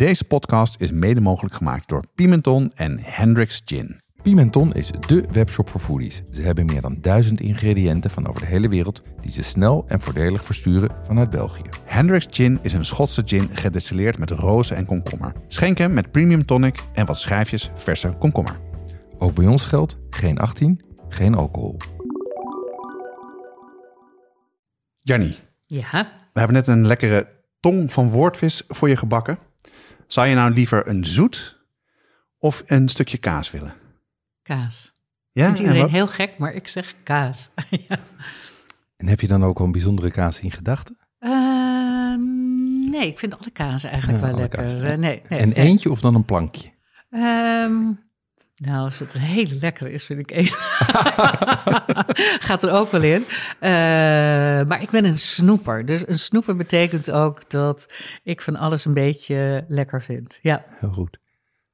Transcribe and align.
Deze 0.00 0.24
podcast 0.24 0.80
is 0.80 0.90
mede 0.90 1.20
mogelijk 1.20 1.54
gemaakt 1.54 1.88
door 1.88 2.04
Pimenton 2.14 2.72
en 2.74 2.98
Hendrix 3.02 3.62
Gin. 3.64 4.00
Pimenton 4.22 4.74
is 4.74 4.90
dé 5.06 5.22
webshop 5.30 5.68
voor 5.68 5.80
foodies. 5.80 6.22
Ze 6.30 6.42
hebben 6.42 6.66
meer 6.66 6.80
dan 6.80 7.00
duizend 7.00 7.40
ingrediënten 7.40 8.10
van 8.10 8.28
over 8.28 8.40
de 8.40 8.46
hele 8.46 8.68
wereld 8.68 9.02
die 9.20 9.30
ze 9.30 9.42
snel 9.42 9.84
en 9.86 10.00
voordelig 10.00 10.44
versturen 10.44 10.90
vanuit 11.02 11.30
België. 11.30 11.62
Hendrix 11.84 12.26
Gin 12.30 12.58
is 12.62 12.72
een 12.72 12.84
Schotse 12.84 13.22
gin 13.24 13.48
gedestilleerd 13.56 14.18
met 14.18 14.30
rozen 14.30 14.76
en 14.76 14.86
komkommer. 14.86 15.32
Schenk 15.48 15.78
hem 15.78 15.92
met 15.92 16.10
premium 16.10 16.46
tonic 16.46 16.82
en 16.92 17.06
wat 17.06 17.18
schijfjes 17.18 17.70
verse 17.74 18.16
komkommer. 18.18 18.60
Ook 19.18 19.34
bij 19.34 19.46
ons 19.46 19.64
geldt 19.64 19.96
geen 20.10 20.38
18, 20.38 20.80
geen 21.08 21.34
alcohol. 21.34 21.76
Jannie, 25.00 25.36
Ja, 25.66 26.12
we 26.32 26.38
hebben 26.38 26.56
net 26.56 26.66
een 26.66 26.86
lekkere 26.86 27.28
tong 27.60 27.92
van 27.92 28.10
woordvis 28.10 28.64
voor 28.68 28.88
je 28.88 28.96
gebakken. 28.96 29.38
Zou 30.12 30.26
je 30.28 30.34
nou 30.34 30.52
liever 30.52 30.88
een 30.88 31.04
zoet 31.04 31.58
of 32.38 32.62
een 32.66 32.88
stukje 32.88 33.18
kaas 33.18 33.50
willen? 33.50 33.72
kaas. 34.42 34.94
Ja, 35.32 35.44
Vindt 35.44 35.58
en 35.60 35.66
iedereen 35.66 35.88
heel 35.90 36.06
gek, 36.06 36.38
maar 36.38 36.54
ik 36.54 36.68
zeg 36.68 36.94
kaas. 37.02 37.50
ja. 37.88 37.98
En 38.96 39.06
heb 39.06 39.20
je 39.20 39.26
dan 39.26 39.44
ook 39.44 39.58
al 39.58 39.64
een 39.64 39.72
bijzondere 39.72 40.10
kaas 40.10 40.40
in 40.40 40.50
gedachten? 40.50 40.98
Ehm, 41.18 42.84
nee, 42.90 43.06
ik 43.06 43.18
vind 43.18 43.38
alle 43.38 43.50
kaas 43.50 43.84
eigenlijk 43.84 44.18
Ja, 44.18 44.24
wel 44.24 44.32
alle 44.34 44.40
lekker. 44.42 44.58
kaas. 44.64 44.72
Eh, 44.82 44.98
nee, 44.98 45.22
nee, 45.28 45.40
en 45.40 45.48
nee. 45.48 45.56
eentje 45.56 45.90
of 45.90 46.00
dan 46.00 46.14
een 46.14 46.24
plankje? 46.24 46.70
Ehm, 47.10 47.92
nou, 48.62 48.84
als 48.84 48.98
het 48.98 49.14
een 49.14 49.20
hele 49.20 49.54
lekkere 49.60 49.92
is, 49.92 50.04
vind 50.04 50.20
ik 50.20 50.30
één. 50.30 50.46
Gaat 52.46 52.62
er 52.62 52.70
ook 52.70 52.90
wel 52.90 53.02
in. 53.02 53.24
Eh, 53.58 53.70
maar 54.66 54.82
ik 54.82 54.90
ben 54.90 55.04
een 55.04 55.18
snoeper. 55.18 55.86
Dus 55.86 56.08
een 56.08 56.18
snoeper 56.18 56.56
betekent 56.56 57.10
ook 57.10 57.50
dat 57.50 57.92
ik 58.22 58.42
van 58.42 58.56
alles 58.56 58.84
een 58.84 58.94
beetje 58.94 59.64
lekker 59.68 60.02
vind. 60.02 60.38
Ja, 60.42 60.64
Heel 60.80 60.92
goed. 60.92 61.18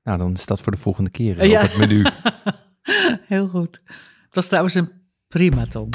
Nou, 0.02 0.18
dan 0.18 0.32
is 0.32 0.46
dat 0.46 0.60
voor 0.60 0.72
de 0.72 0.78
volgende 0.78 1.10
keer 1.10 1.38
eh, 1.38 1.50
Ja. 1.50 1.62
op 1.62 1.68
het 1.68 1.78
menu. 1.78 2.04
heel 3.34 3.48
goed. 3.48 3.82
Het 4.24 4.34
was 4.34 4.46
trouwens 4.46 4.74
een 4.74 4.90
prima 5.28 5.64
Tom. 5.66 5.88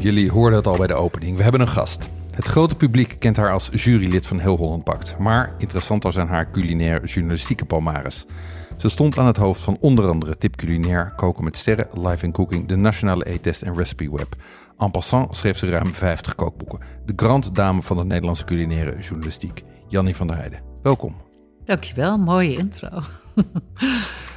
Jullie 0.00 0.30
hoorden 0.30 0.58
het 0.58 0.66
al 0.66 0.76
bij 0.76 0.86
de 0.86 0.94
opening. 0.94 1.36
We 1.36 1.42
hebben 1.42 1.60
een 1.60 1.68
gast. 1.68 2.10
Het 2.34 2.46
grote 2.46 2.76
publiek 2.76 3.16
kent 3.18 3.36
haar 3.36 3.52
als 3.52 3.70
jurylid 3.72 4.26
van 4.26 4.38
Heel 4.38 4.56
Holland 4.56 4.84
Bakt. 4.84 5.18
Maar 5.18 5.54
interessanter 5.58 6.12
zijn 6.12 6.28
haar 6.28 6.50
culinair 6.50 7.04
journalistieke 7.04 7.64
palmares. 7.64 8.26
Ze 8.76 8.88
stond 8.88 9.18
aan 9.18 9.26
het 9.26 9.36
hoofd 9.36 9.60
van 9.60 9.76
onder 9.80 10.08
andere 10.08 10.38
Tip 10.38 10.56
Culinair, 10.56 11.12
Koken 11.16 11.44
met 11.44 11.56
Sterren, 11.56 11.86
Live 11.92 12.24
in 12.24 12.32
Cooking, 12.32 12.68
de 12.68 12.76
Nationale 12.76 13.30
E-test 13.30 13.62
en 13.62 13.76
Recipe 13.76 14.10
Web. 14.10 14.34
En 14.78 14.90
passant 14.90 15.36
schreef 15.36 15.58
ze 15.58 15.70
ruim 15.70 15.94
50 15.94 16.34
kookboeken. 16.34 16.80
De 17.04 17.12
grand 17.16 17.54
dame 17.54 17.82
van 17.82 17.96
de 17.96 18.04
Nederlandse 18.04 18.44
culinaire 18.44 18.98
journalistiek, 18.98 19.62
Jannie 19.88 20.16
van 20.16 20.26
der 20.26 20.36
Heijden. 20.36 20.62
Welkom. 20.82 21.16
Dankjewel, 21.64 22.18
mooie 22.18 22.56
intro. 22.56 22.88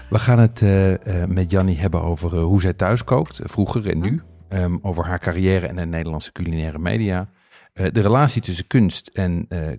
We 0.10 0.20
gaan 0.20 0.40
het 0.40 0.62
eh, 0.62 1.22
eh, 1.22 1.30
met 1.30 1.52
Jannie 1.52 1.78
hebben 1.78 2.02
over 2.02 2.36
eh, 2.36 2.44
hoe 2.44 2.62
zij 2.62 2.74
thuis 2.74 3.04
kookt, 3.04 3.40
vroeger 3.44 3.90
en 3.90 4.00
nu. 4.00 4.22
Ehm, 4.54 4.78
over 4.82 5.06
haar 5.06 5.20
carrière 5.20 5.68
in 5.68 5.76
de 5.76 5.86
Nederlandse 5.86 6.32
culinaire 6.32 6.80
media. 6.80 7.30
Eh, 7.74 7.92
de 7.92 8.02
relatie 8.02 8.42
tussen 8.42 8.68
kunst 8.68 9.08
en, 9.08 9.46
eh, 9.50 9.72
eh, 9.72 9.78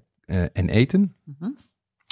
en 0.52 0.68
eten. 0.68 1.14
Mhm. 1.24 1.50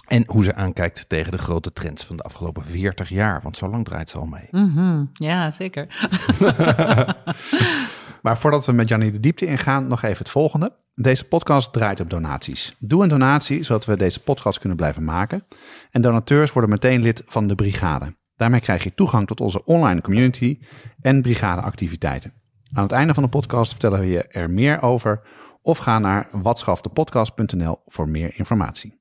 En 0.07 0.23
hoe 0.27 0.45
ze 0.45 0.55
aankijkt 0.55 1.09
tegen 1.09 1.33
de 1.33 1.39
grote 1.39 1.73
trends 1.73 2.05
van 2.05 2.17
de 2.17 2.23
afgelopen 2.23 2.65
40 2.65 3.09
jaar. 3.09 3.41
Want 3.43 3.57
zo 3.57 3.69
lang 3.69 3.85
draait 3.85 4.11
ze 4.11 4.19
al 4.19 4.27
mee. 4.27 4.49
Mhm, 4.51 5.05
Ja, 5.13 5.51
zeker. 5.51 5.87
Maar 8.23 8.39
voordat 8.39 8.67
we 8.67 8.73
met 8.73 8.89
Jannie 8.89 9.13
de 9.13 9.21
diepte 9.21 9.47
ingaan, 9.47 9.87
nog 9.87 10.03
even 10.03 10.19
het 10.19 10.31
volgende. 10.31 10.73
Deze 10.95 11.29
podcast 11.29 11.73
draait 11.73 12.01
op 12.01 12.11
donaties. 12.11 12.77
Doe 12.79 13.03
een 13.03 13.09
donatie, 13.09 13.63
zodat 13.63 13.85
we 13.85 13.97
deze 13.97 14.23
podcast 14.23 14.59
kunnen 14.59 14.77
blijven 14.77 15.05
maken. 15.05 15.45
En 15.91 16.03
donateurs 16.03 16.53
worden 16.53 16.71
meteen 16.71 17.03
lid 17.03 17.23
van 17.27 17.47
de 17.47 17.55
brigade. 17.55 18.15
Daarmee 18.37 18.61
krijg 18.61 18.85
je 18.85 18.95
toegang 18.95 19.27
tot 19.27 19.41
onze 19.41 19.65
online 19.65 20.01
community 20.01 20.59
en 21.01 21.23
brigadeactiviteiten. 21.23 22.42
Aan 22.75 22.83
het 22.83 22.93
einde 22.93 23.15
van 23.15 23.23
de 23.23 23.29
podcast 23.29 23.71
vertellen 23.71 24.01
we 24.01 24.07
je 24.07 24.23
er 24.23 24.51
meer 24.51 24.83
over 24.83 25.21
of 25.63 25.79
ga 25.79 25.99
naar 25.99 26.29
watschaftepodcast.nl 26.33 27.79
voor 27.87 28.09
meer 28.09 28.39
informatie. 28.39 29.01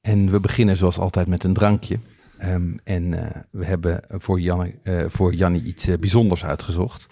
En 0.00 0.30
we 0.30 0.40
beginnen 0.40 0.76
zoals 0.76 0.98
altijd 0.98 1.26
met 1.26 1.44
een 1.44 1.54
drankje. 1.54 1.98
Ehm, 2.38 2.76
en 2.84 3.14
eh, 3.14 3.42
we 3.50 3.64
hebben 3.64 4.04
voor, 4.08 4.40
Janne, 4.40 4.74
eh, 4.82 5.04
voor 5.08 5.34
Jannie 5.34 5.62
iets 5.62 5.86
eh, 5.86 5.98
bijzonders 5.98 6.44
uitgezocht. 6.44 7.06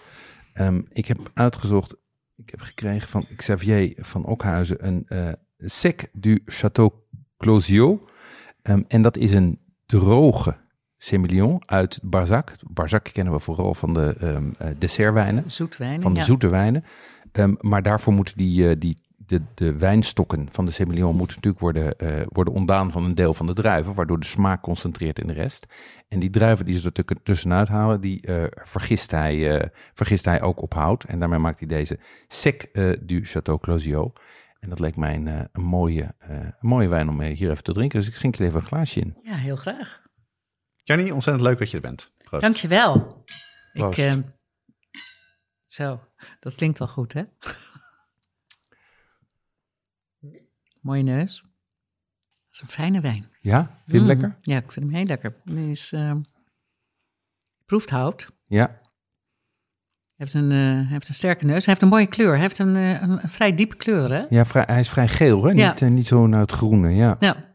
Ehm, 0.53 0.81
ik 0.89 1.05
heb 1.05 1.31
uitgezocht, 1.33 1.95
ik 2.35 2.49
heb 2.49 2.61
gekregen 2.61 3.09
van 3.09 3.27
Xavier 3.35 3.93
van 3.97 4.25
Okhuizen 4.25 4.87
een 4.87 5.37
Sec 5.57 6.09
du 6.13 6.43
Château 6.45 6.89
Closio. 7.37 8.07
Ehm, 8.61 8.81
en 8.87 9.01
dat 9.01 9.17
is 9.17 9.33
een 9.33 9.59
droge 9.85 10.57
Semillon 11.05 11.61
uit 11.65 11.99
Barzac. 12.03 12.51
Barzac 12.67 13.03
kennen 13.03 13.33
we 13.33 13.39
vooral 13.39 13.73
van 13.73 13.93
de 13.93 14.15
ehm, 14.19 14.49
eh, 14.57 14.69
dessertwijnen 14.77 15.43
Zoetwijn. 15.51 16.01
van 16.01 16.13
de 16.13 16.19
ja. 16.19 16.25
zoete 16.25 16.47
wijnen. 16.47 16.83
Ehm, 17.31 17.53
maar 17.59 17.83
daarvoor 17.83 18.13
moeten 18.13 18.37
die, 18.37 18.69
eh, 18.69 18.75
die, 18.79 18.97
de, 19.17 19.41
de 19.53 19.77
wijnstokken 19.77 20.47
van 20.51 20.65
de 20.65 20.71
Semillon 20.71 21.15
moeten 21.15 21.35
natuurlijk 21.35 21.63
worden, 21.63 21.97
eh, 21.97 22.25
worden 22.25 22.53
ontdaan 22.53 22.91
van 22.91 23.03
een 23.03 23.15
deel 23.15 23.33
van 23.33 23.47
de 23.47 23.53
druiven, 23.53 23.93
waardoor 23.93 24.19
de 24.19 24.25
smaak 24.25 24.61
concentreert 24.61 25.19
in 25.19 25.27
de 25.27 25.33
rest. 25.33 25.65
En 26.07 26.19
die 26.19 26.29
druiven 26.29 26.65
die 26.65 26.79
ze 26.79 26.91
er 26.93 27.23
tussenuit 27.23 27.67
halen, 27.67 28.01
die 28.01 28.23
vergist, 28.63 29.11
hij, 29.11 29.69
vergist 29.93 30.25
hij 30.25 30.41
ook 30.41 30.61
op 30.61 30.73
hout. 30.73 31.03
En 31.03 31.19
daarmee 31.19 31.39
maakt 31.39 31.59
hij 31.59 31.67
deze 31.67 31.99
Sec 32.27 32.69
du 33.01 33.25
Château 33.25 33.59
Closio. 33.59 34.13
En 34.59 34.69
dat 34.69 34.79
leek 34.79 34.95
mij 34.95 35.15
een, 35.15 35.27
een, 35.27 35.63
mooie, 35.63 36.15
een 36.19 36.53
mooie 36.59 36.87
wijn 36.87 37.09
om 37.09 37.21
hier 37.21 37.51
even 37.51 37.63
te 37.63 37.73
drinken. 37.73 37.99
Dus 37.99 38.07
ik 38.07 38.15
schenk 38.15 38.35
je 38.35 38.43
even 38.43 38.59
een 38.59 38.65
glaasje 38.65 38.99
in. 38.99 39.15
Ja, 39.23 39.35
heel 39.35 39.55
graag. 39.55 40.04
Jannie, 40.85 41.13
ontzettend 41.13 41.45
leuk 41.45 41.59
dat 41.59 41.69
je 41.69 41.75
er 41.75 41.81
bent. 41.81 42.11
Proost. 42.23 42.43
Dankjewel. 42.43 43.23
Ik, 43.73 43.81
Proost. 43.81 43.99
ehm, 43.99 44.21
zo, 45.65 45.99
dat 46.39 46.55
klinkt 46.55 46.81
al 46.81 46.87
goed, 46.87 47.13
hè? 47.13 47.23
Mooie 50.81 51.03
neus. 51.03 51.41
Dat 51.41 51.51
is 52.51 52.61
een 52.61 52.67
fijne 52.67 53.01
wijn. 53.01 53.29
Ja, 53.41 53.59
vind 53.65 53.77
je 53.85 53.91
hem 53.93 54.01
Mm, 54.01 54.07
lekker? 54.07 54.37
Ja, 54.41 54.57
ik 54.57 54.71
vind 54.71 54.85
hem 54.85 54.95
heel 54.95 55.05
lekker. 55.05 55.35
Hij 55.45 55.69
is, 55.69 55.91
ehm, 55.93 56.21
proeft 57.65 57.89
hout. 57.89 58.31
Ja, 58.45 58.83
Hij 60.15 60.25
heeft, 60.25 60.33
een, 60.33 60.51
eh, 60.51 60.57
hij 60.57 60.85
heeft 60.89 61.07
een 61.07 61.13
sterke 61.13 61.45
neus. 61.45 61.55
Hij 61.65 61.73
heeft 61.73 61.81
een 61.81 61.87
mooie 61.87 62.07
kleur. 62.07 62.31
Hij 62.31 62.41
heeft 62.41 62.59
een, 62.59 62.75
eh, 62.75 63.01
een, 63.01 63.23
een 63.23 63.29
vrij 63.29 63.55
diepe 63.55 63.75
kleur, 63.75 64.11
hè? 64.11 64.25
ja 64.29 64.45
vrij, 64.45 64.63
hij 64.67 64.79
is 64.79 64.89
vrij 64.89 65.07
geel, 65.07 65.43
hè? 65.43 65.51
Ja. 65.51 65.69
Niet, 65.69 65.81
eh, 65.81 65.89
niet 65.89 66.07
zo 66.07 66.27
naar 66.27 66.39
het 66.39 66.51
groene, 66.51 66.89
ja. 66.89 67.15
Ja. 67.19 67.53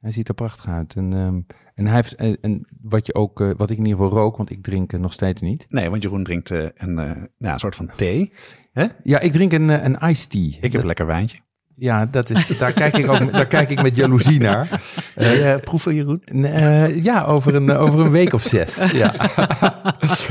Hij 0.00 0.10
ziet 0.12 0.28
er 0.28 0.34
prachtig 0.34 0.66
uit. 0.68 0.96
En, 0.96 1.12
ehm, 1.12 1.40
en 1.80 1.86
hij 1.86 1.94
heeft, 1.94 2.14
en, 2.14 2.38
en 2.40 2.66
wat, 2.82 3.06
je 3.06 3.14
ook, 3.14 3.40
eh, 3.40 3.50
wat 3.56 3.70
ik 3.70 3.78
in 3.78 3.84
ieder 3.86 4.00
geval 4.02 4.18
rook, 4.18 4.36
want 4.36 4.50
ik 4.50 4.62
drink 4.62 4.92
eh, 4.92 5.00
nog 5.00 5.12
steeds 5.12 5.42
niet. 5.42 5.66
Nee, 5.68 5.90
want 5.90 6.02
Jeroen 6.02 6.24
drinkt 6.24 6.50
eh, 6.50 6.64
een 6.74 6.98
eh, 7.38 7.56
soort 7.56 7.76
van 7.76 7.90
thee. 7.96 8.32
Hè? 8.72 8.86
Ja, 9.02 9.18
ik 9.20 9.32
drink 9.32 9.52
een, 9.52 9.70
eh, 9.70 9.84
een 9.84 10.08
iced 10.08 10.30
tea. 10.30 10.40
Ik 10.46 10.58
heb 10.62 10.72
Dat- 10.72 10.80
een 10.80 10.86
lekker 10.86 11.06
wijntje. 11.06 11.38
ja, 11.76 12.06
dat 12.06 12.30
is, 12.30 12.46
daar, 12.58 12.72
kijk 12.72 12.96
ik 12.96 13.08
ook, 13.08 13.32
daar 13.32 13.46
kijk 13.46 13.70
ik 13.70 13.82
met 13.82 13.96
jaloezie 13.96 14.40
naar. 14.48 14.82
Eh, 15.14 15.56
proeven, 15.56 15.94
Jeroen? 15.94 16.22
Eh, 16.24 17.02
ja, 17.04 17.24
over 17.24 17.54
een, 17.54 17.70
eh, 17.70 17.80
over 17.80 18.00
een 18.00 18.10
week 18.10 18.32
of 18.32 18.42
zes. 18.42 18.76
Ja. 18.92 19.14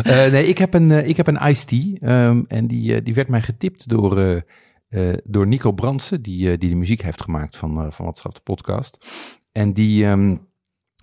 Eh, 0.04 0.31
nee, 0.31 0.48
ik 0.48 0.58
heb 0.58 0.74
een, 0.74 0.92
eh, 0.92 1.08
ik 1.08 1.18
heb 1.18 1.28
een 1.28 1.48
iced 1.50 1.68
tea. 1.68 1.96
ehm, 2.00 2.42
en 2.48 2.68
die, 2.68 2.96
eh, 2.96 3.04
die 3.04 3.14
werd 3.14 3.28
mij 3.28 3.42
getipt 3.42 3.90
door, 3.90 4.18
eh, 4.20 4.42
eh, 4.90 5.18
door 5.24 5.48
Nico 5.48 5.72
Brandsen, 5.72 6.22
die, 6.22 6.52
eh, 6.52 6.58
die 6.58 6.70
de 6.70 6.76
muziek 6.76 7.02
heeft 7.02 7.22
gemaakt 7.22 7.58
van, 7.58 7.78
eh 7.81 7.92
van 7.92 8.06
Watschap 8.06 8.36
de 8.36 8.42
podcast. 8.44 8.98
En 9.51 9.74
die, 9.74 10.06
ehm, 10.06 10.36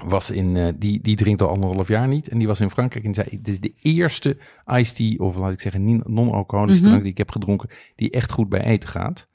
was 0.05 0.31
in, 0.31 0.57
eh, 0.57 0.69
die, 0.77 1.01
die 1.01 1.17
drinkt 1.17 1.43
al 1.43 1.49
anderhalf 1.49 1.89
jaar 1.89 2.09
niet. 2.09 2.29
En 2.29 2.39
die 2.39 2.47
was 2.47 2.61
in 2.61 2.71
Frankrijk 2.71 3.05
en 3.05 3.13
die 3.13 3.23
zei, 3.25 3.37
dit 3.43 3.49
is 3.55 3.61
de 3.61 3.73
eerste 3.83 4.37
iced 4.67 4.97
tea, 4.97 5.15
of 5.19 5.37
laat 5.37 5.53
ik 5.53 5.61
zeggen 5.61 6.03
non-alcoholische 6.07 6.81
Mhm. 6.81 6.89
drank 6.89 7.03
die 7.03 7.13
ik 7.13 7.19
heb 7.19 7.31
gedronken, 7.31 7.69
die 7.97 8.11
echt 8.11 8.31
goed 8.31 8.49
bij 8.49 8.61
eten 8.65 8.89
gaat. 8.89 9.29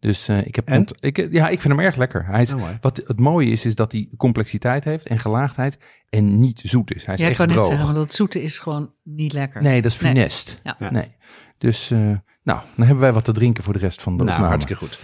Dus 0.00 0.28
eh, 0.28 0.46
ik 0.46 0.54
heb, 0.56 0.68
En? 0.68 0.86
ik, 1.00 1.32
ja, 1.32 1.48
ik 1.48 1.60
vind 1.60 1.74
hem 1.74 1.84
erg 1.84 1.96
lekker. 1.96 2.26
Hij 2.26 2.40
is, 2.42 2.52
Oh, 2.52 2.68
wat 2.80 3.02
het 3.06 3.18
mooie 3.20 3.50
is, 3.50 3.64
is 3.64 3.74
dat 3.74 3.92
hij 3.92 4.08
complexiteit 4.16 4.84
heeft 4.84 5.06
en 5.06 5.18
gelaagdheid 5.18 5.78
en 6.10 6.40
niet 6.40 6.60
zoet 6.64 6.94
is. 6.94 7.04
Hij 7.06 7.14
is 7.14 7.20
Ja, 7.20 7.26
ik 7.26 7.30
echt 7.32 7.38
kan 7.40 7.48
net 7.48 7.56
droog. 7.56 7.68
zeggen, 7.68 7.86
want 7.86 7.98
dat 7.98 8.12
zoete 8.12 8.42
is 8.42 8.58
gewoon 8.58 8.92
niet 9.02 9.32
lekker. 9.32 9.62
Nee, 9.62 9.82
dat 9.82 9.90
is 9.90 9.96
funest. 9.96 10.60
Ja. 10.62 10.76
Nee. 10.90 11.14
Dus, 11.58 11.90
eh, 11.90 11.98
nou, 12.42 12.60
dan 12.76 12.86
hebben 12.86 12.98
wij 12.98 13.12
wat 13.12 13.24
te 13.24 13.32
drinken 13.32 13.64
voor 13.64 13.72
de 13.72 13.78
rest 13.78 14.02
van 14.02 14.12
de 14.16 14.24
Nou, 14.24 14.30
opname. 14.36 14.48
hartstikke 14.56 14.84
goed. 14.84 14.98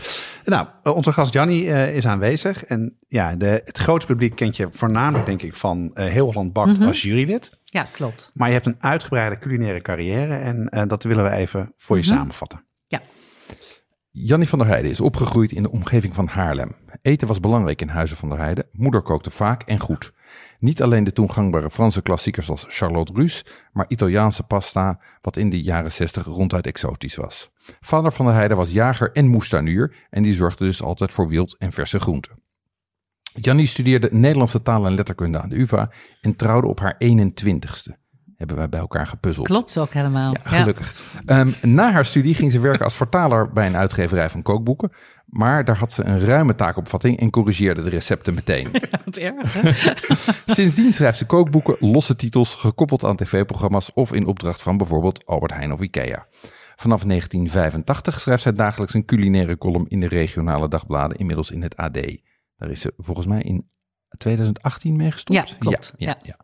Nou, 0.44 0.66
eh, 0.82 0.94
onze 0.96 1.12
gast 1.12 1.32
Jannie 1.32 1.70
eh, 1.72 1.96
is 1.96 2.06
aanwezig. 2.06 2.64
En 2.64 2.96
ja, 3.08 3.36
de, 3.36 3.62
het 3.64 3.78
grote 3.78 4.06
publiek 4.06 4.34
kent 4.34 4.56
je 4.56 4.68
voornamelijk, 4.72 5.26
denk 5.26 5.42
ik, 5.42 5.56
van 5.56 5.90
eh, 5.94 6.06
Heel 6.06 6.24
Holland 6.26 6.52
Bakt 6.52 6.78
Mhm. 6.78 6.86
als 6.88 7.02
jurylid. 7.02 7.58
Ja, 7.64 7.86
klopt. 7.92 8.30
Maar 8.34 8.48
je 8.48 8.54
hebt 8.54 8.66
een 8.66 8.76
uitgebreide 8.78 9.38
culinaire 9.38 9.80
carrière 9.82 10.34
en 10.34 10.68
eh, 10.68 10.82
dat 10.88 11.02
willen 11.02 11.24
we 11.24 11.30
even 11.30 11.72
voor 11.76 11.96
je 11.98 12.04
Mhm. 12.06 12.14
samenvatten. 12.14 12.64
Ja. 12.86 13.00
Jannie 14.10 14.48
van 14.48 14.58
der 14.58 14.68
Heijden 14.68 14.90
is 14.90 15.00
opgegroeid 15.00 15.52
in 15.52 15.62
de 15.62 15.70
omgeving 15.70 16.14
van 16.14 16.26
Haarlem. 16.26 16.74
Eten 17.02 17.28
was 17.28 17.40
belangrijk 17.40 17.80
in 17.80 17.88
Huizen 17.88 18.16
van 18.16 18.28
der 18.28 18.38
Heijden. 18.38 18.66
Moeder 18.72 19.02
kookte 19.02 19.30
vaak 19.30 19.62
en 19.62 19.78
goed. 19.80 20.12
Niet 20.62 20.82
alleen 20.82 21.04
de 21.04 21.12
toen 21.12 21.30
gangbare 21.30 21.70
Franse 21.70 22.02
klassiekers 22.02 22.50
als 22.50 22.64
Charlotte 22.68 23.12
Russe, 23.12 23.44
maar 23.72 23.84
Italiaanse 23.88 24.42
pasta, 24.42 25.00
wat 25.20 25.36
in 25.36 25.50
de 25.50 25.62
jaren 25.62 25.92
60 25.92 26.24
ronduit 26.24 26.66
exotisch 26.66 27.16
was. 27.16 27.50
Vader 27.80 28.12
van 28.12 28.26
der 28.26 28.34
Heijden 28.34 28.56
was 28.56 28.72
jager 28.72 29.12
en 29.12 29.26
moestuinier 29.26 30.06
en 30.10 30.22
die 30.22 30.34
zorgde 30.34 30.64
dus 30.64 30.82
altijd 30.82 31.12
voor 31.12 31.28
wild 31.28 31.56
en 31.58 31.72
verse 31.72 31.98
groenten. 31.98 32.42
Jannie 33.22 33.66
studeerde 33.66 34.08
Nederlandse 34.12 34.62
taal 34.62 34.86
en 34.86 34.94
letterkunde 34.94 35.40
aan 35.40 35.48
de 35.48 35.58
UvA 35.58 35.90
en 36.20 36.36
trouwde 36.36 36.66
op 36.66 36.80
haar 36.80 37.00
21ste. 37.04 38.01
Hebben 38.42 38.60
wij 38.60 38.68
bij 38.68 38.80
elkaar 38.80 39.06
gepuzzeld. 39.06 39.46
Klopt 39.46 39.78
ook 39.78 39.92
helemaal. 39.92 40.32
Ja, 40.32 40.50
gelukkig. 40.50 40.94
Ehm, 41.26 41.50
na 41.62 41.90
haar 41.90 42.04
studie 42.04 42.34
ging 42.34 42.52
ze 42.52 42.60
werken 42.60 42.84
als 42.84 42.94
vertaler 42.94 43.52
bij 43.52 43.66
een 43.66 43.76
uitgeverij 43.76 44.30
van 44.30 44.42
kookboeken. 44.42 44.92
Maar 45.26 45.64
daar 45.64 45.76
had 45.76 45.92
ze 45.92 46.04
een 46.04 46.24
ruime 46.24 46.54
taakopvatting 46.54 47.20
en 47.20 47.30
corrigeerde 47.30 47.82
de 47.82 47.90
recepten 47.90 48.34
meteen. 48.34 48.70
Wat 49.04 49.16
erg? 49.16 49.60
Sindsdien 50.56 50.92
schrijft 50.92 51.18
ze 51.18 51.26
kookboeken, 51.26 51.76
losse 51.80 52.16
titels, 52.16 52.54
gekoppeld 52.54 53.04
aan 53.04 53.16
tv-programma's 53.16 53.90
of 53.94 54.12
in 54.12 54.26
opdracht 54.26 54.62
van 54.62 54.76
bijvoorbeeld 54.76 55.26
Albert 55.26 55.52
Heijn 55.52 55.72
of 55.72 55.80
Ikea. 55.80 56.26
Vanaf 56.76 57.02
1985 57.02 58.20
schrijft 58.20 58.42
zij 58.42 58.52
dagelijks 58.52 58.94
een 58.94 59.04
culinaire 59.04 59.58
column 59.58 59.88
in 59.88 60.00
de 60.00 60.08
regionale 60.08 60.68
dagbladen, 60.68 61.18
inmiddels 61.18 61.50
in 61.50 61.62
het 61.62 61.76
AD. 61.76 61.98
Daar 62.56 62.70
is 62.70 62.80
ze 62.80 62.92
volgens 62.96 63.26
mij 63.26 63.42
in 63.42 63.70
2018 64.18 64.96
mee 64.96 65.10
gestopt. 65.10 65.48
Ja, 65.48 65.56
klopt. 65.58 65.92
Ja. 65.96 66.16
ja. 66.22 66.36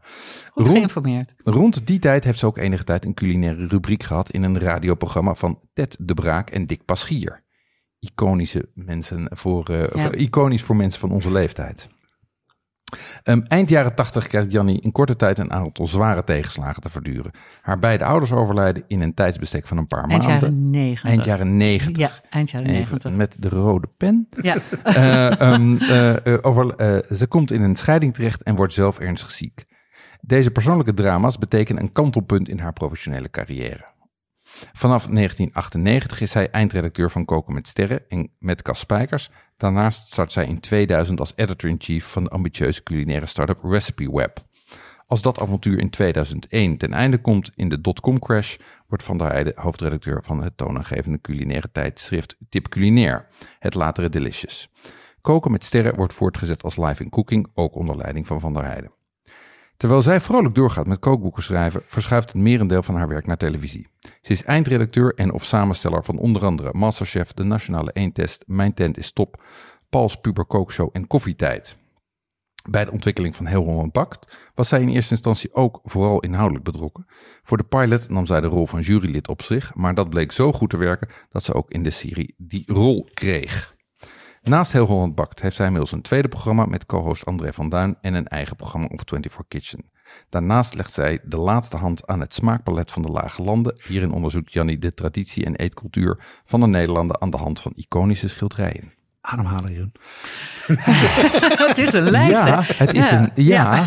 Goed 0.51 0.67
Rond- 0.67 0.79
geïnformeerd. 0.79 1.35
Rond 1.37 1.87
die 1.87 1.99
tijd 1.99 2.25
heeft 2.25 2.39
ze 2.39 2.47
ook 2.47 2.59
enige 2.59 2.85
tijd 2.85 3.05
een 3.05 3.15
culinaire 3.15 3.67
rubriek 3.67 4.03
gehad 4.03 4.31
in 4.31 4.43
een 4.43 4.59
radioprogramma 4.59 5.35
van 5.35 5.61
Ted 5.73 5.97
de 6.01 6.15
Braak 6.15 6.51
en 6.51 6.67
Dick 6.67 6.85
Paschier. 6.85 7.45
Iconische 7.99 8.69
mensen 8.75 9.27
voor, 9.31 9.65
eh, 9.69 10.03
Ja. 10.05 10.13
iconisch 10.13 10.63
voor 10.63 10.77
mensen 10.77 11.01
van 11.01 11.11
onze 11.11 11.33
leeftijd. 11.33 11.89
Ehm, 13.23 13.41
eind 13.49 13.69
jaren 13.69 13.95
80 13.95 14.27
krijgt 14.27 14.53
Jannie 14.53 14.81
in 14.81 14.93
korte 14.93 15.17
tijd 15.17 15.39
een 15.39 15.53
aantal 15.53 15.87
zware 15.87 16.25
tegenslagen 16.25 16.83
te 16.83 16.91
verduren. 16.91 17.31
Haar 17.63 17.79
beide 17.79 18.05
ouders 18.05 18.33
overlijden 18.33 18.85
in 18.87 19.01
een 19.01 19.15
tijdsbestek 19.15 19.67
van 19.67 19.77
een 19.77 19.87
paar 19.87 20.05
Eind 20.05 20.27
maanden. 20.27 20.49
jaren 20.49 20.71
90. 20.71 21.05
Eind 21.11 21.25
jaren 21.25 21.57
90. 21.57 21.97
Ja, 21.97 22.11
eind 22.31 22.51
jaren 22.51 22.67
Even 22.69 22.81
90. 23.01 23.13
met 23.13 23.37
de 23.39 23.49
rode 23.49 23.89
pen. 23.97 24.29
Ja, 24.43 24.57
Eh, 24.83 25.41
ehm, 25.41 25.77
eh, 25.77 26.27
eh, 26.27 26.39
over, 26.43 26.75
ze 27.17 27.27
komt 27.29 27.51
in 27.51 27.63
een 27.63 27.77
scheiding 27.77 28.15
terecht 28.15 28.43
en 28.43 28.55
wordt 28.57 28.73
zelf 28.73 28.99
ernstig 28.99 29.31
ziek. 29.31 29.65
Deze 30.21 30.51
persoonlijke 30.51 30.95
drama's 30.95 31.39
betekenen 31.39 31.83
een 31.83 31.93
kantelpunt 31.93 32.49
in 32.49 32.59
haar 32.59 32.73
professionele 32.73 33.31
carrière. 33.31 33.85
Vanaf 34.73 35.07
1998 35.07 36.21
is 36.21 36.31
zij 36.31 36.51
eindredacteur 36.51 37.11
van 37.11 37.25
Koken 37.25 37.55
met 37.55 37.69
Sterren 37.69 38.03
en 38.09 38.31
met 38.39 38.63
Cas 38.63 38.79
Spijkers. 38.79 39.31
Daarnaast 39.57 40.07
start 40.07 40.33
zij 40.33 40.47
in 40.47 40.61
2000 40.61 41.21
als 41.21 41.33
editor-in-chief 41.37 42.07
van 42.07 42.25
de 42.25 42.31
ambitieuze 42.31 42.83
culinaire 42.83 43.27
start-up 43.27 43.59
Recipe 43.63 44.13
Web. 44.13 44.47
Als 45.07 45.23
dat 45.23 45.41
avontuur 45.41 45.79
in 45.79 45.91
2001 45.91 46.77
ten 46.77 46.93
einde 46.93 47.19
komt 47.19 47.51
in 47.55 47.69
de 47.69 47.81
dotcom 47.81 48.19
crash, 48.19 48.57
wordt 48.87 49.05
Van 49.05 49.19
der 49.19 49.27
Heijden 49.31 49.53
hoofdredacteur 49.57 50.25
van 50.25 50.43
het 50.43 50.57
toonaangevende 50.57 51.21
culinaire 51.21 51.71
tijdschrift 51.73 52.37
Tip 52.49 52.69
Culinair, 52.69 53.27
het 53.59 53.75
latere 53.75 54.09
Delicious. 54.09 54.69
Koken 55.21 55.51
met 55.51 55.65
sterren 55.65 55.97
wordt 55.97 56.13
voortgezet 56.15 56.63
als 56.63 56.77
live 56.77 57.03
in 57.03 57.11
cooking, 57.11 57.47
ook 57.55 57.75
onder 57.75 57.97
leiding 57.97 58.27
van 58.27 58.41
Van 58.41 58.53
der 58.53 58.65
Heijden. 58.65 58.98
Terwijl 59.79 60.03
zij 60.03 60.21
vrolijk 60.21 60.55
doorgaat 60.55 60.87
met 60.87 60.99
kookboeken 60.99 61.43
schrijven, 61.43 61.83
verschuift 61.87 62.33
het 62.33 62.43
merendeel 62.43 62.83
van 62.83 62.95
haar 62.95 63.09
werk 63.09 63.27
naar 63.27 63.37
televisie. 63.37 63.89
Ze 64.21 64.33
is 64.33 64.45
eindredacteur 64.45 65.15
en 65.15 65.33
of 65.33 65.45
samensteller 65.45 66.05
van 66.05 66.19
onder 66.19 66.45
andere 66.45 66.71
Masterchef, 66.73 67.33
De 67.33 67.45
Nationale 67.45 67.93
Eentest, 67.93 68.45
Mijn 68.47 68.75
Tent 68.75 68.99
is 68.99 69.13
Top, 69.13 69.43
Paul's 69.89 70.17
Puber 70.17 70.45
Kookshow 70.45 70.89
en 70.93 71.07
Koffietijd. 71.07 71.77
Bij 72.71 72.85
de 72.85 72.91
ontwikkeling 72.91 73.37
van 73.37 73.47
Heel 73.47 73.65
Holland 73.65 73.93
Bakt 73.93 74.37
was 74.55 74.69
zij 74.69 74.81
in 74.81 74.89
eerste 74.89 75.13
instantie 75.13 75.55
ook 75.55 75.81
vooral 75.83 76.21
inhoudelijk 76.21 76.65
betrokken. 76.65 77.07
Voor 77.43 77.57
de 77.57 77.65
pilot 77.65 78.09
nam 78.09 78.27
zij 78.27 78.41
de 78.41 78.47
rol 78.47 78.67
van 78.67 78.81
jurylid 78.81 79.29
op 79.29 79.43
zich, 79.43 79.75
maar 79.75 79.95
dat 79.95 80.11
bleek 80.11 80.33
zo 80.33 80.53
goed 80.53 80.71
te 80.71 80.77
werken 80.77 81.09
dat 81.31 81.45
ze 81.45 81.55
ook 81.55 81.71
in 81.71 81.83
de 81.83 81.91
serie 81.91 82.35
die 82.39 82.65
rol 82.67 83.09
kreeg. 83.15 83.77
Naast 84.43 84.73
Heel 84.73 84.87
Holland 84.87 85.15
Bakt 85.15 85.43
heeft 85.43 85.57
zij 85.57 85.67
inmiddels 85.67 85.93
een 85.93 86.03
tweede 86.03 86.29
programma 86.29 86.65
met 86.65 86.87
co-host 86.87 87.25
André 87.25 87.53
van 87.53 87.69
Duin 87.69 87.97
en 88.01 88.15
een 88.15 88.29
eigen 88.29 88.57
programma 88.57 88.87
op 88.87 89.03
24 89.07 89.49
Kitchen. 89.49 89.91
Daarnaast 90.29 90.75
legt 90.75 90.93
zij 90.93 91.21
de 91.25 91.37
laatste 91.37 91.77
hand 91.77 92.07
aan 92.07 92.21
het 92.21 92.35
smaakpalet 92.35 92.93
van 92.93 93.03
de 93.03 93.09
lage 93.09 93.43
landen. 93.43 93.81
Hierin 93.87 94.13
onderzoekt 94.13 94.53
Jannie 94.53 94.79
de 94.79 94.95
traditie 94.95 95.45
en 95.45 95.57
eetcultuur 95.57 96.25
van 96.45 96.61
de 96.61 96.67
Nederlanden 96.67 97.21
aan 97.21 97.31
de 97.31 97.37
hand 97.37 97.61
van 97.61 97.73
iconische 97.77 98.29
schilderijen. 98.29 98.93
Ademhalen, 99.31 99.73
Jeroen. 99.73 99.93
het 101.69 101.79
is 101.79 101.93
een 101.93 102.11
lijst, 102.11 102.31
ja, 102.33 102.63
hè? 102.63 102.75
het 102.85 102.95
is 102.95 103.11
Ja. 103.11 103.19
een 103.19 103.31
ja. 103.45 103.85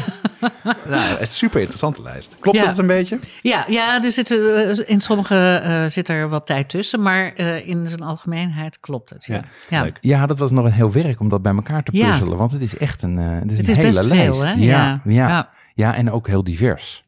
Nou, 0.89 1.01
het 1.03 1.21
is 1.21 1.27
een 1.29 1.35
super 1.35 1.59
interessante 1.59 2.01
lijst. 2.01 2.35
Klopt 2.39 2.57
Ja. 2.57 2.65
dat 2.65 2.77
een 2.77 2.87
beetje? 2.87 3.19
Ja, 3.41 3.65
ja 3.67 4.03
er 4.03 4.11
zit, 4.11 4.31
eh, 4.31 4.89
in 4.89 5.01
sommige 5.01 5.61
eh, 5.63 5.85
zit 5.85 6.09
er 6.09 6.29
wat 6.29 6.45
tijd 6.45 6.69
tussen, 6.69 7.01
maar 7.01 7.33
eh, 7.35 7.67
in 7.67 7.87
zijn 7.87 8.01
algemeenheid 8.01 8.79
klopt 8.79 9.09
het. 9.09 9.25
Ja. 9.25 9.41
Ja, 9.69 9.83
Ja. 9.83 9.91
Ja, 10.01 10.25
dat 10.25 10.37
was 10.39 10.51
nog 10.51 10.65
een 10.65 10.71
heel 10.71 10.91
werk 10.91 11.19
om 11.19 11.29
dat 11.29 11.41
bij 11.41 11.53
elkaar 11.55 11.83
te 11.83 11.97
Ja. 11.97 12.09
puzzelen. 12.09 12.37
Want 12.37 12.51
het 12.51 12.61
is 12.61 12.77
echt 12.77 13.01
een, 13.03 13.19
eh, 13.19 13.25
het 13.39 13.51
is 13.51 13.57
Het 13.57 13.67
een 13.67 13.73
is 13.73 13.79
hele 13.81 13.87
best 13.97 14.03
lijst. 14.09 14.37
veel, 14.39 14.45
hè? 14.47 14.51
Ja, 14.53 14.57
ja, 14.57 15.01
ja. 15.05 15.27
Ja. 15.27 15.49
Ja. 15.75 15.95
en 15.95 16.11
ook 16.11 16.27
heel 16.27 16.43
divers. 16.43 17.03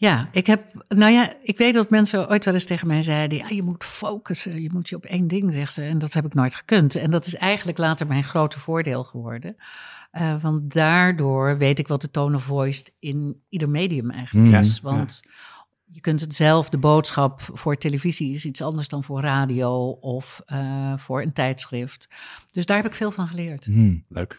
Ja, 0.00 0.28
ik 0.32 0.46
heb, 0.46 0.84
nou 0.88 1.12
ja, 1.12 1.32
ik 1.42 1.58
weet 1.58 1.74
dat 1.74 1.90
mensen 1.90 2.30
ooit 2.30 2.44
wel 2.44 2.54
eens 2.54 2.64
tegen 2.64 2.86
mij 2.86 3.02
zeiden: 3.02 3.38
ja, 3.38 3.48
je 3.48 3.62
moet 3.62 3.84
focussen, 3.84 4.62
je 4.62 4.70
moet 4.72 4.88
je 4.88 4.96
op 4.96 5.04
één 5.04 5.28
ding 5.28 5.52
richten. 5.52 5.84
En 5.84 5.98
dat 5.98 6.12
heb 6.12 6.24
ik 6.24 6.34
nooit 6.34 6.54
gekund. 6.54 6.94
En 6.94 7.10
dat 7.10 7.26
is 7.26 7.34
eigenlijk 7.34 7.78
later 7.78 8.06
mijn 8.06 8.24
grote 8.24 8.58
voordeel 8.58 9.04
geworden. 9.04 9.56
Eh, 10.10 10.42
want 10.42 10.72
daardoor 10.72 11.58
weet 11.58 11.78
ik 11.78 11.88
wat 11.88 12.00
de 12.00 12.10
tone 12.10 12.36
of 12.36 12.42
voice 12.42 12.84
in 12.98 13.42
ieder 13.48 13.68
medium 13.68 14.10
eigenlijk 14.10 14.48
Mm. 14.48 14.54
is. 14.54 14.80
Want 14.80 15.20
je 15.84 16.00
kunt 16.00 16.20
het 16.20 16.34
zelf, 16.34 16.68
de 16.68 16.78
boodschap 16.78 17.40
voor 17.40 17.76
televisie 17.76 18.34
is 18.34 18.44
iets 18.44 18.62
anders 18.62 18.88
dan 18.88 19.04
voor 19.04 19.20
radio 19.20 19.88
of 19.90 20.42
eh, 20.46 20.92
voor 20.96 21.22
een 21.22 21.32
tijdschrift. 21.32 22.08
Dus 22.52 22.66
daar 22.66 22.76
heb 22.76 22.86
ik 22.86 22.94
veel 22.94 23.10
van 23.10 23.28
geleerd. 23.28 23.64
Hmm. 23.64 24.04
Leuk. 24.08 24.38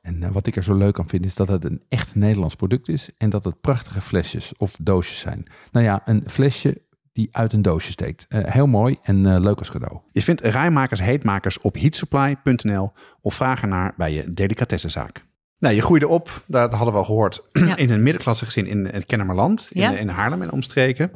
En 0.00 0.22
eh, 0.22 0.30
wat 0.30 0.46
ik 0.46 0.56
er 0.56 0.62
zo 0.64 0.74
leuk 0.74 0.98
aan 0.98 1.08
vind 1.08 1.24
is 1.24 1.34
dat 1.34 1.48
het 1.48 1.64
een 1.64 1.82
echt 1.88 2.14
Nederlands 2.14 2.54
product 2.54 2.88
is. 2.88 3.10
En 3.18 3.30
dat 3.30 3.44
het 3.44 3.60
prachtige 3.60 4.00
flesjes 4.00 4.52
of 4.56 4.72
doosjes 4.82 5.18
zijn. 5.18 5.46
Nou 5.72 5.84
ja, 5.86 6.00
een 6.04 6.22
flesje 6.26 6.82
die 7.12 7.28
uit 7.32 7.52
een 7.52 7.62
doosje 7.62 7.90
steekt. 7.92 8.26
Eh, 8.28 8.40
heel 8.44 8.66
mooi 8.66 8.98
en 9.02 9.26
eh, 9.26 9.40
leuk 9.40 9.58
als 9.58 9.70
cadeau. 9.70 10.00
Je 10.12 10.22
vindt 10.22 10.40
rijmakers, 10.40 11.00
heetmakers 11.00 11.60
op 11.60 11.74
heatsupply.nl 11.74 12.92
of 13.20 13.34
vraag 13.34 13.62
ernaar 13.62 13.94
bij 13.96 14.12
je 14.12 14.32
delicatessenzaak. 14.34 15.24
Nou, 15.58 15.74
je 15.74 15.82
groeide 15.82 16.08
op, 16.08 16.42
dat 16.46 16.72
hadden 16.72 16.92
we 16.92 16.98
al 16.98 17.04
gehoord, 17.04 17.48
Ja. 17.66 17.76
in 17.76 17.90
een 17.90 18.02
middenklasse 18.02 18.44
gezin 18.44 18.66
in 18.66 18.84
het 18.86 19.06
Kennemerland, 19.06 19.68
in, 19.72 19.80
Ja. 19.80 19.96
in 19.98 20.08
Haarlem 20.08 20.42
en 20.42 20.52
omstreken. 20.52 21.10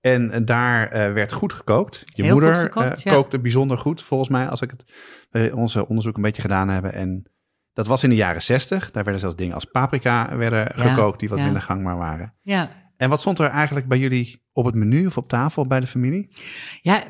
En 0.00 0.44
daar 0.44 0.88
eh, 0.88 1.12
werd 1.12 1.32
goed 1.32 1.52
gekookt. 1.52 2.02
Je 2.04 2.22
Heel 2.22 2.32
moeder 2.32 2.54
goed 2.56 2.64
gekookt, 2.64 3.02
ja. 3.02 3.12
kookte 3.12 3.38
bijzonder 3.38 3.78
goed, 3.78 4.02
volgens 4.02 4.30
mij, 4.30 4.48
als 4.48 4.60
ik 4.60 4.70
het 4.70 5.52
onze 5.52 5.88
onderzoek 5.88 6.16
een 6.16 6.22
beetje 6.22 6.42
gedaan 6.42 6.68
hebben. 6.68 6.92
En 6.92 7.24
dat 7.74 7.86
was 7.86 8.02
in 8.02 8.10
de 8.10 8.16
jaren 8.16 8.42
zestig. 8.42 8.90
Daar 8.90 9.02
werden 9.02 9.20
zelfs 9.20 9.36
dingen 9.36 9.54
als 9.54 9.64
paprika 9.64 10.36
werden 10.36 10.72
Ja, 10.76 10.88
gekookt 10.88 11.20
die 11.20 11.28
wat 11.28 11.38
ja. 11.38 11.44
minder 11.44 11.62
gangbaar 11.62 11.96
waren. 11.96 12.34
Ja, 12.42 12.70
En 12.96 13.08
wat 13.08 13.20
stond 13.20 13.38
er 13.38 13.48
eigenlijk 13.48 13.88
bij 13.88 13.98
jullie 13.98 14.42
op 14.52 14.64
het 14.64 14.74
menu 14.74 15.06
of 15.06 15.16
op 15.16 15.28
tafel 15.28 15.66
bij 15.66 15.80
de 15.80 15.86
familie? 15.86 16.30
Ja, 16.80 17.04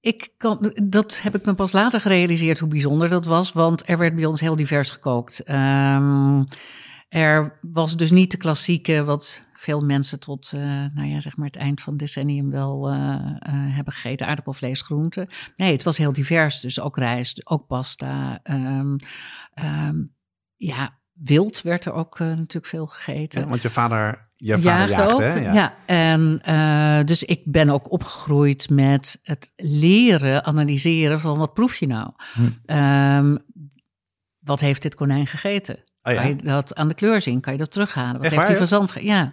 ik 0.00 0.32
kan, 0.36 0.72
dat 0.84 1.20
heb 1.22 1.34
ik 1.34 1.44
me 1.44 1.54
pas 1.54 1.72
later 1.72 2.00
gerealiseerd 2.00 2.58
hoe 2.58 2.68
bijzonder 2.68 3.08
dat 3.08 3.26
was, 3.26 3.52
want 3.52 3.88
er 3.88 3.98
werd 3.98 4.14
bij 4.14 4.24
ons 4.24 4.40
heel 4.40 4.56
divers 4.56 4.90
gekookt. 4.90 5.42
Ehm, 5.42 6.42
er 7.08 7.58
was 7.60 7.96
dus 7.96 8.10
niet 8.10 8.30
de 8.30 8.36
klassieke, 8.36 9.04
wat 9.04 9.44
veel 9.60 9.80
mensen 9.80 10.20
tot 10.20 10.52
eh, 10.54 10.60
nou 10.94 11.08
ja, 11.08 11.20
zeg 11.20 11.36
maar 11.36 11.46
het 11.46 11.56
eind 11.56 11.80
van 11.80 11.92
het 11.92 12.02
decennium 12.02 12.50
wel 12.50 12.88
eh, 12.88 12.94
eh, 12.94 13.52
hebben 13.52 13.92
gegeten, 13.92 14.26
aardappelvlees, 14.26 14.80
groenten. 14.80 15.28
Nee, 15.56 15.72
het 15.72 15.82
was 15.82 15.96
heel 15.96 16.12
divers, 16.12 16.60
dus 16.60 16.80
ook 16.80 16.96
rijst, 16.96 17.46
ook 17.46 17.66
pasta. 17.66 18.40
Ehm, 18.42 18.96
ehm, 19.54 19.96
ja, 20.56 21.00
wild 21.12 21.62
werd 21.62 21.84
er 21.84 21.92
ook 21.92 22.18
natuurlijk 22.18 22.66
veel 22.66 22.86
gegeten. 22.86 23.40
Ja, 23.40 23.46
want 23.46 23.62
je 23.62 23.70
vader, 23.70 24.30
je 24.36 24.52
vader 24.52 24.70
Jaagde 24.70 24.92
jaagde, 24.92 25.14
ook. 25.14 25.20
hè? 25.20 25.52
Ja. 25.52 25.74
en 25.86 27.06
dus 27.06 27.22
ik 27.24 27.42
ben 27.44 27.68
ook 27.68 27.92
opgegroeid 27.92 28.70
met 28.70 29.20
het 29.22 29.52
leren, 29.56 30.44
analyseren 30.44 31.20
van 31.20 31.38
wat 31.38 31.54
proef 31.54 31.76
je 31.76 31.86
nou? 31.86 32.10
Hm. 32.32 32.48
Ehm, 32.64 33.36
wat 34.38 34.60
heeft 34.60 34.82
dit 34.82 34.94
konijn 34.94 35.26
gegeten? 35.26 35.84
Oh 36.02 36.12
ja? 36.12 36.20
Kan 36.20 36.28
je 36.28 36.36
dat 36.36 36.74
aan 36.74 36.88
de 36.88 36.94
kleur 36.94 37.20
zien? 37.20 37.40
Kan 37.40 37.52
je 37.52 37.58
dat 37.58 37.70
terughalen? 37.72 38.12
Wat 38.12 38.22
Echt 38.22 38.30
heeft 38.34 38.46
die 38.46 38.56
waar, 38.56 38.66
verzand? 38.68 38.90
ge- 38.90 39.04
Ja. 39.04 39.32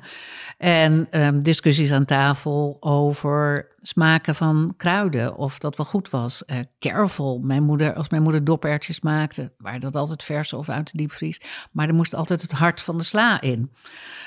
En 0.58 1.08
ehm, 1.10 1.40
discussies 1.42 1.92
aan 1.92 2.06
tafel 2.06 2.78
over 2.80 3.72
smaken 3.82 4.36
van 4.36 4.74
kruiden, 4.78 5.36
of 5.36 5.60
dat 5.60 5.78
wel 5.78 5.86
goed 5.86 6.10
was. 6.10 6.44
Kervel, 6.80 7.40
mijn 7.44 7.64
moeder, 7.64 7.94
als 7.94 8.10
mijn 8.10 8.24
moeder 8.24 8.44
dopertjes 8.44 9.02
maakte, 9.02 9.52
waren 9.58 9.80
dat 9.80 9.96
altijd 9.96 10.24
verse 10.24 10.58
of 10.58 10.70
uit 10.70 10.92
de 10.92 10.98
diepvries. 10.98 11.42
Maar 11.72 11.88
er 11.88 11.94
moest 11.94 12.14
altijd 12.16 12.42
het 12.42 12.52
hart 12.52 12.82
van 12.82 12.98
de 12.98 13.04
sla 13.04 13.42
in. 13.42 13.72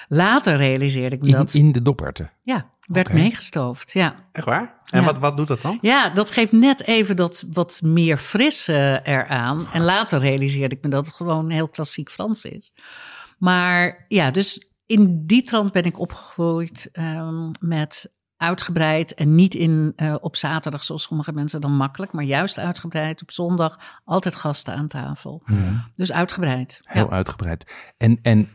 Later 0.08 0.56
realiseerde 0.56 1.16
ik 1.16 1.22
me 1.22 1.28
In, 1.28 1.32
dat, 1.32 1.54
in 1.54 1.72
de 1.72 1.82
dopperten. 1.82 2.30
ja, 2.42 2.70
werd 2.92 3.12
meegestoofd. 3.12 3.92
Ja. 3.92 4.14
Echt 4.32 4.46
waar? 4.46 4.80
En 4.86 5.00
Ja. 5.00 5.04
wat, 5.06 5.18
wat 5.18 5.36
doet 5.36 5.48
dat 5.48 5.60
dan? 5.62 5.78
Ja, 5.80 6.08
dat 6.10 6.30
geeft 6.30 6.52
net 6.52 6.82
even 6.86 7.16
dat 7.16 7.44
wat 7.52 7.80
meer 7.84 8.16
fris 8.16 8.68
eh, 8.68 9.06
eraan. 9.06 9.66
En 9.72 9.82
later 9.82 10.18
realiseerde 10.20 10.76
ik 10.76 10.82
me 10.82 10.88
dat 10.90 11.06
het 11.06 11.14
gewoon 11.14 11.50
heel 11.50 11.68
klassiek 11.68 12.10
Frans 12.10 12.44
is. 12.44 12.72
Maar 13.38 14.04
ja, 14.08 14.30
dus 14.30 14.68
in 14.86 15.26
die 15.26 15.42
trant 15.42 15.72
ben 15.72 15.84
ik 15.84 15.98
opgegroeid 15.98 16.88
ehm, 16.92 17.50
met 17.60 18.14
uitgebreid 18.36 19.14
en 19.14 19.34
niet 19.34 19.54
in, 19.54 19.92
eh, 19.96 20.14
op 20.20 20.36
zaterdag 20.36 20.84
zoals 20.84 21.02
sommige 21.02 21.32
mensen 21.32 21.60
dan 21.60 21.72
makkelijk, 21.76 22.12
maar 22.12 22.24
juist 22.24 22.58
uitgebreid 22.58 23.22
op 23.22 23.30
zondag 23.30 24.00
altijd 24.04 24.36
gasten 24.36 24.74
aan 24.74 24.88
tafel. 24.88 25.42
Dus 25.94 26.12
uitgebreid. 26.12 26.78
Heel 26.82 27.04
Ja. 27.04 27.10
uitgebreid. 27.10 27.92
En, 27.96 28.18
en 28.22 28.48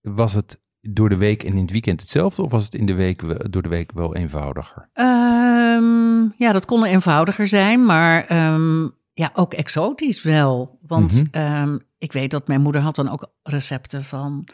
was 0.00 0.32
het 0.32 0.60
door 0.88 1.08
de 1.08 1.16
week 1.16 1.42
en 1.44 1.52
in 1.52 1.62
het 1.62 1.70
weekend 1.70 2.00
hetzelfde? 2.00 2.42
Of 2.42 2.50
was 2.50 2.64
het 2.64 2.74
in 2.74 2.86
de 2.86 2.94
week, 2.94 3.20
we- 3.22 3.46
door 3.50 3.62
de 3.62 3.68
week 3.68 3.92
wel 3.92 4.14
eenvoudiger? 4.16 4.88
Ehm, 4.92 6.20
ja, 6.36 6.52
dat 6.52 6.64
kon 6.64 6.84
eenvoudiger 6.84 7.48
zijn, 7.48 7.84
maar 7.84 8.24
ehm, 8.24 8.82
ja, 9.12 9.30
ook 9.34 9.54
exotisch 9.54 10.22
wel. 10.22 10.78
Want 10.82 11.12
Mhm. 11.12 11.24
ehm, 11.30 11.78
ik 11.98 12.12
weet 12.12 12.30
dat 12.30 12.48
mijn 12.48 12.60
moeder 12.60 12.80
had 12.80 12.94
dan 12.96 13.08
ook 13.08 13.32
recepten 13.42 14.04
van 14.04 14.48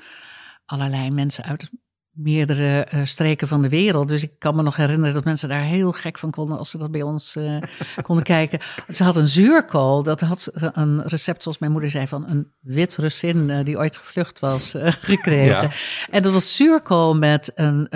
allerlei 0.66 1.10
mensen 1.10 1.44
uit 1.44 1.70
meerdere 2.12 2.84
eh, 2.84 3.00
streken 3.04 3.48
van 3.48 3.62
de 3.62 3.68
wereld. 3.68 4.08
Dus 4.08 4.22
ik 4.22 4.32
kan 4.38 4.56
me 4.56 4.62
nog 4.62 4.76
herinneren 4.76 5.14
dat 5.14 5.24
mensen 5.24 5.48
daar 5.48 5.62
heel 5.62 5.92
gek 5.92 6.18
van 6.18 6.30
konden 6.30 6.58
als 6.58 6.70
ze 6.70 6.78
dat 6.78 6.90
bij 6.90 7.02
ons 7.02 7.36
eh, 7.36 7.56
konden 8.02 8.24
kijken. 8.24 8.58
Ze 8.88 9.04
had 9.04 9.16
een 9.16 9.28
zuurkool, 9.28 10.02
dat 10.02 10.20
had 10.20 10.50
een 10.54 11.02
recept, 11.06 11.42
zoals 11.42 11.58
mijn 11.58 11.72
moeder 11.72 11.90
zei, 11.90 12.06
van 12.06 12.28
een 12.28 12.52
wit 12.60 12.96
Russin 12.96 13.50
eh, 13.50 13.64
die 13.64 13.78
ooit 13.78 13.96
gevlucht 13.96 14.38
was, 14.38 14.74
gekregen. 15.00 15.44
Ja. 15.44 15.70
En 16.10 16.22
dat 16.22 16.32
was 16.32 16.56
zuurkool 16.56 17.16
met 17.16 17.52
een 17.54 17.88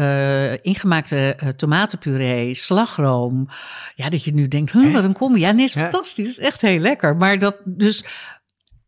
ingemaakte 0.62 1.36
tomatenpuree, 1.56 2.54
slagroom. 2.54 3.48
Ja, 3.94 4.10
dat 4.10 4.24
je 4.24 4.34
nu 4.34 4.48
denkt, 4.48 4.72
huh, 4.72 4.92
wat 4.92 5.04
een 5.04 5.12
combi. 5.12 5.40
Ja, 5.40 5.52
nee, 5.52 5.64
is 5.64 5.72
fantastisch. 5.72 6.28
Is 6.28 6.38
echt 6.38 6.60
heel 6.60 6.80
lekker. 6.80 7.16
Maar 7.16 7.38
dat 7.38 7.56
dus 7.64 8.04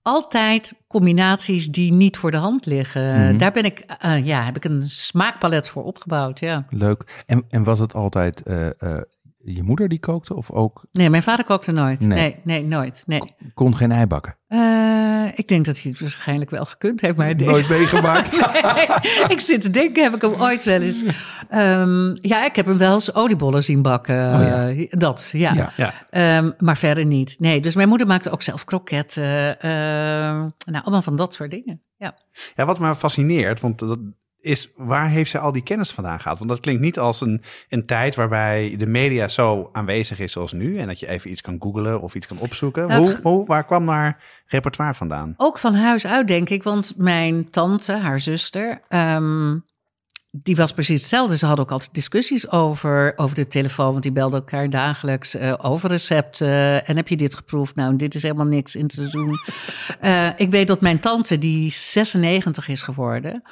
altijd 0.02 0.74
combinaties 0.86 1.66
die 1.66 1.92
niet 1.92 2.16
voor 2.16 2.30
de 2.30 2.36
hand 2.36 2.66
liggen. 2.66 3.28
Mhm. 3.28 3.38
Daar 3.38 3.52
ben 3.52 3.64
ik, 3.64 3.78
eh, 3.78 4.26
ja, 4.26 4.44
heb 4.44 4.56
ik 4.56 4.64
een 4.64 4.82
smaakpalet 4.88 5.68
voor 5.68 5.84
opgebouwd, 5.84 6.40
ja. 6.40 6.66
Leuk. 6.70 7.24
En, 7.26 7.44
en 7.48 7.64
was 7.64 7.78
het 7.78 7.94
altijd 7.94 8.42
eh, 8.42 8.66
eh, 8.66 9.02
je 9.54 9.62
moeder 9.62 9.88
die 9.88 9.98
kookte? 9.98 10.34
Of 10.36 10.50
ook 10.50 10.84
Nee, 10.92 11.10
mijn 11.10 11.22
vader 11.22 11.44
kookte 11.44 11.72
nooit. 11.72 12.00
Nee. 12.00 12.18
Nee, 12.18 12.36
nee, 12.44 12.64
nooit. 12.64 13.02
Nee. 13.06 13.20
kon 13.54 13.76
geen 13.76 13.92
ei 13.92 14.06
bakken? 14.06 14.36
Eh, 14.48 15.24
ik 15.34 15.48
denk 15.48 15.64
dat 15.64 15.80
hij 15.82 15.90
het 15.90 16.00
waarschijnlijk 16.00 16.50
wel 16.50 16.64
gekund 16.64 17.00
heeft, 17.00 17.16
maar 17.16 17.36
deze- 17.36 17.50
Nooit 17.50 17.68
meegemaakt? 17.68 18.32
ik 19.34 19.40
zit 19.40 19.60
te 19.60 19.70
denken, 19.70 20.02
heb 20.02 20.14
ik 20.14 20.22
hem 20.22 20.34
ooit 20.34 20.64
wel 20.64 20.80
eens... 20.80 21.02
Ehm, 21.48 22.16
ja, 22.20 22.44
ik 22.44 22.56
heb 22.56 22.66
hem 22.66 22.78
wel 22.78 22.94
eens 22.94 23.14
oliebollen 23.14 23.62
zien 23.64 23.82
bakken. 23.82 24.34
Oh 24.34 24.40
ja. 24.42 24.68
Eh, 24.68 24.86
dat, 24.90 25.28
ja. 25.32 25.54
Ja. 25.54 25.72
Ja. 25.76 25.92
Ehm, 26.10 26.50
maar 26.58 26.76
verder 26.76 27.04
niet. 27.04 27.36
Nee, 27.38 27.60
dus 27.60 27.74
mijn 27.74 27.88
moeder 27.88 28.06
maakte 28.06 28.30
ook 28.30 28.42
zelf 28.42 28.64
kroketten. 28.64 29.60
ehm, 29.60 30.36
nou, 30.66 30.82
allemaal 30.82 31.02
van 31.02 31.16
dat 31.16 31.34
soort 31.34 31.50
dingen. 31.50 31.80
Ja. 31.96 32.14
Ja, 32.54 32.64
wat 32.66 32.78
me 32.78 32.94
fascineert, 32.96 33.60
want 33.60 33.78
dat 33.78 33.98
is 34.40 34.70
waar 34.76 35.08
heeft 35.08 35.30
ze 35.30 35.38
al 35.38 35.52
die 35.52 35.62
kennis 35.62 35.90
vandaan 35.90 36.18
gehaald? 36.18 36.38
Want 36.38 36.50
dat 36.50 36.60
klinkt 36.60 36.80
niet 36.80 36.98
als 36.98 37.20
een, 37.20 37.42
een 37.68 37.86
tijd 37.86 38.14
waarbij 38.14 38.74
de 38.76 38.86
media 38.86 39.28
zo 39.28 39.68
aanwezig 39.72 40.18
is 40.18 40.32
zoals 40.32 40.52
nu 40.52 40.78
en 40.78 40.86
dat 40.86 41.00
je 41.00 41.08
even 41.08 41.30
iets 41.30 41.40
kan 41.40 41.56
googlen 41.60 42.00
of 42.00 42.14
iets 42.14 42.26
kan 42.26 42.38
opzoeken. 42.38 42.88
Nou, 42.88 43.02
hoe, 43.02 43.18
hoe, 43.22 43.46
waar 43.46 43.64
kwam 43.64 43.88
haar 43.88 44.22
repertoire 44.46 44.94
vandaan? 44.94 45.34
Ook 45.36 45.58
van 45.58 45.74
huis 45.74 46.06
uit, 46.06 46.28
denk 46.28 46.48
ik. 46.48 46.62
Want 46.62 46.94
mijn 46.96 47.50
tante, 47.50 47.92
haar 47.92 48.20
zuster, 48.20 48.82
ehm, 48.88 49.56
die 50.30 50.56
was 50.56 50.72
precies 50.72 51.00
hetzelfde. 51.00 51.36
Ze 51.36 51.46
hadden 51.46 51.64
ook 51.64 51.72
altijd 51.72 51.94
discussies 51.94 52.50
over, 52.50 53.12
over 53.16 53.34
de 53.36 53.46
telefoon. 53.46 53.90
Want 53.90 54.02
die 54.02 54.12
belden 54.12 54.38
elkaar 54.38 54.70
dagelijks 54.70 55.34
eh, 55.34 55.54
over 55.58 55.88
recepten. 55.88 56.86
En 56.86 56.96
heb 56.96 57.08
je 57.08 57.16
dit 57.16 57.34
geproefd? 57.34 57.74
Nou, 57.74 57.96
dit 57.96 58.14
is 58.14 58.22
helemaal 58.22 58.46
niks 58.46 58.76
in 58.76 58.86
te 58.86 59.08
doen. 59.08 59.36
Eh, 60.00 60.28
ik 60.36 60.50
weet 60.50 60.66
dat 60.66 60.80
mijn 60.80 61.00
tante, 61.00 61.38
die 61.38 61.70
96 61.70 62.68
is 62.68 62.82
geworden... 62.82 63.42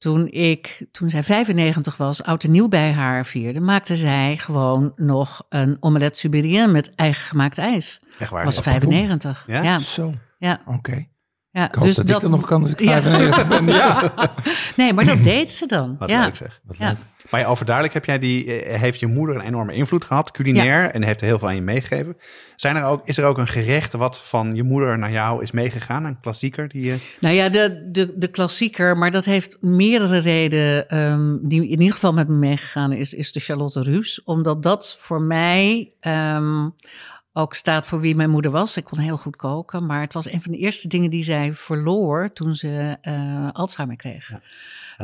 Toen, 0.00 0.28
ik, 0.30 0.86
toen 0.92 1.10
zij 1.10 1.22
95 1.22 1.96
was, 1.96 2.22
oud 2.22 2.44
en 2.44 2.50
nieuw 2.50 2.68
bij 2.68 2.92
haar 2.92 3.26
vierde... 3.26 3.60
maakte 3.60 3.96
zij 3.96 4.36
gewoon 4.36 4.92
nog 4.96 5.46
een 5.48 5.76
omelet 5.80 6.16
Sibérien 6.16 6.72
met 6.72 6.94
eigen 6.94 7.22
gemaakt 7.22 7.58
ijs. 7.58 8.00
Echt 8.18 8.30
waar? 8.30 8.44
was 8.44 8.54
Wat- 8.54 8.64
95. 8.64 9.44
Ja? 9.46 9.62
ja. 9.62 9.78
Zo, 9.78 10.14
ja. 10.38 10.60
oké. 10.66 11.06
Ja, 11.52 11.68
Ik 11.68 11.74
hoop 11.74 11.86
dat, 11.86 11.98
ik 11.98 12.06
dat 12.06 12.22
nog 12.22 12.46
kan 12.46 12.62
als 12.62 12.70
ik 12.70 12.80
Ja. 12.90 13.02
95 13.02 13.48
ben. 13.48 13.66
Ja. 13.80 14.12
Nee, 14.76 14.92
maar 14.92 15.04
dat 15.04 15.22
deed 15.22 15.52
ze 15.52 15.66
dan. 15.66 15.96
Wat 15.98 16.10
ja. 16.10 16.22
leuk 16.24 16.36
zeg. 16.36 16.60
Wat 16.64 16.76
Ja. 16.76 16.88
leuk. 16.88 16.96
Maar 17.30 17.40
ja, 17.40 17.46
overduidelijk 17.46 17.94
heb 17.94 18.04
jij 18.04 18.18
die, 18.18 18.62
eh, 18.62 18.80
heeft 18.80 19.00
je 19.00 19.06
moeder 19.06 19.36
een 19.36 19.40
enorme 19.46 19.72
invloed 19.74 20.04
gehad, 20.04 20.30
culinair, 20.30 20.90
en 20.90 21.02
heeft 21.02 21.20
er 21.20 21.26
heel 21.26 21.38
veel 21.38 21.48
aan 21.48 21.54
je 21.54 21.60
meegegeven. 21.60 22.16
Zijn 22.56 22.76
er 22.76 22.84
ook, 22.84 23.00
is 23.06 23.18
er 23.18 23.24
ook 23.24 23.38
een 23.38 23.48
gerecht 23.48 23.92
wat 23.92 24.20
van 24.22 24.54
je 24.54 24.62
moeder 24.62 24.98
naar 24.98 25.10
jou 25.10 25.42
is 25.42 25.50
meegegaan, 25.50 26.04
een 26.04 26.20
klassieker 26.20 26.68
die 26.68 26.84
je... 26.84 26.96
Nou 27.20 27.34
ja, 27.34 27.48
de, 27.48 27.88
de, 27.92 28.12
de 28.16 28.28
klassieker, 28.28 28.96
maar 28.98 29.10
dat 29.10 29.24
heeft 29.24 29.56
meerdere 29.60 30.18
redenen. 30.18 30.88
ehm, 30.88 31.36
die 31.42 31.62
in 31.68 31.80
ieder 31.80 31.92
geval 31.94 32.12
met 32.12 32.28
me 32.28 32.34
meegegaan 32.36 32.92
is, 32.92 33.14
is 33.14 33.32
de 33.32 33.40
Charlotte 33.40 33.82
Ruus. 33.82 34.22
Omdat 34.24 34.62
dat 34.62 34.96
voor 35.00 35.20
mij 35.22 35.92
ehm, 36.00 36.68
ook 37.32 37.54
staat 37.54 37.86
voor 37.86 38.00
wie 38.00 38.14
mijn 38.14 38.30
moeder 38.30 38.50
was. 38.50 38.76
Ik 38.76 38.84
kon 38.84 38.98
heel 38.98 39.16
goed 39.16 39.36
koken, 39.36 39.86
maar 39.86 40.00
het 40.00 40.12
was 40.12 40.32
een 40.32 40.42
van 40.42 40.52
de 40.52 40.58
eerste 40.58 40.88
dingen 40.88 41.10
die 41.10 41.22
zij 41.22 41.54
verloor 41.54 42.32
toen 42.32 42.54
ze 42.54 42.98
eh, 43.00 43.48
Alzheimer 43.52 43.96
kreeg. 43.96 44.30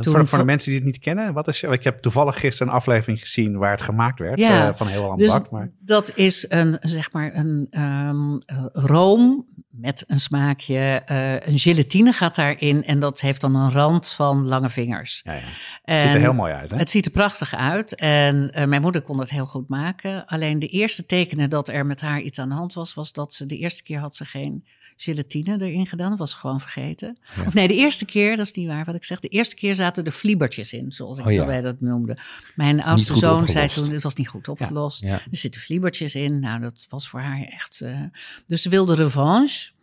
Toen 0.03 0.13
voor, 0.13 0.27
voor 0.27 0.39
de 0.39 0.45
mensen 0.45 0.69
die 0.71 0.79
het 0.79 0.87
niet 0.87 0.99
kennen, 0.99 1.33
wat 1.33 1.49
is, 1.49 1.63
ik 1.63 1.85
heb 1.85 2.03
toevallig 2.03 2.39
gisteren 2.41 2.73
een 2.73 2.79
aflevering 2.79 3.21
gezien 3.21 3.57
waar 3.59 3.71
het 3.71 3.83
gemaakt 3.83 4.19
werd 4.19 4.39
Ja. 4.39 4.69
eh, 4.69 4.75
van 4.75 4.87
heel 4.87 5.07
lang 5.07 5.19
Dus 5.19 5.29
bak. 5.29 5.51
Maar 5.51 5.71
dat 5.81 6.13
is 6.15 6.47
een, 6.49 6.77
zeg 6.81 7.13
maar, 7.13 7.35
een 7.35 7.67
ehm, 7.71 8.37
eh, 8.47 8.65
room 8.73 9.47
met 9.71 10.05
een 10.07 10.21
smaakje. 10.21 11.03
eh, 11.07 11.47
een 11.47 11.59
gelatine 11.59 12.13
gaat 12.13 12.35
daarin 12.35 12.85
en 12.85 12.99
dat 13.01 13.21
heeft 13.21 13.41
dan 13.41 13.55
een 13.55 13.71
rand 13.73 14.09
van 14.09 14.47
lange 14.47 14.71
vingers. 14.71 15.21
ja, 15.25 15.33
ja. 15.33 15.41
het 15.83 16.01
ziet 16.01 16.15
er 16.15 16.21
heel 16.21 16.35
mooi 16.35 16.53
uit. 16.53 16.71
Hè? 16.71 16.77
Het 16.77 16.91
ziet 16.91 17.05
er 17.07 17.11
prachtig 17.13 17.55
uit 17.55 17.95
en 17.95 18.51
mijn 18.69 18.83
moeder 18.83 19.03
kon 19.03 19.19
het 19.19 19.31
heel 19.31 19.47
goed 19.47 19.69
maken. 19.69 20.27
Alleen 20.27 20.59
de 20.59 20.69
eerste 20.69 21.07
tekenen 21.07 21.51
dat 21.51 21.69
er 21.69 21.87
met 21.87 22.01
haar 22.01 22.21
iets 22.21 22.39
aan 22.39 22.49
de 22.49 22.55
hand 22.55 22.73
was, 22.75 22.95
was 22.95 23.13
dat 23.13 23.35
ze 23.35 23.47
de 23.47 23.59
eerste 23.59 23.83
keer 23.83 23.99
had 23.99 24.15
ze 24.15 24.25
geen 24.25 24.65
gelatine 24.97 25.63
erin 25.63 25.87
gedaan. 25.87 26.11
Dat 26.11 26.19
was 26.19 26.35
gewoon 26.35 26.61
vergeten. 26.61 27.19
Of 27.47 27.55
nee, 27.55 27.69
de 27.69 27.75
eerste 27.75 28.05
keer, 28.05 28.37
dat 28.37 28.47
is 28.47 28.53
niet 28.53 28.67
waar 28.67 28.85
wat 28.85 28.95
ik 28.95 29.05
zeg. 29.05 29.21
De 29.21 29.29
eerste 29.29 29.55
keer 29.55 29.75
zaten 29.75 30.05
er 30.05 30.11
fliebertjes 30.13 30.73
in, 30.73 30.93
zoals 30.93 31.19
ik 31.19 31.27
Oh 31.27 31.33
ja. 31.33 31.61
dat 31.61 31.81
noemde. 31.81 32.17
Mijn 32.55 32.83
oudste 32.83 33.17
zoon 33.19 33.47
zei 33.47 33.69
toen, 33.69 33.91
het 33.91 34.03
was 34.03 34.15
niet 34.15 34.29
goed 34.29 34.49
opgelost. 34.49 35.01
Ja. 35.01 35.13
Er 35.13 35.23
zitten 35.31 35.61
fliebertjes 35.61 36.15
in. 36.15 36.41
Nou, 36.41 36.61
dat 36.61 36.87
was 36.89 37.09
voor 37.09 37.21
haar 37.21 37.43
echt... 37.45 37.81
eh, 37.81 38.01
dus 38.47 38.63
ze 38.63 38.69
wilde 38.69 38.95
revanche. 38.95 39.75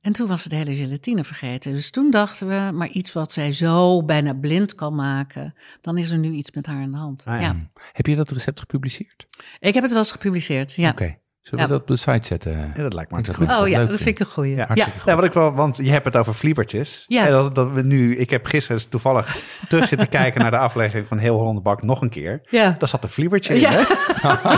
En 0.00 0.12
toen 0.12 0.26
was 0.26 0.42
ze 0.42 0.48
de 0.48 0.54
hele 0.54 0.74
gelatine 0.74 1.24
vergeten. 1.24 1.72
Dus 1.72 1.90
toen 1.90 2.10
dachten 2.10 2.48
we, 2.48 2.70
maar 2.76 2.88
iets 2.88 3.12
wat 3.12 3.32
zij 3.32 3.52
zo 3.52 4.04
bijna 4.04 4.34
blind 4.34 4.74
kan 4.74 4.94
maken, 4.94 5.54
dan 5.80 5.98
is 5.98 6.10
er 6.10 6.18
nu 6.18 6.30
iets 6.32 6.50
met 6.50 6.66
haar 6.66 6.82
aan 6.82 6.90
de 6.90 6.96
hand. 6.96 7.22
Ah, 7.24 7.40
ja. 7.40 7.40
ja. 7.40 7.70
Heb 7.92 8.06
je 8.06 8.16
dat 8.16 8.30
recept 8.30 8.60
gepubliceerd? 8.60 9.26
Ik 9.58 9.74
heb 9.74 9.82
het 9.82 9.92
wel 9.92 10.00
eens 10.00 10.12
gepubliceerd, 10.12 10.72
ja. 10.72 10.90
Oké. 10.90 11.18
Zullen 11.42 11.64
Ja. 11.64 11.70
we 11.70 11.72
dat 11.72 11.82
op 11.82 11.86
de 11.86 11.96
site 11.96 12.26
zetten? 12.26 12.72
Ja, 12.76 12.82
dat 12.82 12.94
lijkt 12.94 13.10
me 13.10 13.18
Ik 13.18 13.24
hartstikke 13.26 13.52
goed. 13.54 13.62
Oh 13.62 13.68
ja, 13.68 13.78
dat 13.78 13.96
vind 13.96 14.08
ik 14.08 14.18
een 14.18 14.26
goeie. 14.26 14.50
Ja. 14.50 14.56
Ja. 14.56 14.66
Hartstikke 14.66 14.98
goed. 14.98 15.08
Ja, 15.08 15.14
wat 15.14 15.24
ik 15.24 15.32
wel, 15.32 15.52
want 15.52 15.76
je 15.76 15.90
hebt 15.90 16.04
het 16.04 16.16
over 16.16 16.34
fliebertjes. 16.34 17.04
Ja. 17.08 17.26
En 17.26 17.32
dat, 17.32 17.54
dat 17.54 17.70
we 17.72 17.82
nu, 17.82 18.16
ik 18.16 18.30
heb 18.30 18.46
gisteren 18.46 18.76
dus 18.76 18.86
toevallig 18.86 19.40
terug 19.68 19.88
zitten 19.88 20.08
kijken 20.08 20.40
naar 20.40 20.50
de 20.50 20.58
aflevering 20.58 21.06
van 21.06 21.18
Heel 21.18 21.36
Holland 21.36 21.62
Bak 21.62 21.82
nog 21.82 22.00
een 22.00 22.10
keer. 22.10 22.42
Ja. 22.48 22.76
Daar 22.78 22.88
zat 22.88 23.04
een 23.04 23.10
fliebertje 23.10 23.54
in, 23.54 23.64
hè? 23.64 23.80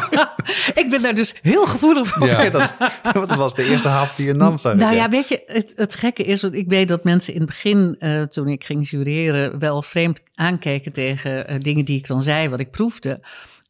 ik 0.82 0.86
ben 0.90 1.02
daar 1.02 1.14
dus 1.14 1.34
heel 1.42 1.66
gevoelig 1.66 2.08
voor. 2.08 2.26
Ja. 2.26 2.42
Ja, 2.42 2.50
dat, 2.50 2.72
dat 3.12 3.34
was 3.34 3.54
de 3.54 3.64
eerste 3.64 3.88
hap 3.88 4.16
die 4.16 4.26
je 4.26 4.34
nam, 4.34 4.54
ik, 4.54 4.62
Nou 4.62 4.94
ja, 4.94 5.08
weet 5.08 5.28
je, 5.28 5.42
het, 5.46 5.72
het 5.76 5.94
gekke 5.94 6.22
is, 6.22 6.42
want 6.42 6.54
ik 6.54 6.68
weet 6.68 6.88
dat 6.88 7.04
mensen 7.04 7.32
in 7.34 7.40
het 7.40 7.48
begin, 7.48 7.96
eh, 7.98 8.22
toen 8.22 8.48
ik 8.48 8.64
ging 8.64 8.88
jureren, 8.88 9.58
wel 9.58 9.82
vreemd 9.82 10.20
aankeken 10.34 10.92
tegen 10.92 11.48
eh, 11.48 11.60
dingen 11.60 11.84
die 11.84 11.98
ik 11.98 12.06
dan 12.06 12.22
zei, 12.22 12.48
wat 12.48 12.60
ik 12.60 12.70
proefde. 12.70 13.20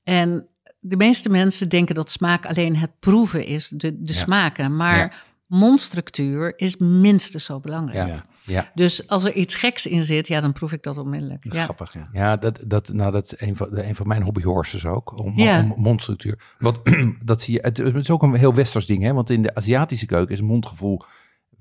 En 0.05 0.47
de 0.87 0.97
meeste 0.97 1.29
mensen 1.29 1.69
denken 1.69 1.95
dat 1.95 2.11
smaak 2.11 2.47
alleen 2.47 2.77
het 2.77 2.91
proeven 3.01 3.47
is, 3.47 3.69
de, 3.69 4.03
de 4.03 4.13
Ja. 4.13 4.19
smaken. 4.19 4.77
Maar 4.77 4.97
Ja. 4.97 5.13
mondstructuur 5.47 6.53
is 6.57 6.77
minstens 6.77 7.45
zo 7.45 7.61
belangrijk. 7.61 8.09
Ja. 8.09 8.25
Ja. 8.47 8.71
Dus 8.75 9.09
als 9.09 9.25
er 9.25 9.33
iets 9.35 9.55
geks 9.55 9.87
in 9.87 10.05
zit, 10.05 10.29
ja, 10.29 10.41
dan 10.41 10.53
proef 10.53 10.73
ik 10.73 10.83
dat 10.83 10.99
onmiddellijk. 10.99 11.53
Ja. 11.53 11.63
Grappig, 11.63 11.93
ja. 11.95 12.09
Ja, 12.13 12.37
dat, 12.37 12.61
dat, 12.67 12.93
nou, 12.93 13.13
dat 13.13 13.25
is 13.25 13.47
een 13.49 13.57
van, 13.57 13.69
een 13.79 13.95
van 13.97 14.07
mijn 14.09 14.23
hobbyhorses 14.23 14.87
ook. 14.87 15.19
Om, 15.19 15.39
Ja. 15.39 15.61
om 15.61 15.75
mondstructuur. 15.83 16.39
Wat, 16.59 16.81
dat 17.25 17.43
zie 17.43 17.55
je, 17.55 17.59
het, 17.63 17.77
het 17.77 17.95
is 17.95 18.11
ook 18.11 18.23
een 18.23 18.35
heel 18.35 18.55
westers 18.55 18.87
ding, 18.87 19.03
hè? 19.03 19.13
Want 19.13 19.31
in 19.31 19.43
de 19.43 19.55
Aziatische 19.55 20.07
keuken 20.07 20.35
is 20.35 20.41
mondgevoel 20.41 21.01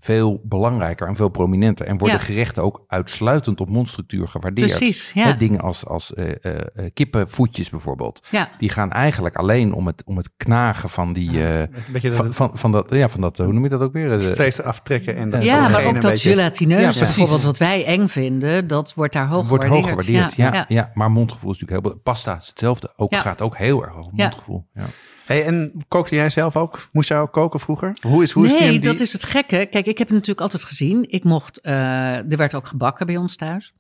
veel 0.04 0.42
belangrijker 0.44 1.08
en 1.08 1.16
veel 1.16 1.30
prominenter. 1.30 1.86
En 1.86 1.98
worden 1.98 2.18
Ja. 2.18 2.24
gerechten 2.24 2.64
ook 2.64 2.84
uitsluitend 2.88 3.62
op 3.62 3.70
mondstructuur 3.70 4.28
gewaardeerd. 4.28 4.78
Precies, 4.78 5.12
ja. 5.14 5.34
Dingen 5.34 5.62
als, 5.62 5.86
als 5.86 6.14
eh, 6.14 6.30
eh, 6.42 6.60
eh, 6.74 6.90
kippenvoetjes 6.94 7.70
bijvoorbeeld. 7.70 8.28
Ja. 8.32 8.50
Die 8.58 8.70
gaan 8.70 8.92
eigenlijk 8.92 9.36
alleen 9.36 9.74
om 9.74 9.88
het, 9.88 10.04
om 10.06 10.18
het 10.18 10.30
knagen 10.38 10.90
van 10.90 11.14
die... 11.14 11.46
eh, 11.48 11.64
van, 11.94 12.26
dat 12.26 12.36
van, 12.36 12.52
van 12.54 12.72
dat, 12.72 12.86
ja, 12.90 13.10
van 13.10 13.22
dat, 13.22 13.38
hoe 13.38 13.54
noem 13.54 13.64
je 13.64 13.70
dat 13.70 13.82
ook 13.82 13.94
weer? 13.94 14.20
De- 14.20 14.36
vlees 14.36 14.60
eraf 14.60 14.80
trekken. 14.80 15.16
En 15.16 15.30
dat 15.30 15.44
Ja, 15.44 15.68
maar 15.70 15.86
ook 15.86 16.02
dat 16.02 16.12
beetje- 16.12 16.30
gelatineuze, 16.30 17.00
bijvoorbeeld 17.00 17.44
wat 17.44 17.58
wij 17.58 17.86
eng 17.86 18.08
vinden, 18.08 18.68
dat 18.68 18.94
wordt 18.94 19.14
daar 19.14 19.28
hoog 19.28 19.48
wordt 19.50 19.66
hoog 19.66 19.88
gewaardeerd. 19.90 20.34
gewaardeerd. 20.34 20.70
Ja, 20.70 20.76
ja. 20.76 20.92
maar 20.94 21.12
mondgevoel 21.12 21.52
is 21.52 21.60
natuurlijk 21.60 21.88
heel... 21.88 22.02
Pasta 22.04 22.36
is 22.38 22.48
hetzelfde. 22.48 22.94
Ook, 22.96 23.12
Ja. 23.12 23.20
Gaat 23.20 23.42
ook 23.42 23.58
heel 23.58 23.84
erg 23.84 23.96
over 23.98 24.12
Ja. 24.16 24.24
mondgevoel. 24.24 24.66
Ja. 24.74 24.86
Hey, 25.26 25.46
en 25.46 25.86
kookte 25.88 26.16
jij 26.16 26.30
zelf 26.30 26.56
ook? 26.56 26.90
Moest 26.92 27.10
jij 27.10 27.20
ook 27.20 27.32
koken 27.32 27.60
vroeger? 27.60 27.98
Hoe 28.02 28.24
is, 28.24 28.32
hoe 28.32 28.46
is 28.46 28.60
nee, 28.60 28.70
die, 28.70 28.80
dat 28.80 29.00
is 29.00 29.14
het 29.14 29.24
gekke. 29.24 29.68
Kijk, 29.72 29.86
ik 29.86 29.98
heb 29.98 30.08
het 30.08 30.10
natuurlijk 30.10 30.42
altijd 30.42 30.64
gezien. 30.64 31.06
Ik 31.10 31.24
mocht, 31.24 31.62
eh, 31.62 32.32
er 32.32 32.38
werd 32.38 32.56
ook 32.56 32.68
gebakken 32.68 33.06
bij 33.06 33.18
ons 33.18 33.36
thuis. 33.36 33.74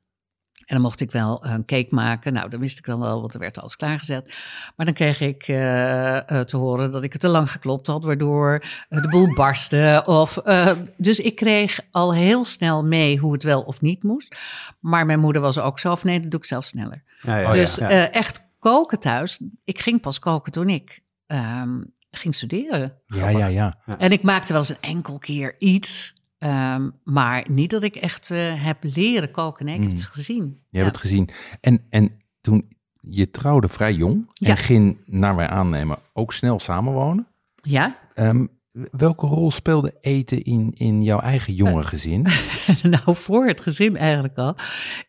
En 0.66 0.76
dan 0.76 0.82
mocht 0.82 1.00
ik 1.00 1.12
wel 1.12 1.46
een 1.46 1.66
cake 1.66 1.88
maken. 1.90 2.34
Nou, 2.34 2.50
dan 2.50 2.60
wist 2.60 2.78
ik 2.78 2.86
dan 2.86 3.00
wel, 3.00 3.22
want 3.22 3.34
er 3.34 3.40
werd 3.40 3.60
alles 3.60 3.76
klaargezet. 3.76 4.34
Maar 4.76 4.86
dan 4.86 4.96
kreeg 4.96 5.20
ik 5.20 5.44
eh, 5.48 6.30
eh, 6.30 6.46
te 6.46 6.58
horen 6.58 6.92
dat 6.92 7.04
ik 7.04 7.12
het 7.12 7.22
te 7.22 7.28
lang 7.28 7.52
geklopt 7.52 7.88
had, 7.88 8.04
waardoor 8.04 8.64
de 8.90 9.08
boel 9.08 9.34
barstte. 9.36 10.02
Of, 10.06 10.38
eh, 10.38 10.72
dus 10.98 11.20
ik 11.20 11.36
kreeg 11.36 11.80
al 11.92 12.14
heel 12.14 12.46
snel 12.46 12.86
mee 12.86 13.18
hoe 13.18 13.34
het 13.34 13.44
wel 13.44 13.62
of 13.62 13.82
niet 13.82 14.04
moest. 14.04 14.36
Maar 14.80 15.06
mijn 15.06 15.20
moeder 15.20 15.42
was 15.42 15.60
ook 15.60 15.80
zo 15.80 15.96
van, 15.96 16.10
nee, 16.10 16.20
dat 16.20 16.32
doe 16.32 16.40
ik 16.40 16.46
zelf 16.46 16.66
sneller. 16.66 17.04
Ja, 17.22 17.38
ja, 17.38 17.52
dus 17.52 17.76
ja. 17.76 17.90
eh, 17.90 18.16
echt 18.16 18.44
koken 18.60 19.00
thuis. 19.00 19.40
Ik 19.64 19.80
ging 19.80 20.02
pas 20.02 20.20
koken 20.20 20.52
toen 20.52 20.70
ik 20.70 21.03
ehm, 21.28 21.82
ging 22.12 22.36
studeren. 22.36 23.02
Ja, 23.06 23.30
ja, 23.30 23.46
ja. 23.48 23.78
En 23.98 24.12
ik 24.12 24.22
maakte 24.22 24.52
wel 24.54 24.62
eens 24.62 24.70
een 24.70 24.82
enkel 24.82 25.18
keer 25.18 25.56
iets. 25.60 26.22
ehm, 26.38 26.90
maar 27.04 27.46
niet 27.50 27.70
dat 27.70 27.84
ik 27.84 27.96
echt 27.96 28.32
eh, 28.32 28.64
heb 28.64 28.78
leren 28.82 29.32
koken. 29.32 29.66
Nee, 29.66 29.76
ik 29.76 29.82
heb 29.82 29.90
Mm. 29.90 29.96
het 29.98 30.06
gezien. 30.06 30.60
Je 30.70 30.78
hebt 30.78 30.92
het 30.92 31.02
gezien. 31.02 31.30
En, 31.62 31.86
en 31.90 32.18
toen 32.42 32.68
je 33.02 33.32
trouwde 33.32 33.68
vrij 33.70 33.94
jong 33.94 34.32
Ja. 34.34 34.50
en 34.50 34.58
ging, 34.58 34.98
naar 35.06 35.36
wij 35.36 35.48
aannemen, 35.48 35.98
ook 36.14 36.34
snel 36.34 36.60
samenwonen. 36.60 37.28
Ja, 37.62 38.02
Ehm, 38.14 38.46
welke 38.92 39.26
rol 39.28 39.52
speelde 39.52 39.94
eten 40.02 40.44
in, 40.44 40.72
in 40.74 41.02
jouw 41.02 41.20
eigen 41.20 41.54
jonge 41.54 41.84
gezin? 41.84 42.28
nou 42.84 43.02
voor 43.16 43.46
het 43.48 43.62
gezin 43.62 43.98
eigenlijk 43.98 44.38
al. 44.38 44.56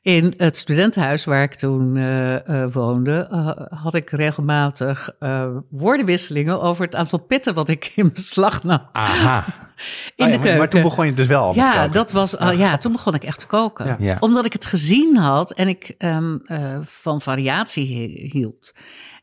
In 0.02 0.34
het 0.36 0.56
studentenhuis 0.56 1.24
waar 1.24 1.42
ik 1.42 1.54
toen 1.54 1.96
eh, 1.96 2.48
eh, 2.62 2.72
woonde, 2.72 3.28
eh, 3.30 3.78
had 3.82 3.94
ik 3.94 4.10
regelmatig 4.10 5.10
eh, 5.18 5.46
woordenwisselingen 5.70 6.60
over 6.60 6.84
het 6.84 6.94
aantal 6.94 7.18
pitten 7.18 7.54
wat 7.54 7.68
ik 7.68 7.92
in 7.96 8.10
beslag 8.14 8.62
nam 8.62 8.88
Aha. 8.92 9.44
in 10.16 10.24
Ah, 10.24 10.30
ja, 10.30 10.36
maar- 10.36 10.38
keuken. 10.38 10.58
Maar 10.58 10.68
toen 10.68 10.82
begon 10.82 11.06
je 11.06 11.14
dus 11.14 11.26
wel 11.26 11.42
al 11.42 11.54
Ja, 11.54 11.88
dat 11.88 12.12
was, 12.12 12.36
al- 12.38 12.52
ja, 12.52 12.76
toen 12.78 12.92
begon 12.92 13.14
ik 13.14 13.24
echt 13.24 13.40
te 13.40 13.46
koken. 13.46 13.86
Ja. 13.86 13.96
Ja. 13.98 14.16
Omdat 14.20 14.44
ik 14.44 14.52
het 14.52 14.66
gezien 14.66 15.16
had 15.16 15.52
en 15.52 15.68
ik 15.68 15.94
ehm, 15.98 16.36
eh, 16.44 16.78
van 16.82 17.20
variatie 17.20 17.86
hi- 17.86 18.28
hield. 18.32 18.72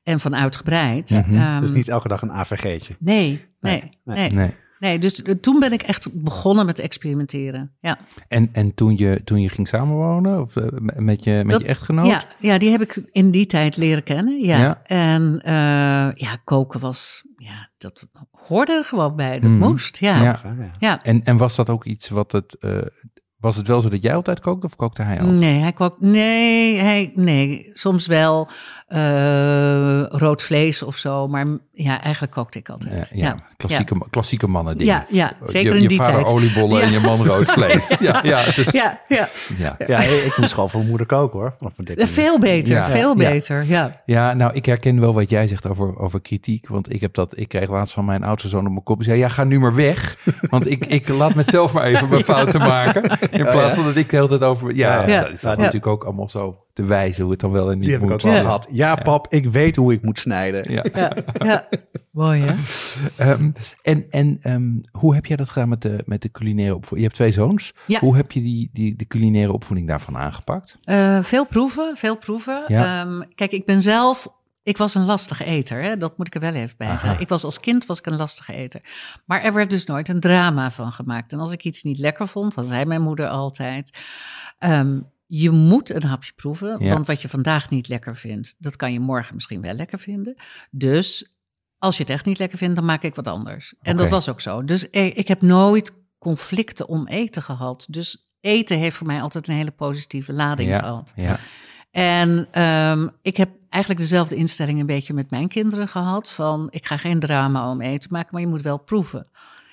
En 0.03 0.19
van 0.19 0.35
uitgebreid. 0.35 1.09
Mhm. 1.09 1.35
Ehm, 1.35 1.59
Dus 1.61 1.71
niet 1.71 1.87
elke 1.87 2.07
dag 2.07 2.21
een 2.21 2.31
AVG'tje. 2.31 2.95
Nee, 2.99 3.45
nee, 3.59 3.79
Nee, 3.81 3.91
nee. 4.03 4.17
nee. 4.17 4.31
nee. 4.31 4.53
Nee. 4.79 4.99
dus 4.99 5.21
eh, 5.21 5.35
toen 5.35 5.59
ben 5.59 5.71
ik 5.73 5.81
echt 5.81 6.07
begonnen 6.23 6.65
met 6.65 6.79
experimenteren. 6.79 7.71
Ja, 7.79 7.97
En, 8.27 8.49
en 8.53 8.73
toen, 8.73 8.97
je, 8.97 9.21
toen 9.23 9.41
je 9.41 9.49
ging 9.49 9.67
samenwonen 9.67 10.41
of, 10.41 10.55
eh, 10.55 10.67
met, 10.95 11.23
je, 11.23 11.31
met 11.31 11.49
Dat- 11.49 11.61
je 11.61 11.67
echtgenoot? 11.67 12.05
ja, 12.05 12.23
ja, 12.39 12.57
die 12.57 12.69
heb 12.71 12.81
ik 12.81 13.01
in 13.11 13.31
die 13.31 13.45
tijd 13.45 13.77
leren 13.77 14.03
kennen. 14.03 14.39
Ja. 14.39 14.57
Ja. 14.59 14.81
En 14.83 15.41
eh, 15.43 15.53
ja, 16.15 16.35
koken 16.43 16.79
was, 16.79 17.23
ja, 17.37 17.69
dat 17.77 18.07
hoorde 18.31 18.71
er 18.71 18.83
gewoon 18.83 19.15
bij. 19.15 19.39
Dat 19.39 19.49
Mhm. 19.49 19.59
moest, 19.59 19.97
ja. 19.97 20.39
Ja. 20.79 21.03
En, 21.03 21.23
en 21.23 21.37
was 21.37 21.55
dat 21.55 21.69
ook 21.69 21.85
iets 21.85 22.09
wat 22.09 22.31
het... 22.31 22.57
eh, 22.59 22.77
was 23.41 23.55
het 23.55 23.67
wel 23.67 23.81
zo 23.81 23.89
dat 23.89 24.03
jij 24.03 24.15
altijd 24.15 24.39
kookte 24.39 24.65
of 24.65 24.75
kookte 24.75 25.01
hij 25.01 25.19
al? 25.21 25.27
Nee, 25.27 25.59
hij 25.59 25.71
kookt. 25.73 26.01
Nee, 26.01 26.77
hij, 26.77 27.11
nee, 27.15 27.69
soms 27.73 28.05
wel 28.07 28.47
eh, 28.87 30.03
rood 30.09 30.43
vlees 30.43 30.83
of 30.83 30.95
zo. 30.97 31.27
Maar 31.27 31.45
ja, 31.73 32.01
eigenlijk 32.01 32.33
kookte 32.33 32.59
ik 32.59 32.69
altijd. 32.69 32.93
Ja, 32.93 33.05
ja, 33.27 33.35
klassieke, 33.57 33.95
klassieke 34.09 34.47
mannen 34.47 34.77
dingen. 34.77 34.93
Ja, 34.93 35.05
ja, 35.09 35.33
zeker 35.47 35.69
je, 35.71 35.75
in 35.75 35.81
je 35.81 35.87
die 35.87 35.97
vader 35.97 36.13
tijd. 36.13 36.27
oliebollen 36.27 36.77
Ja. 36.79 36.85
en 36.85 36.91
je 36.91 36.99
man 36.99 37.25
rood 37.25 37.51
vlees. 37.57 37.87
ja, 37.99 38.19
ja, 38.23 38.43
dus, 38.55 38.69
Ja, 38.71 38.99
ja. 39.07 39.29
ja. 39.57 39.75
Ja, 39.87 39.99
ik 39.99 40.37
moest 40.37 40.53
gewoon 40.53 40.69
voor 40.69 40.79
mijn 40.79 40.89
moeder 40.89 41.07
koken 41.07 41.39
hoor. 41.39 41.53
Vanaf 41.57 41.73
mijn 41.77 42.07
veel 42.07 42.39
beter, 42.39 42.73
Ja. 42.75 42.87
veel 42.87 43.09
Ja. 43.19 43.29
beter. 43.29 43.65
Ja. 43.65 44.01
Ja, 44.05 44.33
nou, 44.33 44.53
ik 44.53 44.65
herken 44.65 44.99
wel 44.99 45.13
wat 45.13 45.29
jij 45.29 45.47
zegt 45.47 45.67
over, 45.69 45.99
over 45.99 46.21
kritiek. 46.21 46.67
Want 46.67 46.93
ik 46.93 47.01
heb 47.01 47.13
dat, 47.13 47.37
ik 47.37 47.47
kreeg 47.47 47.69
laatst 47.69 47.93
van 47.93 48.05
mijn 48.05 48.23
oudste 48.23 48.49
zoon 48.49 48.65
op 48.65 48.71
mijn 48.71 48.83
kop. 48.83 48.97
Die 48.97 49.07
zei, 49.07 49.19
ja, 49.19 49.27
ga 49.27 49.43
nu 49.43 49.59
maar 49.59 49.75
weg. 49.75 50.17
Want 50.49 50.69
ik, 50.69 50.85
ik 50.85 51.07
laat 51.07 51.35
me 51.35 51.43
zelf 51.45 51.73
maar 51.73 51.83
even 51.85 52.09
mijn 52.09 52.23
fouten 52.33 52.59
maken. 52.59 53.17
In 53.39 53.41
plaats 53.51 53.75
van 53.75 53.83
dat 53.83 53.95
ik 53.95 54.09
de 54.09 54.15
hele 54.15 54.27
tijd 54.27 54.43
over... 54.43 54.75
Ja, 54.75 55.01
Ja, 55.01 55.07
ja, 55.07 55.13
ja. 55.13 55.27
dat 55.27 55.37
staat 55.37 55.55
Ja. 55.57 55.63
natuurlijk 55.63 55.87
ook 55.91 56.03
allemaal 56.03 56.29
zo 56.29 56.63
te 56.73 56.83
wijzen 56.85 57.21
hoe 57.23 57.31
het 57.31 57.41
dan 57.41 57.51
wel 57.51 57.71
en 57.71 57.73
niet 57.75 57.83
Die 57.83 57.91
heb 57.91 58.01
ik 58.01 58.07
moet. 58.09 58.15
ook 58.15 58.21
wel 58.21 58.33
Ja. 58.33 58.39
gehad. 58.41 58.67
Ja, 58.71 58.95
pap, 58.95 59.27
ik 59.29 59.51
weet 59.51 59.75
hoe 59.75 59.93
ik 59.93 60.01
moet 60.01 60.19
snijden. 60.19 60.71
Ja. 60.73 60.85
Ja, 60.93 61.15
ja. 61.33 61.67
Mooi 62.11 62.41
hè? 62.41 62.53
Ehm, 63.31 63.49
en 63.81 64.05
en 64.09 64.37
ehm, 64.41 64.69
hoe 64.91 65.15
heb 65.15 65.25
jij 65.25 65.35
dat 65.37 65.49
gedaan 65.49 65.69
met 65.69 65.81
de, 65.81 66.01
met 66.05 66.21
de 66.21 66.31
culinaire 66.31 66.75
opvoeding? 66.75 66.99
Je 67.01 67.05
hebt 67.05 67.15
twee 67.15 67.45
zoons. 67.45 67.73
Ja. 67.87 67.99
Hoe 67.99 68.15
heb 68.15 68.31
je 68.31 68.41
die, 68.41 68.69
die, 68.73 68.95
de 68.95 69.05
culinaire 69.07 69.51
opvoeding 69.51 69.87
daarvan 69.87 70.17
aangepakt? 70.17 70.77
Eh, 70.83 71.17
veel 71.21 71.45
proeven, 71.47 71.97
veel 71.97 72.17
proeven. 72.17 72.63
Ja. 72.67 73.01
Ehm, 73.05 73.21
kijk, 73.35 73.51
ik 73.51 73.65
ben 73.65 73.81
zelf. 73.81 74.27
Ik 74.63 74.77
was 74.77 74.95
een 74.95 75.05
lastige 75.05 75.43
eter, 75.45 75.81
hè? 75.81 75.97
dat 75.97 76.17
moet 76.17 76.27
ik 76.27 76.35
er 76.35 76.41
wel 76.41 76.53
even 76.53 76.77
bij 76.77 76.87
Aha. 76.87 76.97
zeggen. 76.97 77.21
Ik 77.21 77.27
was 77.29 77.43
als 77.43 77.59
kind 77.59 77.85
was 77.85 77.99
ik 77.99 78.05
een 78.05 78.15
lastige 78.15 78.53
eter. 78.53 78.81
Maar 79.25 79.41
er 79.41 79.53
werd 79.53 79.69
dus 79.69 79.85
nooit 79.85 80.09
een 80.09 80.19
drama 80.19 80.71
van 80.71 80.91
gemaakt. 80.91 81.33
En 81.33 81.39
als 81.39 81.51
ik 81.51 81.63
iets 81.63 81.83
niet 81.83 81.97
lekker 81.97 82.27
vond, 82.27 82.53
dat 82.55 82.67
zei 82.67 82.85
mijn 82.85 83.01
moeder 83.01 83.27
altijd. 83.27 83.97
ehm, 84.59 84.99
je 85.25 85.49
moet 85.49 85.89
een 85.89 86.03
hapje 86.03 86.31
proeven, 86.35 86.75
Ja. 86.79 86.93
want 86.93 87.07
wat 87.07 87.21
je 87.21 87.29
vandaag 87.29 87.69
niet 87.69 87.87
lekker 87.87 88.15
vindt, 88.17 88.55
dat 88.57 88.75
kan 88.75 88.93
je 88.93 88.99
morgen 88.99 89.35
misschien 89.35 89.61
wel 89.61 89.73
lekker 89.73 89.99
vinden. 89.99 90.35
Dus 90.71 91.33
als 91.77 91.97
je 91.97 92.03
het 92.03 92.11
echt 92.11 92.25
niet 92.25 92.39
lekker 92.39 92.57
vindt, 92.57 92.75
dan 92.75 92.85
maak 92.85 93.03
ik 93.03 93.15
wat 93.15 93.27
anders. 93.27 93.73
En 93.81 93.97
dat 93.97 94.09
was 94.09 94.29
ook 94.29 94.41
zo. 94.41 94.63
Dus 94.63 94.89
eh, 94.89 95.17
ik 95.17 95.27
heb 95.27 95.41
nooit 95.41 95.93
conflicten 96.19 96.87
om 96.87 97.07
eten 97.07 97.41
gehad. 97.41 97.85
Dus 97.89 98.31
eten 98.41 98.77
heeft 98.77 98.97
voor 98.97 99.07
mij 99.07 99.21
altijd 99.21 99.47
een 99.47 99.53
hele 99.55 99.71
positieve 99.71 100.33
lading 100.33 100.69
ja, 100.69 100.79
gehad. 100.79 101.13
ja. 101.15 101.39
En 101.91 102.47
ehm, 102.51 103.07
ik 103.21 103.37
heb 103.37 103.49
eigenlijk 103.69 104.03
dezelfde 104.03 104.35
instelling 104.35 104.79
een 104.79 104.85
beetje 104.85 105.13
met 105.13 105.29
mijn 105.29 105.47
kinderen 105.47 105.87
gehad. 105.87 106.31
Van 106.31 106.67
ik 106.69 106.85
ga 106.85 106.97
geen 106.97 107.19
drama 107.19 107.71
om 107.71 107.81
eten 107.81 108.09
maken, 108.11 108.29
maar 108.31 108.41
je 108.41 108.47
moet 108.47 108.61
wel 108.61 108.77
proeven. 108.77 109.27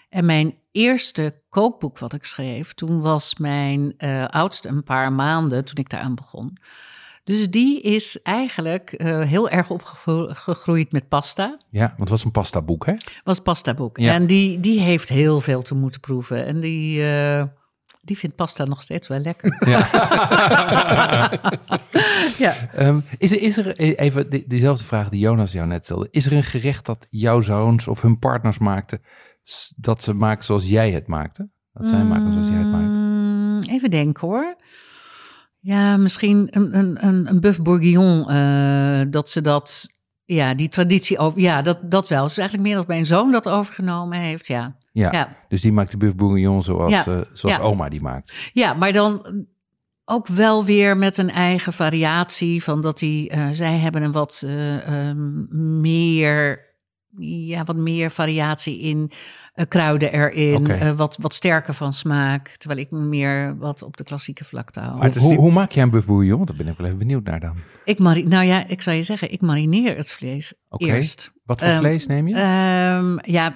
En 0.08 0.24
mijn 0.24 0.58
eerste 0.72 1.34
kookboek 1.48 1.98
wat 1.98 2.12
ik 2.12 2.24
schreef, 2.24 2.74
toen 2.74 3.00
was 3.00 3.36
mijn 3.36 3.94
eh, 3.96 4.24
oudste 4.24 4.68
een 4.68 4.82
paar 4.82 5.12
maanden 5.12 5.64
toen 5.64 5.76
ik 5.76 5.90
daaraan 5.90 6.14
begon. 6.14 6.58
Dus 7.24 7.50
die 7.50 7.80
is 7.80 8.22
eigenlijk 8.22 8.92
eh, 8.92 9.20
heel 9.20 9.48
erg 9.48 9.70
opgegroeid 9.70 10.92
met 10.92 11.08
pasta. 11.08 11.58
ja, 11.70 11.86
want 11.86 11.98
het 11.98 12.08
was 12.08 12.24
een 12.24 12.30
pasta 12.30 12.62
boek, 12.62 12.86
hè? 12.86 12.94
Was 13.24 13.40
pasta 13.40 13.74
boek. 13.74 13.98
Ja. 13.98 14.12
En 14.12 14.26
die, 14.26 14.60
die 14.60 14.80
heeft 14.80 15.08
heel 15.08 15.40
veel 15.40 15.62
te 15.62 15.74
moeten 15.74 16.00
proeven. 16.00 16.46
En 16.46 16.60
die, 16.60 17.02
eh, 17.02 17.44
die 18.08 18.18
vindt 18.18 18.36
pasta 18.36 18.64
nog 18.64 18.82
steeds 18.82 19.08
wel 19.08 19.18
lekker. 19.18 19.56
ja. 19.68 19.88
Ehm, 22.74 23.00
is, 23.18 23.30
er, 23.32 23.42
is 23.42 23.56
er 23.58 23.76
even 23.78 24.30
die- 24.30 24.44
diezelfde 24.48 24.84
vraag 24.86 25.08
die 25.08 25.20
Jonas 25.20 25.52
jou 25.52 25.66
net 25.66 25.84
stelde. 25.84 26.08
Is 26.10 26.26
er 26.26 26.32
een 26.32 26.42
gerecht 26.42 26.86
dat 26.86 27.06
jouw 27.10 27.40
zoons 27.40 27.86
of 27.88 28.02
hun 28.02 28.18
partners 28.18 28.58
maakten, 28.58 29.02
dat 29.76 30.02
ze 30.02 30.12
maken 30.14 30.44
zoals 30.44 30.68
jij 30.68 30.90
het 30.90 31.06
maakte? 31.06 31.48
Dat 31.72 31.86
zij 31.86 32.02
maken 32.04 32.32
zoals 32.32 32.48
jij 32.48 32.56
het 32.58 32.70
maakt? 32.70 32.84
Mm, 32.88 33.60
Even 33.62 33.90
denken 33.90 34.28
hoor. 34.28 34.56
Ja, 35.60 35.96
misschien 35.96 36.48
een, 36.50 36.78
een, 36.78 37.06
een, 37.06 37.28
een 37.28 37.40
buff 37.40 37.62
bourguignon. 37.62 38.30
eh, 38.30 39.00
dat 39.10 39.30
ze 39.30 39.40
dat, 39.40 39.86
ja, 40.24 40.54
die 40.54 40.68
traditie 40.68 41.18
over. 41.18 41.40
Ja, 41.40 41.62
dat, 41.62 41.90
dat 41.90 42.08
wel. 42.08 42.22
Het 42.22 42.30
is 42.30 42.38
eigenlijk 42.38 42.68
meer 42.68 42.76
dat 42.78 42.86
mijn 42.86 43.06
zoon 43.06 43.32
dat 43.32 43.48
overgenomen 43.48 44.18
heeft. 44.18 44.46
Ja, 44.46 44.76
Ja, 44.98 45.08
ja. 45.12 45.36
dus 45.48 45.60
die 45.60 45.72
maakt 45.72 45.90
de 45.90 45.96
buff 45.96 46.14
bourguignon 46.14 46.62
zoals, 46.62 46.92
Ja, 46.92 46.98
eh, 47.06 47.20
zoals 47.32 47.56
ja. 47.56 47.62
oma 47.62 47.88
die 47.88 48.00
maakt. 48.00 48.50
ja 48.52 48.74
maar 48.74 48.92
dan 48.92 49.44
ook 50.04 50.26
wel 50.26 50.64
weer 50.64 50.96
met 50.96 51.16
een 51.18 51.30
eigen 51.30 51.72
variatie. 51.72 52.62
Van 52.62 52.80
dat 52.80 52.98
die, 52.98 53.28
eh, 53.30 53.46
zij 53.52 53.76
hebben 53.78 54.02
een 54.02 54.12
wat 54.12 54.42
eh, 54.46 55.08
ehm, 55.08 55.80
meer. 55.80 56.66
Ja, 57.20 57.64
wat 57.64 57.76
meer 57.76 58.10
variatie 58.10 58.80
in 58.80 59.10
eh, 59.54 59.64
kruiden 59.68 60.12
erin. 60.12 60.66
Eh, 60.70 60.90
wat, 60.96 61.16
wat 61.20 61.34
sterker 61.34 61.74
van 61.74 61.92
smaak. 61.92 62.48
Terwijl 62.48 62.80
ik 62.80 62.90
me 62.90 62.98
meer 62.98 63.56
wat 63.58 63.82
op 63.82 63.96
de 63.96 64.04
klassieke 64.04 64.44
vlakte 64.44 64.80
hou. 64.80 64.98
Maar 64.98 65.18
hoe, 65.18 65.28
die- 65.28 65.38
hoe 65.38 65.52
maak 65.52 65.70
jij 65.70 65.82
een 65.82 65.90
buff 65.90 66.06
bourguignon? 66.06 66.36
Want 66.44 66.48
daar 66.48 66.64
ben 66.64 66.68
ik 66.72 66.76
wel 66.78 66.86
even 66.86 66.98
benieuwd 66.98 67.24
naar 67.24 67.40
dan. 67.40 67.54
Ik 67.84 67.98
mari 67.98 68.24
nou 68.26 68.44
ja, 68.44 68.66
ik 68.66 68.82
zal 68.82 68.92
je 68.94 69.02
zeggen, 69.02 69.32
ik 69.32 69.40
marineer 69.40 69.96
het 69.96 70.10
vlees 70.10 70.54
Oké. 70.68 70.84
eerst. 70.86 71.32
Wat 71.44 71.60
voor 71.60 71.68
Ehm, 71.68 71.78
vlees 71.78 72.06
neem 72.06 72.28
je? 72.28 72.34
Ehm, 72.34 73.18
ja, 73.32 73.54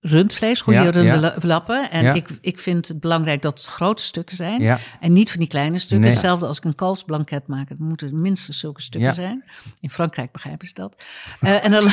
rundvlees, 0.00 0.60
goede 0.60 0.78
Ja, 0.78 0.90
rundelappen. 0.90 1.90
En 1.90 2.04
Ja. 2.04 2.12
ik, 2.12 2.28
ik 2.40 2.58
vind 2.58 2.88
het 2.88 3.00
belangrijk 3.00 3.42
dat 3.42 3.58
het 3.58 3.66
grote 3.66 4.04
stukken 4.04 4.36
zijn. 4.36 4.78
En 5.00 5.12
niet 5.12 5.30
van 5.30 5.38
die 5.38 5.48
kleine 5.48 5.78
stukken. 5.78 6.00
Nee. 6.00 6.10
Hetzelfde 6.10 6.46
als 6.46 6.56
ik 6.56 6.64
een 6.64 6.74
kalfsblanket 6.74 7.46
maak. 7.46 7.68
Het 7.68 7.78
moeten 7.78 8.20
minstens 8.20 8.58
zulke 8.58 8.82
stukken 8.82 9.14
zijn. 9.14 9.44
In 9.80 9.90
Frankrijk 9.90 10.32
begrijpen 10.32 10.66
ze 10.66 10.74
dat. 10.74 10.96
Eh, 11.40 11.64
en 11.64 11.70
dan, 11.70 11.88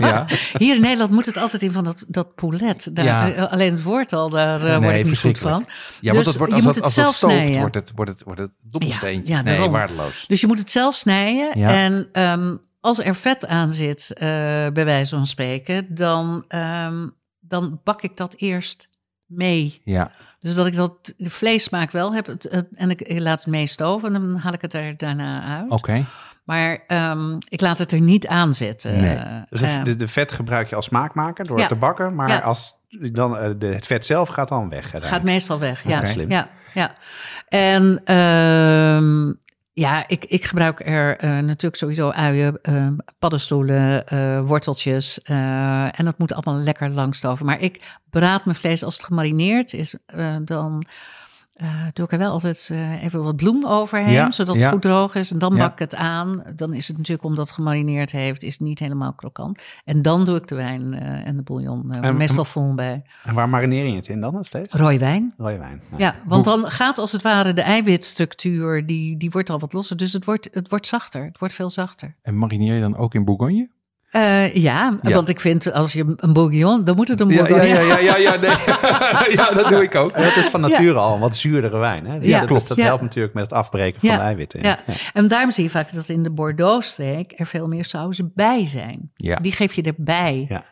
hier 0.58 0.74
in 0.74 0.80
Nederland 0.80 1.10
moet 1.10 1.26
het 1.26 1.36
altijd 1.36 1.62
in 1.62 1.70
van 1.70 1.84
dat, 1.84 2.04
dat 2.08 2.34
poulet. 2.34 2.88
Daar, 2.92 3.34
eh, 3.34 3.52
alleen 3.52 3.72
het 3.72 3.82
woord 3.82 4.12
al, 4.12 4.28
daar 4.30 4.66
eh, 4.66 4.78
word 4.82 4.94
ik 4.96 5.04
niet 5.04 5.18
goed 5.18 5.38
van. 5.38 5.66
ja 6.00 6.12
Dus 6.12 6.12
want 6.12 6.26
het 6.26 6.36
wordt, 6.36 6.52
je 6.52 6.56
als, 6.56 6.64
moet 6.64 6.74
het, 6.74 6.84
het 6.84 6.84
als 6.84 6.94
het 6.94 7.30
zelf 7.30 7.32
wordt 7.60 7.74
het, 7.74 7.92
wordt 7.94 8.10
het, 8.10 8.22
wordt 8.22 8.40
het 8.40 8.50
dobbelsteentjes. 8.62 9.42
Nee, 9.42 9.68
waardeloos. 9.68 10.24
Dus 10.26 10.40
je 10.40 10.46
moet 10.46 10.58
het 10.58 10.70
zelf 10.70 10.94
snijden. 10.94 11.52
En 11.52 12.08
ehm, 12.12 12.56
als 12.80 12.98
er 12.98 13.14
vet 13.14 13.46
aan 13.46 13.72
zit, 13.72 14.10
bij 14.18 14.84
wijze 14.84 15.16
van 15.16 15.26
spreken, 15.26 15.94
dan, 15.94 16.44
ehm, 16.48 17.06
dan 17.48 17.80
bak 17.84 18.02
ik 18.02 18.16
dat 18.16 18.34
eerst 18.36 18.88
mee. 19.26 19.80
Ja, 19.84 20.10
Dus 20.40 20.54
dat 20.54 20.66
ik 20.66 20.76
dat 20.76 21.14
de 21.16 21.30
vleessmaak 21.30 21.90
wel 21.90 22.14
heb 22.14 22.26
het, 22.26 22.46
het- 22.50 22.68
en 22.74 22.90
ik, 22.90 23.02
ik 23.02 23.20
laat 23.20 23.38
het 23.38 23.48
meestoven 23.48 24.14
en 24.14 24.20
dan 24.20 24.36
haal 24.36 24.52
ik 24.52 24.62
het 24.62 24.74
er 24.74 24.96
daarna 24.96 25.42
uit. 25.58 25.70
oké. 25.70 26.04
Maar 26.44 26.78
ehm, 26.86 27.36
ik 27.48 27.60
laat 27.60 27.78
het 27.78 27.92
er 27.92 28.00
niet 28.00 28.26
aan 28.26 28.54
zitten. 28.54 29.00
Nee. 29.00 29.18
Dus 29.50 29.60
het- 29.60 29.70
ehm, 29.70 29.84
de, 29.84 29.96
de 29.96 30.08
vet 30.08 30.32
gebruik 30.32 30.68
je 30.68 30.76
als 30.76 30.84
smaakmaker 30.84 31.46
door 31.46 31.56
Ja. 31.56 31.62
het 31.62 31.72
te 31.72 31.78
bakken. 31.78 32.14
Maar 32.14 32.28
Ja. 32.28 32.38
als 32.38 32.72
dan, 33.12 33.36
eh, 33.38 33.50
de, 33.58 33.66
het 33.66 33.86
vet 33.86 34.06
zelf 34.06 34.28
gaat 34.28 34.48
dan 34.48 34.68
weg. 34.68 34.90
gaat 34.98 35.22
meestal 35.22 35.58
weg. 35.58 35.88
Ja. 35.88 36.04
Slim. 36.04 36.30
ja, 36.30 36.48
ja. 36.74 36.94
En 37.48 38.00
ehm, 38.04 39.32
ja, 39.74 40.08
ik, 40.08 40.24
ik 40.24 40.44
gebruik 40.44 40.80
er 40.86 41.16
eh, 41.18 41.38
natuurlijk 41.38 41.76
sowieso 41.76 42.10
uien, 42.10 42.58
eh, 42.62 42.86
paddenstoelen, 43.18 44.06
eh, 44.06 44.40
worteltjes. 44.40 45.22
eh, 45.22 45.98
en 45.98 46.04
dat 46.04 46.18
moet 46.18 46.32
allemaal 46.32 46.62
lekker 46.62 46.90
langstoven. 46.90 47.46
Maar 47.46 47.60
ik 47.60 47.98
braad 48.10 48.44
mijn 48.44 48.56
vlees 48.56 48.82
als 48.84 48.96
het 48.96 49.04
gemarineerd 49.06 49.72
is. 49.72 49.94
dan 50.44 50.84
eh, 51.54 51.68
doe 51.92 52.04
ik 52.04 52.12
er 52.12 52.18
wel 52.18 52.30
altijd 52.30 52.68
eh, 52.72 53.02
even 53.02 53.22
wat 53.22 53.36
bloem 53.36 53.66
overheen, 53.66 54.12
Ja, 54.12 54.30
zodat 54.30 54.54
het 54.54 54.62
ja. 54.64 54.70
goed 54.70 54.82
droog 54.82 55.14
is. 55.14 55.30
En 55.30 55.38
dan 55.38 55.52
Ja. 55.54 55.58
bak 55.58 55.72
ik 55.72 55.78
het 55.78 55.94
aan. 55.94 56.42
Dan 56.56 56.72
is 56.72 56.88
het 56.88 56.96
natuurlijk, 56.96 57.26
omdat 57.26 57.46
het 57.46 57.54
gemarineerd 57.54 58.12
heeft, 58.12 58.42
is 58.42 58.52
het 58.52 58.60
niet 58.62 58.78
helemaal 58.78 59.12
krokant. 59.12 59.62
En 59.84 60.02
dan 60.02 60.24
doe 60.24 60.36
ik 60.36 60.46
de 60.48 60.54
wijn 60.54 60.94
eh, 60.94 61.26
en 61.26 61.36
de 61.36 61.42
bouillon. 61.42 61.92
eh, 61.92 62.04
En- 62.08 62.16
meestal 62.16 62.44
vol 62.44 62.74
bij. 62.74 63.02
En 63.24 63.34
waar 63.34 63.48
marineer 63.48 63.86
je 63.86 63.94
het 63.94 64.08
in 64.08 64.20
dan, 64.20 64.34
het 64.36 64.48
vlees? 64.48 64.66
Rode 64.70 64.98
wijn. 64.98 65.34
Rode 65.36 65.58
wijn. 65.58 65.82
Ja. 65.90 65.96
Ja, 65.98 66.14
want 66.26 66.44
dan 66.44 66.70
gaat 66.70 66.98
als 66.98 67.12
het 67.12 67.22
ware 67.22 67.52
de 67.52 67.62
eiwitstructuur, 67.62 68.86
die, 68.86 69.16
die 69.16 69.30
wordt 69.30 69.50
al 69.50 69.58
wat 69.58 69.72
losser. 69.72 69.96
Dus 69.96 70.12
het 70.12 70.24
wordt, 70.24 70.48
het 70.52 70.68
wordt 70.68 70.86
zachter. 70.86 71.24
Het 71.24 71.38
wordt 71.38 71.54
veel 71.54 71.70
zachter. 71.70 72.14
En 72.22 72.36
marineer 72.38 72.74
je 72.74 72.80
dan 72.80 72.96
ook 72.96 73.14
in 73.14 73.24
Bourgogne? 73.24 73.68
Eh, 74.14 74.54
ja, 74.54 74.98
Ja. 75.02 75.10
want 75.10 75.28
ik 75.28 75.40
vind 75.40 75.72
als 75.72 75.92
je 75.92 76.14
een 76.16 76.32
bouillon, 76.32 76.84
dan 76.84 76.96
moet 76.96 77.08
het 77.08 77.20
een 77.20 77.28
Ja, 77.28 77.36
bourgogne. 77.36 77.66
ja, 77.68 77.80
ja, 77.80 77.98
ja, 77.98 78.16
ja, 78.16 78.36
nee. 78.36 78.50
ja, 79.36 79.50
dat 79.50 79.68
doe 79.68 79.82
ik 79.82 79.94
ook. 79.94 80.10
En 80.12 80.22
dat 80.22 80.36
is 80.36 80.46
van 80.46 80.60
nature 80.60 80.98
al 80.98 81.14
een 81.14 81.20
wat 81.20 81.36
zuurdere 81.36 81.78
wijn. 81.78 82.06
Hè? 82.06 82.18
Ja, 82.20 82.38
dat, 82.38 82.48
klopt. 82.48 82.68
Dat 82.68 82.76
Ja. 82.76 82.84
helpt 82.84 83.02
natuurlijk 83.02 83.34
met 83.34 83.42
het 83.42 83.52
afbreken 83.52 84.00
van 84.00 84.08
Ja. 84.08 84.16
de 84.16 84.22
eiwitten. 84.22 84.62
Ja. 84.62 84.78
En 85.12 85.28
daarom 85.28 85.50
zie 85.50 85.64
je 85.64 85.70
vaak 85.70 85.94
dat 85.94 86.08
in 86.08 86.22
de 86.22 86.30
Bordeaux-streek 86.30 87.32
er 87.36 87.46
veel 87.46 87.68
meer 87.68 87.84
sauzen 87.84 88.32
bij 88.34 88.66
zijn. 88.66 89.10
Ja. 89.16 89.36
Die 89.42 89.52
geef 89.52 89.72
je 89.72 89.82
erbij. 89.82 90.44
Ja. 90.48 90.64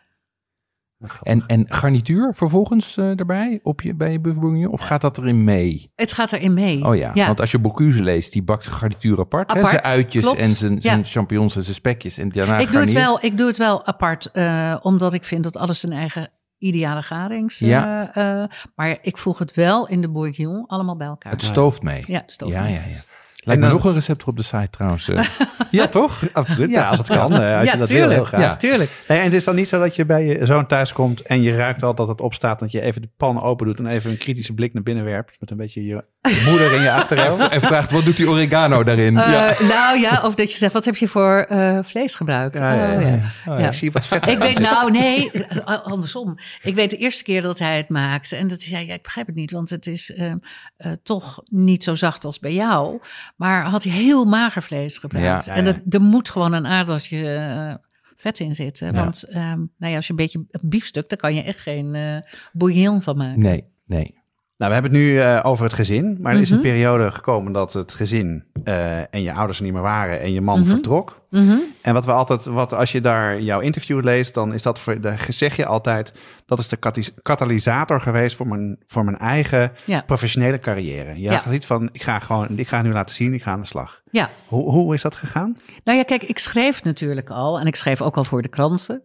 En, 1.23 1.45
en 1.47 1.65
garnituur 1.69 2.35
vervolgens 2.35 2.97
eh, 2.97 3.19
erbij 3.19 3.61
op 3.62 3.81
je, 3.81 3.95
bij 3.95 4.12
je 4.12 4.21
bourgogne? 4.21 4.71
Of 4.71 4.81
gaat 4.81 5.01
dat 5.01 5.19
erin 5.19 5.45
mee? 5.45 5.91
Het 5.95 6.12
gaat 6.12 6.33
erin 6.33 6.55
mee. 6.55 6.85
Oh 6.87 6.97
ja, 6.97 7.12
want 7.15 7.41
als 7.41 7.51
je 7.51 7.59
Bocuse 7.59 8.03
leest, 8.03 8.33
die 8.33 8.43
bakt 8.43 8.67
garnituur 8.67 9.19
apart. 9.19 9.53
Hè? 9.53 9.57
Apart, 9.59 9.71
Zijn 9.73 9.95
uitjes 9.97 10.23
klopt. 10.23 10.38
en 10.38 10.57
zijn, 10.57 10.81
zijn 10.83 10.99
Ja. 10.99 11.05
champignons 11.05 11.57
en 11.57 11.62
zijn 11.62 11.75
spekjes. 11.75 12.19
En 12.19 12.29
daarna 12.29 12.59
ik, 12.59 12.73
doe 12.73 12.81
het 12.81 12.93
wel, 12.93 13.25
ik 13.25 13.38
doe 13.38 13.47
het 13.47 13.57
wel 13.57 13.87
apart, 13.87 14.31
eh, 14.31 14.77
omdat 14.83 15.15
ik 15.15 15.25
vind 15.25 15.45
dat 15.45 15.57
alles 15.57 15.81
zijn 15.81 15.93
eigen 15.93 16.31
ideale 16.59 17.03
garings. 17.03 17.61
eh, 17.61 17.69
Ja. 17.69 18.15
eh, 18.15 18.45
maar 18.75 18.99
ik 19.03 19.19
voeg 19.19 19.38
het 19.38 19.55
wel 19.55 19.88
in 19.88 20.01
de 20.01 20.09
bourguignon 20.11 20.67
allemaal 20.67 20.97
bij 20.97 21.07
elkaar. 21.07 21.33
Het 21.33 21.43
stooft 21.43 21.83
mee. 21.83 22.03
Ja, 22.07 22.21
het 22.21 22.33
stooft 22.33 22.53
ja, 22.55 22.62
mee. 22.62 22.73
ja, 22.73 22.81
ja. 22.88 23.01
Lijkt 23.45 23.63
me 23.63 23.69
nog 23.69 23.85
een 23.85 23.93
recept 23.95 24.25
op 24.25 24.37
de 24.37 24.43
site 24.43 24.69
trouwens. 24.71 25.09
eh. 25.09 25.25
ja, 25.71 25.87
toch? 25.89 26.23
Absoluut, 26.33 26.71
Ja. 26.71 26.89
als 26.89 26.99
het 26.99 27.09
kan. 27.09 27.33
eh, 27.33 27.57
als 27.59 27.67
ja, 27.67 27.73
je 27.73 27.79
dat 27.79 27.87
tuurlijk. 27.87 27.91
wil, 28.09 28.09
heel 28.17 28.25
graag. 28.25 28.41
Ja. 28.41 28.57
tuurlijk. 28.57 29.05
Nee, 29.09 29.19
en 29.19 29.25
het 29.25 29.33
is 29.33 29.45
dan 29.45 29.55
niet 29.55 29.69
zo 29.69 29.79
dat 29.81 29.97
je 29.97 30.05
bij 30.07 30.25
je 30.25 30.47
zoon 30.47 30.67
thuis 30.67 30.93
komt 30.93 31.23
en 31.23 31.43
je 31.43 31.57
ruikt 31.57 31.83
al 31.83 31.95
dat 31.95 32.09
het 32.09 32.21
opstaat, 32.21 32.59
dat 32.61 32.73
je 32.73 32.81
even 32.81 33.03
de 33.03 33.09
pan 33.17 33.43
open 33.43 33.67
doet 33.67 33.79
en 33.79 33.87
even 33.87 34.11
een 34.11 34.19
kritische 34.19 34.55
blik 34.55 34.73
naar 34.75 34.83
binnen 34.83 35.05
werpt 35.05 35.37
met 35.41 35.51
een 35.51 35.57
beetje 35.57 35.85
je 35.85 36.05
moeder 36.23 36.75
in 36.75 36.83
je 36.83 36.91
achterhoofd. 36.93 37.51
En 37.51 37.61
vraagt, 37.61 37.91
wat 37.91 38.05
doet 38.05 38.17
die 38.17 38.29
oregano 38.29 38.85
daarin? 38.85 39.17
Eh, 39.19 39.33
ja. 39.33 39.67
Nou 39.67 40.01
ja, 40.01 40.23
of 40.25 40.35
dat 40.35 40.53
je 40.53 40.59
zegt, 40.59 40.73
wat 40.73 40.85
heb 40.85 40.97
je 40.97 41.09
voor 41.09 41.39
eh, 41.49 41.79
vlees 41.83 42.15
gebruikt? 42.15 42.59
Ja, 42.59 42.73
ja, 42.73 42.95
Oh, 42.97 43.03
ja. 43.03 43.09
ja. 43.09 43.53
Oh, 43.53 43.61
Ja. 43.61 43.67
Ik 43.67 43.73
zie 43.73 43.93
wat 43.93 44.07
vet 44.07 44.27
Ik 44.27 44.39
weet 44.39 44.59
nou, 44.59 44.91
nee, 44.91 45.31
eh, 45.31 45.83
andersom. 45.83 46.39
Ik 46.63 46.75
weet 46.75 46.91
de 46.91 46.97
eerste 46.97 47.23
keer 47.23 47.43
dat 47.43 47.59
hij 47.59 47.77
het 47.77 47.89
maakte 47.89 48.37
en 48.37 48.49
dat 48.49 48.59
hij 48.61 48.69
zei, 48.69 48.87
ja, 48.87 48.95
ik 48.95 49.03
begrijp 49.03 49.27
het 49.27 49.37
niet, 49.37 49.51
want 49.51 49.71
het 49.71 49.87
is 49.87 50.15
eh, 50.15 50.33
eh, 50.77 50.93
toch 51.03 51.43
niet 51.45 51.85
zo 51.85 51.95
zacht 51.95 52.25
als 52.25 52.39
bij 52.39 52.53
jou. 52.55 53.01
Maar 53.37 53.65
had 53.65 53.83
hij 53.83 53.93
heel 53.93 54.25
mager 54.25 54.63
vlees 54.63 54.99
gebruikt. 54.99 55.47
En 55.47 55.65
dat, 55.65 55.77
er 55.91 56.01
moet 56.01 56.29
gewoon 56.29 56.53
een 56.53 56.67
aardappeltje 56.67 57.81
vet 58.17 58.39
in 58.39 58.55
zitten. 58.55 58.87
Ja. 58.95 59.05
Want 59.05 59.23
ehm, 59.23 59.59
nou 59.79 59.91
ja, 59.91 59.97
als 59.97 60.07
je 60.07 60.11
een 60.11 60.17
beetje 60.19 60.45
een 60.51 60.61
biefstuk, 60.69 61.09
daar 61.09 61.19
kan 61.19 61.35
je 61.35 61.43
echt 61.43 61.61
geen 61.61 61.95
eh 61.95 62.17
bouillon 62.53 63.03
van 63.03 63.17
maken. 63.17 63.41
Nee, 63.41 63.65
nee. 63.87 64.22
Nou, 64.62 64.75
we 64.75 64.81
hebben 64.81 65.01
het 65.01 65.01
nu 65.09 65.20
eh, 65.20 65.40
over 65.42 65.64
het 65.64 65.72
gezin, 65.75 66.18
maar 66.20 66.35
er 66.35 66.40
is 66.40 66.51
een 66.51 66.55
Mhm. 66.57 66.64
periode 66.66 67.11
gekomen 67.11 67.53
dat 67.53 67.72
het 67.72 67.94
gezin 67.94 68.44
eh, 68.64 68.98
en 69.14 69.22
je 69.22 69.33
ouders 69.35 69.59
er 69.59 69.64
niet 69.64 69.72
meer 69.72 69.83
waren 69.83 70.20
en 70.20 70.33
je 70.33 70.40
man 70.40 70.61
Mhm. 70.61 70.68
vertrok. 70.68 71.20
Mhm. 71.33 71.57
En 71.83 71.95
wat 71.95 72.05
we 72.05 72.12
altijd, 72.12 72.45
wat 72.45 72.75
als 72.75 72.92
je 72.92 73.01
daar 73.01 73.40
jouw 73.40 73.61
interview 73.61 74.03
leest, 74.05 74.35
dan 74.35 74.53
is 74.53 74.62
dat 74.62 74.79
voor, 74.79 75.01
de, 75.01 75.14
zeg 75.29 75.57
je 75.57 75.66
altijd, 75.66 76.12
dat 76.47 76.59
is 76.59 76.68
de 76.68 76.79
katalysator 77.23 78.01
geweest 78.01 78.37
voor 78.37 78.47
mijn, 78.49 78.79
voor 78.87 79.05
mijn 79.05 79.18
eigen 79.18 79.73
Ja. 79.85 80.03
professionele 80.07 80.59
carrière. 80.59 81.14
Je 81.14 81.21
Ja. 81.21 81.40
had 81.45 81.53
iets 81.53 81.66
van, 81.66 81.88
ik 81.92 82.03
ga 82.03 82.18
gewoon, 82.18 82.59
ik 82.59 82.68
ga 82.68 82.83
nu 82.83 82.92
laten 82.92 83.14
zien, 83.14 83.35
ik 83.35 83.42
ga 83.42 83.51
aan 83.53 83.61
de 83.61 83.66
slag. 83.66 84.01
Ja, 84.11 84.31
Hoe, 84.47 84.71
hoe 84.71 84.95
is 84.95 85.03
dat 85.03 85.16
gegaan? 85.16 85.55
Nou 85.85 85.99
ja, 85.99 86.05
kijk, 86.05 86.23
ik 86.23 86.38
schreef 86.38 86.85
natuurlijk 86.85 87.31
al 87.31 87.61
en 87.61 87.66
ik 87.66 87.77
schreef 87.77 88.01
ook 88.03 88.16
al 88.16 88.25
voor 88.25 88.42
de 88.42 88.49
kranten. 88.49 89.03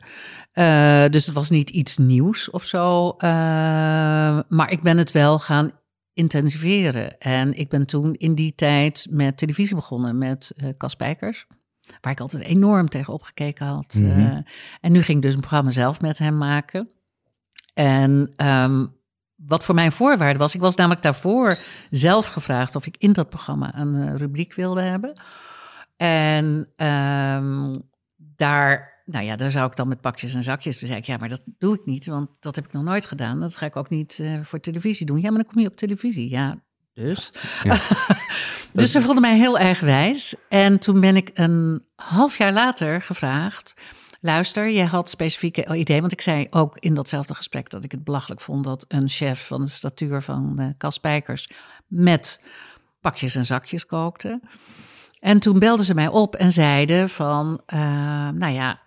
Eh, 0.52 1.06
dus 1.10 1.26
het 1.26 1.36
was 1.36 1.50
niet 1.50 1.70
iets 1.70 1.98
nieuws 1.98 2.50
of 2.50 2.64
zo. 2.64 3.10
Eh, 3.18 3.30
maar 4.48 4.72
ik 4.72 4.82
ben 4.82 4.98
het 4.98 5.12
wel 5.12 5.40
gaan 5.40 5.72
intensiveren. 6.14 7.18
En 7.18 7.54
ik 7.58 7.70
ben 7.70 7.86
toen 7.86 8.14
in 8.14 8.36
die 8.36 8.56
tijd 8.56 9.08
met 9.10 9.38
televisie 9.38 9.76
begonnen 9.76 10.18
met 10.18 10.52
eh 10.56 10.70
Cas 10.78 10.92
Spijkers. 10.92 11.46
Waar 12.02 12.12
ik 12.12 12.20
altijd 12.20 12.44
enorm 12.44 12.90
tegen 12.90 13.14
opgekeken 13.14 13.66
had. 13.66 13.94
Mhm. 13.94 14.20
Eh, 14.20 14.38
en 14.82 14.92
nu 14.92 15.02
ging 15.02 15.18
ik 15.18 15.24
dus 15.24 15.34
een 15.34 15.40
programma 15.40 15.72
zelf 15.72 16.02
met 16.02 16.18
hem 16.18 16.38
maken. 16.38 16.90
En 17.74 18.34
ehm, 18.36 18.86
wat 19.36 19.64
voor 19.64 19.76
mijn 19.76 19.92
voorwaarde 19.92 20.40
was, 20.40 20.56
ik 20.56 20.62
was 20.62 20.76
namelijk 20.76 21.02
daarvoor 21.02 21.58
zelf 21.90 22.28
gevraagd 22.28 22.76
of 22.76 22.86
ik 22.86 22.96
in 22.98 23.14
dat 23.14 23.30
programma 23.30 23.80
een 23.80 23.96
eh, 23.96 24.16
rubriek 24.16 24.54
wilde 24.54 24.82
hebben. 24.82 25.22
En 25.98 26.70
ehm, 26.76 27.74
daar, 28.16 29.02
nou 29.06 29.26
ja, 29.26 29.36
daar 29.36 29.52
zou 29.52 29.70
ik 29.70 29.76
dan 29.76 29.88
met 29.88 30.02
pakjes 30.02 30.34
en 30.34 30.44
zakjes. 30.44 30.80
Toen 30.80 30.88
zei 30.88 31.00
ik, 31.00 31.06
ja, 31.06 31.18
maar 31.18 31.30
dat 31.30 31.42
doe 31.46 31.76
ik 31.76 31.86
niet, 31.86 32.06
want 32.06 32.30
dat 32.40 32.56
heb 32.56 32.66
ik 32.66 32.72
nog 32.72 32.84
nooit 32.84 33.06
gedaan. 33.06 33.40
Dat 33.40 33.56
ga 33.56 33.66
ik 33.66 33.76
ook 33.76 33.90
niet 33.90 34.20
eh, 34.20 34.40
voor 34.44 34.60
televisie 34.60 35.06
doen. 35.06 35.22
Ja, 35.22 35.30
maar 35.30 35.44
dan 35.44 35.52
kom 35.54 35.62
je 35.62 35.68
op 35.68 35.76
televisie. 35.76 36.30
Ja, 36.30 36.62
dus. 36.94 37.32
Ja. 37.64 37.80
dus 38.72 38.92
ze 38.92 39.02
vonden 39.02 39.22
mij 39.22 39.38
heel 39.38 39.60
erg 39.60 39.80
wijs. 39.80 40.36
En 40.50 40.80
toen 40.80 41.00
ben 41.00 41.16
ik 41.16 41.32
een 41.34 41.84
half 41.96 42.38
jaar 42.38 42.54
later 42.54 43.02
gevraagd. 43.02 43.74
Luister, 44.22 44.70
jij 44.72 44.86
had 44.86 45.10
specifieke 45.10 45.76
ideeën. 45.76 46.00
Want 46.00 46.12
ik 46.12 46.22
zei 46.22 46.48
ook 46.50 46.78
in 46.80 46.94
datzelfde 46.94 47.36
gesprek 47.36 47.70
dat 47.70 47.84
ik 47.84 47.92
het 47.92 48.04
belachelijk 48.04 48.42
vond 48.42 48.64
dat 48.64 48.86
een 48.88 49.10
chef 49.10 49.48
van 49.48 49.64
de 49.64 49.70
statuur 49.70 50.22
van 50.22 50.74
Cas 50.78 50.96
Spijkers 50.96 51.50
met 51.88 52.42
pakjes 53.02 53.36
en 53.36 53.46
zakjes 53.46 53.86
kookte. 53.86 54.40
En 55.20 55.40
toen 55.40 55.60
belden 55.60 55.86
ze 55.86 55.94
mij 55.94 56.08
op 56.08 56.36
en 56.36 56.52
zeiden 56.52 57.10
van, 57.10 57.62
eh, 57.66 57.80
nou 58.30 58.54
ja, 58.54 58.80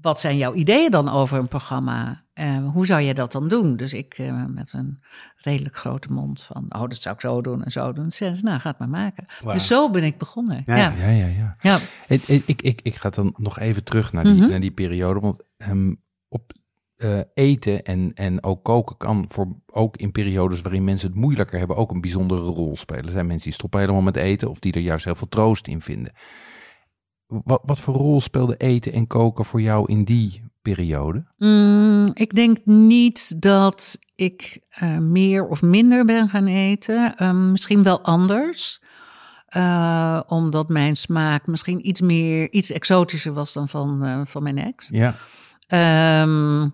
wat 0.00 0.20
zijn 0.20 0.36
jouw 0.36 0.54
ideeën 0.54 0.90
dan 0.90 1.08
over 1.08 1.38
een 1.38 1.48
programma? 1.48 2.24
Eh, 2.36 2.68
hoe 2.72 2.86
zou 2.86 3.02
jij 3.02 3.14
dat 3.14 3.32
dan 3.32 3.48
doen? 3.48 3.76
Dus 3.76 3.92
ik 3.92 4.14
eh, 4.18 4.44
met 4.46 4.72
een 4.72 5.02
redelijk 5.36 5.76
grote 5.76 6.12
mond 6.12 6.42
van, 6.42 6.64
oh, 6.68 6.80
dat 6.80 6.96
zou 6.96 7.14
ik 7.14 7.20
zo 7.20 7.40
doen 7.40 7.64
en 7.64 7.70
zo 7.72 7.92
doen. 7.92 8.10
Ze, 8.12 8.38
nou, 8.40 8.60
ga 8.60 8.68
het 8.68 8.78
maar 8.78 8.88
maken. 8.88 9.24
Dus 9.52 9.66
zo 9.66 9.90
ben 9.90 10.02
ik 10.04 10.18
begonnen. 10.18 10.62
Ja. 10.66 10.76
Ja, 10.76 10.92
Ja, 10.96 11.08
ja, 11.08 11.26
ja. 11.26 11.56
ja. 11.60 11.78
Ik, 12.08 12.22
ik, 12.22 12.42
ik, 12.46 12.62
ik, 12.62 12.80
ik 12.82 12.94
ga 12.94 13.10
dan 13.10 13.34
nog 13.36 13.58
even 13.58 13.84
terug 13.84 14.12
naar 14.12 14.24
die, 14.24 14.34
Mhm. 14.34 14.48
naar 14.50 14.60
die 14.60 14.70
periode. 14.70 15.20
Want 15.20 15.42
ehm, 15.56 15.94
op 16.28 16.52
eh, 16.96 17.20
eten 17.34 17.82
en, 17.82 18.10
en 18.14 18.42
ook 18.42 18.64
koken 18.64 18.96
kan 18.96 19.24
voor, 19.28 19.46
ook 19.66 19.96
in 19.96 20.12
periodes 20.12 20.60
waarin 20.60 20.84
mensen 20.84 21.08
het 21.08 21.18
moeilijker 21.18 21.58
hebben, 21.58 21.76
ook 21.76 21.90
een 21.90 22.00
bijzondere 22.00 22.40
rol 22.40 22.76
spelen. 22.76 23.04
Er 23.04 23.10
zijn 23.12 23.26
mensen 23.26 23.44
die 23.44 23.58
stoppen 23.58 23.80
helemaal 23.80 24.02
met 24.02 24.16
eten 24.16 24.50
of 24.50 24.58
die 24.58 24.72
er 24.72 24.80
juist 24.80 25.04
heel 25.04 25.14
veel 25.14 25.28
troost 25.28 25.66
in 25.66 25.80
vinden. 25.80 26.12
Wat, 27.26 27.60
wat 27.64 27.80
voor 27.80 27.94
rol 27.94 28.20
speelde 28.20 28.56
eten 28.56 28.92
en 28.92 29.06
koken 29.06 29.44
voor 29.44 29.60
jou 29.60 29.90
in 29.92 30.04
die 30.04 30.42
periode? 30.74 31.24
Mm, 31.38 32.10
ik 32.14 32.34
denk 32.34 32.58
niet 32.64 33.42
dat 33.42 33.98
ik 34.14 34.58
eh, 34.70 34.98
meer 34.98 35.46
of 35.46 35.62
minder 35.62 36.04
ben 36.04 36.28
gaan 36.28 36.46
eten. 36.46 37.16
Ehm, 37.16 37.50
misschien 37.50 37.82
wel 37.82 38.00
anders. 38.00 38.80
Eh, 39.46 40.20
omdat 40.26 40.68
mijn 40.68 40.96
smaak 40.96 41.46
misschien 41.46 41.88
iets 41.88 42.00
meer, 42.00 42.52
iets 42.52 42.70
exotischer 42.70 43.32
was 43.32 43.52
dan 43.52 43.68
van, 43.68 44.04
eh, 44.04 44.20
van 44.24 44.42
mijn 44.42 44.58
ex. 44.58 44.88
Ja, 44.90 45.16
Ehm, 45.66 46.68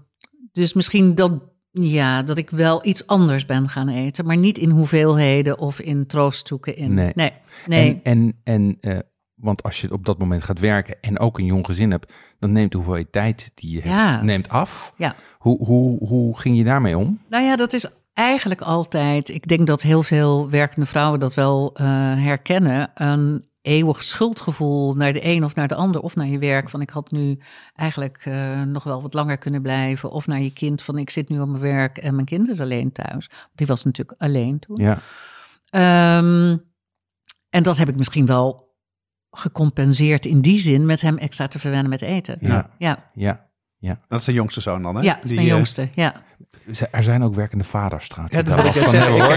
Dus 0.52 0.72
misschien 0.72 1.14
dat, 1.14 1.33
ja, 1.70 2.22
dat 2.22 2.38
ik 2.38 2.50
wel 2.50 2.87
iets 2.87 3.07
anders 3.07 3.44
ben 3.44 3.68
gaan 3.68 3.88
eten, 3.88 4.26
maar 4.26 4.37
niet 4.37 4.59
in 4.59 4.70
hoeveelheden 4.70 5.59
of 5.59 5.81
in 5.81 6.07
troost 6.07 6.46
zoeken 6.46 6.76
in. 6.76 6.94
Nee. 6.94 7.12
nee. 7.14 7.33
nee. 7.66 8.00
En, 8.02 8.35
en, 8.44 8.76
en 8.81 9.07
want 9.42 9.62
als 9.62 9.81
je 9.81 9.92
op 9.92 10.07
dat 10.07 10.18
moment 10.18 10.42
gaat 10.44 10.59
werken 10.59 10.96
en 11.00 11.18
ook 11.18 11.38
een 11.38 11.44
jong 11.44 11.66
gezin 11.66 11.90
hebt, 11.90 12.12
dan 12.38 12.52
neemt 12.52 12.70
de 12.70 12.76
hoeveelheid 12.76 13.12
tijd 13.12 13.50
die 13.55 13.70
je 13.70 13.81
hebt, 13.81 13.94
Ja. 13.94 14.22
neemt 14.22 14.48
af. 14.48 14.92
Ja. 14.96 15.14
Hoe, 15.38 15.64
hoe, 15.66 15.98
hoe 16.09 16.38
ging 16.38 16.57
je 16.57 16.64
daarmee 16.64 16.98
om? 16.98 17.20
Nou 17.28 17.44
ja, 17.44 17.57
dat 17.57 17.72
is 17.72 17.87
eigenlijk 18.12 18.61
altijd. 18.61 19.28
Ik 19.28 19.48
denk 19.48 19.66
dat 19.66 19.83
heel 19.83 20.02
veel 20.02 20.50
werkende 20.50 20.87
vrouwen 20.87 21.20
dat 21.20 21.35
wel 21.35 21.70
eh, 21.74 21.87
herkennen. 22.16 22.90
Een 22.94 23.44
eeuwig 23.62 24.02
schuldgevoel 24.02 24.94
naar 24.94 25.12
de 25.12 25.26
een 25.26 25.44
of 25.44 25.55
naar 25.55 25.68
de 25.68 25.74
ander 25.74 26.00
of 26.00 26.16
naar 26.16 26.26
je 26.26 26.38
werk. 26.38 26.70
Van 26.70 26.81
ik 26.81 26.90
had 26.90 27.11
nu 27.11 27.38
eigenlijk 27.74 28.20
eh, 28.24 28.62
nog 28.62 28.85
wel 28.85 29.02
wat 29.02 29.14
langer 29.14 29.38
kunnen 29.38 29.62
blijven. 29.62 30.11
Of 30.11 30.26
naar 30.26 30.40
je 30.40 30.52
kind 30.52 30.83
van 30.83 30.98
ik 30.98 31.11
zit 31.11 31.28
nu 31.28 31.40
op 31.40 31.48
mijn 31.48 31.62
werk 31.62 31.98
en 31.98 32.14
mijn 32.14 32.26
kind 32.26 32.48
is 32.48 32.61
alleen 32.61 32.92
thuis. 32.92 33.31
Die 33.55 33.66
was 33.66 33.85
natuurlijk 33.85 34.20
alleen 34.22 34.59
toen. 34.59 34.76
Ja, 34.76 34.98
Ehm, 35.70 36.57
en 37.50 37.62
dat 37.62 37.76
heb 37.76 37.88
ik 37.88 37.96
misschien 37.96 38.26
wel 38.26 38.71
gecompenseerd 39.32 40.26
in 40.26 40.40
die 40.40 40.58
zin 40.58 40.86
met 40.86 41.00
hem 41.00 41.18
extra 41.18 41.46
te 41.48 41.58
verwennen 41.58 41.90
met 41.90 42.02
eten. 42.02 42.38
ja, 42.40 42.70
Ja, 42.78 43.10
ja. 43.14 43.46
Dat 44.08 44.18
is 44.18 44.24
de 44.24 44.32
jongste 44.32 44.60
zoon 44.60 44.82
dan, 44.82 44.96
hè? 44.96 45.02
ja 45.02 45.18
Die, 45.22 45.34
mijn 45.34 45.46
eh, 45.46 45.52
jongste. 45.52 45.88
Ja. 45.94 46.12
Er 46.90 47.02
zijn 47.02 47.22
ook 47.22 47.34
werkende 47.34 47.64
vaders 47.64 48.08
trouwens. 48.08 48.36
Ja, 48.36 48.42
dat 48.42 48.56
daar 48.56 48.66
ik 48.66 48.74
net 48.74 48.82
van 48.84 48.92
zeggen. 48.92 49.14
Ik, 49.14 49.20
hoor. 49.22 49.32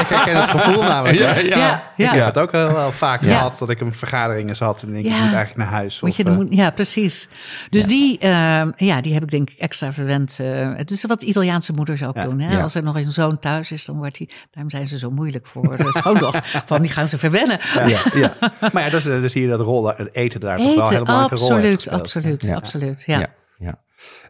ik 0.00 0.06
herken 0.08 0.36
het 0.40 0.50
gevoel 0.50 0.82
namelijk. 0.82 1.18
Ja, 1.18 1.34
ja. 1.36 1.56
Ja, 1.56 1.82
ja. 1.96 2.12
Ik 2.12 2.16
heb 2.18 2.24
het 2.26 2.38
ook 2.38 2.50
wel, 2.50 2.72
wel 2.72 2.90
vaak 2.90 3.22
Ja. 3.22 3.26
gehad 3.36 3.58
dat 3.58 3.70
ik 3.70 3.80
een 3.80 3.94
vergaderingen 3.94 4.56
zat 4.56 4.82
en 4.82 4.92
denk 4.92 5.04
ik 5.04 5.10
Ja. 5.10 5.16
moet 5.18 5.32
eigenlijk 5.34 5.56
naar 5.56 5.66
huis. 5.80 6.00
Moet 6.00 6.10
of, 6.10 6.16
je, 6.16 6.24
eh, 6.24 6.34
moet, 6.34 6.46
ja, 6.50 6.70
precies. 6.70 7.28
Dus 7.70 7.86
die, 7.86 8.18
ehm, 8.18 8.70
ja, 8.76 9.00
die 9.00 9.12
heb 9.14 9.22
ik 9.22 9.30
denk 9.30 9.50
ik 9.50 9.58
extra 9.58 9.92
verwend. 9.92 10.38
eh, 10.40 10.72
het 10.76 10.90
is 10.90 11.04
wat 11.04 11.22
Italiaanse 11.22 11.72
moeders 11.72 12.02
ook 12.04 12.14
Ja. 12.16 12.24
doen. 12.24 12.40
Hè? 12.40 12.52
Ja. 12.56 12.62
Als 12.62 12.74
er 12.74 12.82
nog 12.82 12.96
een 12.96 13.12
zoon 13.12 13.38
thuis 13.38 13.72
is, 13.72 13.84
dan 13.84 13.96
wordt 13.96 14.18
hij... 14.18 14.28
Daarom 14.50 14.70
zijn 14.70 14.86
ze 14.86 14.98
zo 14.98 15.10
moeilijk 15.10 15.46
voor 15.46 15.76
de 15.76 15.90
schoondochter. 15.92 16.62
Van, 16.66 16.82
die 16.82 16.90
gaan 16.90 17.08
ze 17.08 17.18
verwennen. 17.18 17.58
ja, 17.86 18.00
ja. 18.14 18.36
Maar 18.72 18.82
ja, 18.84 18.90
dus, 18.90 19.04
dus 19.04 19.32
zie 19.32 19.42
je 19.42 19.48
dat 19.48 19.60
rol, 19.60 19.86
het 19.96 20.14
eten 20.14 20.40
daar 20.40 20.56
toch 20.58 20.66
wel 20.66 20.74
een 20.74 20.80
hele 20.80 20.90
Eten, 20.92 21.04
belangrijke 21.04 21.34
rol 21.44 21.54
heeft 21.56 21.88
absoluut, 21.88 22.00
absoluut, 22.02 22.42
Ja. 22.42 22.54
absoluut. 22.54 23.02
Ja. 23.06 23.26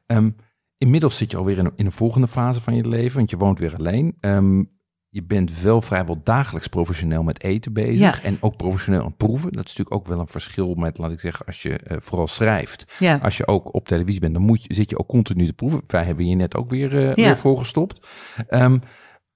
Ehm, 0.07 0.31
inmiddels 0.79 1.16
zit 1.16 1.31
je 1.31 1.37
alweer 1.37 1.59
in 1.59 1.64
een, 1.64 1.73
in 1.77 1.87
een 1.87 1.92
volgende 1.92 2.29
fase 2.29 2.61
van 2.61 2.75
je 2.75 2.88
leven, 2.88 3.16
want 3.16 3.31
je 3.31 3.37
woont 3.37 3.59
weer 3.59 3.77
alleen. 3.77 4.16
Ehm, 4.21 4.62
je 5.09 5.25
bent 5.25 5.61
wel 5.61 5.83
vrijwel 5.83 6.21
dagelijks 6.23 6.66
professioneel 6.69 7.23
met 7.23 7.42
eten 7.42 7.73
bezig 7.73 7.99
Ja. 8.23 8.29
en 8.29 8.37
ook 8.40 8.57
professioneel 8.57 9.03
aan 9.05 9.16
proeven. 9.16 9.53
Dat 9.53 9.64
is 9.66 9.77
natuurlijk 9.77 9.97
ook 9.97 10.07
wel 10.07 10.21
een 10.21 10.27
verschil 10.27 10.75
met, 10.75 10.99
laat 10.99 11.12
ik 11.12 11.21
zeggen, 11.21 11.47
als 11.47 11.62
je 11.62 11.77
eh, 11.79 11.97
vooral 12.01 12.27
schrijft. 12.27 12.95
Ja. 12.99 13.16
Als 13.23 13.37
je 13.37 13.47
ook 13.47 13.75
op 13.75 13.88
televisie 13.88 14.21
bent, 14.21 14.35
dan 14.35 14.42
moet 14.42 14.62
je, 14.64 14.75
zit 14.75 14.90
je 14.90 14.99
ook 14.99 15.09
continu 15.09 15.47
te 15.47 15.53
proeven. 15.53 15.81
Wij 15.87 16.05
hebben 16.05 16.27
je 16.29 16.35
net 16.35 16.57
ook 16.57 16.71
weer, 16.71 17.09
Ja. 17.09 17.14
weer 17.14 17.37
voorgestopt. 17.37 18.07
Ehm, 18.49 18.79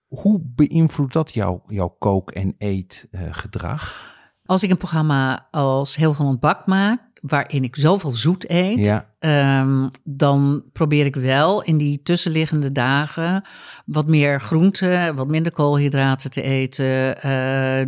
hoe 0.06 0.40
beïnvloedt 0.44 1.12
dat 1.12 1.34
jouw, 1.34 1.62
jouw 1.66 1.96
kook- 1.98 2.30
en 2.30 2.54
eetgedrag? 2.58 4.08
Als 4.44 4.62
ik 4.62 4.70
een 4.70 4.76
programma 4.76 5.48
als 5.50 5.96
Heel 5.96 6.14
van 6.14 6.26
Ontbak 6.26 6.66
maak, 6.66 7.00
waarin 7.20 7.64
ik 7.64 7.76
zoveel 7.76 8.10
zoet 8.10 8.50
eet, 8.50 8.86
ja, 8.86 9.10
Ehm, 9.20 9.88
dan 10.04 10.62
probeer 10.72 11.06
ik 11.06 11.14
wel 11.14 11.62
in 11.62 11.76
die 11.76 12.00
tussenliggende 12.02 12.72
dagen 12.72 13.44
wat 13.84 14.06
meer 14.06 14.40
groente, 14.40 15.12
wat 15.14 15.28
minder 15.28 15.52
koolhydraten 15.52 16.30
te 16.30 16.42
eten. 16.42 17.22
Eh, 17.22 17.86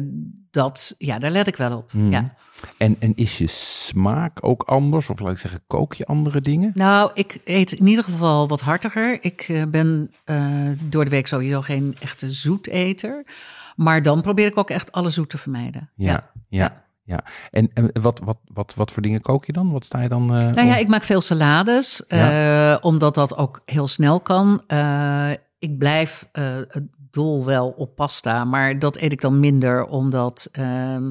dat, 0.50 0.94
ja, 0.98 1.18
daar 1.18 1.30
let 1.30 1.46
ik 1.46 1.56
wel 1.56 1.76
op. 1.76 1.92
Mhm. 1.92 2.10
Ja. 2.10 2.34
en, 2.76 2.96
en 2.98 3.12
is 3.14 3.38
je 3.38 3.46
smaak 3.46 4.38
ook 4.44 4.62
anders? 4.62 5.10
Of 5.10 5.18
laat 5.18 5.32
ik 5.32 5.38
zeggen, 5.38 5.60
kook 5.66 5.94
je 5.94 6.06
andere 6.06 6.40
dingen? 6.40 6.70
Nou, 6.74 7.10
ik 7.14 7.38
eet 7.44 7.72
in 7.72 7.86
ieder 7.86 8.04
geval 8.04 8.48
wat 8.48 8.60
hartiger. 8.60 9.18
Ik 9.24 9.40
eh, 9.48 9.62
ben 9.68 10.10
eh, 10.24 10.46
door 10.80 11.04
de 11.04 11.10
week 11.10 11.26
sowieso 11.26 11.60
geen 11.60 11.96
echte 12.00 12.30
zoeteter. 12.30 13.24
Maar 13.76 14.02
dan 14.02 14.22
probeer 14.22 14.46
ik 14.46 14.58
ook 14.58 14.70
echt 14.70 14.92
alle 14.92 15.10
zoet 15.10 15.30
te 15.30 15.38
vermijden. 15.38 15.90
Ja, 15.94 16.10
ja, 16.10 16.30
ja. 16.48 16.81
En, 17.50 17.70
en 17.74 17.90
wat, 18.00 18.20
wat, 18.24 18.38
wat, 18.44 18.74
wat 18.74 18.90
voor 18.90 19.02
dingen 19.02 19.20
kook 19.20 19.44
je 19.44 19.52
dan? 19.52 19.72
Wat 19.72 19.84
sta 19.84 20.00
je 20.00 20.08
dan? 20.08 20.36
eh, 20.36 20.46
Nou 20.54 20.66
ja, 20.68 20.76
ik 20.76 20.88
maak 20.88 21.04
veel 21.04 21.20
salades, 21.20 22.06
eh, 22.06 22.76
omdat 22.80 23.14
dat 23.14 23.36
ook 23.36 23.62
heel 23.64 23.88
snel 23.88 24.20
kan. 24.20 24.62
Eh, 24.66 25.30
ik 25.58 25.78
blijf 25.78 26.28
dol 27.10 27.44
wel 27.44 27.68
op 27.68 27.96
pasta, 27.96 28.44
maar 28.44 28.78
dat 28.78 28.96
eet 28.96 29.12
ik 29.12 29.20
dan 29.20 29.40
minder, 29.40 29.84
omdat 29.86 30.48
ehm, 30.52 31.10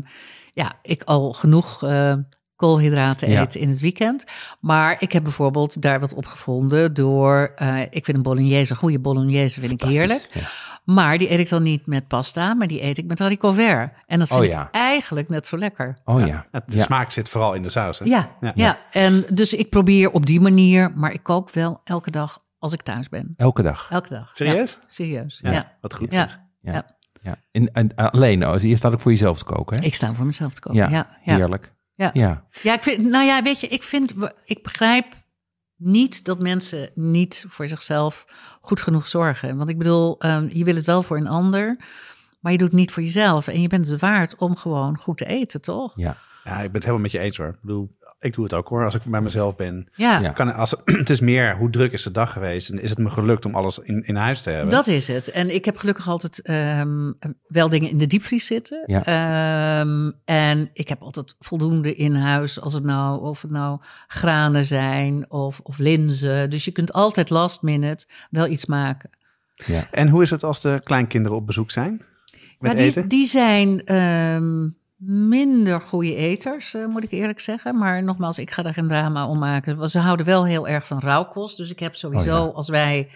ja, 0.54 0.74
ik 0.82 1.04
al 1.04 1.34
genoeg 1.34 1.80
koolhydraten 2.62 3.30
Ja. 3.30 3.42
eet 3.42 3.56
in 3.56 3.70
het 3.70 3.80
weekend. 3.80 4.26
Maar 4.60 4.96
ik 5.00 5.12
heb 5.12 5.24
bijvoorbeeld 5.24 5.82
daar 5.82 6.00
wat 6.00 6.14
op 6.14 6.26
gevonden 6.26 6.94
door, 6.94 7.52
eh, 7.56 7.82
ik 7.82 8.06
vind 8.06 8.18
een 8.18 8.24
bolognese, 8.24 8.72
een 8.72 8.78
goede 8.78 9.00
bolognese 9.00 9.60
vind 9.60 9.72
ik 9.72 9.82
heerlijk. 9.82 10.28
ja. 10.34 10.42
Maar 10.84 11.18
die 11.18 11.32
eet 11.32 11.40
ik 11.40 11.50
dan 11.50 11.64
niet 11.64 11.86
met 11.86 12.08
pasta, 12.08 12.54
maar 12.54 12.68
die 12.68 12.84
eet 12.84 12.98
ik 12.98 13.06
met 13.06 13.20
haricot 13.20 13.56
vert. 13.56 13.94
En 14.08 14.20
dat 14.20 14.28
vind 14.28 14.40
Oh 14.40 14.46
ja. 14.46 14.62
ik 14.62 14.68
eigenlijk 14.72 15.30
net 15.30 15.48
zo 15.48 15.58
lekker. 15.58 15.98
Oh 16.06 16.28
ja. 16.28 16.46
Het, 16.52 16.64
de 16.68 16.76
ja. 16.78 16.84
smaak 16.84 17.12
zit 17.12 17.30
vooral 17.30 17.54
in 17.54 17.64
de 17.64 17.70
saus. 17.70 18.00
Hè? 18.00 18.06
Ja, 18.06 18.30
Ja. 18.42 18.52
ja. 18.56 18.78
en 18.92 19.26
dus 19.34 19.54
ik 19.54 19.70
probeer 19.70 20.12
op 20.12 20.26
die 20.26 20.42
manier, 20.42 20.92
maar 20.96 21.14
ik 21.14 21.24
kook 21.24 21.52
wel 21.52 21.82
elke 21.84 22.12
dag 22.12 22.40
als 22.60 22.74
ik 22.74 22.82
thuis 22.82 23.10
ben. 23.10 23.34
Elke 23.38 23.62
dag. 23.62 23.88
Elke 23.92 24.10
dag. 24.10 24.30
Serieus? 24.34 24.72
Ja, 24.82 24.88
serieus. 24.88 25.40
Ja, 25.44 25.52
Ja. 25.52 25.72
Wat 25.82 25.94
goed. 25.94 26.14
zeg. 26.14 26.40
Ja. 26.62 26.72
Ja. 26.72 26.74
Ja. 26.74 26.86
ja. 27.22 27.36
En, 27.52 27.72
en 27.74 27.96
alleen, 27.96 28.44
als 28.44 28.62
je 28.62 28.76
staat 28.76 28.94
ook 28.94 29.00
voor 29.00 29.12
jezelf 29.12 29.38
te 29.38 29.44
koken, 29.44 29.78
hè? 29.80 29.84
Ik 29.86 29.96
sta 29.96 30.14
voor 30.14 30.26
mezelf 30.26 30.54
te 30.54 30.62
koken. 30.62 30.80
Ja, 30.80 30.90
Ja, 30.90 31.18
ja. 31.24 31.36
Heerlijk. 31.36 31.72
Ja. 32.02 32.10
ja. 32.14 32.46
Ja, 32.62 32.74
ik 32.74 32.84
vind, 32.84 33.04
nou 33.04 33.26
ja, 33.26 33.44
weet 33.44 33.60
je, 33.60 33.68
ik 33.68 33.84
vind, 33.84 34.14
ik 34.46 34.64
begrijp 34.64 35.06
niet 35.76 36.26
dat 36.26 36.40
mensen 36.40 36.90
niet 36.96 37.46
voor 37.48 37.68
zichzelf 37.68 38.26
goed 38.62 38.82
genoeg 38.82 39.08
zorgen. 39.08 39.58
Want 39.58 39.70
ik 39.70 39.78
bedoel, 39.78 40.20
ehm, 40.20 40.48
je 40.50 40.64
wil 40.64 40.76
het 40.76 40.86
wel 40.86 41.04
voor 41.04 41.18
een 41.18 41.28
ander, 41.28 41.80
maar 42.40 42.52
je 42.52 42.58
doet 42.58 42.68
het 42.68 42.78
niet 42.78 42.92
voor 42.92 43.04
jezelf. 43.04 43.48
En 43.48 43.62
je 43.62 43.68
bent 43.68 43.90
het 43.90 44.02
waard 44.02 44.36
om 44.36 44.56
gewoon 44.56 44.98
goed 44.98 45.18
te 45.18 45.26
eten, 45.26 45.62
toch? 45.62 45.94
ja. 45.96 46.18
Ja, 46.44 46.56
ik 46.56 46.62
ben 46.62 46.74
het 46.74 46.84
helemaal 46.84 47.02
met 47.02 47.12
je 47.12 47.20
eens 47.20 47.38
hoor. 47.38 47.48
Ik 47.48 47.62
bedoel, 47.62 47.98
ik 48.22 48.34
doe 48.34 48.44
het 48.44 48.54
ook 48.54 48.68
hoor. 48.68 48.86
Als 48.86 48.96
ik 48.96 49.02
bij 49.04 49.22
mezelf 49.22 49.56
ben. 49.56 49.88
Ja, 49.94 50.20
Ja. 50.20 50.30
Kan, 50.30 50.54
als, 50.54 50.76
het 50.86 51.10
is 51.10 51.20
meer 51.20 51.56
hoe 51.58 51.70
druk 51.70 51.92
is 51.92 52.04
de 52.04 52.12
dag 52.12 52.32
geweest. 52.34 52.70
En 52.70 52.82
is 52.82 52.90
het 52.90 53.00
me 53.00 53.10
gelukt 53.10 53.46
om 53.46 53.56
alles 53.56 53.80
in, 53.80 54.04
in 54.08 54.16
huis 54.16 54.42
te 54.42 54.50
hebben. 54.50 54.70
dat 54.70 54.88
is 54.88 55.08
het. 55.08 55.32
En 55.32 55.54
ik 55.56 55.66
heb 55.66 55.78
gelukkig 55.78 56.08
altijd 56.08 56.42
ehm, 56.42 57.12
wel 57.48 57.70
dingen 57.70 57.90
in 57.90 57.98
de 57.98 58.08
diepvries 58.08 58.46
zitten. 58.46 58.84
Ja. 58.86 59.06
Ehm, 59.06 60.12
en 60.26 60.70
ik 60.74 60.90
heb 60.90 61.02
altijd 61.02 61.36
voldoende 61.40 61.96
in 61.96 62.16
huis, 62.16 62.60
als 62.62 62.74
het 62.74 62.84
nou, 62.84 63.22
of 63.22 63.42
het 63.42 63.52
nou 63.52 63.80
granen 64.08 64.66
zijn 64.66 65.32
of, 65.32 65.60
of 65.64 65.78
linzen. 65.78 66.50
Dus 66.50 66.66
je 66.66 66.72
kunt 66.72 66.94
altijd 66.94 67.30
last 67.30 67.62
minute 67.62 68.06
wel 68.30 68.48
iets 68.48 68.66
maken. 68.66 69.10
ja. 69.66 69.88
En 69.92 70.10
hoe 70.10 70.22
is 70.22 70.30
het 70.30 70.44
als 70.44 70.62
de 70.62 70.82
kleinkinderen 70.84 71.38
op 71.38 71.46
bezoek 71.46 71.72
zijn? 71.72 72.02
Met 72.60 72.72
Ja, 72.72 72.78
die, 72.78 72.86
eten? 72.86 73.08
die 73.08 73.26
zijn 73.28 73.86
ehm, 73.86 74.68
minder 75.06 75.82
goede 75.82 76.16
eters, 76.16 76.74
eh, 76.74 76.86
moet 76.86 77.04
ik 77.04 77.12
eerlijk 77.12 77.40
zeggen. 77.40 77.78
Maar 77.78 78.04
nogmaals, 78.04 78.38
ik 78.40 78.52
ga 78.52 78.64
daar 78.64 78.74
geen 78.74 78.88
drama 78.88 79.28
om 79.28 79.40
maken. 79.40 79.90
Ze 79.90 80.00
houden 80.00 80.26
wel 80.26 80.46
heel 80.46 80.68
erg 80.68 80.88
van 80.88 81.00
rauwkost. 81.00 81.58
Dus 81.58 81.72
ik 81.72 81.80
heb 81.80 81.96
sowieso, 81.96 82.42
Oh 82.42 82.48
ja. 82.48 82.54
als 82.54 82.70
wij 82.70 83.10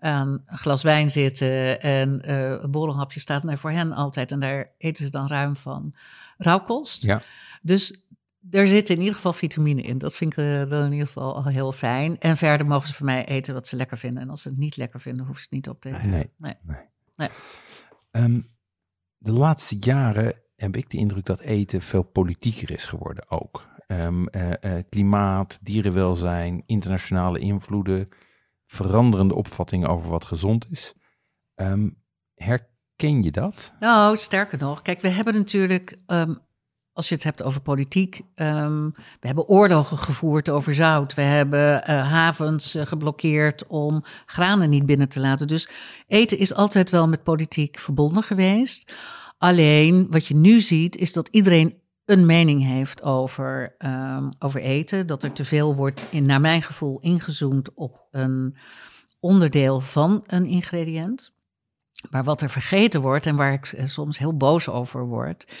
aan 0.00 0.42
een 0.46 0.58
glas 0.58 0.82
wijn 0.82 1.10
zitten 1.10 1.80
en 1.80 2.22
eh, 2.22 2.50
een 2.50 2.70
borrelhapje 2.70 3.20
staat 3.20 3.44
er 3.44 3.58
voor 3.58 3.70
hen 3.70 3.92
altijd. 3.92 4.32
En 4.32 4.40
daar 4.40 4.70
eten 4.78 5.04
ze 5.04 5.10
dan 5.10 5.26
ruim 5.26 5.56
van 5.56 5.94
rauwkost. 6.38 7.02
Ja. 7.02 7.22
Dus 7.62 8.02
er 8.50 8.66
zit 8.66 8.90
in 8.90 8.98
ieder 8.98 9.14
geval 9.14 9.32
vitamine 9.32 9.82
in. 9.82 9.98
Dat 9.98 10.16
vind 10.16 10.32
ik 10.32 10.38
eh, 10.38 10.70
dan 10.70 10.84
in 10.84 10.92
ieder 10.92 11.06
geval 11.06 11.34
al 11.34 11.44
heel 11.44 11.72
fijn. 11.72 12.20
En 12.20 12.36
verder 12.36 12.66
mogen 12.66 12.88
ze 12.88 12.94
voor 12.94 13.06
mij 13.06 13.24
eten 13.26 13.54
wat 13.54 13.66
ze 13.66 13.76
lekker 13.76 13.98
vinden. 13.98 14.22
En 14.22 14.30
als 14.30 14.42
ze 14.42 14.48
het 14.48 14.58
niet 14.58 14.76
lekker 14.76 15.00
vinden, 15.00 15.24
hoeven 15.24 15.42
ze 15.42 15.48
het 15.50 15.58
niet 15.58 15.68
op 15.68 15.80
te 15.80 15.88
eten. 15.88 16.10
Nee. 16.10 16.30
Nee. 16.36 16.54
nee. 17.16 17.28
Ehm, 18.10 18.40
de 19.18 19.32
laatste 19.32 19.76
jaren 19.80 20.41
heb 20.62 20.76
ik 20.76 20.90
de 20.90 20.96
indruk 20.96 21.26
dat 21.26 21.40
eten 21.40 21.82
veel 21.82 22.02
politieker 22.02 22.70
is 22.70 22.86
geworden 22.86 23.30
ook. 23.30 23.66
Ehm, 23.86 24.26
eh, 24.26 24.78
eh, 24.78 24.84
klimaat, 24.88 25.58
dierenwelzijn, 25.62 26.62
internationale 26.66 27.38
invloeden, 27.38 28.08
veranderende 28.66 29.34
opvattingen 29.34 29.88
over 29.88 30.10
wat 30.10 30.24
gezond 30.24 30.66
is. 30.70 30.94
Ehm, 31.54 31.88
herken 32.34 33.22
je 33.22 33.30
dat? 33.30 33.72
Nou, 33.80 34.16
sterker 34.16 34.58
nog, 34.58 34.82
kijk, 34.82 35.00
we 35.00 35.08
hebben 35.08 35.34
natuurlijk, 35.34 35.98
ehm, 36.06 36.34
als 36.92 37.08
je 37.08 37.14
het 37.14 37.24
hebt 37.24 37.42
over 37.42 37.60
politiek, 37.60 38.20
we 38.34 38.92
hebben 39.20 39.48
oorlogen 39.48 39.98
gevoerd 39.98 40.48
over 40.48 40.74
zout. 40.74 41.14
We 41.14 41.22
hebben 41.22 41.86
eh, 41.86 42.10
havens 42.10 42.76
geblokkeerd 42.78 43.66
om 43.66 44.04
granen 44.26 44.70
niet 44.70 44.86
binnen 44.86 45.08
te 45.08 45.20
laten. 45.20 45.46
Dus 45.46 45.68
eten 46.06 46.38
is 46.38 46.54
altijd 46.54 46.90
wel 46.90 47.08
met 47.08 47.22
politiek 47.22 47.78
verbonden 47.78 48.22
geweest. 48.22 48.92
Alleen 49.42 50.06
wat 50.10 50.26
je 50.26 50.34
nu 50.34 50.60
ziet, 50.60 50.96
is 50.96 51.12
dat 51.12 51.28
iedereen 51.28 51.78
een 52.04 52.26
mening 52.26 52.62
heeft 52.66 53.02
over, 53.02 53.74
ehm, 53.78 54.30
over 54.38 54.60
eten. 54.60 55.06
Dat 55.06 55.22
er 55.22 55.32
te 55.32 55.44
veel 55.44 55.74
wordt, 55.74 56.06
in, 56.10 56.26
naar 56.26 56.40
mijn 56.40 56.62
gevoel, 56.62 57.00
ingezoomd 57.00 57.74
op 57.74 58.06
een 58.10 58.56
onderdeel 59.20 59.80
van 59.80 60.22
een 60.26 60.46
ingrediënt. 60.46 61.32
Maar 62.10 62.24
wat 62.24 62.40
er 62.40 62.50
vergeten 62.50 63.00
wordt 63.00 63.26
en 63.26 63.36
waar 63.36 63.52
ik 63.52 63.66
eh, 63.66 63.86
soms 63.88 64.18
heel 64.18 64.36
boos 64.36 64.68
over 64.68 65.06
word, 65.06 65.52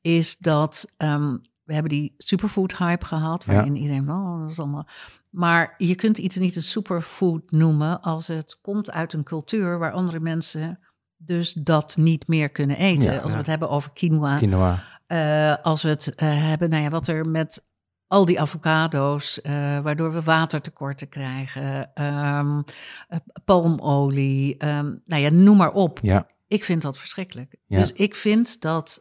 is 0.00 0.38
dat 0.38 0.92
ehm, 0.96 1.36
we 1.62 1.72
hebben 1.72 1.92
die 1.92 2.14
superfood 2.18 2.76
hype 2.76 3.04
gehad, 3.04 3.44
waarin 3.44 3.76
iedereen, 3.76 4.10
oh, 4.10 4.40
dat 4.40 4.50
is 4.50 4.58
allemaal. 4.58 4.88
Maar 5.30 5.74
je 5.78 5.94
kunt 5.94 6.18
iets 6.18 6.36
niet 6.36 6.56
een 6.56 6.62
superfood 6.62 7.50
noemen 7.50 8.00
als 8.00 8.26
het 8.26 8.58
komt 8.60 8.90
uit 8.90 9.12
een 9.12 9.24
cultuur 9.24 9.78
waar 9.78 9.92
andere 9.92 10.20
mensen 10.20 10.78
dus 11.22 11.52
dat 11.52 11.96
niet 11.96 12.28
meer 12.28 12.48
kunnen 12.48 12.76
eten. 12.76 13.12
Ja, 13.12 13.16
als 13.18 13.24
ja. 13.26 13.30
we 13.30 13.36
het 13.36 13.46
hebben 13.46 13.68
over 13.70 13.90
quinoa, 13.92 14.36
Quinoa. 14.36 14.78
eh, 15.06 15.56
als 15.64 15.82
we 15.82 15.88
het 15.88 16.14
eh, 16.14 16.28
hebben, 16.48 16.70
nou 16.70 16.82
ja, 16.82 16.88
wat 16.90 17.06
er 17.06 17.28
met 17.28 17.64
al 18.06 18.24
die 18.24 18.40
avocado's, 18.40 19.40
eh, 19.40 19.52
waardoor 19.80 20.12
we 20.12 20.22
watertekorten 20.22 21.08
krijgen, 21.08 21.90
ehm, 21.94 22.60
eh, 23.08 23.18
palmolie, 23.44 24.56
ehm, 24.56 24.94
nou 25.04 25.22
ja, 25.22 25.30
noem 25.30 25.56
maar 25.56 25.72
op. 25.72 25.98
Ja, 26.02 26.26
Ik 26.48 26.64
vind 26.64 26.82
dat 26.82 26.98
verschrikkelijk. 26.98 27.54
Dus 27.66 27.92
ik 27.92 28.14
vind 28.14 28.60
dat 28.60 29.00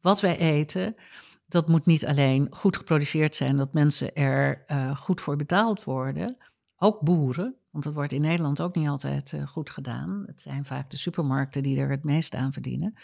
wat 0.00 0.20
wij 0.20 0.38
eten, 0.38 0.94
dat 1.48 1.68
moet 1.68 1.86
niet 1.86 2.06
alleen 2.06 2.46
goed 2.50 2.76
geproduceerd 2.76 3.34
zijn, 3.34 3.56
dat 3.56 3.72
mensen 3.72 4.14
er 4.14 4.64
goed 4.96 5.20
voor 5.20 5.36
betaald 5.36 5.84
worden. 5.84 6.36
Ook 6.78 7.00
boeren, 7.00 7.54
want 7.70 7.84
dat 7.84 7.94
wordt 7.94 8.12
in 8.12 8.20
Nederland 8.20 8.60
ook 8.60 8.74
niet 8.74 8.88
altijd 8.88 9.32
eh, 9.32 9.46
goed 9.46 9.70
gedaan. 9.70 10.22
Het 10.26 10.40
zijn 10.40 10.64
vaak 10.64 10.90
de 10.90 10.96
supermarkten 10.96 11.62
die 11.62 11.78
er 11.78 11.90
het 11.90 12.04
meest 12.04 12.34
aan 12.34 12.52
verdienen. 12.52 12.94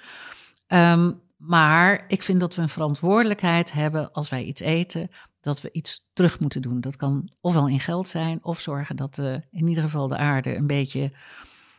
Ehm, 0.67 1.13
maar 1.37 2.05
ik 2.09 2.23
vind 2.23 2.41
dat 2.41 2.55
we 2.55 2.63
een 2.63 2.69
verantwoordelijkheid 2.69 3.73
hebben 3.73 4.13
als 4.13 4.29
wij 4.29 4.45
iets 4.45 4.61
eten, 4.61 5.11
dat 5.41 5.61
we 5.61 5.73
iets 5.73 6.09
terug 6.13 6.41
moeten 6.41 6.63
doen. 6.63 6.81
Dat 6.81 6.97
kan 6.97 7.31
ofwel 7.41 7.69
in 7.69 7.81
geld 7.81 8.09
zijn, 8.09 8.45
of 8.45 8.61
zorgen 8.61 8.97
dat 8.97 9.19
in 9.51 9.69
ieder 9.69 9.83
geval 9.83 10.09
de 10.09 10.17
aarde 10.17 10.57
een 10.57 10.67
beetje 10.67 11.13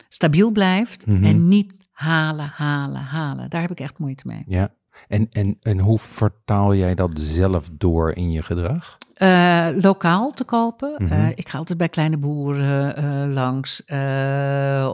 stabiel 0.07 0.51
blijft. 0.51 1.05
Mhm. 1.05 1.23
En 1.23 1.47
niet 1.47 1.73
halen, 1.91 2.51
halen, 2.55 3.01
halen. 3.01 3.49
Daar 3.49 3.61
heb 3.61 3.71
ik 3.71 3.79
echt 3.79 3.97
moeite 3.97 4.27
mee. 4.27 4.43
ja. 4.47 4.73
En, 5.07 5.27
en, 5.31 5.57
en 5.61 5.79
hoe 5.79 5.99
vertaal 5.99 6.75
jij 6.75 6.95
dat 6.95 7.11
zelf 7.13 7.69
door 7.73 8.11
in 8.11 8.31
je 8.31 8.41
gedrag? 8.41 8.97
Eh, 9.13 9.67
lokaal 9.75 10.31
te 10.31 10.43
kopen. 10.43 10.93
Mhm. 10.97 11.11
Eh, 11.13 11.29
ik 11.35 11.49
ga 11.49 11.57
altijd 11.57 11.77
bij 11.77 11.89
kleine 11.89 12.17
boeren 12.17 12.95
eh, 12.95 13.33
langs. 13.33 13.81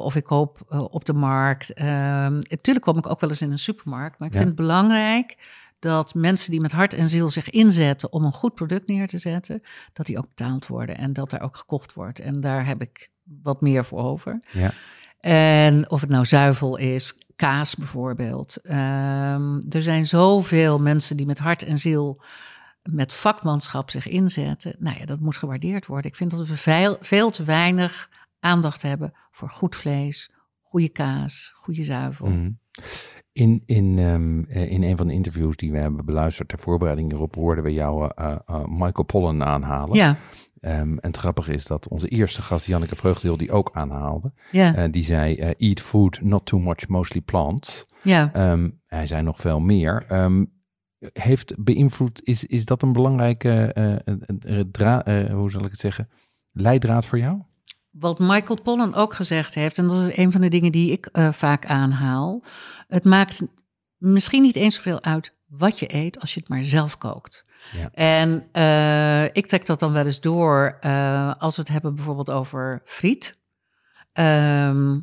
of 0.03 0.15
ik 0.15 0.23
koop 0.23 0.59
op 0.91 1.05
de 1.05 1.13
markt. 1.13 1.73
Ehm 1.73 2.33
natuurlijk 2.33 2.85
kom 2.85 2.97
ik 2.97 3.09
ook 3.09 3.19
wel 3.19 3.29
eens 3.29 3.41
in 3.41 3.51
een 3.51 3.59
supermarkt. 3.59 4.19
Maar 4.19 4.27
ik 4.27 4.33
Ja. 4.33 4.39
vind 4.39 4.51
het 4.57 4.59
belangrijk 4.67 5.37
dat 5.79 6.13
mensen 6.13 6.51
die 6.51 6.61
met 6.61 6.71
hart 6.71 6.93
en 6.93 7.09
ziel 7.09 7.29
zich 7.29 7.49
inzetten 7.49 8.11
om 8.11 8.25
een 8.25 8.33
goed 8.33 8.55
product 8.55 8.87
neer 8.87 9.07
te 9.07 9.17
zetten, 9.17 9.61
dat 9.93 10.05
die 10.05 10.17
ook 10.17 10.27
betaald 10.27 10.67
worden 10.67 10.97
en 10.97 11.13
dat 11.13 11.29
daar 11.29 11.41
ook 11.41 11.57
gekocht 11.57 11.93
wordt. 11.93 12.19
En 12.19 12.41
daar 12.41 12.65
heb 12.65 12.81
ik 12.81 13.09
wat 13.43 13.61
meer 13.61 13.85
voor 13.85 13.99
over. 14.03 14.39
Ja. 14.51 14.71
En 15.19 15.89
of 15.89 16.01
het 16.01 16.09
nou 16.09 16.25
zuivel 16.25 16.77
is, 16.77 17.13
kaas 17.37 17.75
bijvoorbeeld. 17.75 18.57
Ehm, 18.61 19.59
er 19.69 19.81
zijn 19.81 20.07
zoveel 20.07 20.79
mensen 20.79 21.17
die 21.17 21.25
met 21.25 21.39
hart 21.39 21.63
en 21.63 21.79
ziel, 21.79 22.21
met 22.83 23.13
vakmanschap 23.13 23.89
zich 23.89 24.07
inzetten. 24.07 24.75
Nou 24.79 24.99
ja, 24.99 25.05
dat 25.05 25.19
moet 25.19 25.37
gewaardeerd 25.37 25.85
worden. 25.85 26.11
Ik 26.11 26.17
vind 26.17 26.31
dat 26.31 26.47
we 26.47 26.57
veel, 26.57 26.97
veel 26.99 27.29
te 27.29 27.43
weinig 27.43 28.09
aandacht 28.39 28.81
hebben 28.81 29.13
voor 29.31 29.49
goed 29.49 29.75
vlees, 29.75 30.31
goede 30.61 30.89
kaas, 30.89 31.51
goede 31.55 31.83
zuivel. 31.83 32.27
Mhm. 32.27 32.49
In, 33.31 33.63
in, 33.65 33.99
ehm, 33.99 34.43
eh, 34.43 34.71
in 34.71 34.83
een 34.83 34.97
van 34.97 35.07
de 35.07 35.13
interviews 35.13 35.55
die 35.55 35.71
we 35.71 35.77
hebben 35.77 36.05
beluisterd 36.05 36.49
ter 36.49 36.59
voorbereiding 36.59 37.11
hierop, 37.11 37.35
hoorden 37.35 37.63
we 37.63 37.73
jou 37.73 38.11
eh, 38.15 38.35
eh, 38.45 38.65
Michael 38.65 39.05
Pollan 39.05 39.43
aanhalen. 39.43 39.95
Ja, 39.95 40.15
Ehm, 40.59 40.77
en 40.79 40.97
het 41.01 41.17
grappige 41.17 41.53
is 41.53 41.65
dat 41.65 41.87
onze 41.87 42.07
eerste 42.07 42.41
gast, 42.41 42.65
Janneke 42.65 42.95
Vreugdeel, 42.95 43.37
die 43.37 43.51
ook 43.51 43.69
aanhaalde. 43.73 44.31
ja, 44.51 44.75
Eh, 44.75 44.91
die 44.91 45.03
zei, 45.03 45.35
eh, 45.35 45.69
eat 45.69 45.79
food, 45.79 46.21
not 46.21 46.45
too 46.45 46.59
much, 46.59 46.87
mostly 46.87 47.21
plants. 47.21 47.85
ja. 48.03 48.29
Ehm, 48.33 48.69
hij 48.87 49.05
zei 49.05 49.21
nog 49.21 49.39
veel 49.39 49.59
meer. 49.59 50.05
Ehm, 50.07 50.45
heeft 51.13 51.63
beïnvloed, 51.63 52.21
is, 52.23 52.43
is 52.45 52.65
dat 52.65 52.81
een 52.81 52.93
belangrijke, 52.93 53.73
eh, 53.73 54.59
dra- 54.71 55.29
hoe 55.31 55.51
zal 55.51 55.63
ik 55.65 55.71
het 55.71 55.79
zeggen, 55.79 56.09
leidraad 56.51 57.05
voor 57.05 57.19
jou? 57.19 57.41
Wat 57.89 58.19
Michael 58.19 58.61
Pollan 58.61 58.93
ook 58.95 59.13
gezegd 59.13 59.53
heeft, 59.55 59.77
en 59.77 59.87
dat 59.87 60.07
is 60.07 60.17
een 60.17 60.31
van 60.31 60.41
de 60.41 60.47
dingen 60.49 60.71
die 60.71 60.91
ik 60.91 61.09
vaak 61.31 61.65
aanhaal. 61.65 62.43
Het 62.87 63.03
maakt 63.03 63.47
misschien 63.97 64.41
niet 64.41 64.55
eens 64.55 64.75
zoveel 64.75 65.03
uit 65.03 65.33
wat 65.47 65.79
je 65.79 65.93
eet 65.95 66.19
als 66.19 66.33
je 66.33 66.39
het 66.39 66.49
maar 66.49 66.63
zelf 66.65 66.97
kookt. 66.97 67.45
Ja. 67.71 67.89
En 67.93 68.47
eh, 68.51 69.35
ik 69.35 69.47
trek 69.47 69.65
dat 69.65 69.79
dan 69.79 69.91
wel 69.91 70.05
eens 70.05 70.21
door 70.21 70.77
eh, 70.81 71.33
als 71.37 71.55
we 71.55 71.61
het 71.61 71.71
hebben 71.71 71.95
bijvoorbeeld 71.95 72.31
over 72.31 72.81
friet. 72.85 73.37
Ehm, 74.13 74.99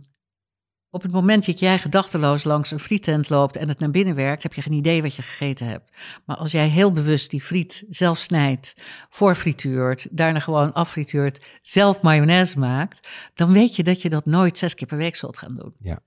op 0.90 1.02
het 1.02 1.12
moment 1.12 1.46
dat 1.46 1.58
jij 1.58 1.78
gedachteloos 1.78 2.44
langs 2.44 2.70
een 2.70 2.78
friettent 2.78 3.28
loopt 3.28 3.56
en 3.56 3.68
het 3.68 3.78
naar 3.78 3.90
binnen 3.90 4.14
werkt, 4.14 4.42
heb 4.42 4.54
je 4.54 4.62
geen 4.62 4.72
idee 4.72 5.02
wat 5.02 5.14
je 5.14 5.22
gegeten 5.22 5.66
hebt. 5.66 5.92
Maar 6.24 6.36
als 6.36 6.52
jij 6.52 6.68
heel 6.68 6.92
bewust 6.92 7.30
die 7.30 7.42
friet 7.42 7.84
zelf 7.90 8.18
snijdt, 8.18 8.74
voorfrituurt, 9.08 10.06
daarna 10.10 10.38
gewoon 10.38 10.72
affrituurt, 10.72 11.40
zelf 11.62 12.02
mayonaise 12.02 12.58
maakt, 12.58 13.08
dan 13.34 13.52
weet 13.52 13.76
je 13.76 13.82
dat 13.82 14.02
je 14.02 14.08
dat 14.08 14.26
nooit 14.26 14.58
zes 14.58 14.74
keer 14.74 14.86
per 14.86 14.96
week 14.96 15.16
zult 15.16 15.38
gaan 15.38 15.54
doen. 15.54 15.74
Ja. 15.78 15.98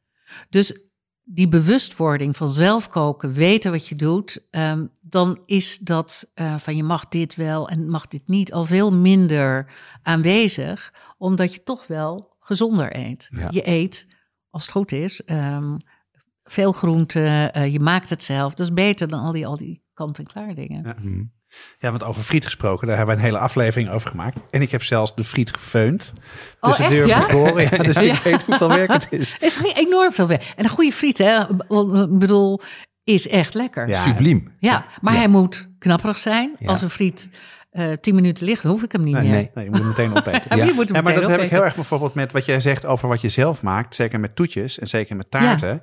Dus 0.50 0.87
die 1.30 1.48
bewustwording 1.48 2.38
van 2.38 2.50
zelf 2.50 2.90
koken, 2.90 3.32
weten 3.32 3.72
wat 3.72 3.88
je 3.88 3.96
doet, 3.96 4.48
ehm, 4.50 4.86
dan 5.02 5.40
is 5.46 5.78
dat 5.78 6.32
eh, 6.34 6.58
van 6.58 6.76
je 6.76 6.84
mag 6.84 7.08
dit 7.08 7.36
wel 7.36 7.70
en 7.70 7.90
mag 7.90 8.08
dit 8.08 8.28
niet 8.28 8.54
al 8.54 8.66
veel 8.66 8.94
minder 8.94 9.72
aanwezig, 10.04 10.94
omdat 11.18 11.54
je 11.54 11.64
toch 11.64 11.88
wel 11.88 12.36
gezonder 12.40 12.96
eet. 12.96 13.30
Ja. 13.32 13.48
Je 13.52 13.68
eet, 13.68 14.08
als 14.50 14.62
het 14.62 14.72
goed 14.72 14.92
is, 14.92 15.24
ehm, 15.24 15.78
veel 16.44 16.72
groenten, 16.72 17.54
eh, 17.54 17.72
je 17.72 17.80
maakt 17.80 18.10
het 18.10 18.24
zelf. 18.24 18.54
Dat 18.54 18.68
is 18.68 18.74
beter 18.74 19.10
dan 19.10 19.20
al 19.20 19.32
die, 19.32 19.48
al 19.48 19.58
die 19.58 19.84
kant-en-klaar 19.94 20.56
dingen. 20.56 20.84
Ja. 20.84 20.96
Ja, 21.80 21.90
want 21.90 22.04
over 22.04 22.22
friet 22.24 22.46
gesproken, 22.46 22.88
daar 22.88 22.98
hebben 22.98 23.16
we 23.16 23.22
een 23.22 23.28
hele 23.28 23.40
aflevering 23.40 23.90
over 23.90 24.10
gemaakt. 24.10 24.40
En 24.50 24.62
ik 24.62 24.72
heb 24.72 24.84
zelfs 24.84 25.16
de 25.16 25.24
friet 25.24 25.52
gefeund. 25.54 26.14
Oh, 26.60 26.70
Tussen 26.70 26.86
echt, 26.86 26.94
deur 26.96 27.08
ja? 27.08 27.18
bevroren. 27.20 27.64
Ja, 27.64 27.84
dus 27.84 27.96
ik 27.96 28.14
weet 28.32 28.44
hoeveel 28.44 28.68
werk 28.70 28.92
het 28.92 29.08
is. 29.10 29.34
Het 29.34 29.42
is 29.44 29.74
enorm 29.74 30.12
veel 30.14 30.28
werk. 30.28 30.54
En 30.56 30.64
een 30.64 30.70
goede 30.70 30.92
friet, 30.92 31.18
hè, 31.18 31.40
ik 31.42 32.20
bedoel, 32.20 32.62
is 33.04 33.28
echt 33.28 33.54
lekker. 33.54 33.88
Ja. 33.88 34.02
Subliem. 34.02 34.56
Ja, 34.60 34.86
maar 35.02 35.14
Ja. 35.14 35.20
hij 35.20 35.28
moet 35.28 35.70
knapperig 35.80 36.18
zijn. 36.18 36.56
Ja. 36.60 36.68
Als 36.68 36.82
een 36.82 36.90
friet 36.90 37.30
eh 37.72 37.92
tien 38.02 38.16
minuten 38.16 38.46
ligt, 38.46 38.64
hoef 38.64 38.84
ik 38.84 38.92
hem 38.92 39.04
niet 39.04 39.14
Nee, 39.14 39.24
meer. 39.24 39.32
nee. 39.32 39.52
nee, 39.54 39.64
je 39.64 39.70
moet 39.70 39.80
hem 39.80 39.88
meteen 39.88 40.10
opeten. 40.18 40.42
Ja, 40.50 40.56
maar 40.56 40.66
je 40.66 40.74
moet 40.74 40.88
hem 40.88 40.96
Ja, 40.96 41.02
maar 41.02 41.12
meteen 41.14 41.22
dat 41.28 41.32
heb 41.32 41.42
ik 41.42 41.50
heel 41.50 41.64
erg 41.64 41.76
bijvoorbeeld 41.76 42.14
met 42.14 42.32
wat 42.32 42.46
jij 42.46 42.60
zegt 42.60 42.86
over 42.86 43.08
wat 43.08 43.22
je 43.22 43.30
zelf 43.30 43.62
maakt. 43.62 43.96
Zeker 43.96 44.20
met 44.20 44.36
toetjes 44.36 44.80
en 44.80 44.88
zeker 44.88 45.16
met 45.16 45.32
taarten. 45.32 45.70
Ja, 45.70 45.82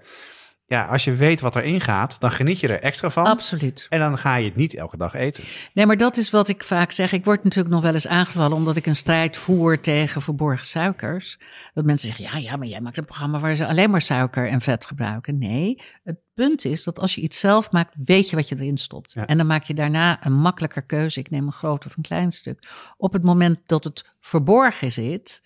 als 0.68 1.04
je 1.04 1.14
weet 1.14 1.40
wat 1.40 1.56
erin 1.56 1.80
gaat, 1.80 2.20
dan 2.20 2.30
geniet 2.30 2.60
je 2.60 2.68
er 2.68 2.80
extra 2.80 3.10
van. 3.10 3.24
Absoluut. 3.24 3.86
En 3.88 3.98
dan 3.98 4.18
ga 4.18 4.36
je 4.36 4.44
het 4.44 4.56
niet 4.56 4.74
elke 4.74 4.96
dag 4.96 5.14
eten. 5.14 5.44
Nee, 5.74 5.86
maar 5.86 5.96
dat 5.96 6.16
is 6.16 6.30
wat 6.30 6.48
ik 6.48 6.64
vaak 6.64 6.92
zeg. 6.92 7.12
Ik 7.12 7.24
word 7.24 7.44
natuurlijk 7.44 7.74
nog 7.74 7.82
wel 7.82 7.92
eens 7.92 8.06
aangevallen 8.06 8.56
omdat 8.56 8.76
ik 8.76 8.86
een 8.86 8.96
strijd 8.96 9.36
voer 9.36 9.80
tegen 9.80 10.22
verborgen 10.22 10.66
suikers. 10.66 11.38
Dat 11.74 11.84
mensen 11.84 12.08
zeggen, 12.08 12.40
ja, 12.40 12.50
ja, 12.50 12.56
maar 12.56 12.66
jij 12.66 12.80
maakt 12.80 12.98
een 12.98 13.04
programma 13.04 13.38
waar 13.38 13.54
ze 13.54 13.66
alleen 13.66 13.90
maar 13.90 14.02
suiker 14.02 14.48
en 14.48 14.60
vet 14.60 14.86
gebruiken. 14.86 15.38
Nee, 15.38 15.82
het 16.02 16.18
punt 16.34 16.64
is 16.64 16.84
dat 16.84 16.98
als 16.98 17.14
je 17.14 17.20
iets 17.20 17.40
zelf 17.40 17.70
maakt, 17.70 17.94
weet 18.04 18.30
je 18.30 18.36
wat 18.36 18.48
je 18.48 18.54
erin 18.58 18.78
stopt. 18.78 19.12
Ja. 19.12 19.26
En 19.26 19.36
dan 19.36 19.46
maak 19.46 19.64
je 19.64 19.74
daarna 19.74 20.26
een 20.26 20.32
makkelijker 20.32 20.82
keuze. 20.82 21.20
Ik 21.20 21.30
neem 21.30 21.46
een 21.46 21.52
groot 21.52 21.86
of 21.86 21.96
een 21.96 22.02
klein 22.02 22.32
stuk. 22.32 22.68
Op 22.96 23.12
het 23.12 23.22
moment 23.22 23.58
dat 23.66 23.84
het 23.84 24.14
verborgen 24.20 24.92
zit, 24.92 25.42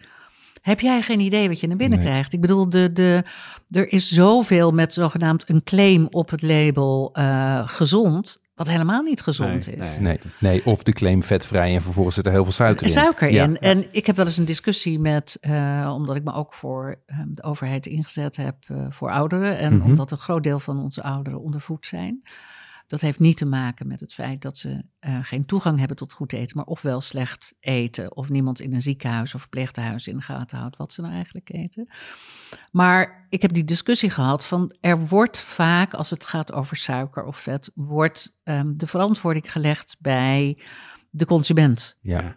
heb 0.62 0.80
jij 0.80 1.02
geen 1.02 1.20
idee 1.20 1.48
wat 1.48 1.60
je 1.60 1.66
naar 1.66 1.76
binnen 1.76 1.98
Nee. 1.98 2.06
krijgt. 2.08 2.32
Ik 2.32 2.40
bedoel, 2.40 2.68
de, 2.68 2.92
de, 2.92 3.24
er 3.70 3.92
is 3.92 4.10
zoveel 4.10 4.70
met 4.70 4.92
zogenaamd 4.94 5.48
een 5.48 5.62
claim 5.62 6.06
op 6.10 6.30
het 6.30 6.42
label 6.42 7.10
eh, 7.12 7.62
gezond, 7.68 8.40
wat 8.54 8.68
helemaal 8.68 9.02
niet 9.02 9.20
gezond 9.20 9.66
Nee, 9.66 9.76
is. 9.76 9.98
nee. 9.98 10.20
Nee, 10.38 10.64
of 10.66 10.82
de 10.82 10.92
claim 10.92 11.22
vetvrij 11.22 11.74
en 11.74 11.82
vervolgens 11.82 12.14
zit 12.16 12.26
er 12.26 12.32
heel 12.32 12.44
veel 12.44 12.52
suiker 12.52 12.82
in. 12.86 12.92
Suiker 12.92 13.32
Ja. 13.32 13.44
in. 13.44 13.58
En 13.58 13.84
ik 13.90 14.06
heb 14.06 14.16
wel 14.16 14.26
eens 14.26 14.36
een 14.36 14.44
discussie 14.44 14.98
met, 14.98 15.36
eh, 15.40 15.92
omdat 15.94 16.16
ik 16.16 16.24
me 16.24 16.32
ook 16.32 16.54
voor 16.54 16.98
eh, 17.06 17.18
de 17.28 17.42
overheid 17.42 17.86
ingezet 17.86 18.36
heb 18.36 18.54
eh, 18.66 18.76
voor 18.90 19.10
ouderen. 19.10 19.58
En 19.58 19.76
Mhm. 19.76 19.84
omdat 19.86 20.10
een 20.10 20.18
groot 20.18 20.42
deel 20.42 20.60
van 20.60 20.78
onze 20.82 21.02
ouderen 21.02 21.40
ondervoed 21.40 21.86
zijn. 21.86 22.22
Dat 22.88 23.00
heeft 23.00 23.18
niet 23.18 23.36
te 23.36 23.46
maken 23.46 23.86
met 23.86 24.00
het 24.00 24.14
feit 24.14 24.42
dat 24.42 24.58
ze 24.58 24.84
eh, 24.98 25.18
geen 25.22 25.44
toegang 25.44 25.78
hebben 25.78 25.96
tot 25.96 26.12
goed 26.12 26.32
eten, 26.32 26.56
maar 26.56 26.66
ofwel 26.66 27.00
slecht 27.00 27.54
eten, 27.60 28.16
of 28.16 28.28
niemand 28.28 28.60
in 28.60 28.74
een 28.74 28.82
ziekenhuis 28.82 29.34
of 29.34 29.40
verpleeghuis 29.40 30.06
in 30.06 30.16
de 30.16 30.22
gaten 30.22 30.58
houdt 30.58 30.76
wat 30.76 30.92
ze 30.92 31.00
nou 31.00 31.12
eigenlijk 31.12 31.52
eten. 31.52 31.88
Maar 32.72 33.26
ik 33.28 33.42
heb 33.42 33.52
die 33.52 33.64
discussie 33.64 34.10
gehad 34.10 34.44
van 34.44 34.76
er 34.80 35.06
wordt 35.06 35.40
vaak, 35.40 35.94
als 35.94 36.10
het 36.10 36.24
gaat 36.24 36.52
over 36.52 36.76
suiker 36.76 37.24
of 37.24 37.38
vet, 37.38 37.70
wordt 37.74 38.38
ehm, 38.42 38.76
de 38.76 38.86
verantwoording 38.86 39.52
gelegd 39.52 39.96
bij 39.98 40.58
de 41.10 41.24
consument. 41.24 41.96
Ja, 42.00 42.36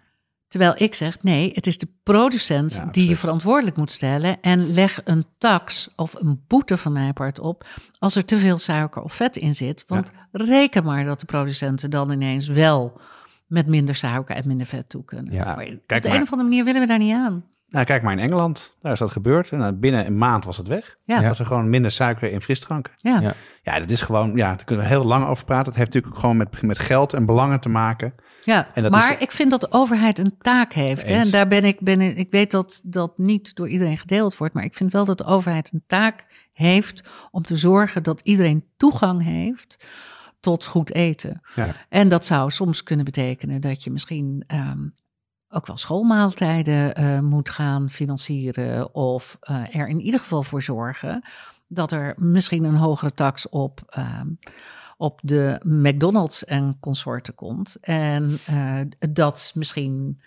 Terwijl 0.52 0.74
ik 0.78 0.96
zeg, 0.96 1.24
nee, 1.24 1.52
het 1.54 1.68
is 1.68 1.78
de 1.78 1.88
producent 2.04 2.74
Ja, 2.74 2.86
die 2.86 3.10
je 3.10 3.16
verantwoordelijk 3.16 3.78
moet 3.78 3.92
stellen. 3.92 4.42
En 4.42 4.74
leg 4.74 5.02
een 5.04 5.26
tax 5.38 5.90
of 5.96 6.14
een 6.14 6.44
boete 6.48 6.78
van 6.78 6.92
mijn 6.92 7.14
part 7.14 7.40
op 7.40 7.66
als 8.00 8.16
er 8.16 8.26
te 8.26 8.38
veel 8.38 8.58
suiker 8.58 9.02
of 9.02 9.14
vet 9.14 9.36
in 9.36 9.56
zit. 9.56 9.84
Want 9.88 10.12
reken 10.32 10.84
maar 10.84 11.04
dat 11.04 11.20
de 11.20 11.26
producenten 11.26 11.90
dan 11.90 12.12
ineens 12.12 12.48
wel 12.48 13.00
met 13.48 13.68
minder 13.68 13.96
suiker 13.96 14.36
en 14.36 14.48
minder 14.48 14.68
vet 14.68 14.90
toe 14.90 15.06
kunnen. 15.06 15.34
Ja, 15.34 15.46
maar 15.46 15.56
kijk 15.56 15.80
op 15.80 16.02
de 16.02 16.08
maar. 16.08 16.18
een 16.18 16.24
of 16.24 16.32
andere 16.32 16.50
manier 16.50 16.64
willen 16.64 16.82
we 16.82 16.88
daar 16.88 17.00
niet 17.00 17.16
aan. 17.16 17.46
Nou, 17.72 17.86
kijk 17.86 18.04
maar 18.04 18.14
in 18.14 18.20
Engeland. 18.20 18.76
Daar 18.82 18.92
is 18.92 19.00
dat 19.00 19.12
gebeurd. 19.12 19.52
En 19.52 19.80
binnen 19.80 20.06
een 20.06 20.18
maand 20.18 20.46
was 20.46 20.58
het 20.58 20.68
weg. 20.68 20.98
Ja. 21.04 21.24
Was 21.24 21.40
er 21.40 21.46
gewoon 21.46 21.70
minder 21.70 21.92
suiker 21.92 22.32
in 22.32 22.42
frisdranken. 22.42 22.94
Ja. 22.98 23.20
Ja. 23.22 23.34
Ja, 23.64 23.80
dat 23.80 23.90
is 23.90 24.02
gewoon, 24.02 24.36
ja, 24.36 24.56
daar 24.56 24.64
kunnen 24.66 24.86
we 24.86 24.92
heel 24.92 25.04
lang 25.06 25.28
over 25.28 25.46
praten. 25.46 25.66
Het 25.68 25.76
heeft 25.76 25.94
natuurlijk 25.94 26.22
gewoon 26.22 26.38
met, 26.38 26.62
met 26.62 26.80
geld 26.80 27.14
en 27.14 27.26
belangen 27.26 27.60
te 27.60 27.70
maken. 27.70 28.14
Ja, 28.44 28.68
En 28.74 28.84
dat 28.84 28.92
maar 28.92 29.12
is- 29.12 29.18
ik 29.18 29.32
vind 29.32 29.52
dat 29.52 29.62
de 29.62 29.72
overheid 29.72 30.18
een 30.18 30.38
taak 30.38 30.74
heeft. 30.74 31.10
Hè? 31.10 31.16
En 31.16 31.30
daar 31.30 31.48
ben 31.48 31.64
ik, 31.66 31.80
ben 31.80 32.02
ik, 32.02 32.18
ik 32.18 32.32
weet 32.32 32.52
dat 32.52 32.82
dat 32.84 33.18
niet 33.18 33.56
door 33.56 33.68
iedereen 33.70 33.98
gedeeld 33.98 34.38
wordt, 34.38 34.54
maar 34.54 34.64
ik 34.64 34.76
vind 34.76 34.92
wel 34.94 35.06
dat 35.06 35.18
de 35.18 35.26
overheid 35.26 35.72
een 35.74 35.84
taak 35.88 36.26
heeft 36.54 37.04
om 37.32 37.42
te 37.44 37.58
zorgen 37.58 38.04
dat 38.04 38.22
iedereen 38.24 38.66
toegang 38.78 39.24
heeft 39.24 39.86
tot 40.40 40.66
goed 40.66 40.94
eten. 40.94 41.42
Ja. 41.56 41.76
En 41.90 42.10
dat 42.10 42.26
zou 42.26 42.52
soms 42.52 42.84
kunnen 42.84 43.06
betekenen 43.06 43.62
dat 43.62 43.84
je 43.84 43.92
misschien 43.92 44.44
ehm, 44.48 44.80
ook 45.52 45.68
wel 45.68 45.78
schoolmaaltijden 45.78 46.96
eh, 46.96 47.20
moet 47.20 47.50
gaan 47.50 47.90
financieren 47.90 48.96
of 48.96 49.38
eh, 49.42 49.76
er 49.76 49.88
in 49.88 50.02
ieder 50.02 50.20
geval 50.20 50.44
voor 50.44 50.62
zorgen 50.62 51.24
dat 51.68 51.92
er 51.92 52.16
misschien 52.18 52.64
een 52.64 52.76
hogere 52.76 53.14
tax 53.14 53.50
op, 53.50 53.82
ehm, 53.90 54.28
op 54.98 55.20
de 55.24 55.60
McDonald's 55.64 56.46
en 56.46 56.78
consorten 56.80 57.36
komt. 57.36 57.78
En 57.82 58.38
eh, 58.46 58.80
dat 59.10 59.52
misschien 59.56 60.22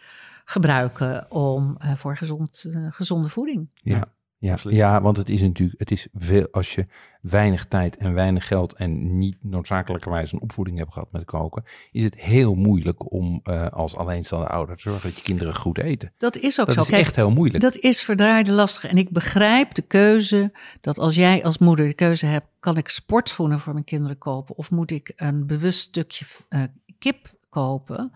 gebruiken 0.44 1.30
om 1.30 1.76
voor 1.96 2.16
gezond, 2.16 2.64
gezonde 2.90 3.28
voeding. 3.28 3.68
Ja, 3.74 4.08
ja, 4.44 4.56
ja, 4.62 5.00
want 5.00 5.16
het 5.16 5.28
is 5.28 5.42
natuurlijk, 5.42 5.78
het 5.78 5.90
is 5.90 6.08
veel, 6.14 6.48
als 6.50 6.74
je 6.74 6.86
weinig 7.20 7.64
tijd 7.64 7.96
en 7.96 8.14
weinig 8.14 8.46
geld 8.46 8.72
en 8.72 9.18
niet 9.18 9.36
noodzakelijkerwijs 9.40 10.32
een 10.32 10.40
opvoeding 10.40 10.78
hebt 10.78 10.92
gehad 10.92 11.12
met 11.12 11.24
koken, 11.24 11.64
is 11.92 12.02
het 12.02 12.14
heel 12.16 12.54
moeilijk 12.54 13.12
om 13.12 13.40
eh, 13.44 13.66
als 13.66 13.96
alleenstaande 13.96 14.46
ouder 14.46 14.76
te 14.76 14.82
zorgen 14.82 15.08
dat 15.08 15.18
je 15.18 15.22
kinderen 15.24 15.54
goed 15.54 15.78
eten. 15.78 16.12
Dat 16.18 16.36
is 16.36 16.60
ook 16.60 16.66
Dat 16.66 16.74
zo. 16.74 16.80
is 16.80 16.88
Kijk, 16.88 17.00
echt 17.00 17.16
heel 17.16 17.30
moeilijk. 17.30 17.62
Dat 17.62 17.76
is 17.76 18.02
verdraaide 18.02 18.52
lastig. 18.52 18.90
En 18.90 18.96
ik 18.96 19.10
begrijp 19.10 19.74
de 19.74 19.82
keuze 19.82 20.52
dat 20.80 20.98
als 20.98 21.14
jij 21.14 21.44
als 21.44 21.58
moeder 21.58 21.86
de 21.86 21.94
keuze 21.94 22.26
hebt, 22.26 22.46
kan 22.60 22.76
ik 22.76 22.88
sportschoenen 22.88 23.60
voor 23.60 23.72
mijn 23.72 23.84
kinderen 23.84 24.18
kopen 24.18 24.56
of 24.56 24.70
moet 24.70 24.90
ik 24.90 25.12
een 25.16 25.46
bewust 25.46 25.80
stukje 25.80 26.24
eh, 26.48 26.62
kip 26.98 27.33
kopen? 27.54 28.12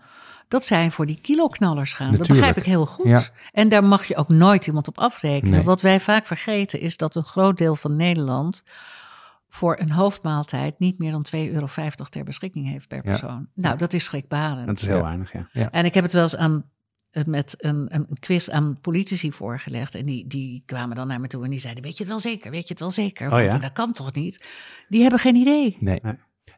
Dat 0.47 0.65
zij 0.65 0.91
voor 0.91 1.05
die 1.05 1.21
kiloknallers 1.21 1.93
gaan. 1.93 2.15
Dat 2.15 2.27
begrijp 2.27 2.57
ik 2.57 2.63
heel 2.63 2.85
goed. 2.85 3.05
Ja. 3.07 3.21
En 3.51 3.69
daar 3.69 3.83
mag 3.83 4.05
je 4.05 4.15
ook 4.15 4.29
nooit 4.29 4.67
iemand 4.67 4.87
op 4.87 4.97
afrekenen. 4.97 5.51
Nee. 5.55 5.63
Wat 5.63 5.81
wij 5.81 5.99
vaak 5.99 6.25
vergeten 6.25 6.79
is 6.79 6.97
dat 6.97 7.15
een 7.15 7.23
groot 7.23 7.57
deel 7.57 7.75
van 7.75 7.95
Nederland 7.95 8.63
voor 9.49 9.79
een 9.79 9.91
hoofdmaaltijd 9.91 10.79
niet 10.79 10.99
meer 10.99 11.11
dan 11.11 11.25
2,50 11.35 11.51
euro 11.51 11.67
ter 12.09 12.23
beschikking 12.23 12.69
heeft 12.69 12.87
per 12.87 12.97
Ja. 12.97 13.03
persoon. 13.03 13.47
Nou, 13.53 13.77
dat 13.77 13.93
is 13.93 14.03
schrikbarend. 14.03 14.67
Dat 14.67 14.77
is 14.77 14.85
heel 14.85 14.95
Ja. 14.95 15.01
weinig, 15.03 15.33
ja. 15.53 15.69
En 15.71 15.85
ik 15.85 15.93
heb 15.93 16.03
het 16.03 16.13
wel 16.13 16.23
eens 16.23 16.35
aan, 16.35 16.63
eh, 17.11 17.23
met 17.25 17.55
een, 17.57 17.95
een 17.95 18.07
quiz 18.19 18.49
aan 18.49 18.77
politici 18.81 19.31
voorgelegd. 19.31 19.95
En 19.95 20.05
die, 20.05 20.27
die 20.27 20.63
kwamen 20.65 20.95
dan 20.95 21.07
naar 21.07 21.19
me 21.19 21.27
toe 21.27 21.43
en 21.43 21.49
die 21.49 21.59
zeiden: 21.59 21.83
Weet 21.83 21.97
je 21.97 22.03
het 22.03 22.11
wel 22.11 22.19
zeker? 22.21 22.51
Weet 22.51 22.63
je 22.67 22.69
het 22.73 22.79
wel 22.79 22.91
zeker? 22.91 23.25
Oh 23.25 23.31
Want 23.33 23.53
ja? 23.53 23.59
dat 23.59 23.71
kan 23.71 23.91
toch 23.93 24.13
niet? 24.13 24.45
Die 24.87 25.01
hebben 25.01 25.19
geen 25.19 25.35
idee. 25.35 25.77
Nee. 25.79 26.01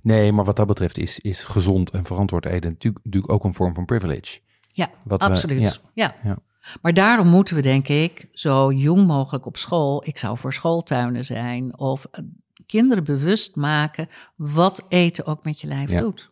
Nee. 0.02 0.32
maar 0.32 0.45
wat 0.45 0.56
dat 0.56 0.68
betreft 0.68 0.97
is, 0.97 1.20
is 1.20 1.43
gezond 1.43 1.89
en 1.89 2.06
verantwoord 2.06 2.45
eten 2.45 2.70
natuurlijk, 2.72 3.06
natuurlijk 3.06 3.34
ook 3.34 3.43
een 3.43 3.54
vorm 3.54 3.74
van 3.76 3.86
privilege. 3.86 4.39
Ja, 4.74 4.89
Wat 5.04 5.22
we- 5.24 5.30
absoluut. 5.30 5.62
ja. 5.62 5.74
ja. 5.93 6.16
Ja. 6.24 6.38
Maar 6.82 6.93
daarom 6.93 7.28
moeten 7.28 7.56
we, 7.56 7.62
denk 7.62 7.88
ik, 7.88 8.28
zo 8.32 8.72
jong 8.72 9.08
mogelijk 9.08 9.45
op 9.45 9.58
school. 9.58 10.08
Ik 10.08 10.18
zou 10.18 10.38
voor 10.38 10.54
schooltuinen 10.54 11.26
zijn. 11.26 11.78
Of 11.80 12.06
eh, 12.12 12.24
kinderen 12.66 13.04
bewust 13.04 13.56
maken 13.56 14.08
wat 14.36 14.86
eten 14.89 15.26
ook 15.26 15.43
met 15.43 15.62
je 15.62 15.68
lijf 15.68 15.91
Ja. 15.91 15.99
doet. 15.99 16.30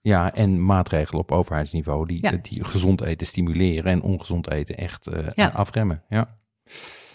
Ja, 0.00 0.34
en 0.34 0.64
maatregelen 0.64 1.20
op 1.20 1.32
overheidsniveau 1.32 2.06
die, 2.06 2.18
Ja. 2.22 2.38
die 2.42 2.64
gezond 2.64 3.00
eten 3.00 3.26
stimuleren 3.26 3.92
en 3.92 4.02
ongezond 4.02 4.50
eten 4.50 4.76
echt 4.76 5.06
eh, 5.06 5.26
Ja. 5.34 5.48
afremmen. 5.48 6.02
Ja. 6.08 6.28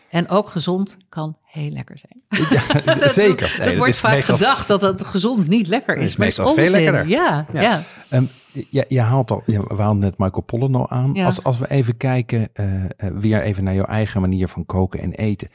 En 0.09 0.29
ook 0.29 0.49
gezond 0.49 0.97
kan 1.09 1.37
heel 1.43 1.69
lekker 1.69 1.97
zijn. 1.97 2.21
Zeker. 3.09 3.55
Dat 3.57 3.65
dat 3.65 3.75
wordt 3.75 3.97
vaak 3.99 4.13
meestal- 4.13 4.37
gedacht 4.37 4.67
dat 4.67 4.81
het 4.81 5.03
gezond 5.03 5.47
niet 5.47 5.67
lekker 5.67 5.97
is. 5.97 6.03
is 6.03 6.17
maar 6.17 6.27
het 6.27 6.37
is 6.37 6.43
meestal 6.45 6.55
veel 6.63 6.71
lekkerder. 6.71 7.07
Ja, 7.07 7.45
ja. 7.53 7.61
Ja. 7.61 7.83
Ehm, 8.09 8.25
ja, 8.69 8.83
je 8.87 9.01
haalt 9.01 9.31
al, 9.31 9.43
ja, 9.45 9.61
we 9.61 9.81
hadden 9.81 9.99
net 9.99 10.17
Michael 10.17 10.41
Pollan 10.41 10.75
al 10.75 10.89
aan. 10.89 11.13
Ja. 11.13 11.25
Als, 11.25 11.43
als 11.43 11.59
we 11.59 11.69
even 11.69 11.97
kijken, 11.97 12.49
eh, 12.53 12.83
eh, 12.83 12.89
weer 12.97 13.41
even 13.41 13.63
naar 13.63 13.73
jouw 13.73 13.85
eigen 13.85 14.21
manier 14.21 14.47
van 14.47 14.65
koken 14.65 14.99
en 14.99 15.11
eten. 15.11 15.49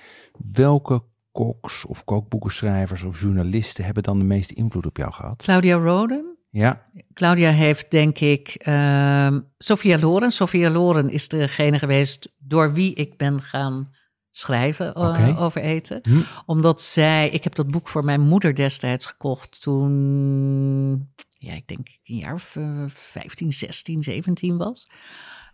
Welke 0.52 1.02
koks 1.32 1.84
of 1.84 2.05
kookboekenschrijvers 2.05 3.02
of 3.02 3.20
journalisten 3.20 3.84
hebben 3.84 4.02
dan 4.02 4.18
de 4.18 4.24
meeste 4.24 4.55
invloed 4.55 4.86
op 4.86 4.96
jou 4.96 5.12
gehad? 5.12 5.42
Claudia 5.42 5.76
Roden. 5.76 6.36
Ja, 6.50 6.82
Claudia 7.12 7.50
heeft, 7.50 7.90
denk 7.90 8.18
ik, 8.18 8.48
ehm 8.59 9.40
Sophia 9.59 9.98
Loren. 9.98 10.30
Sophia 10.30 10.70
Loren 10.70 11.11
is 11.11 11.28
degene 11.28 11.78
geweest 11.78 12.32
door 12.38 12.72
wie 12.72 12.94
ik 12.94 13.16
ben 13.16 13.42
gaan 13.42 13.90
schrijven 14.37 14.95
eh, 14.95 15.43
over 15.43 15.61
eten. 15.61 16.01
Hm. 16.03 16.20
Omdat 16.47 16.80
zij, 16.80 17.28
ik 17.30 17.45
heb 17.45 17.55
dat 17.55 17.70
boek 17.70 17.89
voor 17.89 18.05
mijn 18.05 18.20
moeder 18.20 18.55
destijds 18.55 19.07
gekocht 19.07 19.62
toen, 19.62 21.12
ja, 21.39 21.53
ik 21.53 21.68
denk 21.68 21.89
een 22.05 22.16
jaar 22.16 22.35
of 22.35 22.57
eh, 22.57 22.85
15, 22.87 23.53
16, 23.53 24.03
17 24.03 24.57
was. 24.57 24.89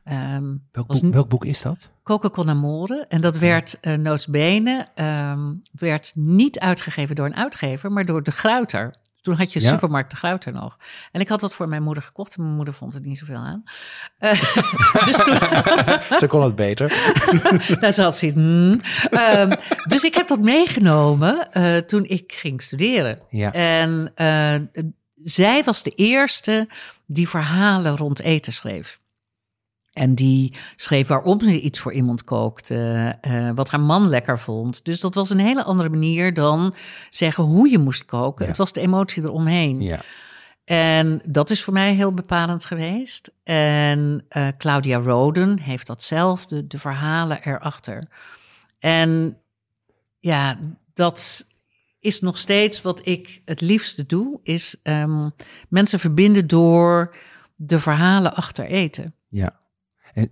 Ehm 0.05 0.57
welk 0.73 0.87
Was 0.89 1.01
boek, 1.01 1.13
welk 1.13 1.29
boek 1.29 1.45
is 1.45 1.63
dat? 1.63 1.91
Coca 2.03 2.29
con 2.29 2.49
Amore. 2.49 3.05
En 3.09 3.21
dat 3.21 3.39
werd 3.39 3.79
uh, 3.83 5.37
werd 5.73 6.13
niet 6.15 6.59
uitgegeven 6.59 7.17
door 7.17 7.27
een 7.27 7.37
uitgever, 7.37 7.93
maar 7.93 8.05
door 8.05 8.23
de 8.23 8.33
Gruiter. 8.33 8.95
Toen 9.23 9.35
had 9.37 9.53
je 9.53 9.61
Ja. 9.61 9.71
supermarkt 9.71 10.11
de 10.11 10.17
Gruiter 10.17 10.53
nog. 10.53 10.77
En 11.13 11.21
ik 11.21 11.29
had 11.29 11.41
dat 11.41 11.55
voor 11.55 11.69
mijn 11.69 11.83
moeder 11.83 12.03
gekocht 12.03 12.35
en 12.37 12.43
mijn 12.43 12.55
moeder 12.55 12.75
vond 12.75 12.95
er 12.95 13.01
niet 13.01 13.19
zoveel 13.19 13.37
aan. 13.37 13.63
Eh, 14.19 14.31
dus 15.07 15.17
toen, 15.17 15.35
Ze 16.23 16.27
kon 16.29 16.43
het 16.43 16.55
beter. 16.57 16.89
nou, 17.81 17.93
ze 17.93 18.03
had 18.03 18.17
zoiets, 18.17 18.37
hmm. 18.39 18.81
Ehm, 19.11 19.57
dus 19.89 20.03
ik 20.03 20.15
heb 20.15 20.29
dat 20.29 20.41
meegenomen 20.41 21.53
eh, 21.53 21.77
toen 21.77 22.05
ik 22.05 22.33
ging 22.33 22.63
studeren. 22.63 23.19
Ja. 23.31 23.53
En 23.53 24.13
eh, 24.15 24.55
zij 25.23 25.63
was 25.65 25.83
de 25.83 25.95
eerste 25.95 26.69
die 27.07 27.29
verhalen 27.29 27.97
rond 27.97 28.21
eten 28.21 28.53
schreef. 28.53 29.00
En 29.93 30.15
die 30.15 30.55
schreef 30.77 31.09
waarom 31.09 31.41
ze 31.41 31.61
iets 31.61 31.79
voor 31.79 31.93
iemand 31.93 32.25
kookte, 32.25 33.17
eh, 33.21 33.51
wat 33.55 33.71
haar 33.71 33.81
man 33.81 34.09
lekker 34.09 34.39
vond. 34.39 34.85
Dus 34.85 35.01
dat 35.01 35.15
was 35.15 35.31
een 35.31 35.39
hele 35.39 35.65
andere 35.65 35.89
manier 35.89 36.35
dan 36.35 36.75
zeggen 37.11 37.45
hoe 37.45 37.71
je 37.71 37.79
moest 37.79 38.05
koken. 38.05 38.45
Ja. 38.45 38.51
Het 38.51 38.59
was 38.59 38.73
de 38.73 38.81
emotie 38.81 39.23
eromheen. 39.23 39.81
Ja. 39.81 40.01
En 40.65 41.21
dat 41.25 41.51
is 41.51 41.63
voor 41.63 41.73
mij 41.73 41.95
heel 41.95 42.15
bepalend 42.15 42.65
geweest. 42.65 43.33
En 43.43 44.25
eh, 44.29 44.49
Claudia 44.59 44.99
Roden 44.99 45.59
heeft 45.59 45.87
datzelfde, 45.87 46.67
de 46.67 46.79
verhalen 46.79 47.43
erachter. 47.43 48.09
En 48.79 49.39
ja, 50.19 50.59
dat 50.95 51.47
is 52.01 52.21
nog 52.21 52.39
steeds 52.39 52.83
wat 52.83 53.07
ik 53.07 53.43
het 53.45 53.61
liefste 53.61 54.07
doe, 54.07 54.41
is 54.43 54.77
ehm, 54.83 55.29
mensen 55.69 55.99
verbinden 55.99 56.47
door 56.47 57.17
de 57.57 57.79
verhalen 57.79 58.35
achter 58.35 58.65
eten. 58.65 59.15
ja. 59.29 59.60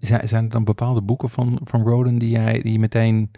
En 0.01 0.28
zijn, 0.28 0.45
er 0.45 0.51
dan 0.51 0.64
bepaalde 0.64 1.03
boeken 1.03 1.30
van, 1.30 1.61
van 1.64 1.82
Roden 1.82 2.18
die, 2.18 2.30
jij, 2.30 2.62
die 2.62 2.72
je 2.72 2.78
meteen, 2.78 3.30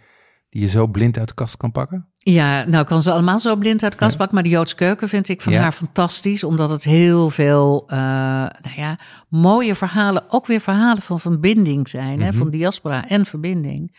die 0.48 0.60
je 0.62 0.68
zo 0.68 0.86
blind 0.86 1.18
uit 1.18 1.28
de 1.28 1.34
kast 1.34 1.56
kan 1.56 1.72
pakken? 1.72 2.08
Ja, 2.16 2.64
nou 2.64 2.80
ik 2.82 2.86
kan 2.86 3.02
ze 3.02 3.12
allemaal 3.12 3.40
zo 3.40 3.56
blind 3.56 3.82
uit 3.82 3.92
de 3.92 3.98
kast 3.98 4.10
Ja. 4.12 4.16
pakken, 4.16 4.34
maar 4.34 4.44
de 4.44 4.50
Joodse 4.50 4.74
keuken 4.74 5.08
vind 5.08 5.28
ik 5.28 5.40
van 5.42 5.52
Ja. 5.52 5.60
haar 5.60 5.72
fantastisch, 5.72 6.44
omdat 6.44 6.70
het 6.70 6.84
heel 6.84 7.30
veel, 7.30 7.84
eh, 7.86 7.98
nou 7.98 8.74
ja, 8.76 8.98
mooie 9.28 9.74
verhalen, 9.74 10.24
ook 10.28 10.46
weer 10.46 10.60
verhalen 10.60 11.02
van 11.02 11.20
verbinding 11.20 11.88
zijn, 11.88 12.20
hè, 12.20 12.28
Mhm. 12.28 12.36
van 12.38 12.50
diaspora 12.50 13.08
en 13.08 13.26
verbinding. 13.26 13.96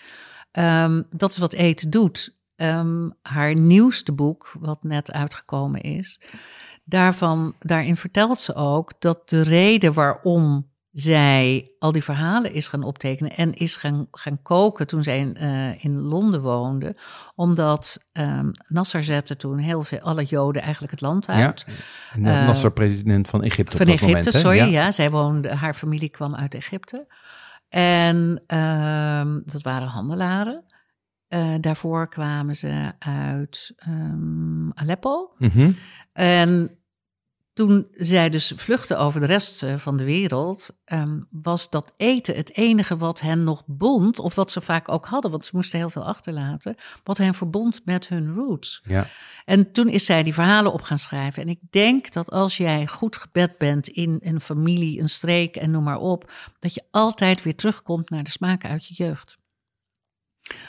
Ehm, 0.52 1.02
dat 1.10 1.32
is 1.32 1.38
wat 1.38 1.54
eten 1.54 1.90
doet. 1.90 2.40
Ehm, 2.56 3.10
haar 3.22 3.56
nieuwste 3.56 4.12
boek, 4.12 4.54
wat 4.60 4.84
net 4.84 5.12
uitgekomen 5.12 5.82
is, 5.82 6.22
daarvan, 6.84 7.54
daarin 7.60 7.96
vertelt 7.98 8.40
ze 8.40 8.56
ook 8.56 8.92
dat 9.00 9.30
de 9.30 9.42
reden 9.42 9.94
waarom 9.94 10.70
zij 10.92 11.72
al 11.80 11.92
die 11.92 12.04
verhalen 12.04 12.54
is 12.54 12.68
gaan 12.68 12.84
optekenen 12.84 13.36
en 13.36 13.54
is 13.54 13.76
gaan, 13.76 14.08
gaan 14.12 14.42
koken 14.42 14.88
toen 14.88 15.04
zij 15.04 15.18
in, 15.20 15.36
eh, 15.36 15.84
in 15.84 16.00
Londen 16.00 16.42
woonde. 16.42 16.96
Omdat 17.36 17.98
ehm 18.12 18.50
Nasser 18.68 19.04
zette 19.04 19.36
toen 19.36 19.58
heel 19.58 19.84
veel, 19.84 20.00
alle 20.00 20.24
Joden 20.24 20.62
eigenlijk 20.62 20.92
het 20.92 21.02
land 21.02 21.28
uit. 21.28 21.66
Eh, 22.14 22.22
Nasser, 22.22 22.72
president 22.72 23.28
van 23.28 23.44
Egypte. 23.44 23.78
Van 23.78 23.82
op 23.82 23.92
dat 23.92 23.96
Egypte, 23.96 24.16
moment, 24.16 24.34
sorry. 24.34 24.58
Ja. 24.58 24.66
Ja. 24.66 24.92
zij 24.92 25.12
woonde, 25.12 25.56
haar 25.56 25.74
familie 25.74 26.10
kwam 26.10 26.36
uit 26.36 26.54
Egypte. 26.54 27.08
En 27.70 28.44
ehm, 28.48 29.40
dat 29.46 29.62
waren 29.62 29.88
handelaren. 29.88 30.64
Eh, 31.28 31.54
daarvoor 31.60 32.10
kwamen 32.10 32.56
ze 32.56 32.92
uit 33.00 33.74
ehm, 33.76 34.70
Aleppo. 34.72 35.34
Mhm. 35.38 35.72
En 36.14 36.81
toen 37.68 37.88
zij 37.92 38.30
dus 38.30 38.54
vluchtten 38.56 39.00
over 39.00 39.20
de 39.20 39.26
rest 39.26 39.64
eh, 39.64 39.78
van 39.78 39.98
de 39.98 40.04
wereld, 40.04 40.70
ehm, 40.86 41.20
was 41.30 41.70
dat 41.70 41.94
eten 41.98 42.36
het 42.36 42.56
enige 42.56 42.98
wat 42.98 43.20
hen 43.20 43.44
nog 43.44 43.64
bond, 43.66 44.20
of 44.20 44.36
wat 44.36 44.52
ze 44.52 44.62
vaak 44.62 44.90
ook 44.90 45.06
hadden, 45.06 45.32
want 45.32 45.46
ze 45.46 45.52
moesten 45.54 45.80
heel 45.80 45.90
veel 45.90 46.06
achterlaten, 46.06 46.76
wat 47.04 47.18
hen 47.18 47.34
verbond 47.34 47.82
met 47.86 48.08
hun 48.08 48.34
roots. 48.34 48.82
Ja. 48.84 49.08
En 49.46 49.72
toen 49.72 49.88
is 49.88 50.06
zij 50.06 50.24
die 50.24 50.34
verhalen 50.34 50.74
op 50.74 50.82
gaan 50.82 51.00
schrijven. 51.00 51.44
En 51.44 51.50
ik 51.50 51.60
denk 51.70 52.12
dat 52.12 52.32
als 52.32 52.58
jij 52.58 52.88
goed 52.88 53.16
gebed 53.16 53.58
bent 53.58 53.88
in 53.88 54.20
een 54.24 54.42
familie, 54.42 55.00
een 55.00 55.10
streek 55.10 55.56
en 55.56 55.72
noem 55.72 55.84
maar 55.84 56.00
op, 56.00 56.32
dat 56.60 56.74
je 56.74 56.84
altijd 56.92 57.44
weer 57.44 57.56
terugkomt 57.56 58.10
naar 58.10 58.24
de 58.24 58.30
smaken 58.30 58.70
uit 58.70 58.88
je 58.88 58.94
jeugd. 58.94 59.38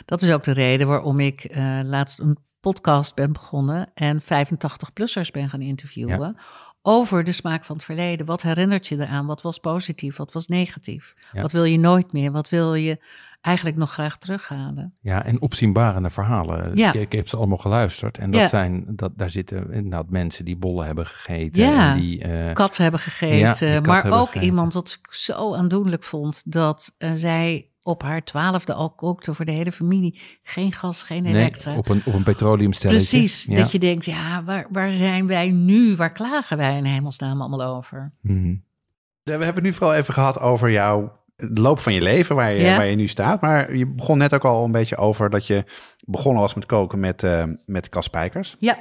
Dat 0.05 0.23
is 0.23 0.33
ook 0.33 0.45
de 0.45 0.53
reden 0.53 0.87
waarom 0.87 1.19
ik 1.19 1.45
eh, 1.45 1.81
laatst 1.85 2.19
een 2.19 2.39
podcast 2.61 3.15
ben 3.15 3.33
begonnen 3.33 3.91
en 3.95 4.23
85-plussers 4.23 5.31
ben 5.33 5.49
gaan 5.49 5.63
interviewen. 5.63 6.37
Over 6.83 7.25
de 7.25 7.33
smaak 7.33 7.65
van 7.65 7.77
het 7.77 7.85
verleden. 7.85 8.27
Wat 8.27 8.43
herinnert 8.43 8.87
je 8.87 8.97
eraan? 9.01 9.27
Wat 9.27 9.43
was 9.43 9.59
positief? 9.59 10.17
Wat 10.17 10.33
was 10.33 10.47
negatief? 10.47 11.15
Ja. 11.33 11.43
Wat 11.43 11.53
wil 11.53 11.65
je 11.65 11.79
nooit 11.79 12.13
meer? 12.13 12.33
Wat 12.33 12.49
wil 12.49 12.75
je 12.75 12.99
eigenlijk 13.41 13.77
nog 13.77 13.93
graag 13.93 14.19
terughalen? 14.19 14.95
Ja, 15.01 15.25
en 15.25 15.41
opzienbarende 15.41 16.11
verhalen. 16.11 16.77
Ja. 16.77 16.93
Ik, 16.93 17.01
ik 17.01 17.13
heb 17.13 17.29
ze 17.29 17.37
allemaal 17.37 17.59
geluisterd. 17.59 18.19
En 18.19 18.31
dat 18.31 18.41
Ja. 18.41 18.47
zijn, 18.49 18.85
dat, 18.89 19.13
daar 19.17 19.31
zitten 19.31 19.73
inderdaad 19.73 20.11
mensen 20.11 20.45
die 20.45 20.57
bollen 20.57 20.87
hebben 20.87 21.07
gegeten. 21.07 21.63
Ja. 21.63 21.95
En 21.95 22.01
die, 22.01 22.23
eh, 22.23 22.55
Katten 22.55 22.83
hebben 22.83 23.01
gegeten. 23.01 23.67
die 23.67 23.75
kat 23.77 23.87
maar 23.87 24.03
hebben 24.03 24.21
ook 24.21 24.27
gegeten. 24.27 24.47
iemand 24.49 24.73
dat 24.73 24.99
ik 25.03 25.13
zo 25.13 25.55
aandoenlijk 25.55 26.05
vond. 26.05 26.43
Dat 26.53 26.95
eh, 26.99 27.11
zij 27.15 27.67
op 27.83 28.03
haar 28.03 28.25
twaalfde 28.25 28.73
al 28.75 28.91
kookte 28.91 29.35
voor 29.35 29.45
de 29.45 29.51
hele 29.53 29.73
familie. 29.73 30.21
Geen 30.43 30.73
gas, 30.73 31.03
geen 31.03 31.23
nee, 31.23 31.35
elektra. 31.35 31.77
op 31.77 31.89
een, 31.89 32.03
op 32.05 32.15
een 32.15 32.23
petroleumstelletje. 32.23 33.19
Precies, 33.19 33.45
Ja. 33.45 33.55
dat 33.55 33.73
je 33.73 33.79
denkt, 33.79 34.05
ja, 34.05 34.45
waar, 34.45 34.67
waar 34.71 34.93
zijn 34.93 35.27
wij 35.27 35.51
nu? 35.51 35.97
Waar 35.97 36.13
klagen 36.13 36.57
wij 36.57 36.77
in 36.77 36.85
hemelsnaam 36.85 37.41
allemaal 37.41 37.77
over? 37.77 38.13
Mhm. 38.21 38.49
Ja, 39.23 39.39
we 39.39 39.45
hebben 39.45 39.55
het 39.55 39.63
nu 39.63 39.73
vooral 39.73 39.95
even 39.95 40.15
gehad 40.15 40.41
over 40.41 40.71
jouw 40.71 41.21
de 41.37 41.61
loop 41.61 41.79
van 41.79 41.93
je 41.93 42.03
leven, 42.03 42.37
waar 42.37 42.53
je, 42.53 42.61
Ja. 42.63 42.77
waar 42.77 42.87
je 42.87 42.97
nu 42.97 43.07
staat. 43.07 43.41
Maar 43.41 43.77
je 43.77 43.87
begon 43.87 44.19
net 44.19 44.35
ook 44.35 44.45
al 44.45 44.65
een 44.65 44.73
beetje 44.73 44.97
over 44.97 45.31
dat 45.31 45.47
je 45.47 45.65
begonnen 46.01 46.43
was 46.43 46.55
met 46.55 46.67
koken 46.67 47.01
met, 47.01 47.23
eh 47.23 47.45
met 47.67 47.89
Cas 47.89 48.05
Spijkers. 48.05 48.57
Ja, 48.59 48.79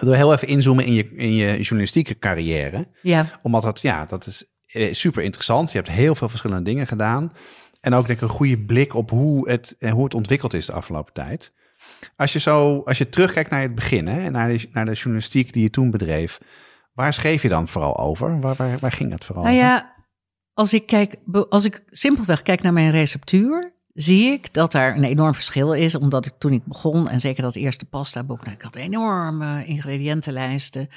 we 0.00 0.16
heel 0.16 0.32
even 0.32 0.48
inzoomen 0.48 0.84
in 0.84 0.92
je, 0.92 1.14
in 1.16 1.32
je 1.34 1.58
journalistieke 1.60 2.18
carrière. 2.18 2.88
ja, 3.02 3.26
Omdat 3.42 3.62
dat, 3.62 3.80
ja, 3.80 4.04
dat 4.04 4.26
is 4.26 4.44
eh, 4.66 4.92
super 4.92 5.22
interessant. 5.22 5.70
Je 5.72 5.76
hebt 5.76 5.90
heel 5.90 6.14
veel 6.14 6.28
verschillende 6.28 6.64
dingen 6.64 6.86
gedaan. 6.86 7.32
En 7.84 7.94
ook 7.94 8.06
denk 8.06 8.18
ik 8.18 8.28
een 8.28 8.34
goede 8.34 8.58
blik 8.58 8.94
op 8.94 9.10
hoe 9.10 9.48
het, 9.48 9.76
eh, 9.78 9.92
hoe 9.92 10.04
het 10.04 10.14
ontwikkeld 10.14 10.54
is 10.54 10.66
de 10.66 10.72
afgelopen 10.72 11.12
tijd. 11.12 11.52
Als 12.16 12.32
je 12.32 12.38
zo, 12.38 12.82
als 12.84 12.98
je 12.98 13.08
terugkijkt 13.08 13.50
naar 13.50 13.62
het 13.62 13.74
begin, 13.74 14.06
hè, 14.06 14.20
en 14.24 14.32
naar 14.32 14.48
de, 14.48 14.68
naar 14.72 14.84
de 14.84 14.92
journalistiek 14.92 15.52
die 15.52 15.62
je 15.62 15.70
toen 15.70 15.90
bedreef. 15.90 16.38
Waar 16.92 17.12
schreef 17.12 17.42
je 17.42 17.48
dan 17.48 17.68
vooral 17.68 17.98
over? 17.98 18.40
Waar, 18.40 18.54
waar, 18.54 18.78
waar 18.78 18.92
ging 18.92 19.12
het 19.12 19.24
vooral 19.24 19.44
Nou 19.44 19.56
over? 19.56 19.68
ja, 19.68 19.94
als 20.54 20.72
ik, 20.72 20.86
kijk, 20.86 21.14
als 21.48 21.64
ik 21.64 21.82
simpelweg 21.86 22.42
kijk 22.42 22.62
naar 22.62 22.72
mijn 22.72 22.90
receptuur, 22.90 23.72
zie 23.94 24.30
ik 24.32 24.52
dat 24.54 24.72
daar 24.72 24.96
een 24.96 25.04
enorm 25.04 25.34
verschil 25.34 25.72
is. 25.72 25.94
Omdat 25.94 26.26
ik 26.26 26.32
toen 26.38 26.52
ik 26.52 26.64
begon, 26.64 27.08
en 27.08 27.20
zeker 27.20 27.42
dat 27.42 27.54
eerste 27.56 27.84
pasta 27.84 28.24
boek, 28.24 28.44
nou, 28.44 28.56
ik 28.56 28.62
had 28.62 28.76
enorme 28.76 29.64
ingrediëntenlijsten. 29.64 30.88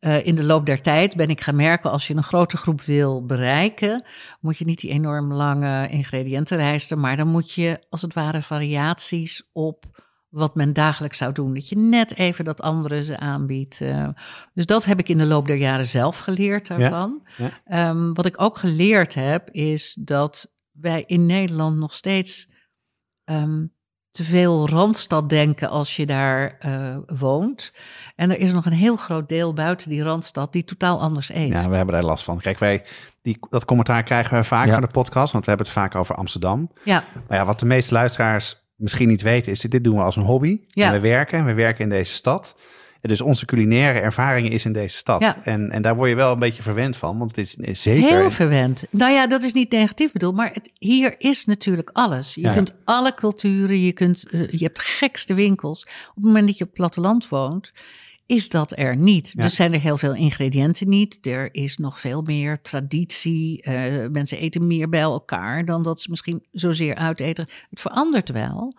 Eh, 0.00 0.26
in 0.26 0.34
de 0.34 0.44
loop 0.44 0.66
der 0.66 0.82
tijd 0.82 1.16
ben 1.16 1.28
ik 1.28 1.40
gaan 1.40 1.56
merken, 1.56 1.90
als 1.90 2.06
je 2.06 2.14
een 2.14 2.22
grote 2.22 2.56
groep 2.56 2.80
wil 2.80 3.26
bereiken, 3.26 4.04
moet 4.40 4.58
je 4.58 4.64
niet 4.64 4.80
die 4.80 4.90
enorm 4.90 5.32
lange 5.32 5.88
ingrediëntenlijsten, 5.88 7.00
maar 7.00 7.16
dan 7.16 7.28
moet 7.28 7.52
je 7.52 7.80
als 7.88 8.02
het 8.02 8.14
ware 8.14 8.42
variaties 8.42 9.48
op 9.52 9.84
wat 10.28 10.54
men 10.54 10.72
dagelijks 10.72 11.18
zou 11.18 11.32
doen. 11.32 11.54
Dat 11.54 11.68
je 11.68 11.76
net 11.76 12.16
even 12.16 12.44
dat 12.44 12.60
andere 12.60 13.04
ze 13.04 13.18
aanbiedt. 13.18 13.80
Eh, 13.80 14.08
dus 14.54 14.66
dat 14.66 14.84
heb 14.84 14.98
ik 14.98 15.08
in 15.08 15.18
de 15.18 15.26
loop 15.26 15.46
der 15.46 15.56
jaren 15.56 15.86
zelf 15.86 16.18
geleerd 16.18 16.66
daarvan. 16.66 17.26
ja. 17.36 17.50
Ehm, 17.64 18.12
wat 18.12 18.26
ik 18.26 18.40
ook 18.40 18.58
geleerd 18.58 19.14
heb, 19.14 19.50
is 19.50 19.94
dat 19.94 20.52
wij 20.70 21.04
in 21.06 21.26
Nederland 21.26 21.76
nog 21.76 21.94
steeds 21.94 22.48
ehm, 23.24 23.66
te 24.10 24.24
veel 24.24 24.68
randstad 24.68 25.28
denken 25.28 25.68
als 25.70 25.96
je 25.96 26.06
daar 26.06 26.56
eh, 26.58 26.96
woont. 27.06 27.72
En 28.16 28.30
er 28.30 28.38
is 28.38 28.52
nog 28.52 28.66
een 28.66 28.72
heel 28.72 28.96
groot 28.96 29.28
deel 29.28 29.52
buiten 29.52 29.90
die 29.90 30.02
randstad 30.02 30.52
die 30.52 30.64
totaal 30.64 31.00
anders 31.00 31.28
eet. 31.32 31.48
Ja, 31.52 31.68
we 31.68 31.76
hebben 31.76 31.94
daar 31.94 32.04
last 32.04 32.24
van. 32.24 32.40
Kijk, 32.40 32.58
wij, 32.58 32.84
die, 33.22 33.38
dat 33.50 33.64
commentaar 33.64 34.02
krijgen 34.02 34.36
we 34.36 34.44
vaak 34.44 34.66
Ja. 34.66 34.72
van 34.72 34.82
de 34.82 34.88
podcast, 34.88 35.32
want 35.32 35.44
we 35.44 35.50
hebben 35.50 35.68
het 35.68 35.76
vaak 35.76 35.94
over 35.94 36.14
Amsterdam. 36.14 36.70
ja, 36.84 37.04
Maar 37.28 37.38
ja, 37.38 37.44
wat 37.44 37.60
de 37.60 37.66
meeste 37.66 37.94
luisteraars 37.94 38.58
misschien 38.76 39.08
niet 39.08 39.22
weten, 39.22 39.52
is 39.52 39.60
dit, 39.60 39.70
dit 39.70 39.84
doen 39.84 39.96
we 39.96 40.02
als 40.02 40.16
een 40.16 40.22
hobby. 40.22 40.60
Ja. 40.68 40.86
En 40.86 40.92
we 40.92 41.00
werken, 41.00 41.44
we 41.44 41.52
werken 41.54 41.84
in 41.84 41.90
deze 41.90 42.14
stad. 42.14 42.56
Dus 43.00 43.20
onze 43.20 43.44
culinaire 43.46 43.98
ervaring 44.00 44.50
is 44.50 44.64
in 44.64 44.72
deze 44.72 44.96
stad. 44.96 45.20
Ja. 45.22 45.44
En, 45.44 45.70
en 45.70 45.82
daar 45.82 45.96
word 45.96 46.08
je 46.08 46.16
wel 46.16 46.32
een 46.32 46.38
beetje 46.38 46.62
verwend 46.62 46.96
van, 46.96 47.18
want 47.18 47.36
het 47.36 47.46
is, 47.46 47.54
is 47.56 47.82
zeker... 47.82 48.08
Heel 48.18 48.30
verwend. 48.30 48.84
Nou 48.90 49.12
ja, 49.12 49.26
dat 49.26 49.42
is 49.42 49.52
niet 49.52 49.70
negatief 49.70 50.12
bedoeld, 50.12 50.34
maar 50.34 50.50
het, 50.52 50.70
hier 50.78 51.14
is 51.18 51.44
natuurlijk 51.44 51.90
alles. 51.92 52.34
Je 52.34 52.40
Ja. 52.40 52.52
kunt 52.52 52.74
alle 52.84 53.14
culturen, 53.14 53.80
je, 53.80 53.92
kunt, 53.92 54.28
eh, 54.30 54.48
je 54.50 54.64
hebt 54.64 54.80
gekste 54.80 55.34
winkels. 55.34 55.82
Op 56.08 56.14
het 56.14 56.24
moment 56.24 56.46
dat 56.46 56.56
je 56.58 56.64
op 56.64 56.70
het 56.70 56.78
platteland 56.78 57.28
woont, 57.28 57.72
is 58.26 58.48
dat 58.48 58.78
er 58.78 58.96
niet. 58.96 59.36
Dus 59.36 59.54
zijn 59.54 59.72
er 59.72 59.80
heel 59.80 59.98
veel 59.98 60.14
ingrediënten 60.14 60.88
niet. 60.88 61.26
Er 61.26 61.48
is 61.54 61.76
nog 61.76 62.00
veel 62.00 62.22
meer 62.22 62.60
traditie. 62.62 63.62
Eh, 63.62 64.08
mensen 64.10 64.38
eten 64.38 64.66
meer 64.66 64.88
bij 64.88 65.00
elkaar 65.00 65.64
dan 65.64 65.82
dat 65.82 66.00
ze 66.00 66.10
misschien 66.10 66.44
zozeer 66.52 66.94
uiteten. 66.94 67.48
Het 67.70 67.80
verandert 67.80 68.30
wel, 68.30 68.74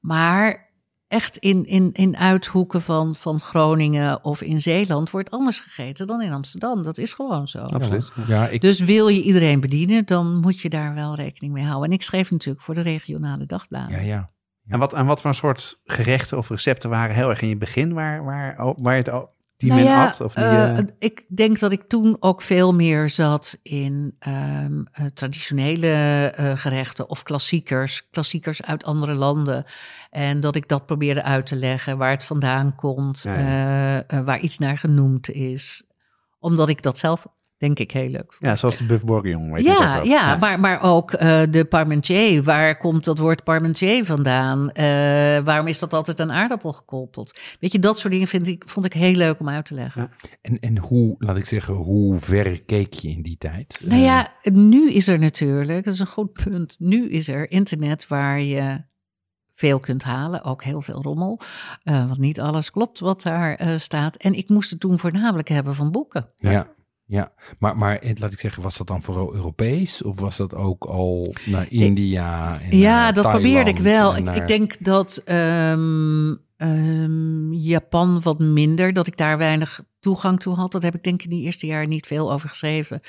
maar 0.00 0.70
echt 1.12 1.36
in, 1.36 1.66
in, 1.66 1.90
in 1.92 2.16
uithoeken 2.16 2.82
van, 2.82 3.14
van 3.14 3.40
Groningen 3.40 4.24
of 4.24 4.42
in 4.42 4.60
Zeeland 4.60 5.10
wordt 5.10 5.30
anders 5.30 5.60
gegeten 5.60 6.06
dan 6.06 6.22
in 6.22 6.32
Amsterdam. 6.32 6.82
Dat 6.82 6.98
is 6.98 7.14
gewoon 7.14 7.48
zo. 7.48 7.58
Absoluut. 7.58 8.12
Ja, 8.26 8.48
ik, 8.48 8.60
Dus 8.60 8.80
wil 8.80 9.08
je 9.08 9.22
iedereen 9.22 9.60
bedienen, 9.60 10.06
dan 10.06 10.40
moet 10.40 10.60
je 10.60 10.68
daar 10.68 10.94
wel 10.94 11.14
rekening 11.14 11.52
mee 11.52 11.64
houden. 11.64 11.88
En 11.90 11.94
ik 11.94 12.02
schreef 12.02 12.30
natuurlijk 12.30 12.64
voor 12.64 12.74
de 12.74 12.80
regionale 12.80 13.46
dagbladen. 13.46 13.94
ja, 13.96 14.00
ja. 14.00 14.30
En 14.68 14.78
wat, 14.78 14.92
en 14.92 15.06
wat 15.06 15.20
voor 15.20 15.34
soort 15.34 15.80
gerechten 15.84 16.38
of 16.38 16.48
recepten 16.48 16.90
waren 16.90 17.14
heel 17.14 17.28
erg 17.30 17.40
in 17.40 17.48
je 17.48 17.56
begin 17.56 17.92
waar, 17.92 18.24
waar, 18.24 18.74
waar 18.76 18.92
je 18.92 18.98
het 19.02 19.10
al- 19.10 19.30
die 19.62 19.70
Nou 19.70 19.82
men 19.82 19.92
ja, 19.92 20.04
had? 20.04 20.20
Of 20.20 20.34
die, 20.34 20.44
eh, 20.44 20.78
eh, 20.78 20.86
ik 20.98 21.24
denk 21.28 21.58
dat 21.58 21.72
ik 21.72 21.82
toen 21.82 22.16
ook 22.20 22.42
veel 22.42 22.74
meer 22.74 23.10
zat 23.10 23.58
in 23.62 24.16
ehm, 24.18 24.82
eh, 24.92 25.06
traditionele 25.14 26.32
gerechten 26.56 27.08
of 27.08 27.22
klassiekers, 27.22 28.08
klassiekers 28.10 28.62
uit 28.62 28.84
andere 28.84 29.14
landen. 29.14 29.64
En 30.10 30.40
dat 30.40 30.56
ik 30.56 30.68
dat 30.68 30.86
probeerde 30.86 31.22
uit 31.22 31.46
te 31.46 31.56
leggen, 31.56 31.98
waar 31.98 32.10
het 32.10 32.24
vandaan 32.24 32.74
komt, 32.74 33.22
Ja, 33.22 34.04
waar 34.24 34.40
iets 34.40 34.58
naar 34.58 34.78
genoemd 34.78 35.30
is. 35.30 35.82
Omdat 36.38 36.68
ik 36.68 36.82
dat 36.82 36.98
zelf, 36.98 37.26
denk 37.62 37.78
ik, 37.78 37.90
heel 37.90 38.08
leuk 38.08 38.32
vond. 38.32 38.50
ja, 38.50 38.56
zoals 38.56 38.76
de 38.76 38.84
buff 38.84 39.04
bourguignon. 39.04 39.52
Weet 39.52 39.64
je 39.64 39.70
het 39.70 39.78
Ja, 39.80 40.02
ja. 40.02 40.36
Maar, 40.36 40.60
maar 40.60 40.82
ook 40.82 41.12
eh, 41.12 41.42
de 41.50 41.64
parmentier. 41.64 42.42
Waar 42.42 42.78
komt 42.78 43.04
dat 43.04 43.18
woord 43.18 43.44
parmentier 43.44 44.04
vandaan? 44.04 44.70
Eh, 44.70 44.84
waarom 45.44 45.66
is 45.66 45.78
dat 45.78 45.92
altijd 45.92 46.20
aan 46.20 46.32
aardappel 46.32 46.72
gekoppeld? 46.72 47.38
Weet 47.60 47.72
je, 47.72 47.78
dat 47.78 47.98
soort 47.98 48.12
dingen 48.12 48.28
vind 48.28 48.46
ik, 48.46 48.62
vond 48.66 48.86
ik 48.86 48.92
heel 48.92 49.14
leuk 49.14 49.40
om 49.40 49.48
uit 49.48 49.64
te 49.64 49.74
leggen. 49.74 50.10
En, 50.40 50.60
en 50.60 50.78
hoe, 50.78 51.14
laat 51.18 51.36
ik 51.36 51.44
zeggen, 51.44 51.74
hoe 51.74 52.16
ver 52.16 52.62
keek 52.62 52.92
je 52.92 53.08
in 53.08 53.22
die 53.22 53.38
tijd? 53.38 53.80
Nou 53.84 54.00
ja, 54.00 54.32
nu 54.42 54.92
is 54.92 55.08
er 55.08 55.18
natuurlijk, 55.18 55.84
dat 55.84 55.94
is 55.94 56.00
een 56.00 56.06
goed 56.06 56.32
punt. 56.32 56.76
Nu 56.78 57.10
is 57.10 57.28
er 57.28 57.50
internet 57.50 58.08
waar 58.08 58.40
je 58.40 58.80
veel 59.52 59.78
kunt 59.78 60.02
halen, 60.02 60.44
ook 60.44 60.62
heel 60.62 60.80
veel 60.80 61.02
rommel. 61.02 61.40
Eh, 61.82 62.06
want 62.06 62.18
niet 62.18 62.40
alles 62.40 62.70
klopt 62.70 63.00
wat 63.00 63.22
daar 63.22 63.54
eh, 63.54 63.78
staat. 63.78 64.16
En 64.16 64.34
ik 64.34 64.48
moest 64.48 64.70
het 64.70 64.80
toen 64.80 64.98
voornamelijk 64.98 65.48
hebben 65.48 65.74
van 65.74 65.90
boeken. 65.90 66.28
Ja, 66.36 66.66
ja. 67.12 67.32
Maar, 67.58 67.76
maar 67.76 68.00
laat 68.14 68.32
ik 68.32 68.38
zeggen, 68.40 68.62
was 68.62 68.76
dat 68.76 68.86
dan 68.86 69.02
vooral 69.02 69.34
Europees? 69.34 70.02
Of 70.02 70.20
was 70.20 70.36
dat 70.36 70.54
ook 70.54 70.84
al 70.84 71.34
naar 71.44 71.66
India? 71.70 72.60
En 72.60 72.78
Ja, 72.78 73.02
naar 73.02 73.12
dat 73.14 73.30
probeerde 73.30 73.70
ik 73.70 73.78
wel. 73.78 74.16
Ik, 74.16 74.24
naar- 74.24 74.36
ik 74.36 74.46
denk 74.46 74.84
dat 74.84 75.22
ehm, 75.24 76.34
ehm, 76.56 77.52
Japan 77.52 78.20
wat 78.22 78.38
minder, 78.38 78.92
dat 78.92 79.06
ik 79.06 79.16
daar 79.16 79.38
weinig 79.38 79.80
toegang 80.00 80.40
toe 80.40 80.54
had. 80.54 80.72
Dat 80.72 80.82
heb 80.82 80.94
ik 80.94 81.02
denk 81.04 81.22
ik 81.22 81.30
in 81.30 81.36
die 81.36 81.44
eerste 81.44 81.66
jaren 81.66 81.88
niet 81.88 82.06
veel 82.06 82.32
over 82.32 82.48
geschreven. 82.48 83.00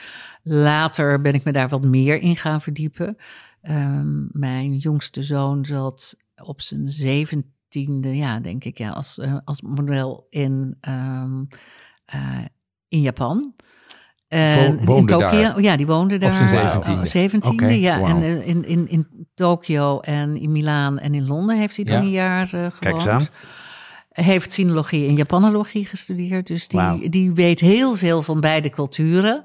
Later 0.43 1.21
ben 1.21 1.33
ik 1.33 1.43
me 1.43 1.51
daar 1.51 1.69
wat 1.69 1.83
meer 1.83 2.21
in 2.21 2.37
gaan 2.37 2.61
verdiepen. 2.61 3.17
Ehm, 3.61 4.25
mijn 4.31 4.77
jongste 4.77 5.23
zoon 5.23 5.65
zat 5.65 6.17
op 6.43 6.61
zijn 6.61 6.89
zeventiende, 6.89 8.15
ja, 8.15 8.39
denk 8.39 8.63
ik, 8.63 8.77
ja, 8.77 8.89
als, 8.89 9.17
eh, 9.19 9.37
als 9.43 9.61
model 9.61 10.27
in, 10.29 10.77
eh, 10.81 11.23
in 12.87 13.01
Japan. 13.01 13.53
Wo- 14.33 14.85
woonde 14.85 15.13
in 15.13 15.19
Tokio, 15.19 15.41
daar? 15.41 15.61
ja, 15.61 15.77
die 15.77 15.85
woonde 15.87 16.17
daar. 16.17 16.47
zijn? 16.47 16.65
Oh, 16.77 17.03
zeventiende, 17.03 17.63
Oké, 17.63 17.73
ja. 17.73 17.99
wauw. 17.99 18.15
En 18.15 18.21
eh, 18.23 18.47
in, 18.47 18.65
in, 18.65 18.89
in 18.89 19.07
Tokio 19.35 19.99
en 19.99 20.37
in 20.37 20.51
Milaan 20.51 20.99
en 20.99 21.13
in 21.13 21.27
Londen 21.27 21.57
heeft 21.57 21.75
hij 21.75 21.85
dan 21.85 21.95
Ja. 21.95 22.01
een 22.01 22.09
jaar 22.09 22.43
eh 22.43 22.49
gewoond. 22.51 22.79
Kijk 22.79 22.93
eens 22.93 23.07
aan. 23.07 23.27
Heeft 24.09 24.51
sinologie 24.51 25.07
en 25.07 25.15
Japanologie 25.15 25.85
gestudeerd. 25.85 26.47
Dus 26.47 26.67
die, 26.67 27.09
die 27.09 27.33
weet 27.33 27.59
heel 27.59 27.95
veel 27.95 28.21
van 28.23 28.39
beide 28.39 28.69
culturen. 28.69 29.43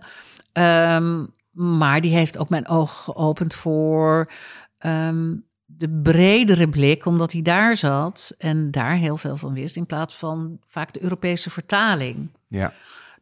Ehm, 0.53 1.25
maar 1.53 2.01
die 2.01 2.15
heeft 2.15 2.39
ook 2.39 2.49
mijn 2.49 2.69
oog 2.69 3.05
geopend 3.05 3.55
voor 3.55 4.31
ehm, 4.79 5.35
de 5.65 6.01
bredere 6.03 6.69
blik, 6.69 7.07
omdat 7.07 7.33
hij 7.33 7.43
daar 7.43 7.77
zat 7.77 8.35
en 8.39 8.71
daar 8.71 8.95
heel 8.97 9.17
veel 9.17 9.37
van 9.37 9.53
wist, 9.53 9.77
in 9.77 9.87
plaats 9.87 10.15
van 10.15 10.59
vaak 10.67 10.93
de 10.93 11.03
Europese 11.03 11.51
vertaling. 11.51 12.29
Ja, 12.49 12.73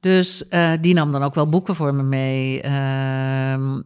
Dus 0.01 0.49
eh, 0.49 0.73
die 0.81 0.95
nam 0.95 1.13
dan 1.13 1.23
ook 1.23 1.35
wel 1.35 1.49
boeken 1.49 1.75
voor 1.75 1.95
me 1.95 2.03
mee. 2.03 2.61
Ehm, 2.61 3.81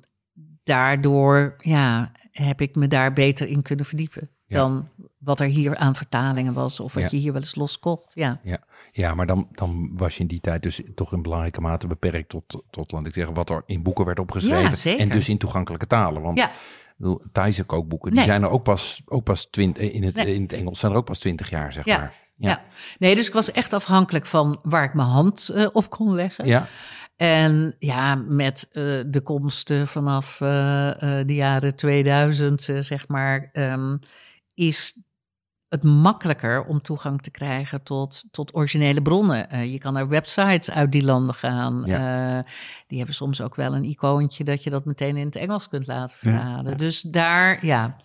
daardoor 0.64 1.56
ja, 1.58 2.12
heb 2.30 2.60
ik 2.60 2.74
me 2.74 2.88
daar 2.88 3.12
beter 3.12 3.48
in 3.48 3.62
kunnen 3.62 3.84
verdiepen 3.84 4.30
Ja. 4.46 4.56
dan 4.58 4.88
wat 5.18 5.40
er 5.40 5.46
hier 5.46 5.76
aan 5.76 5.94
vertalingen 5.94 6.52
was 6.52 6.80
of 6.80 6.94
wat 6.94 7.02
Ja. 7.02 7.08
je 7.10 7.16
hier 7.16 7.32
wel 7.32 7.40
eens 7.40 7.54
loskocht. 7.54 8.12
Ja. 8.14 8.40
ja 8.92 9.14
maar 9.14 9.26
dan, 9.26 9.48
dan 9.50 9.90
was 9.94 10.14
je 10.16 10.20
in 10.20 10.26
die 10.26 10.40
tijd 10.40 10.62
dus 10.62 10.80
toch 10.94 11.12
in 11.12 11.22
belangrijke 11.22 11.60
mate 11.60 11.86
beperkt 11.86 12.28
tot, 12.28 12.62
tot 12.70 12.92
laat 12.92 13.06
ik 13.06 13.14
zeggen, 13.14 13.34
wat 13.34 13.50
er 13.50 13.62
in 13.66 13.82
boeken 13.82 14.04
werd 14.04 14.18
opgeschreven. 14.18 14.90
Ja. 14.90 14.98
En 14.98 15.08
dus 15.08 15.28
in 15.28 15.38
toegankelijke 15.38 15.86
talen. 15.86 16.22
Want 16.22 16.38
Ja. 16.38 16.50
Thaise 17.32 17.64
kookboeken, 17.64 18.10
die 18.10 18.20
zijn 18.22 18.42
er 18.42 18.48
ook 18.50 18.62
pas, 18.62 19.02
ook 19.06 19.24
pas 19.24 19.46
twintig, 19.50 19.90
in 19.90 20.02
het, 20.02 20.14
Nee. 20.16 20.34
in 20.34 20.42
het 20.42 20.52
Engels 20.52 20.78
zijn 20.78 20.92
er 20.92 20.98
ook 20.98 21.04
pas 21.04 21.18
twintig 21.18 21.50
jaar, 21.50 21.72
zeg 21.72 21.84
Ja. 21.84 21.98
maar. 21.98 22.14
Ja. 22.48 22.62
nee, 22.98 23.14
dus 23.14 23.26
ik 23.26 23.32
was 23.32 23.52
echt 23.52 23.72
afhankelijk 23.72 24.26
van 24.26 24.58
waar 24.62 24.84
ik 24.84 24.94
mijn 24.94 25.08
hand 25.08 25.48
eh, 25.48 25.66
op 25.72 25.90
kon 25.90 26.14
leggen. 26.14 26.46
Ja, 26.46 26.68
En 27.16 27.74
ja, 27.78 28.14
met 28.14 28.68
eh, 28.72 28.82
de 29.06 29.20
komsten 29.22 29.88
vanaf 29.88 30.40
eh, 30.40 30.48
de 31.26 31.34
jaren 31.34 31.76
2000, 31.76 32.68
eh, 32.68 32.78
zeg 32.78 33.08
maar, 33.08 33.50
ehm, 33.52 33.96
is 34.54 35.02
het 35.68 35.82
makkelijker 35.82 36.64
om 36.64 36.82
toegang 36.82 37.22
te 37.22 37.30
krijgen 37.30 37.82
tot, 37.82 38.24
tot 38.30 38.54
originele 38.54 39.02
bronnen. 39.02 39.70
Je 39.70 39.78
kan 39.78 39.92
naar 39.92 40.08
websites 40.08 40.70
uit 40.70 40.92
die 40.92 41.04
landen 41.04 41.34
gaan. 41.34 41.82
Die 42.86 42.98
hebben 42.98 43.14
soms 43.14 43.40
ook 43.40 43.54
wel 43.54 43.74
een 43.74 43.84
icoontje 43.84 44.44
dat 44.44 44.62
je 44.62 44.70
dat 44.70 44.84
meteen 44.84 45.16
in 45.16 45.26
het 45.26 45.36
Engels 45.36 45.68
kunt 45.68 45.86
laten 45.86 46.16
vertalen. 46.16 46.76
Dus 46.78 47.00
daar, 47.00 47.66
ja. 47.66 47.96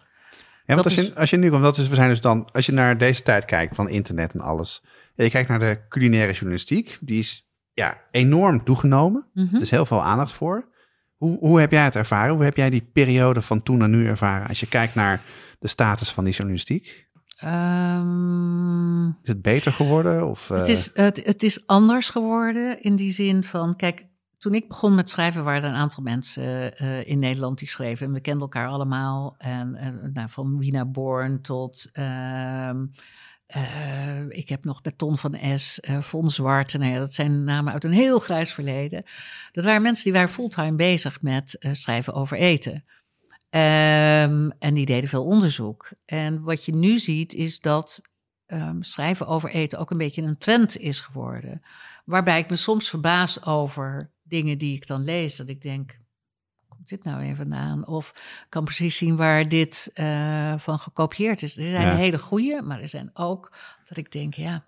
Want 0.65 0.83
Dat 0.83 0.97
als, 0.97 1.05
je, 1.05 1.15
als 1.15 1.29
je 1.29 1.37
nu 1.37 1.49
komt, 1.49 1.63
dat 1.63 1.77
is, 1.77 1.87
we 1.87 1.95
zijn 1.95 2.09
dus 2.09 2.21
dan, 2.21 2.49
als 2.51 2.65
je 2.65 2.71
naar 2.71 2.97
deze 2.97 3.23
tijd 3.23 3.45
kijkt 3.45 3.75
van 3.75 3.89
internet 3.89 4.33
en 4.33 4.41
alles. 4.41 4.83
En 5.15 5.23
je 5.23 5.29
kijkt 5.29 5.49
naar 5.49 5.59
de 5.59 5.79
culinaire 5.89 6.33
journalistiek, 6.33 6.97
die 7.01 7.19
is 7.19 7.49
ja, 7.73 8.01
enorm 8.11 8.63
toegenomen. 8.63 9.27
Mhm. 9.33 9.55
Er 9.55 9.61
is 9.61 9.71
heel 9.71 9.85
veel 9.85 10.03
aandacht 10.03 10.31
voor. 10.31 10.73
Hoe, 11.15 11.37
hoe 11.39 11.59
heb 11.59 11.71
jij 11.71 11.83
het 11.83 11.95
ervaren? 11.95 12.35
Hoe 12.35 12.43
heb 12.43 12.57
jij 12.57 12.69
die 12.69 12.89
periode 12.93 13.41
van 13.41 13.63
toen 13.63 13.77
naar 13.77 13.89
nu 13.89 14.07
ervaren? 14.07 14.47
Als 14.47 14.59
je 14.59 14.67
kijkt 14.67 14.95
naar 14.95 15.21
de 15.59 15.67
status 15.67 16.11
van 16.11 16.23
die 16.23 16.33
journalistiek. 16.33 17.07
Ehm, 17.37 19.07
Is 19.07 19.27
het 19.27 19.41
beter 19.41 19.71
geworden? 19.71 20.29
Of, 20.29 20.49
eh, 20.49 20.57
Het 20.57 20.67
is, 20.67 20.91
het, 20.93 21.21
het 21.25 21.43
is 21.43 21.67
anders 21.67 22.09
geworden 22.09 22.81
in 22.81 22.95
die 22.95 23.11
zin 23.11 23.43
van, 23.43 23.75
kijk, 23.75 24.05
toen 24.45 24.53
ik 24.53 24.67
begon 24.67 24.95
met 24.95 25.09
schrijven 25.09 25.43
waren 25.43 25.63
er 25.63 25.69
een 25.69 25.75
aantal 25.75 26.03
mensen 26.03 26.77
eh, 26.77 27.07
in 27.07 27.19
Nederland 27.19 27.59
die 27.59 27.67
schreven. 27.67 28.07
En 28.07 28.13
we 28.13 28.19
kenden 28.19 28.41
elkaar 28.41 28.67
allemaal. 28.67 29.35
En, 29.37 29.75
en 29.75 30.11
nou, 30.13 30.29
van 30.29 30.57
Wina 30.57 30.85
Born 30.85 31.41
tot, 31.41 31.89
ehm, 31.91 32.85
eh, 33.45 34.29
ik 34.29 34.49
heb 34.49 34.63
nog 34.63 34.83
met 34.83 34.97
Ton 34.97 35.17
van 35.17 35.37
S, 35.55 35.79
eh 35.79 36.01
Von 36.01 36.29
Zwart. 36.29 36.77
Nou 36.77 36.91
ja, 36.91 36.99
dat 36.99 37.13
zijn 37.13 37.43
namen 37.43 37.73
uit 37.73 37.83
een 37.83 37.91
heel 37.91 38.19
grijs 38.19 38.53
verleden. 38.53 39.03
Dat 39.51 39.63
waren 39.65 39.81
mensen 39.81 40.03
die 40.03 40.13
waren 40.13 40.29
fulltime 40.29 40.75
bezig 40.75 41.21
met 41.21 41.57
eh, 41.57 41.73
schrijven 41.73 42.13
over 42.13 42.37
eten. 42.37 42.85
Ehm, 43.49 44.49
en 44.59 44.73
die 44.73 44.85
deden 44.85 45.09
veel 45.09 45.25
onderzoek. 45.25 45.89
En 46.05 46.41
wat 46.41 46.65
je 46.65 46.75
nu 46.75 46.99
ziet 46.99 47.33
is 47.33 47.59
dat 47.59 48.01
ehm, 48.45 48.81
schrijven 48.81 49.27
over 49.27 49.49
eten 49.49 49.79
ook 49.79 49.91
een 49.91 49.97
beetje 49.97 50.21
een 50.21 50.37
trend 50.37 50.77
is 50.77 50.99
geworden. 50.99 51.61
Waarbij 52.05 52.39
ik 52.39 52.49
me 52.49 52.55
soms 52.55 52.89
verbaas 52.89 53.45
over 53.45 54.13
dingen 54.27 54.57
die 54.57 54.75
ik 54.75 54.87
dan 54.87 55.03
lees. 55.03 55.35
Dat 55.35 55.49
ik 55.49 55.61
denk, 55.61 55.99
komt 56.67 56.87
dit 56.89 57.03
nou 57.03 57.21
even 57.21 57.35
vandaan? 57.35 57.87
Of 57.87 58.09
ik 58.43 58.45
kan 58.49 58.63
precies 58.63 58.97
zien 58.97 59.15
waar 59.15 59.49
dit 59.49 59.91
eh, 59.93 60.53
van 60.57 60.79
gekopieerd 60.79 61.41
is. 61.41 61.57
Er 61.57 61.63
zijn 61.69 61.87
Ja. 61.87 61.95
hele 61.95 62.19
goede, 62.19 62.61
maar 62.61 62.81
er 62.81 62.89
zijn 62.89 63.09
ook 63.13 63.57
dat 63.85 63.97
ik 63.97 64.11
denk, 64.11 64.33
ja, 64.33 64.65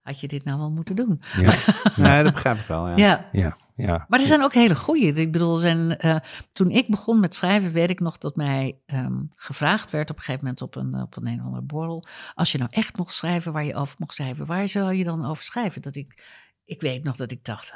had 0.00 0.20
je 0.20 0.28
dit 0.28 0.44
nou 0.44 0.58
wel 0.58 0.70
moeten 0.70 0.96
doen? 0.96 1.22
ja, 1.36 1.54
Nee, 1.96 2.22
dat 2.22 2.32
begrijp 2.32 2.58
ik 2.58 2.66
wel. 2.66 2.88
Ja. 2.88 2.96
Ja, 2.96 3.28
ja, 3.32 3.56
ja. 3.76 4.04
maar 4.08 4.20
er 4.20 4.26
zijn 4.26 4.42
ook 4.42 4.54
hele 4.54 4.76
goede. 4.76 5.06
Ik 5.06 5.32
bedoel, 5.32 5.54
er 5.54 5.60
zijn, 5.60 5.96
eh, 5.98 6.16
toen 6.52 6.70
ik 6.70 6.88
begon 6.88 7.20
met 7.20 7.34
schrijven, 7.34 7.72
weet 7.72 7.90
ik 7.90 8.00
nog 8.00 8.18
dat 8.18 8.36
mij 8.36 8.78
ehm, 8.86 9.22
gevraagd 9.36 9.90
werd 9.90 10.10
op 10.10 10.16
een 10.16 10.22
gegeven 10.22 10.44
moment 10.44 10.62
op 10.62 10.76
een, 10.76 10.94
op 10.94 11.16
een 11.16 11.26
een 11.26 11.38
of 11.40 11.44
andere 11.44 11.62
borrel. 11.62 12.04
Als 12.34 12.52
je 12.52 12.58
nou 12.58 12.70
echt 12.72 12.96
mocht 12.96 13.12
schrijven 13.12 13.52
waar 13.52 13.64
je 13.64 13.74
over 13.74 13.94
mocht 13.98 14.14
schrijven, 14.14 14.46
waar 14.46 14.68
zou 14.68 14.94
je 14.94 15.04
dan 15.04 15.24
over 15.24 15.44
schrijven? 15.44 15.82
Dat 15.82 15.96
ik, 15.96 16.24
ik 16.64 16.80
weet 16.80 17.04
nog 17.04 17.16
dat 17.16 17.30
ik 17.30 17.44
dacht, 17.44 17.72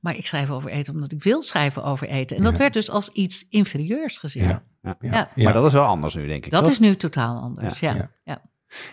maar 0.00 0.16
ik 0.16 0.26
schrijf 0.26 0.50
over 0.50 0.70
eten 0.70 0.94
omdat 0.94 1.12
ik 1.12 1.22
wil 1.22 1.42
schrijven 1.42 1.82
over 1.84 2.08
eten. 2.08 2.36
En 2.36 2.42
dat 2.42 2.52
Ja. 2.52 2.58
werd 2.58 2.72
dus 2.72 2.90
als 2.90 3.08
iets 3.12 3.46
inferieurs 3.48 4.18
gezien. 4.18 4.42
Ja. 4.44 4.62
Ja. 4.82 4.96
Ja. 5.00 5.28
Maar 5.44 5.52
dat 5.52 5.66
is 5.66 5.72
wel 5.72 5.84
anders 5.84 6.14
nu, 6.14 6.26
denk 6.26 6.44
ik. 6.44 6.50
Dat 6.50 6.62
toch? 6.62 6.72
is 6.72 6.78
nu 6.78 6.96
totaal 6.96 7.40
anders. 7.40 7.80
Ja, 7.80 8.10
Ja. 8.24 8.42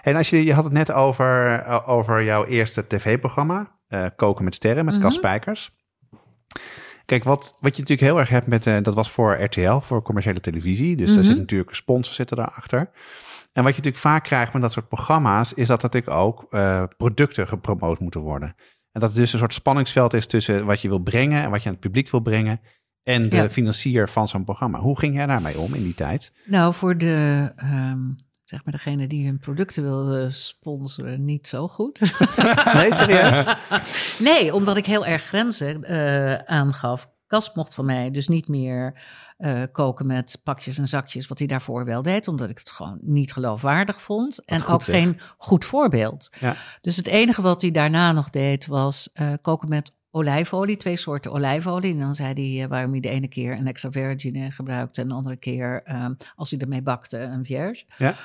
En 0.01 0.15
als 0.15 0.29
je, 0.29 0.43
je 0.43 0.53
had 0.53 0.63
het 0.63 0.73
net 0.73 0.91
over, 0.91 1.59
eh, 1.59 1.89
over 1.89 2.23
jouw 2.23 2.45
eerste 2.45 2.87
tv-programma, 2.87 3.71
eh, 3.87 4.05
Koken 4.15 4.43
met 4.43 4.55
Sterren, 4.55 4.85
met 4.85 4.97
Cas. 4.99 5.13
Spijkers. 5.15 5.71
Kijk, 7.05 7.23
wat, 7.23 7.41
wat 7.59 7.75
je 7.75 7.81
natuurlijk 7.81 8.09
heel 8.09 8.19
erg 8.19 8.29
hebt 8.29 8.47
met, 8.47 8.67
eh, 8.67 8.77
dat 8.81 8.93
was 8.95 9.11
voor 9.11 9.41
RTL, 9.43 9.77
voor 9.79 10.01
commerciële 10.01 10.39
televisie. 10.39 10.95
Dus 10.95 11.07
daar 11.09 11.17
Mhm. 11.17 11.27
zit 11.27 11.37
natuurlijk 11.37 11.75
sponsors 11.75 12.15
zitten 12.15 12.37
daarachter. 12.37 12.77
En 13.53 13.63
wat 13.63 13.75
je 13.75 13.77
natuurlijk 13.81 13.97
vaak 13.97 14.23
krijgt 14.23 14.53
met 14.53 14.61
dat 14.61 14.71
soort 14.71 14.87
programma's, 14.87 15.53
is 15.53 15.67
dat 15.67 15.81
natuurlijk 15.81 16.13
ook 16.17 16.49
producten 16.97 17.47
gepromoot 17.47 17.99
moeten 17.99 18.21
worden. 18.21 18.55
En 18.95 19.01
dat 19.01 19.09
het 19.09 19.19
dus 19.19 19.33
een 19.33 19.39
soort 19.39 19.53
spanningsveld 19.53 20.13
is 20.13 20.27
tussen 20.27 20.65
wat 20.65 20.81
je 20.81 20.87
wil 20.87 20.99
brengen 20.99 21.43
en 21.43 21.49
wat 21.49 21.61
je 21.61 21.67
aan 21.67 21.73
het 21.75 21.83
publiek 21.83 22.09
wil 22.09 22.19
brengen. 22.19 22.59
En 23.03 23.29
de 23.29 23.35
Ja. 23.35 23.49
financier 23.49 24.09
van 24.09 24.27
zo'n 24.27 24.43
programma. 24.43 24.79
Hoe 24.79 24.99
ging 24.99 25.15
jij 25.15 25.25
daarmee 25.25 25.57
om 25.59 25.73
in 25.73 25.83
die 25.83 25.93
tijd? 25.93 26.31
Nou, 26.45 26.73
voor 26.73 26.97
de, 26.97 27.51
ehm, 27.55 27.99
zeg 28.43 28.63
maar 28.63 28.73
degene 28.73 29.07
die 29.07 29.25
hun 29.25 29.39
producten 29.39 29.83
wilde 29.83 30.31
sponsoren, 30.31 31.25
niet 31.25 31.47
zo 31.47 31.67
goed. 31.67 31.99
Nee, 32.73 32.93
serieus? 32.93 33.45
Nee, 34.19 34.53
omdat 34.53 34.77
ik 34.77 34.85
heel 34.85 35.05
erg 35.05 35.23
grenzen 35.23 35.83
eh, 35.83 36.33
aangaf. 36.55 37.09
Kas 37.27 37.53
mocht 37.53 37.73
van 37.73 37.85
mij 37.85 38.11
dus 38.11 38.27
niet 38.27 38.47
meer 38.47 39.01
eh, 39.37 39.61
koken 39.71 40.05
met 40.05 40.39
pakjes 40.43 40.77
en 40.77 40.87
zakjes, 40.87 41.27
wat 41.27 41.39
hij 41.39 41.47
daarvoor 41.47 41.85
wel 41.85 42.01
deed, 42.01 42.27
omdat 42.27 42.49
ik 42.49 42.57
het 42.57 42.69
gewoon 42.69 42.97
niet 43.01 43.33
geloofwaardig 43.33 44.01
vond. 44.01 44.45
en 44.45 44.65
ook 44.65 44.81
zeg. 44.81 44.95
geen 44.95 45.19
goed 45.37 45.65
voorbeeld. 45.65 46.29
Ja. 46.39 46.55
Dus 46.81 46.97
het 46.97 47.07
enige 47.07 47.41
wat 47.41 47.61
hij 47.61 47.71
daarna 47.71 48.11
nog 48.11 48.29
deed, 48.29 48.65
was 48.65 49.09
eh, 49.13 49.33
koken 49.41 49.69
met 49.69 49.91
olijfolie, 50.11 50.77
twee 50.77 50.97
soorten 50.97 51.31
olijfolie. 51.31 51.93
En 51.93 51.99
dan 51.99 52.15
zei 52.15 52.33
hij 52.33 52.63
eh, 52.63 52.69
waarom 52.69 52.91
hij 52.91 52.99
de 52.99 53.09
ene 53.09 53.27
keer 53.27 53.51
een 53.51 53.67
extra 53.67 53.91
virgin 53.91 54.51
gebruikte 54.51 55.01
en 55.01 55.07
de 55.07 55.13
andere 55.13 55.35
keer, 55.35 55.81
ehm, 55.83 56.13
als 56.35 56.49
hij 56.51 56.59
ermee 56.59 56.81
bakte, 56.81 57.17
een 57.17 57.45
vierge. 57.45 57.83
Ja. 57.97 58.15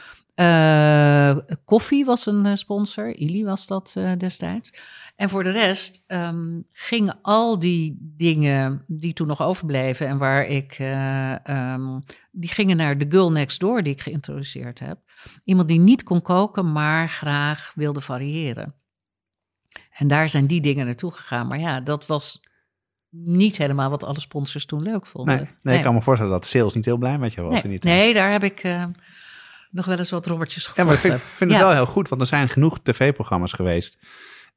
Eh, 0.40 1.36
koffie 1.64 2.04
was 2.04 2.26
een 2.26 2.46
eh, 2.46 2.54
sponsor, 2.54 3.16
Ili 3.16 3.44
was 3.44 3.66
dat 3.66 3.92
eh, 3.96 4.12
destijds. 4.18 4.72
En 5.16 5.28
voor 5.28 5.44
de 5.44 5.50
rest 5.50 6.04
ehm, 6.06 6.60
gingen 6.72 7.18
al 7.22 7.58
die 7.58 7.96
dingen 8.00 8.84
die 8.86 9.12
toen 9.12 9.26
nog 9.26 9.42
overbleven 9.42 10.06
en 10.06 10.18
waar 10.18 10.46
ik, 10.46 10.72
eh, 10.78 11.46
ehm, 11.46 12.00
die 12.30 12.50
gingen 12.50 12.76
naar 12.76 12.98
de 12.98 13.06
Girl 13.08 13.32
Next 13.32 13.60
Door 13.60 13.82
die 13.82 13.92
ik 13.92 14.00
geïntroduceerd 14.00 14.78
heb. 14.78 14.98
Iemand 15.44 15.68
die 15.68 15.78
niet 15.78 16.02
kon 16.02 16.22
koken, 16.22 16.72
maar 16.72 17.08
graag 17.08 17.72
wilde 17.74 18.00
variëren. 18.00 18.74
En 19.90 20.08
daar 20.08 20.28
zijn 20.28 20.46
die 20.46 20.60
dingen 20.60 20.86
naartoe 20.86 21.12
gegaan. 21.12 21.46
Maar 21.46 21.58
ja, 21.58 21.80
dat 21.80 22.06
was 22.06 22.40
niet 23.08 23.56
helemaal 23.56 23.90
wat 23.90 24.04
alle 24.04 24.20
sponsors 24.20 24.66
toen 24.66 24.82
leuk 24.82 25.06
vonden. 25.06 25.36
Nee, 25.36 25.48
nee, 25.62 25.76
ik 25.76 25.82
kan 25.82 25.94
me 25.94 26.02
voorstellen 26.02 26.32
dat 26.32 26.46
sales 26.46 26.74
niet 26.74 26.84
heel 26.84 26.98
blij 26.98 27.18
met 27.18 27.32
je 27.32 27.42
was 27.42 27.62
in 27.62 27.70
die 27.70 27.78
tijd. 27.78 27.94
nee, 27.94 28.14
daar 28.14 28.32
heb 28.32 28.44
ik 28.44 28.62
nog 29.70 29.86
wel 29.86 29.98
eens 29.98 30.10
wat 30.10 30.26
robbertjes 30.26 30.70
Ja, 30.74 30.84
maar 30.84 30.92
ik 30.94 30.98
vind, 31.00 31.20
vind 31.20 31.50
het 31.50 31.60
Ja. 31.60 31.66
wel 31.66 31.74
heel 31.74 31.86
goed, 31.86 32.08
want 32.08 32.20
er 32.20 32.26
zijn 32.26 32.48
genoeg 32.48 32.78
tv-programma's 32.82 33.52
geweest. 33.52 33.98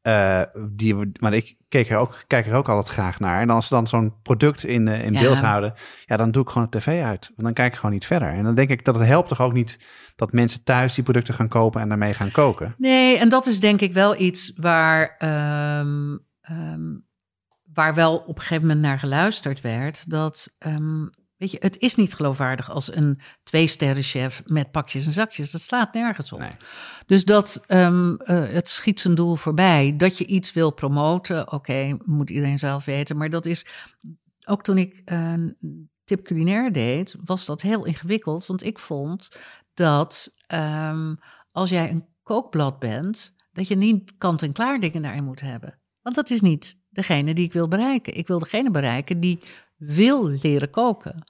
eh, 0.02 0.42
die, 0.70 1.12
maar 1.20 1.34
ik 1.34 1.56
keek 1.70 1.90
er 1.90 1.98
ook, 1.98 2.24
kijk 2.28 2.48
er 2.48 2.56
ook 2.56 2.70
altijd 2.70 2.94
graag 2.94 3.20
naar. 3.20 3.42
En 3.42 3.50
als 3.50 3.68
ze 3.68 3.74
dan 3.74 3.88
zo'n 3.88 4.14
product 4.22 4.64
in, 4.64 4.88
eh, 4.88 5.04
in 5.06 5.14
Ja. 5.14 5.20
beeld 5.20 5.38
houden, 5.40 5.74
ja, 6.06 6.18
dan 6.18 6.32
doe 6.32 6.44
ik 6.44 6.50
gewoon 6.50 6.68
de 6.70 6.78
tv 6.78 7.04
uit. 7.04 7.28
Want 7.28 7.42
dan 7.44 7.54
kijk 7.54 7.72
ik 7.72 7.76
gewoon 7.80 7.92
niet 7.92 8.06
verder. 8.06 8.30
En 8.30 8.44
dan 8.44 8.56
denk 8.56 8.70
ik 8.70 8.86
dat 8.86 8.96
het 8.96 9.06
helpt 9.08 9.28
toch 9.28 9.42
ook 9.42 9.54
niet 9.54 9.80
dat 10.16 10.32
mensen 10.34 10.64
thuis 10.64 10.94
die 10.94 11.04
producten 11.04 11.34
gaan 11.34 11.48
kopen 11.48 11.82
en 11.82 11.88
daarmee 11.90 12.14
gaan 12.14 12.32
koken. 12.32 12.76
Nee, 12.78 13.18
en 13.18 13.30
dat 13.30 13.46
is 13.46 13.60
denk 13.60 13.82
ik 13.82 13.94
wel 13.94 14.20
iets 14.22 14.54
waar, 14.56 15.16
ehm, 15.18 16.18
ehm, 16.42 16.82
waar 17.74 17.96
wel 17.96 18.18
op 18.18 18.36
een 18.36 18.42
gegeven 18.42 18.68
moment 18.68 18.82
naar 18.86 19.00
geluisterd 19.00 19.62
werd. 19.62 20.10
Dat, 20.10 20.56
ehm, 20.60 21.06
weet 21.44 21.52
je, 21.52 21.58
het 21.62 21.80
is 21.80 21.96
niet 21.96 22.14
geloofwaardig 22.14 22.72
als 22.72 22.96
een 22.96 23.20
twee-sterren-chef 23.44 24.44
met 24.46 24.72
pakjes 24.72 25.06
en 25.06 25.12
zakjes. 25.12 25.52
Dat 25.52 25.62
slaat 25.62 25.94
nergens 25.94 26.32
op. 26.32 26.40
Nee. 26.40 26.52
Dus 27.06 27.26
dat, 27.26 27.64
ehm, 27.68 28.16
eh, 28.16 28.48
het 28.48 28.70
schiet 28.70 29.00
zijn 29.00 29.16
doel 29.16 29.36
voorbij. 29.36 29.94
Dat 29.98 30.18
je 30.18 30.26
iets 30.26 30.54
wil 30.54 30.72
promoten, 30.72 31.52
oké, 31.52 31.98
moet 32.06 32.30
iedereen 32.30 32.60
zelf 32.60 32.86
weten. 32.86 33.18
Maar 33.18 33.30
dat 33.30 33.46
is, 33.46 33.66
ook 34.46 34.64
toen 34.64 34.78
ik 34.78 35.02
een 35.06 35.58
tip 36.04 36.24
culinair 36.24 36.72
deed, 36.72 37.16
was 37.24 37.46
dat 37.46 37.62
heel 37.62 37.86
ingewikkeld. 37.86 38.46
Want 38.46 38.64
ik 38.64 38.80
vond 38.80 39.38
dat 39.74 40.36
ehm, 40.48 41.16
als 41.52 41.70
jij 41.70 41.90
een 41.90 42.06
kookblad 42.24 42.80
bent, 42.80 43.34
dat 43.52 43.68
je 43.68 43.76
niet 43.76 44.18
kant-en-klaar 44.18 44.80
dingen 44.80 45.02
daarin 45.02 45.24
moet 45.24 45.42
hebben. 45.42 45.80
Want 46.02 46.16
dat 46.16 46.30
is 46.30 46.42
niet 46.42 46.78
degene 46.90 47.34
die 47.34 47.46
ik 47.46 47.54
wil 47.54 47.68
bereiken. 47.68 48.18
Ik 48.18 48.28
wil 48.28 48.40
degene 48.40 48.72
bereiken 48.72 49.20
die 49.20 49.40
wil 49.86 50.28
leren 50.42 50.70
koken. 50.70 51.24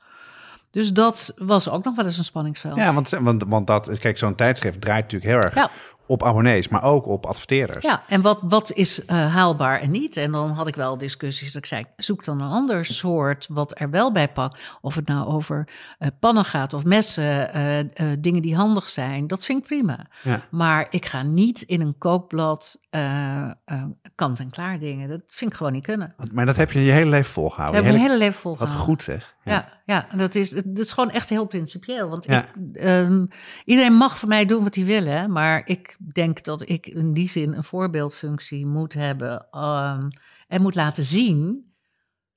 Dus 0.71 0.93
dat 0.93 1.33
was 1.37 1.69
ook 1.69 1.83
nog 1.83 1.95
wel 1.95 2.05
eens 2.05 2.17
een 2.17 2.23
spanningsveld. 2.23 2.75
Ja, 2.75 2.93
want, 2.93 3.09
want, 3.09 3.43
want 3.47 3.67
dat, 3.67 3.99
kijk, 3.99 4.17
zo'n 4.17 4.35
tijdschrift 4.35 4.81
draait 4.81 5.03
natuurlijk 5.03 5.31
heel 5.31 5.41
erg 5.41 5.55
Ja. 5.55 5.69
op 6.05 6.23
abonnees, 6.23 6.67
maar 6.67 6.83
ook 6.83 7.07
op 7.07 7.25
adverteerders. 7.25 7.85
Ja, 7.85 8.03
en 8.07 8.21
wat, 8.21 8.39
wat 8.41 8.71
is 8.71 9.05
eh, 9.05 9.33
haalbaar 9.35 9.79
en 9.79 9.91
niet? 9.91 10.17
En 10.17 10.31
dan 10.31 10.49
had 10.51 10.67
ik 10.67 10.75
wel 10.75 10.97
discussies 10.97 11.51
dat 11.51 11.61
ik 11.61 11.67
zei, 11.67 11.85
zoek 11.97 12.23
dan 12.23 12.41
een 12.41 12.49
ander 12.51 12.85
soort 12.85 13.47
wat 13.49 13.79
er 13.79 13.89
wel 13.89 14.11
bij 14.11 14.27
pakt. 14.29 14.77
Of 14.81 14.95
het 14.95 15.07
nou 15.07 15.27
over 15.27 15.67
eh, 15.99 16.07
pannen 16.19 16.45
gaat 16.45 16.73
of 16.73 16.83
messen, 16.83 17.53
eh, 17.53 18.07
dingen 18.19 18.41
die 18.41 18.55
handig 18.55 18.89
zijn, 18.89 19.27
dat 19.27 19.45
vind 19.45 19.59
ik 19.59 19.65
prima. 19.67 20.05
Ja. 20.23 20.41
Maar 20.51 20.87
ik 20.89 21.05
ga 21.05 21.23
niet 21.23 21.61
in 21.61 21.81
een 21.81 21.97
kookblad 21.97 22.77
eh, 22.93 23.45
eh, 23.65 23.83
kant-en-klaar 24.15 24.79
dingen. 24.79 25.09
Dat 25.09 25.21
vind 25.27 25.51
ik 25.51 25.57
gewoon 25.57 25.73
niet 25.73 25.83
kunnen. 25.83 26.15
Maar 26.33 26.45
dat 26.45 26.55
heb 26.55 26.71
je 26.71 26.79
je 26.83 26.91
hele 26.91 27.09
leven 27.09 27.31
volgehouden. 27.31 27.83
heb 27.83 27.91
Je 27.91 27.97
hele- 27.97 28.09
hele 28.09 28.19
leven 28.19 28.33
Wat 28.33 28.41
volgehouden. 28.41 28.85
goed 28.85 29.03
zeg. 29.03 29.35
ja, 29.43 29.67
ja. 29.85 30.07
Dat, 30.15 30.35
is, 30.35 30.49
dat 30.49 30.77
is 30.77 30.91
gewoon 30.91 31.09
echt 31.11 31.29
heel 31.29 31.45
principieel. 31.47 32.09
Want 32.09 32.25
Ja. 32.25 32.45
ik, 32.45 32.75
ehm, 32.75 33.25
iedereen 33.65 33.93
mag 33.93 34.19
van 34.19 34.29
mij 34.29 34.45
doen 34.45 34.63
wat 34.63 34.75
hij 34.75 34.85
wil, 34.85 35.05
hè, 35.05 35.27
maar 35.27 35.61
ik 35.65 35.97
denk 36.13 36.43
dat 36.43 36.69
ik 36.69 36.87
in 36.87 37.13
die 37.13 37.29
zin 37.29 37.53
een 37.53 37.63
voorbeeldfunctie 37.63 38.65
moet 38.65 38.93
hebben 38.93 39.47
ehm, 39.51 40.07
en 40.47 40.61
moet 40.61 40.75
laten 40.75 41.03
zien 41.03 41.71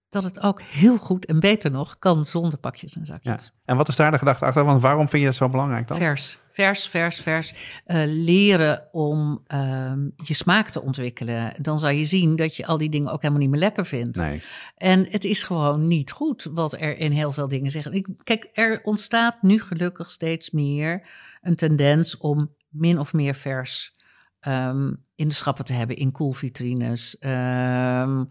dat 0.08 0.22
het 0.24 0.40
ook 0.40 0.60
heel 0.62 0.96
goed 0.98 1.26
en 1.26 1.40
beter 1.40 1.70
nog 1.70 1.98
kan 1.98 2.24
zonder 2.24 2.58
pakjes 2.58 2.94
en 2.96 3.02
Ja. 3.04 3.06
zakjes. 3.06 3.52
En 3.64 3.76
wat 3.76 3.88
is 3.88 3.96
daar 3.96 4.10
de 4.10 4.18
gedachte 4.18 4.44
achter? 4.44 4.64
Want 4.64 4.82
waarom 4.82 5.08
vind 5.08 5.22
je 5.22 5.28
dat 5.28 5.36
zo 5.36 5.48
belangrijk 5.48 5.88
dan? 5.88 5.96
Vers, 5.96 6.38
vers, 6.56 6.88
vers, 6.88 7.16
vers. 7.16 7.54
Eh, 7.84 8.02
leren 8.06 8.88
om 8.92 9.42
ehm, 9.46 10.08
je 10.24 10.34
smaak 10.34 10.70
te 10.70 10.82
ontwikkelen. 10.82 11.54
Dan 11.58 11.78
zal 11.78 11.90
je 11.90 12.04
zien 12.04 12.36
dat 12.36 12.56
je 12.56 12.66
al 12.66 12.78
die 12.78 12.90
dingen 12.90 13.12
ook 13.12 13.22
helemaal 13.22 13.42
niet 13.42 13.50
meer 13.50 13.60
lekker 13.60 13.86
vindt. 13.86 14.16
Nee. 14.16 14.42
En 14.76 15.06
het 15.10 15.24
is 15.24 15.42
gewoon 15.42 15.86
niet 15.86 16.10
goed 16.10 16.48
wat 16.52 16.72
er 16.72 16.98
in 16.98 17.12
heel 17.12 17.32
veel 17.32 17.48
dingen 17.48 17.70
zeggen. 17.70 17.92
Ik, 17.92 18.06
kijk, 18.24 18.50
er 18.52 18.80
ontstaat 18.82 19.42
nu 19.42 19.60
gelukkig 19.60 20.10
steeds 20.10 20.50
meer 20.50 21.08
een 21.42 21.56
tendens 21.56 22.16
om 22.16 22.54
min 22.68 22.98
of 22.98 23.12
meer 23.12 23.34
vers 23.34 23.96
ehm, 24.40 24.92
in 25.14 25.28
de 25.28 25.34
schappen 25.34 25.64
te 25.64 25.72
hebben 25.72 25.96
in 25.96 26.12
koelvitrines. 26.12 27.18
Ehm, 27.18 28.24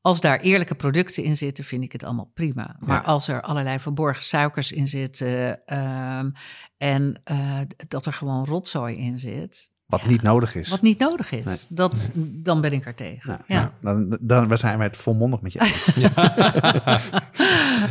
als 0.00 0.20
daar 0.20 0.40
eerlijke 0.40 0.74
producten 0.74 1.22
in 1.24 1.36
zitten, 1.36 1.64
vind 1.64 1.82
ik 1.82 1.92
het 1.92 2.04
allemaal 2.04 2.30
prima. 2.34 2.76
Maar 2.78 3.00
Ja. 3.02 3.06
als 3.08 3.28
er 3.28 3.40
allerlei 3.40 3.78
verborgen 3.80 4.22
suikers 4.22 4.72
in 4.72 4.88
zitten 4.88 5.66
ehm, 5.66 6.30
en 6.76 7.20
eh, 7.24 7.60
dat 7.88 8.06
er 8.06 8.12
gewoon 8.12 8.44
rotzooi 8.44 8.96
in 8.96 9.18
zit, 9.18 9.70
Wat 9.90 10.06
niet 10.06 10.22
nodig 10.22 10.54
is. 10.54 10.68
wat 10.68 10.82
niet 10.82 10.98
nodig 10.98 11.32
is, 11.32 11.44
Nee. 11.44 11.56
dat, 11.68 12.10
dan 12.16 12.60
ben 12.60 12.72
ik 12.72 12.86
er 12.86 12.94
tegen. 12.94 13.30
Ja, 13.32 13.40
Ja. 13.46 13.60
ja. 13.60 13.72
Dan, 13.80 14.18
dan 14.20 14.48
we 14.48 14.56
zijn 14.56 14.78
wij 14.78 14.86
het 14.86 14.96
volmondig 14.96 15.40
met 15.40 15.52
je 15.52 15.60
eens. 15.60 15.90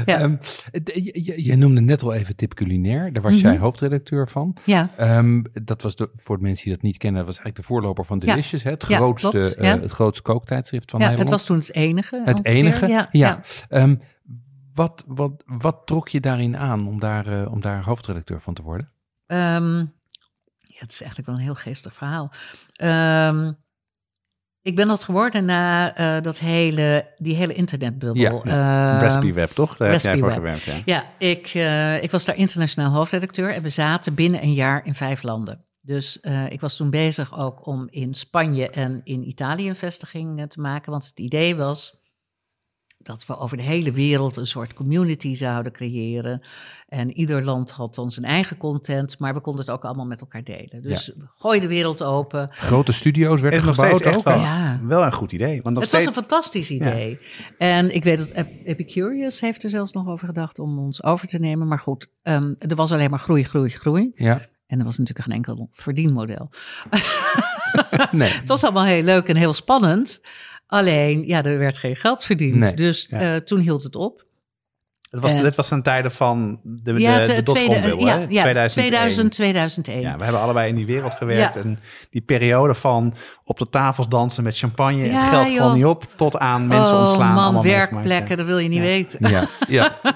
Ja. 0.06 0.20
Ehm, 0.20 0.36
d- 0.84 0.91
je, 0.93 1.24
je- 1.24 1.45
je 1.45 1.56
noemde 1.56 1.82
net 1.82 2.02
al 2.04 2.14
even 2.14 2.36
Tip 2.36 2.54
Culinair. 2.54 3.14
Daar 3.14 3.22
was 3.24 3.32
Mhm. 3.36 3.41
jij 3.41 3.58
hoofdredacteur 3.58 4.30
van. 4.30 4.56
ja. 4.66 4.89
Ehm, 4.97 5.41
dat 5.64 5.82
was 5.82 5.95
de, 5.95 6.10
voor 6.16 6.38
de 6.38 6.43
mensen 6.43 6.64
die 6.66 6.74
dat 6.74 6.82
niet 6.84 6.97
kennen, 6.97 7.18
dat 7.26 7.28
was 7.36 7.39
eigenlijk 7.43 7.68
de 7.68 7.74
voorloper 7.74 8.06
van 8.06 8.18
Ja. 8.26 8.26
Delicious. 8.26 8.64
Hè? 8.64 8.70
Het, 8.72 8.86
Ja, 8.88 8.95
grootste, 8.97 9.56
eh, 9.56 9.64
ja. 9.66 9.80
het 9.80 9.91
grootste 9.91 10.22
kooktijdschrift 10.24 10.91
van 10.91 11.00
ja, 11.00 11.06
het 11.06 11.16
Nederland. 11.18 11.41
was 11.41 11.47
toen 11.50 11.58
het 11.58 11.74
enige. 11.76 12.22
het 12.26 12.38
ongeveer. 12.38 12.52
enige. 12.56 12.88
Ja, 12.88 13.08
Ja. 13.12 13.41
Ehm, 13.70 13.95
wat, 14.74 15.04
wat, 15.08 15.43
wat 15.45 15.82
trok 15.86 16.08
je 16.08 16.20
daarin 16.20 16.58
aan 16.58 16.88
om 16.88 17.00
daar, 17.00 17.28
eh, 17.41 17.52
om 17.52 17.62
daar 17.62 17.84
hoofdredacteur 17.84 18.41
van 18.41 18.54
te 18.54 18.62
worden? 18.62 18.89
Ehm, 19.26 19.86
ja, 20.70 20.80
het 20.80 20.92
is 20.92 21.02
eigenlijk 21.02 21.30
wel 21.30 21.36
een 21.38 21.44
heel 21.44 21.56
geestig 21.56 21.94
verhaal. 21.94 22.32
Ehm, 22.72 23.52
ik 24.62 24.76
ben 24.76 24.88
dat 24.88 25.04
geworden 25.04 25.46
na 25.46 25.96
eh, 25.96 26.24
dat 26.24 26.40
hele, 26.40 27.14
die 27.18 27.36
hele 27.36 27.54
internetbubbel. 27.54 28.46
Ja, 28.46 28.94
Ehm, 28.94 29.00
Recipe 29.00 29.34
Web, 29.34 29.50
toch? 29.50 29.76
Daar 29.76 29.92
heb 29.92 30.02
jij 30.02 30.18
voor 30.18 30.32
gewerkt, 30.32 30.64
ja. 30.64 30.82
Ja, 30.86 31.04
ik, 31.18 31.48
eh, 31.48 32.04
ik 32.04 32.12
was 32.12 32.26
daar 32.26 32.36
internationaal 32.36 32.92
hoofdredacteur 32.92 33.54
en 33.54 33.62
we 33.62 33.70
zaten 33.70 34.14
binnen 34.14 34.44
een 34.44 34.54
jaar 34.54 34.86
in 34.86 34.96
vijf 34.96 35.24
landen. 35.24 35.66
Dus 35.82 36.20
eh, 36.20 36.52
ik 36.52 36.62
was 36.62 36.76
toen 36.76 36.90
bezig 36.90 37.40
ook 37.40 37.66
om 37.66 37.88
in 37.90 38.14
Spanje 38.14 38.70
en 38.70 39.02
in 39.04 39.28
Italië 39.28 39.70
een 39.70 39.76
vestiging 39.76 40.50
te 40.50 40.62
maken. 40.62 40.92
Want 40.92 41.06
het 41.06 41.20
idee 41.20 41.56
was 41.56 41.99
dat 43.02 43.26
we 43.26 43.38
over 43.38 43.58
de 43.58 43.64
hele 43.64 43.91
wereld 43.91 44.36
een 44.38 44.47
soort 44.47 44.74
community 44.74 45.36
zouden 45.36 45.72
creëren. 45.72 46.41
En 46.88 47.12
ieder 47.18 47.43
land 47.43 47.72
had 47.72 47.95
dan 47.95 48.12
zijn 48.12 48.26
eigen 48.26 48.58
content, 48.58 49.20
maar 49.20 49.34
we 49.34 49.39
konden 49.39 49.66
het 49.66 49.74
ook 49.74 49.84
allemaal 49.86 50.06
met 50.06 50.22
elkaar 50.22 50.43
delen. 50.43 50.82
Dus 50.82 51.12
gooi 51.36 51.60
de 51.60 51.68
wereld 51.68 52.04
open. 52.04 52.47
Grote 52.52 52.91
studio's 52.91 53.41
werden 53.41 53.62
gebouwd 53.62 54.06
ook. 54.08 54.24
wel, 54.24 54.39
Ja. 54.39 54.80
wel 54.84 55.04
een 55.04 55.14
goed 55.14 55.32
idee. 55.32 55.62
Want 55.62 55.76
nog 55.76 55.84
het 55.84 55.93
was 55.93 56.06
een 56.06 56.14
fantastisch 56.14 56.72
idee. 56.72 57.20
En 57.58 57.95
ik 57.95 58.04
weet 58.04 58.18
dat 58.18 58.30
Ep- 58.30 58.66
Epicurious 58.66 59.39
heeft 59.39 59.64
er 59.64 59.70
zelfs 59.70 59.91
nog 59.91 60.08
over 60.08 60.28
gedacht 60.28 60.60
om 60.60 60.80
ons 60.80 61.04
over 61.04 61.28
te 61.28 61.39
nemen. 61.39 61.68
Maar 61.68 61.80
goed, 61.80 62.08
ehm, 62.22 62.54
er 62.60 62.76
was 62.76 62.91
alleen 62.91 63.10
maar 63.10 63.20
groei, 63.20 63.43
groei, 63.43 63.70
groei. 63.70 64.12
Ja, 64.16 64.45
En 64.68 64.80
er 64.80 64.86
was 64.86 64.97
natuurlijk 64.97 65.28
geen 65.28 65.36
enkel 65.36 65.70
verdienmodel. 65.72 66.50
nee. 68.12 68.30
Het 68.30 68.47
was 68.47 68.64
allemaal 68.64 68.86
heel 68.86 69.04
leuk 69.04 69.28
en 69.28 69.36
heel 69.36 69.54
spannend. 69.54 70.22
Alleen, 70.72 71.28
ja, 71.28 71.44
er 71.44 71.60
werd 71.60 71.78
geen 71.78 71.96
geld 71.96 72.24
verdiend. 72.24 72.56
Nee. 72.56 72.74
Dus 72.74 73.08
Ja. 73.10 73.20
eh, 73.20 73.36
toen 73.42 73.60
hield 73.60 73.84
het 73.84 73.96
op. 73.96 74.28
het 75.10 75.20
was, 75.22 75.34
eh, 75.34 75.42
dit 75.42 75.56
was 75.56 75.68
ten 75.68 75.82
tijde 75.84 76.10
van 76.10 76.60
de, 76.64 76.94
de, 76.94 77.00
ja, 77.00 77.26
de, 77.26 77.44
dotcom-bubbel, 77.44 78.00
ja, 78.08 78.18
hè? 78.20 78.26
ja, 78.30 78.42
2001. 78.42 78.70
2000, 78.70 79.32
2001. 79.32 80.02
Ja, 80.02 80.18
we 80.18 80.24
hebben 80.24 80.42
allebei 80.42 80.70
in 80.70 80.76
die 80.76 80.86
wereld 80.86 81.14
gewerkt. 81.14 81.54
Ja. 81.54 81.62
En 81.62 81.80
die 82.10 82.22
periode 82.22 82.76
van 82.76 83.14
op 83.44 83.58
de 83.58 83.70
tafels 83.70 84.08
dansen 84.08 84.44
met 84.44 84.58
champagne 84.58 85.04
en 85.10 85.30
geld 85.30 85.48
joh. 85.48 85.58
gewoon 85.58 85.76
niet 85.76 85.86
op, 85.86 86.06
tot 86.16 86.38
aan 86.38 86.68
mensen 86.68 86.94
oh 86.96 87.00
ontslaan. 87.02 87.54
man, 87.54 87.62
werkplekken, 87.64 88.38
dat 88.38 88.46
wil 88.46 88.58
je 88.58 88.70
niet 88.70 88.78
Ja. 88.78 88.84
weten. 88.84 89.30
Ja, 89.30 89.48
ja. 89.68 90.00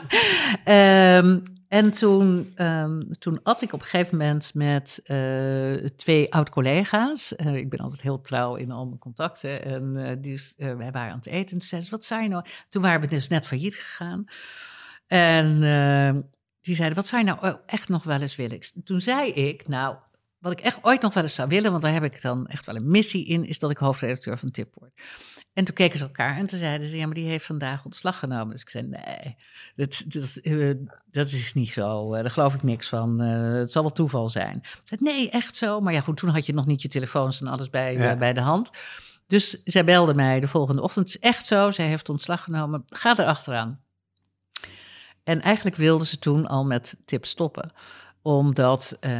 Ehm, 0.64 1.40
en 1.74 1.92
toen, 1.92 2.52
ehm, 2.56 3.02
toen 3.20 3.40
at 3.44 3.62
ik 3.62 3.74
op 3.74 3.80
een 3.80 3.86
gegeven 3.86 4.18
moment 4.18 4.54
met 4.54 5.02
eh, 5.04 5.76
twee 5.96 6.34
oud-collega's. 6.34 7.36
Eh, 7.36 7.56
ik 7.56 7.70
ben 7.70 7.80
altijd 7.80 8.02
heel 8.02 8.22
trouw 8.22 8.56
in 8.56 8.72
al 8.72 8.86
mijn 8.86 9.00
contacten. 9.00 9.66
En 9.66 10.06
eh, 10.06 10.16
die, 10.20 10.42
eh, 10.58 10.76
wij 10.76 10.92
waren 10.92 11.12
aan 11.12 11.18
het 11.18 11.26
eten. 11.26 11.60
En 11.60 11.66
zeiden 11.66 11.90
ze, 11.90 11.96
wat 11.96 12.06
zei 12.06 12.24
je 12.24 12.30
nou? 12.30 12.46
Toen 12.70 12.82
waren 12.82 13.02
we 13.02 13.08
dus 13.08 13.28
net 13.28 13.46
failliet 13.46 13.76
gegaan. 13.76 14.26
En 15.08 15.64
eh, 15.64 16.22
die 16.62 16.76
zeiden, 16.76 16.98
wat 16.98 17.10
je 17.10 17.24
nou 17.24 17.58
echt 17.66 17.90
nog 17.90 18.04
wel 18.04 18.22
eens 18.22 18.36
willen? 18.36 18.60
Toen 18.84 19.02
zei 19.02 19.32
ik, 19.32 19.68
nou, 19.68 19.96
wat 20.40 20.52
ik 20.52 20.60
echt 20.60 20.80
ooit 20.82 21.02
nog 21.02 21.14
wel 21.14 21.24
eens 21.24 21.36
zou 21.36 21.50
willen... 21.50 21.72
want 21.72 21.84
daar 21.84 21.94
heb 21.94 22.04
ik 22.04 22.22
dan 22.22 22.48
echt 22.48 22.66
wel 22.66 22.76
een 22.76 22.92
missie 22.92 23.26
in... 23.26 23.46
is 23.46 23.60
dat 23.60 23.72
ik 23.72 23.78
hoofdredacteur 23.78 24.38
van 24.38 24.52
Tip 24.52 24.74
word. 24.74 24.92
En 25.54 25.64
toen 25.64 25.76
keken 25.76 25.98
ze 25.98 26.04
elkaar 26.04 26.38
en 26.38 26.46
toen 26.46 26.60
zeiden 26.60 26.88
ze... 26.88 26.98
ja, 26.98 27.06
maar 27.06 27.16
die 27.16 27.28
heeft 27.28 27.46
vandaag 27.46 27.86
ontslag 27.86 28.20
genomen. 28.20 28.50
Dus 28.50 28.62
ik 28.62 28.70
zei, 28.70 28.84
nee, 28.88 29.36
dat, 29.76 30.04
dat, 30.08 30.36
eh, 30.36 30.74
dat 31.12 31.26
is 31.26 31.54
niet 31.54 31.72
zo. 31.72 32.14
Eh, 32.14 32.22
daar 32.22 32.32
geloof 32.32 32.54
ik 32.54 32.64
niks 32.64 32.90
van. 32.90 33.22
Eh, 33.22 33.54
het 33.54 33.72
zal 33.72 33.82
wel 33.82 33.92
toeval 33.92 34.30
zijn. 34.30 34.58
Ik 34.58 34.82
zei, 34.84 35.00
nee, 35.04 35.30
echt 35.30 35.56
zo. 35.56 35.82
Maar 35.82 35.94
ja, 35.94 36.02
goed, 36.02 36.18
toen 36.18 36.30
had 36.30 36.46
je 36.46 36.54
nog 36.54 36.66
niet 36.66 36.82
je 36.82 36.88
telefoons 36.88 37.42
en 37.42 37.48
alles 37.48 37.70
bij, 37.70 37.94
Ja. 37.94 38.18
bij 38.18 38.34
de 38.34 38.42
hand. 38.42 38.72
Dus 39.28 39.64
zij 39.64 39.84
belde 39.86 40.14
mij 40.14 40.40
de 40.40 40.48
volgende 40.48 40.82
ochtend. 40.82 41.06
Het 41.08 41.16
is 41.16 41.30
echt 41.30 41.46
zo, 41.46 41.72
zij 41.72 41.88
heeft 41.88 42.10
ontslag 42.10 42.44
genomen. 42.44 42.84
Ga 42.88 43.18
er 43.18 43.26
achteraan. 43.26 43.82
En 45.24 45.42
eigenlijk 45.42 45.76
wilde 45.76 46.06
ze 46.06 46.20
toen 46.20 46.48
al 46.48 46.66
met 46.66 46.98
tips 47.06 47.30
stoppen 47.30 47.72
omdat 48.24 48.98
eh, 49.00 49.12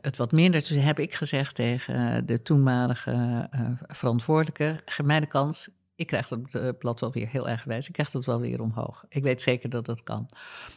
het 0.00 0.16
wat 0.16 0.32
minder... 0.32 0.62
Toen 0.62 0.78
heb 0.78 0.98
ik 0.98 1.14
gezegd 1.14 1.54
tegen 1.54 2.26
de 2.26 2.42
toenmalige 2.42 3.48
eh, 3.50 3.60
verantwoordelijke... 3.86 4.80
geef 4.84 5.06
mij 5.06 5.20
de 5.20 5.26
kans, 5.26 5.68
ik 5.96 6.06
krijg 6.06 6.28
dat 6.28 6.54
eh, 6.54 6.68
blad 6.78 7.00
wel 7.00 7.12
weer 7.12 7.28
heel 7.28 7.48
erg 7.48 7.64
wijs. 7.64 7.86
Ik 7.86 7.92
krijg 7.92 8.10
dat 8.10 8.24
wel 8.24 8.40
weer 8.40 8.60
omhoog. 8.60 9.04
Ik 9.08 9.22
weet 9.22 9.42
zeker 9.42 9.70
dat 9.70 9.86
dat 9.86 10.02
kan. 10.02 10.26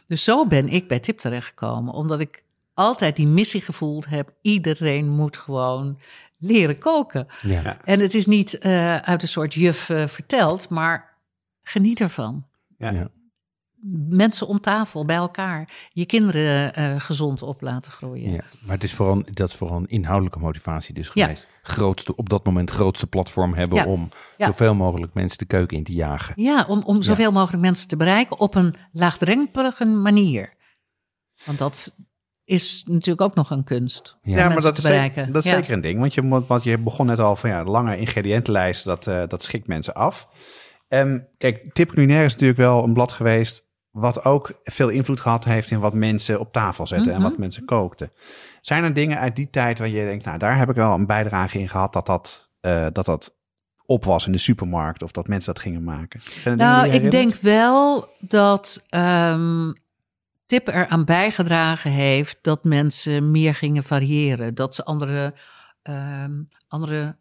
Dus 0.06 0.24
zo 0.24 0.46
ben 0.46 0.68
ik 0.68 0.88
bij 0.88 1.00
Tip 1.00 1.18
terechtgekomen. 1.18 1.94
Omdat 1.94 2.20
ik 2.20 2.42
altijd 2.74 3.16
die 3.16 3.26
missie 3.26 3.60
gevoeld 3.60 4.06
heb... 4.06 4.32
iedereen 4.42 5.08
moet 5.08 5.36
gewoon 5.36 5.98
leren 6.38 6.78
koken. 6.78 7.26
ja. 7.42 7.84
En 7.84 8.00
het 8.00 8.14
is 8.14 8.26
niet 8.26 8.58
eh, 8.58 8.96
uit 8.96 9.22
een 9.22 9.28
soort 9.28 9.54
juf 9.54 9.90
verteld, 10.06 10.68
maar 10.68 11.16
geniet 11.62 12.00
ervan. 12.00 12.46
Ja. 12.78 12.90
Ja. 12.90 13.08
Mensen 14.08 14.46
om 14.46 14.60
tafel, 14.60 15.04
bij 15.04 15.16
elkaar. 15.16 15.68
Je 15.88 16.06
kinderen 16.06 16.74
eh, 16.74 16.94
gezond 17.00 17.42
op 17.42 17.60
laten 17.60 17.92
groeien. 17.92 18.30
Ja, 18.32 18.44
maar 18.60 18.74
het 18.74 18.84
is 18.84 18.94
vooral, 18.94 19.22
dat 19.32 19.48
is 19.48 19.54
vooral 19.54 19.76
een 19.76 19.88
inhoudelijke 19.88 20.38
motivatie 20.38 20.94
dus 20.94 21.10
Ja. 21.14 21.22
geweest. 21.24 21.48
Grootste, 21.62 22.16
op 22.16 22.28
dat 22.28 22.44
moment 22.44 22.70
grootste 22.70 23.06
platform 23.06 23.54
hebben 23.54 23.78
Ja. 23.78 23.86
om 23.86 24.08
Ja. 24.36 24.46
zoveel 24.46 24.74
mogelijk 24.74 25.14
mensen 25.14 25.38
de 25.38 25.44
keuken 25.44 25.76
in 25.76 25.84
te 25.84 25.92
jagen. 25.92 26.42
Ja, 26.42 26.64
om, 26.68 26.82
om 26.82 27.02
zoveel 27.02 27.32
mogelijk 27.32 27.62
mensen 27.62 27.88
te 27.88 27.96
bereiken 27.96 28.38
op 28.38 28.54
een 28.54 28.74
laagdrempelige 28.92 29.84
manier. 29.84 30.52
Want 31.44 31.58
dat 31.58 31.96
is 32.44 32.84
natuurlijk 32.86 33.20
ook 33.20 33.34
nog 33.34 33.50
een 33.50 33.64
kunst. 33.64 34.16
Ja. 34.22 34.30
Ja, 34.30 34.36
maar 34.36 34.44
mensen 34.48 34.62
dat 34.62 34.74
te 34.74 34.80
is, 34.80 34.86
zeker, 34.86 35.00
bereiken. 35.08 35.32
dat 35.32 35.44
is 35.44 35.50
Ja. 35.50 35.56
zeker 35.56 35.72
een 35.72 35.80
ding. 35.80 36.00
Want 36.00 36.14
je, 36.14 36.22
moet- 36.22 36.46
want 36.46 36.62
je 36.62 36.78
begon 36.78 37.06
net 37.06 37.18
al 37.18 37.36
van 37.36 37.50
ja, 37.50 37.64
lange 37.64 37.98
ingrediëntenlijst, 37.98 38.84
dat, 38.84 39.06
eh, 39.06 39.22
dat 39.28 39.42
schikt 39.42 39.66
mensen 39.66 39.94
af. 39.94 40.28
En 40.88 41.28
kijk, 41.38 41.72
Tip 41.74 41.88
Culinair 41.90 42.24
is 42.24 42.32
natuurlijk 42.32 42.58
wel 42.58 42.84
een 42.84 42.92
blad 42.92 43.12
geweest 43.12 43.66
wat 43.98 44.24
ook 44.24 44.52
veel 44.62 44.88
invloed 44.88 45.20
gehad 45.20 45.44
heeft 45.44 45.70
in 45.70 45.80
wat 45.80 45.94
mensen 45.94 46.40
op 46.40 46.52
tafel 46.52 46.86
zetten 46.86 47.12
en 47.12 47.20
Mhm. 47.20 47.28
wat 47.28 47.38
mensen 47.38 47.64
kookten. 47.64 48.10
Zijn 48.60 48.84
er 48.84 48.94
dingen 48.94 49.18
uit 49.18 49.36
die 49.36 49.50
tijd 49.50 49.78
waar 49.78 49.88
je 49.88 50.04
denkt, 50.04 50.24
nou 50.24 50.38
daar 50.38 50.58
heb 50.58 50.68
ik 50.70 50.76
wel 50.76 50.94
een 50.94 51.06
bijdrage 51.06 51.58
in 51.58 51.68
gehad 51.68 51.92
dat 51.92 52.06
dat, 52.06 52.50
eh, 52.60 52.86
dat, 52.92 53.04
dat 53.04 53.36
op 53.86 54.04
was 54.04 54.26
in 54.26 54.32
de 54.32 54.38
supermarkt 54.38 55.02
of 55.02 55.10
dat 55.10 55.28
mensen 55.28 55.54
dat 55.54 55.62
gingen 55.62 55.84
maken? 55.84 56.20
Nou, 56.56 56.88
ik 56.88 57.10
denk 57.10 57.34
wel 57.34 58.08
dat 58.20 58.86
ehm 58.88 59.70
Tip 60.46 60.68
eraan 60.68 61.04
bijgedragen 61.04 61.90
heeft 61.90 62.38
dat 62.42 62.64
mensen 62.64 63.30
meer 63.30 63.54
gingen 63.54 63.84
variëren. 63.84 64.54
Dat 64.54 64.74
ze 64.74 64.84
andere, 64.84 65.34
ehm, 65.82 66.32
andere 66.68 67.16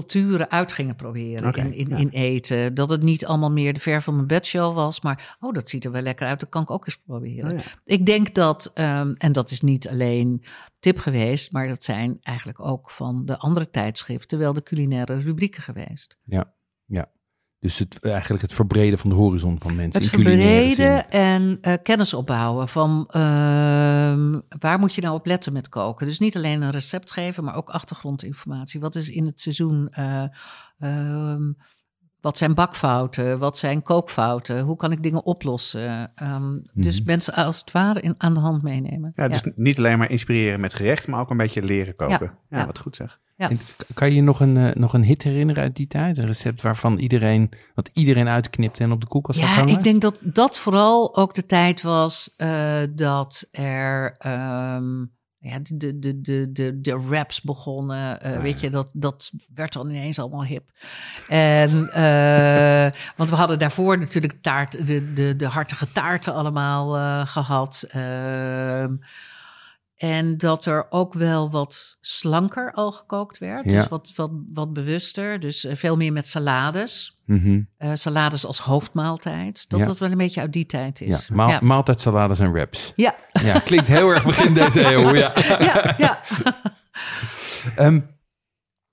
culturen 0.00 0.50
uit 0.50 0.72
gingen 0.72 0.96
proberen 0.96 1.52
in, 1.52 1.72
in, 1.72 1.88
ja. 1.88 1.96
in 1.96 2.08
eten. 2.08 2.74
Dat 2.74 2.90
het 2.90 3.02
niet 3.02 3.26
allemaal 3.26 3.50
meer 3.50 3.72
de 3.72 3.80
ver 3.80 4.02
van 4.02 4.14
mijn 4.14 4.26
bedshow 4.26 4.74
was, 4.74 5.00
maar 5.00 5.36
oh, 5.40 5.52
dat 5.52 5.68
ziet 5.68 5.84
er 5.84 5.90
wel 5.90 6.02
lekker 6.02 6.26
uit, 6.26 6.40
dat 6.40 6.48
kan 6.48 6.62
ik 6.62 6.70
ook 6.70 6.86
eens 6.86 6.96
proberen. 6.96 7.50
Oh 7.50 7.58
ja. 7.58 7.64
Ik 7.84 8.06
denk 8.06 8.34
dat, 8.34 8.70
ehm, 8.74 9.14
en 9.18 9.32
dat 9.32 9.50
is 9.50 9.60
niet 9.60 9.88
alleen 9.88 10.44
tip 10.80 10.98
geweest, 10.98 11.52
maar 11.52 11.68
dat 11.68 11.84
zijn 11.84 12.18
eigenlijk 12.22 12.60
ook 12.60 12.90
van 12.90 13.24
de 13.26 13.38
andere 13.38 13.70
tijdschriften 13.70 14.38
wel 14.38 14.52
de 14.52 14.62
culinaire 14.62 15.18
rubrieken 15.18 15.62
geweest. 15.62 16.16
Dus 17.64 17.78
het, 17.78 18.00
eigenlijk 18.00 18.42
het 18.42 18.52
verbreden 18.52 18.98
van 18.98 19.10
de 19.10 19.16
horizon 19.16 19.58
van 19.58 19.74
mensen. 19.74 20.02
Het 20.02 20.12
in 20.12 20.18
verbreden 20.18 21.10
en 21.10 21.58
eh, 21.60 21.74
kennis 21.82 22.14
opbouwen 22.14 22.68
van 22.68 23.06
ehm, 23.10 24.40
waar 24.58 24.78
moet 24.78 24.94
je 24.94 25.00
nou 25.00 25.14
op 25.14 25.26
letten 25.26 25.52
met 25.52 25.68
koken. 25.68 26.06
Dus 26.06 26.18
niet 26.18 26.36
alleen 26.36 26.62
een 26.62 26.70
recept 26.70 27.10
geven, 27.10 27.44
maar 27.44 27.54
ook 27.54 27.70
achtergrondinformatie. 27.70 28.80
Wat 28.80 28.94
is 28.94 29.08
in 29.08 29.26
het 29.26 29.40
seizoen, 29.40 29.88
eh, 29.90 30.24
ehm, 30.78 31.52
wat 32.24 32.38
zijn 32.38 32.54
bakfouten, 32.54 33.38
wat 33.38 33.58
zijn 33.58 33.82
kookfouten, 33.82 34.60
hoe 34.60 34.76
kan 34.76 34.92
ik 34.92 35.02
dingen 35.02 35.24
oplossen. 35.24 36.12
Ehm, 36.14 36.58
Dus 36.74 36.98
Mhm. 36.98 37.06
mensen 37.08 37.34
als 37.34 37.58
het 37.60 37.72
ware 37.72 38.00
in, 38.00 38.14
aan 38.18 38.34
de 38.34 38.40
hand 38.40 38.62
meenemen. 38.62 39.12
Ja, 39.14 39.28
dus 39.28 39.42
niet 39.54 39.78
alleen 39.78 39.98
maar 39.98 40.10
inspireren 40.10 40.60
met 40.60 40.74
gerecht, 40.74 41.06
maar 41.06 41.20
ook 41.20 41.30
een 41.30 41.36
beetje 41.36 41.62
leren 41.62 41.94
koken. 41.94 42.32
Ja, 42.48 42.58
Ja. 42.58 42.66
wat 42.66 42.78
goed 42.78 42.96
zeg. 42.96 43.20
Ja. 43.36 43.50
En 43.50 43.58
kan 43.94 44.08
je 44.08 44.14
je 44.14 44.22
nog 44.22 44.40
een, 44.40 44.56
eh, 44.56 44.74
nog 44.74 44.92
een 44.92 45.04
hit 45.04 45.22
herinneren 45.22 45.62
uit 45.62 45.76
die 45.76 45.86
tijd? 45.86 46.18
Een 46.18 46.26
recept 46.26 46.62
waarvan 46.62 46.98
iedereen, 46.98 47.50
wat 47.74 47.90
iedereen 47.92 48.28
uitknipt 48.28 48.80
en 48.80 48.92
op 48.92 49.00
de 49.00 49.06
koelkast 49.06 49.38
Ja, 49.38 49.46
hangen? 49.46 49.76
ik 49.76 49.82
denk 49.82 50.00
dat 50.02 50.18
dat 50.22 50.58
vooral 50.58 51.16
ook 51.16 51.34
de 51.34 51.46
tijd 51.46 51.82
was 51.82 52.34
eh, 52.36 52.80
dat 52.94 53.48
er 53.50 54.14
ehm, 54.18 55.04
ja, 55.44 55.58
de, 55.62 55.98
de, 55.98 56.20
de, 56.20 56.52
de, 56.52 56.80
de, 56.80 57.04
raps 57.08 57.40
begonnen. 57.40 58.22
eh, 58.22 58.40
weet 58.40 58.60
je, 58.60 58.70
dat, 58.70 58.90
dat 58.92 59.32
werd 59.54 59.72
dan 59.72 59.88
ineens 59.88 60.18
allemaal 60.18 60.44
hip. 60.44 60.70
En, 61.28 61.88
eh, 61.92 63.00
want 63.16 63.30
we 63.30 63.36
hadden 63.36 63.58
daarvoor 63.58 63.98
natuurlijk 63.98 64.42
taart, 64.42 64.86
de, 64.86 65.12
de, 65.12 65.36
de 65.36 65.46
hartige 65.46 65.92
taarten 65.92 66.34
allemaal 66.34 66.96
eh, 66.96 67.26
gehad. 67.26 67.84
En 69.96 70.38
dat 70.38 70.66
er 70.66 70.86
ook 70.90 71.14
wel 71.14 71.50
wat 71.50 71.96
slanker 72.00 72.72
al 72.72 72.92
gekookt 72.92 73.38
werd. 73.38 73.64
Ja. 73.64 73.78
Dus 73.80 73.88
wat, 73.88 74.12
wat, 74.16 74.30
wat 74.50 74.72
bewuster. 74.72 75.40
Dus 75.40 75.64
eh, 75.64 75.76
veel 75.76 75.96
meer 75.96 76.12
met 76.12 76.28
salades. 76.28 77.20
Mhm. 77.26 77.62
Eh, 77.76 77.90
salades 77.94 78.46
als 78.46 78.58
hoofdmaaltijd. 78.58 79.68
Dat 79.68 79.80
Ja. 79.80 79.86
dat 79.86 79.98
wel 79.98 80.10
een 80.10 80.16
beetje 80.16 80.40
uit 80.40 80.52
die 80.52 80.66
tijd 80.66 80.98
Ja, 80.98 81.16
is. 81.16 81.28
maal, 81.28 81.48
ja. 81.48 81.58
maaltijdsalades 81.62 82.38
en 82.40 82.52
wraps. 82.52 82.92
Ja, 82.96 83.14
Ja, 83.32 83.58
klinkt 83.58 83.86
heel 83.86 84.10
erg 84.10 84.24
begin 84.24 84.54
deze 84.64 84.80
eeuw. 84.84 85.14
Ja. 85.14 85.32
ja, 85.58 85.94
ja. 85.98 86.20
Ehm, 87.76 88.00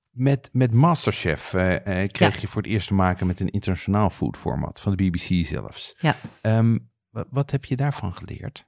met, 0.09 0.49
met 0.53 0.73
Masterchef 0.73 1.53
eh, 1.53 2.07
kreeg 2.07 2.41
je 2.41 2.47
voor 2.47 2.61
het 2.61 2.71
eerst 2.71 2.87
te 2.87 2.93
maken 2.93 3.27
met 3.27 3.39
een 3.39 3.49
internationaal 3.49 4.09
foodformat 4.09 4.81
van 4.81 4.95
de 4.95 5.03
BBC 5.09 5.45
zelfs. 5.45 5.95
Ja. 5.99 6.15
Ehm, 6.41 6.77
wa- 7.09 7.25
wat 7.29 7.51
heb 7.51 7.65
je 7.65 7.75
daarvan 7.75 8.13
geleerd? 8.13 8.65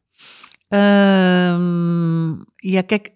Ehm, 0.74 2.32
ja, 2.56 2.82
kijk, 2.86 3.12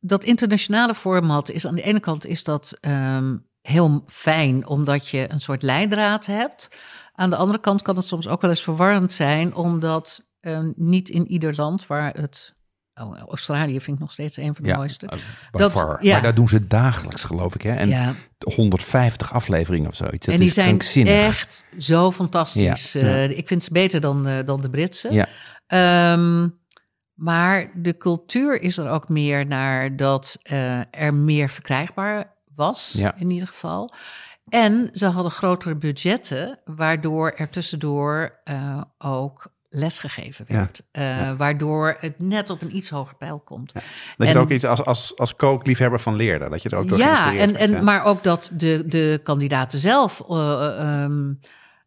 dat 0.00 0.24
internationale 0.24 0.94
format 0.94 1.50
is 1.50 1.66
aan 1.66 1.74
de 1.74 1.82
ene 1.82 2.00
kant 2.00 2.26
is 2.26 2.44
dat 2.44 2.76
ehm, 2.80 3.36
heel 3.62 4.04
fijn, 4.06 4.66
omdat 4.66 5.08
je 5.08 5.32
een 5.32 5.40
soort 5.40 5.62
leidraad 5.62 6.26
hebt. 6.26 6.68
Aan 7.14 7.30
de 7.30 7.36
andere 7.36 7.60
kant 7.60 7.82
kan 7.82 7.96
het 7.96 8.04
soms 8.04 8.28
ook 8.28 8.40
wel 8.40 8.50
eens 8.50 8.62
verwarrend 8.62 9.12
zijn, 9.12 9.54
omdat 9.54 10.28
eh, 10.40 10.60
niet 10.76 11.08
in 11.08 11.26
ieder 11.26 11.54
land 11.56 11.86
waar 11.86 12.14
het. 12.14 12.52
Oh, 12.94 13.18
Australië 13.28 13.80
vind 13.80 13.96
ik 13.96 14.02
nog 14.02 14.12
steeds 14.12 14.36
een 14.36 14.54
van 14.54 14.64
de 14.64 14.70
mooiste. 14.76 15.06
eh, 15.06 15.18
Dat- 15.60 15.72
ja. 16.00 16.12
Maar 16.12 16.22
daar 16.22 16.34
doen 16.34 16.48
ze 16.48 16.66
dagelijks, 16.66 17.24
geloof 17.24 17.54
ik. 17.54 17.62
Hè? 17.62 17.72
En 17.74 17.88
ja. 17.88 18.14
150 18.54 19.32
afleveringen 19.32 19.88
of 19.88 19.94
zoiets. 19.94 20.26
Dat 20.26 20.34
en 20.34 20.40
die 20.40 20.48
is 20.48 20.54
zijn 20.54 20.68
echt 21.06 21.64
zo 21.78 22.12
fantastisch. 22.12 22.94
Eh, 22.94 23.30
ik 23.38 23.46
vind 23.48 23.62
ze 23.62 23.72
beter 23.72 24.00
dan, 24.00 24.26
eh, 24.26 24.44
dan 24.44 24.60
de 24.60 24.70
Britse. 24.70 25.12
Ja. 25.12 25.26
Maar 27.20 27.70
de 27.74 27.96
cultuur 27.96 28.62
is 28.62 28.76
er 28.78 28.88
ook 28.90 29.08
meer 29.08 29.46
naar 29.46 29.96
dat 29.96 30.38
eh, 30.42 30.80
er 30.90 31.14
meer 31.14 31.48
verkrijgbaar 31.48 32.32
was, 32.54 32.92
Ja. 32.96 33.14
in 33.16 33.30
ieder 33.30 33.48
geval. 33.48 33.94
En 34.48 34.90
ze 34.92 35.06
hadden 35.06 35.32
grotere 35.32 35.74
budgetten, 35.76 36.58
waardoor 36.64 37.30
er 37.36 37.50
tussendoor 37.50 38.38
eh, 38.44 38.80
ook 38.98 39.46
lesgegeven 39.68 40.44
werd. 40.48 40.82
Eh, 40.90 41.02
Ja. 41.20 41.36
Waardoor 41.36 41.96
het 41.98 42.18
net 42.18 42.50
op 42.50 42.62
een 42.62 42.76
iets 42.76 42.90
hoger 42.90 43.16
pijl 43.16 43.38
komt. 43.38 43.72
Dat 43.72 43.82
je 44.16 44.24
En- 44.26 44.34
er 44.34 44.40
ook 44.40 44.50
iets 44.50 44.64
als, 44.64 44.84
als, 44.84 45.16
als 45.16 45.36
kookliefhebber 45.36 46.00
van 46.00 46.14
leerde. 46.16 46.48
Dat 46.48 46.62
je 46.62 46.68
er 46.68 46.76
ook 46.78 46.88
door 46.88 46.98
ja, 46.98 47.28
en, 47.30 47.36
werd, 47.36 47.56
en, 47.56 47.70
ja. 47.70 47.82
maar 47.82 48.04
ook 48.04 48.22
dat 48.22 48.52
de, 48.54 48.82
de 48.86 49.20
kandidaten 49.22 49.78
zelf 49.78 50.22
eh, 50.28 50.78
ehm, 50.78 51.32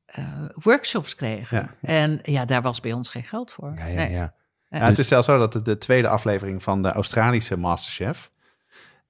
eh, 0.05 0.25
workshops 0.55 1.15
kregen. 1.15 1.71
En 1.81 2.19
ja, 2.23 2.45
daar 2.45 2.61
was 2.61 2.79
bij 2.79 2.93
ons 2.93 3.09
geen 3.09 3.23
geld 3.23 3.51
voor. 3.51 3.73
Ja, 3.77 3.85
ja, 3.85 3.93
Nee. 3.95 4.11
ja. 4.11 4.33
Ja, 4.73 4.79
Dus- 4.79 4.87
het 4.89 4.99
is 4.99 5.07
zelfs 5.07 5.25
zo 5.27 5.37
dat 5.37 5.53
de, 5.53 5.61
de 5.61 5.77
tweede 5.77 6.07
aflevering 6.07 6.63
van 6.63 6.81
de 6.81 6.91
Australische 6.91 7.57
Masterchef... 7.57 8.31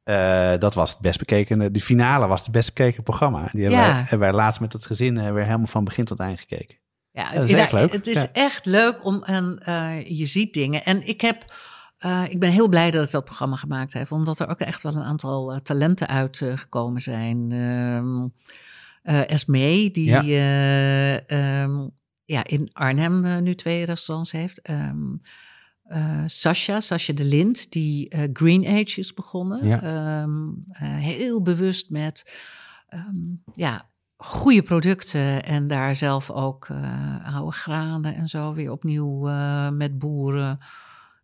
eh, 0.03 0.51
dat 0.59 0.73
was 0.73 0.89
het 0.91 0.99
best 0.99 1.19
bekeken. 1.19 1.73
De 1.73 1.81
finale 1.81 2.27
was 2.27 2.41
het 2.41 2.51
best 2.51 2.73
bekeken 2.73 3.03
programma. 3.03 3.47
Die 3.51 3.61
hebben, 3.61 3.79
Ja. 3.79 3.87
wij, 3.87 3.99
hebben 3.99 4.19
wij 4.19 4.31
laatst 4.33 4.61
met 4.61 4.73
het 4.73 4.85
gezin 4.85 5.17
eh, 5.17 5.31
weer 5.31 5.45
helemaal 5.45 5.67
van 5.67 5.83
begin 5.83 6.05
tot 6.05 6.19
eind 6.19 6.39
gekeken. 6.39 6.77
Ja, 7.11 7.31
dat 7.31 7.49
is 7.49 7.55
echt 7.55 7.71
leuk. 7.71 7.91
Het 7.91 8.07
is 8.07 8.21
Ja. 8.21 8.29
echt 8.33 8.65
leuk 8.65 9.05
om 9.05 9.23
en 9.23 9.59
eh, 9.65 10.17
je 10.17 10.25
ziet 10.25 10.53
dingen. 10.53 10.83
En 10.85 11.07
ik 11.07 11.21
heb. 11.21 11.45
ik 12.29 12.39
ben 12.39 12.51
heel 12.51 12.69
blij 12.69 12.91
dat 12.91 13.05
ik 13.05 13.11
dat 13.11 13.25
programma 13.25 13.55
gemaakt 13.55 13.93
heb, 13.93 14.11
omdat 14.11 14.39
er 14.39 14.47
ook 14.49 14.59
echt 14.59 14.83
wel 14.83 14.95
een 14.95 15.03
aantal 15.03 15.59
talenten 15.63 16.07
uitgekomen 16.07 17.01
zijn. 17.01 17.51
Ehm 17.51 18.27
eh, 19.03 19.29
Esmee, 19.31 19.91
die 19.91 20.05
Ja. 20.09 20.21
eh, 20.23 21.61
ehm, 21.61 21.87
ja, 22.25 22.43
in 22.45 22.69
Arnhem 22.73 23.43
nu 23.43 23.55
twee 23.55 23.85
restaurants 23.85 24.31
heeft. 24.31 24.61
Ehm 24.61 24.97
eh, 25.93 26.23
Sascha, 26.25 26.79
Sascha 26.79 27.13
de 27.13 27.23
Lind, 27.23 27.71
die 27.71 28.09
eh, 28.09 28.29
Green 28.33 28.67
Age 28.67 28.99
is 28.99 29.13
begonnen. 29.13 29.67
Ja. 29.67 29.81
Ehm, 29.81 30.47
eh, 30.71 30.81
heel 30.81 31.41
bewust 31.41 31.89
met 31.89 32.39
ehm, 32.87 33.15
ja, 33.53 33.85
goede 34.17 34.63
producten 34.63 35.43
en 35.43 35.67
daar 35.67 35.95
zelf 35.95 36.31
ook 36.31 36.67
oude 37.25 37.51
granen 37.51 38.15
en 38.15 38.27
zo 38.27 38.53
weer 38.53 38.71
opnieuw 38.71 39.29
met 39.71 39.99
boeren. 39.99 40.59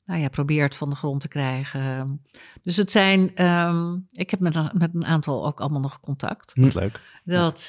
Nou 0.06 0.22
ja, 0.22 0.28
probeert 0.28 0.76
van 0.76 0.90
de 0.90 0.96
grond 0.96 1.22
te 1.22 1.28
krijgen. 1.28 2.22
Dus 2.64 2.78
het 2.78 2.92
zijn, 2.92 3.36
ehm, 3.36 3.98
ik 4.12 4.30
heb 4.30 4.40
met 4.40 4.56
een, 4.56 4.70
met 4.74 4.90
een 4.94 5.06
aantal 5.06 5.46
ook 5.46 5.60
allemaal 5.60 5.82
nog 5.82 6.00
contact. 6.00 6.52
Hm. 6.54 6.62
Wat 6.62 6.74
leuk. 6.74 7.00
Dat, 7.24 7.68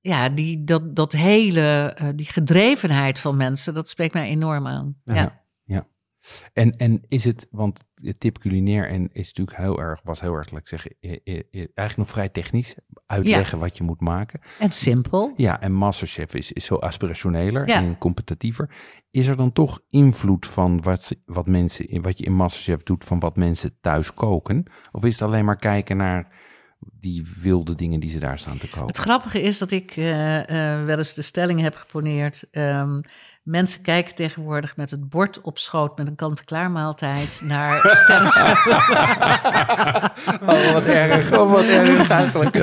ja, 0.00 0.28
die, 0.28 0.64
dat, 0.64 0.96
dat 0.96 1.12
hele, 1.12 1.96
die 2.14 2.26
gedrevenheid 2.26 3.18
van 3.18 3.36
mensen, 3.36 3.74
dat 3.74 3.88
spreekt 3.88 4.14
mij 4.14 4.28
enorm 4.28 4.66
aan. 4.66 4.96
Ja. 5.04 5.41
En, 6.52 6.76
en 6.76 7.02
is 7.08 7.24
het, 7.24 7.46
want 7.50 7.84
het 7.94 8.20
tip 8.20 8.38
culinair 8.38 8.88
en 8.88 9.08
is 9.12 9.26
natuurlijk 9.32 9.56
heel 9.56 9.80
erg, 9.80 10.00
was 10.04 10.20
heel 10.20 10.34
erg, 10.34 10.50
laat 10.50 10.60
ik 10.60 10.68
zeggen, 10.68 10.90
eigenlijk 11.00 11.96
nog 11.96 12.08
vrij 12.10 12.28
technisch. 12.28 12.74
Uitleggen 13.06 13.58
wat 13.58 13.76
je 13.76 13.84
moet 13.84 14.00
maken. 14.00 14.40
En 14.58 14.70
simpel. 14.72 15.32
Ja, 15.36 15.60
en 15.60 15.72
Masterchef 15.72 16.34
is, 16.34 16.52
is 16.52 16.64
zo 16.64 16.74
aspirationeler 16.74 17.68
Ja. 17.68 17.76
en 17.82 17.98
competitiever. 17.98 18.70
Is 19.10 19.26
er 19.26 19.36
dan 19.36 19.52
toch 19.52 19.80
invloed 19.88 20.46
van 20.46 20.82
wat, 20.82 21.16
wat, 21.26 21.46
mensen, 21.46 22.02
wat 22.02 22.18
je 22.18 22.24
in 22.24 22.34
Masterchef 22.34 22.82
doet, 22.82 23.04
van 23.04 23.18
wat 23.20 23.36
mensen 23.36 23.76
thuis 23.80 24.14
koken? 24.14 24.64
Of 24.92 25.04
is 25.04 25.12
het 25.12 25.22
alleen 25.28 25.44
maar 25.44 25.56
kijken 25.56 25.96
naar 25.96 26.28
die 27.00 27.26
wilde 27.42 27.74
dingen 27.74 28.00
die 28.00 28.10
ze 28.10 28.18
daar 28.18 28.38
staan 28.38 28.58
te 28.58 28.68
koken? 28.68 28.86
Het 28.86 28.96
grappige 28.96 29.42
is 29.42 29.58
dat 29.58 29.70
ik 29.70 29.90
eh, 29.96 30.38
eh, 30.78 30.84
wel 30.84 30.98
eens 30.98 31.14
de 31.14 31.22
stelling 31.22 31.60
heb 31.60 31.74
geponeerd. 31.74 32.44
ehm, 32.50 33.00
mensen 33.42 33.82
kijken 33.82 34.14
tegenwoordig 34.14 34.76
met 34.76 34.90
het 34.90 35.08
bord 35.08 35.40
op 35.40 35.58
schoot 35.58 35.98
met 35.98 36.08
een 36.08 36.16
kant-en-klaar 36.16 36.70
maaltijd 36.70 37.40
naar 37.44 37.76
sterren. 38.02 38.26
Oh, 40.46 40.72
wat 40.72 40.84
erg. 40.84 41.38
Oh, 41.38 41.52
wat 41.52 41.64
erg 41.64 42.10
eigenlijk. 42.10 42.58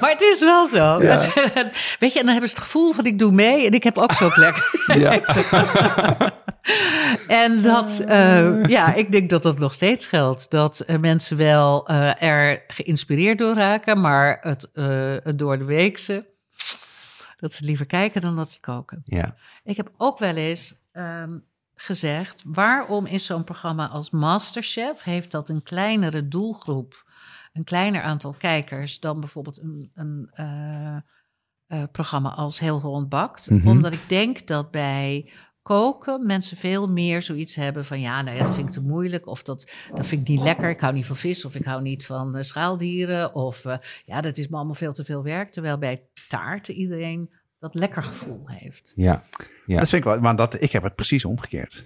maar 0.00 0.10
het 0.10 0.20
is 0.20 0.40
wel 0.40 0.66
zo. 0.66 0.98
Weet 2.00 2.12
je, 2.12 2.18
en 2.18 2.24
dan 2.24 2.32
hebben 2.32 2.48
ze 2.48 2.54
het 2.54 2.64
gevoel 2.64 2.92
van 2.92 3.06
ik 3.06 3.18
doe 3.18 3.32
mee 3.32 3.66
en 3.66 3.72
ik 3.72 3.84
heb 3.84 3.98
ook 3.98 4.12
zo 4.12 4.30
lekker. 4.34 4.84
Ja. 4.98 5.20
En 7.28 7.62
dat, 7.62 8.02
eh, 8.06 8.64
ja, 8.64 8.94
ik 8.94 9.12
denk 9.12 9.30
dat 9.30 9.42
dat 9.42 9.58
nog 9.58 9.74
steeds 9.74 10.06
geldt. 10.06 10.50
Dat 10.50 10.80
eh, 10.80 10.98
mensen 10.98 11.36
wel 11.36 11.88
eh, 11.88 12.22
er 12.22 12.64
geïnspireerd 12.66 13.38
door 13.38 13.54
raken, 13.54 14.00
maar 14.00 14.38
het, 14.40 14.68
eh, 14.72 15.16
het 15.22 15.38
door 15.38 15.58
de 15.58 15.64
weekse, 15.64 16.26
dat 17.44 17.52
ze 17.52 17.64
liever 17.64 17.86
kijken 17.86 18.20
dan 18.20 18.36
dat 18.36 18.50
ze 18.50 18.60
koken. 18.60 19.02
ja. 19.04 19.36
Ik 19.64 19.76
heb 19.76 19.92
ook 19.96 20.18
wel 20.18 20.34
eens 20.36 20.76
ehm, 20.92 21.38
gezegd, 21.74 22.42
waarom 22.46 23.06
is 23.06 23.26
zo'n 23.26 23.44
programma 23.44 23.88
als 23.88 24.10
Masterchef, 24.10 25.02
heeft 25.02 25.30
dat 25.30 25.48
een 25.48 25.62
kleinere 25.62 26.28
doelgroep, 26.28 27.10
een 27.52 27.64
kleiner 27.64 28.02
aantal 28.02 28.32
kijkers 28.32 29.00
dan 29.00 29.20
bijvoorbeeld 29.20 29.58
een, 29.60 29.90
een 29.94 30.30
eh, 30.32 30.96
eh, 31.66 31.82
programma 31.92 32.30
als 32.30 32.58
Heel 32.58 32.80
Holland 32.80 33.08
Bakt? 33.08 33.50
Mhm. 33.50 33.68
Omdat 33.68 33.92
ik 33.92 34.08
denk 34.08 34.46
dat 34.46 34.70
bij 34.70 35.30
koken 35.64 36.26
mensen 36.26 36.56
veel 36.56 36.88
meer 36.88 37.22
zoiets 37.22 37.54
hebben 37.54 37.84
van 37.84 38.00
ja, 38.00 38.22
nou 38.22 38.36
ja, 38.36 38.44
dat 38.44 38.54
vind 38.54 38.66
ik 38.66 38.72
te 38.72 38.80
moeilijk 38.80 39.26
of 39.26 39.42
dat, 39.42 39.70
dat 39.94 40.06
vind 40.06 40.20
ik 40.20 40.28
niet 40.28 40.42
lekker. 40.42 40.70
Ik 40.70 40.80
hou 40.80 40.94
niet 40.94 41.06
van 41.06 41.16
vis 41.16 41.44
of 41.44 41.54
ik 41.54 41.64
hou 41.64 41.82
niet 41.82 42.06
van 42.06 42.36
eh, 42.36 42.42
schaaldieren 42.42 43.34
of 43.34 43.64
eh, 43.64 43.76
ja, 44.04 44.20
dat 44.20 44.36
is 44.36 44.48
me 44.48 44.56
allemaal 44.56 44.74
veel 44.74 44.92
te 44.92 45.04
veel 45.04 45.22
werk. 45.22 45.52
Terwijl 45.52 45.78
bij 45.78 46.02
taarten 46.28 46.74
iedereen 46.74 47.30
dat 47.64 47.74
lekker 47.74 48.02
gevoel 48.02 48.42
heeft. 48.46 48.92
Ja. 48.94 49.22
Ja. 49.66 49.78
Dat 49.78 49.88
vind 49.88 50.04
ik 50.04 50.08
wel, 50.08 50.20
maar 50.20 50.36
dat, 50.36 50.62
ik 50.62 50.72
heb 50.72 50.82
het 50.82 50.94
precies 50.94 51.24
omgekeerd. 51.24 51.84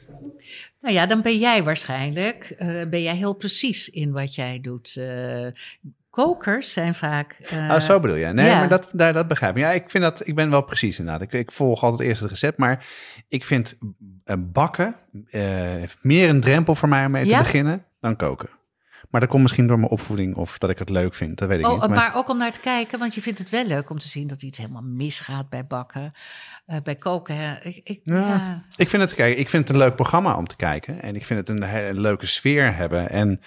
Nou 0.81 0.95
ja, 0.95 1.07
dan 1.07 1.23
ben 1.23 1.39
jij 1.39 1.63
waarschijnlijk 1.63 2.55
eh, 2.59 2.89
ben 2.89 3.03
jij 3.03 3.17
heel 3.17 3.35
precies 3.35 3.89
in 3.89 4.13
wat 4.13 4.35
jij 4.35 4.61
doet. 4.61 4.97
Eh, 4.97 5.47
kokers 6.11 6.73
zijn 6.73 6.95
vaak... 6.95 7.37
oh, 7.53 7.81
zo 7.81 8.01
bedoel 8.01 8.17
je. 8.17 8.27
Nee, 8.27 8.47
ja. 8.47 8.59
maar 8.59 8.69
dat, 8.69 8.89
daar, 8.93 9.13
dat 9.13 9.29
begrijp 9.29 9.57
ik. 9.57 9.63
Ja, 9.63 9.71
ik 9.71 9.91
vind 9.91 10.05
dat, 10.05 10.27
ik 10.27 10.35
ben 10.35 10.51
wel 10.51 10.63
precies 10.63 10.99
inderdaad. 10.99 11.23
Ik, 11.23 11.33
ik 11.33 11.53
volg 11.53 11.83
altijd 11.83 12.09
eerst 12.09 12.21
het 12.21 12.31
recept, 12.31 12.59
maar 12.59 12.87
ik 13.29 13.45
vind 13.45 13.79
eh, 14.25 14.37
bakken 14.39 14.95
eh, 15.31 15.43
meer 16.03 16.29
een 16.29 16.41
drempel 16.41 16.75
voor 16.75 16.89
mij 16.89 17.05
om 17.05 17.11
mee 17.13 17.23
te 17.25 17.29
Ja? 17.29 17.39
beginnen 17.39 17.85
dan 18.01 18.17
koken. 18.17 18.49
Maar 19.11 19.21
dat 19.21 19.31
komt 19.31 19.43
misschien 19.43 19.67
door 19.67 19.79
mijn 19.79 19.91
opvoeding 19.91 20.35
of 20.37 20.59
dat 20.59 20.71
ik 20.71 20.79
het 20.79 20.89
leuk 20.89 21.15
vind. 21.15 21.39
Dat 21.39 21.49
weet 21.49 21.59
ik 21.59 21.67
Oh, 21.67 21.81
niet. 21.81 21.91
maar... 21.91 22.17
ook 22.17 22.29
om 22.29 22.39
naar 22.39 22.53
te 22.53 22.61
kijken, 22.61 22.99
want 22.99 23.15
je 23.15 23.23
vindt 23.23 23.39
het 23.39 23.51
wel 23.51 23.65
leuk 23.67 23.91
om 23.91 23.99
te 23.99 24.09
zien 24.09 24.27
dat 24.27 24.43
iets 24.43 24.59
helemaal 24.59 24.83
misgaat 24.83 25.49
bij 25.49 25.65
bakken. 25.65 26.13
Bij 26.83 26.95
koken, 26.97 27.37
hè. 27.37 27.59
Ik, 27.63 27.81
ik, 27.85 28.01
Ja. 28.05 28.17
ja. 28.27 28.65
Ik 28.77 28.89
vind, 28.89 29.03
het, 29.03 29.15
kijk, 29.15 29.37
ik 29.37 29.49
vind 29.49 29.67
het 29.69 29.77
een 29.77 29.83
leuk 29.83 29.95
programma 29.95 30.37
om 30.37 30.47
te 30.47 30.57
kijken. 30.57 31.03
En 31.03 31.17
ik 31.17 31.25
vind 31.25 31.39
het 31.49 31.49
een, 31.49 31.63
he- 31.69 31.89
een 31.89 32.01
leuke 32.01 32.27
sfeer 32.27 32.75
hebben. 32.77 33.11
En 33.11 33.41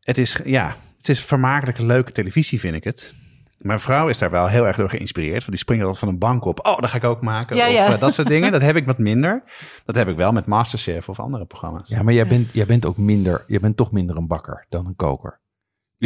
het 0.00 0.18
is, 0.18 0.38
ja, 0.44 0.76
het 1.06 1.16
is 1.16 1.24
vermakelijke, 1.24 1.84
leuke 1.84 2.12
televisie, 2.12 2.60
vind 2.60 2.74
ik 2.74 2.84
het. 2.84 3.14
Mijn 3.58 3.80
vrouw 3.80 4.08
is 4.08 4.18
daar 4.18 4.30
wel 4.30 4.46
heel 4.46 4.66
erg 4.66 4.76
door 4.76 4.88
geïnspireerd. 4.88 5.38
Want 5.38 5.50
die 5.50 5.58
springt 5.58 5.82
altijd 5.84 6.00
van 6.04 6.12
een 6.12 6.18
bank 6.18 6.44
op. 6.44 6.66
Oh, 6.66 6.78
dat 6.78 6.90
ga 6.90 6.96
ik 6.96 7.04
ook 7.04 7.20
maken. 7.20 7.56
Ja, 7.56 7.66
of 7.66 7.72
ja. 7.72 7.92
eh, 7.92 8.00
dat 8.00 8.14
soort 8.14 8.28
dingen. 8.28 8.52
Dat 8.56 8.62
heb 8.62 8.76
ik 8.76 8.86
wat 8.86 8.98
minder. 8.98 9.42
Dat 9.84 9.94
heb 9.94 10.08
ik 10.08 10.16
wel 10.16 10.32
met 10.32 10.46
Masterchef 10.46 11.08
of 11.08 11.20
andere 11.20 11.44
programma's. 11.44 11.88
Ja, 11.88 12.02
maar 12.02 12.14
jij 12.14 12.26
bent, 12.26 12.52
jij 12.52 12.66
bent 12.66 12.86
ook 12.86 12.96
minder, 12.96 13.44
jij 13.46 13.60
bent 13.60 13.76
toch 13.76 13.92
minder 13.92 14.16
een 14.16 14.26
bakker 14.26 14.66
dan 14.68 14.86
een 14.86 14.96
koker. 14.96 15.40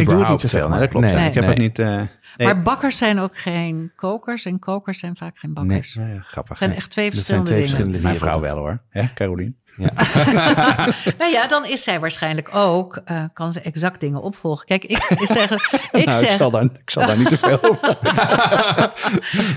Ik 0.01 0.07
doe 0.07 0.19
het 0.19 0.29
niet 0.29 0.41
zoveel. 0.41 0.49
zeg 0.49 0.61
Nee, 0.61 0.69
maar. 0.69 0.79
dat 0.81 0.89
klopt. 0.89 1.07
Nee, 1.07 1.15
ja. 1.15 1.21
Ik 1.21 1.35
heb 1.35 1.43
nee. 1.45 1.53
het 1.53 1.63
niet... 1.63 1.79
eh, 1.79 1.87
nee. 1.87 2.07
Maar 2.47 2.63
bakkers 2.63 2.97
zijn 2.97 3.19
ook 3.19 3.39
geen 3.39 3.93
kokers 3.97 4.45
en 4.45 4.59
kokers 4.59 4.99
zijn 4.99 5.17
vaak 5.17 5.39
geen 5.39 5.53
bakkers. 5.55 5.93
Ja, 5.95 6.07
ja, 6.07 6.21
grappig. 6.21 6.49
Het 6.49 6.59
zijn 6.59 6.71
Ja. 6.71 6.77
echt 6.77 6.91
twee 6.91 7.11
Dat 7.11 7.15
zijn 7.15 7.47
verschillende 7.47 7.51
twee 7.51 7.61
dingen. 7.63 7.77
verschillende 7.77 8.07
Mijn 8.09 8.19
vrouw 8.19 8.41
wel 8.41 8.57
hoor. 8.57 8.81
Hè, 8.91 9.05
Carolien? 9.15 9.57
Nou 11.19 11.33
ja, 11.33 11.47
dan 11.49 11.67
is 11.67 11.83
zij 11.83 12.01
waarschijnlijk 12.01 12.55
ook, 12.55 13.01
eh, 13.05 13.25
kan 13.33 13.53
ze 13.53 13.61
exact 13.61 14.01
dingen 14.01 14.23
opvolgen. 14.23 14.67
Kijk, 14.67 14.85
ik, 14.85 15.03
ik 15.09 15.27
zeg, 15.27 15.51
ik 15.73 16.05
Nou, 16.07 16.23
ik, 16.23 16.27
zeg 16.29 16.37
zal 16.39 16.51
daar, 16.51 16.63
ik 16.63 16.91
zal 16.91 17.07
daar 17.07 17.19
niet 17.19 17.29
te 17.29 17.37
veel 17.37 17.63
over. 17.63 17.99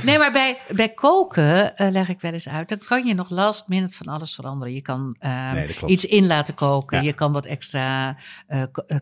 Nee, 0.04 0.18
maar 0.18 0.32
bij, 0.32 0.58
bij 0.70 0.89
koken 0.89 1.76
eh, 1.78 1.92
leg 1.92 2.10
ik 2.10 2.22
wel 2.22 2.32
eens 2.34 2.50
uit. 2.50 2.70
Dan 2.70 2.78
kan 2.88 3.06
je 3.06 3.14
nog 3.14 3.30
last 3.30 3.68
minute 3.68 3.98
van 3.98 4.08
alles 4.08 4.36
veranderen. 4.36 4.74
Je 4.74 4.82
kan 4.82 5.16
Nee, 5.54 5.76
iets 5.86 6.06
in 6.06 6.28
laten 6.28 6.54
koken. 6.54 6.98
Ja. 6.98 7.04
Je 7.04 7.14
kan 7.14 7.32
wat 7.32 7.46
extra 7.46 8.16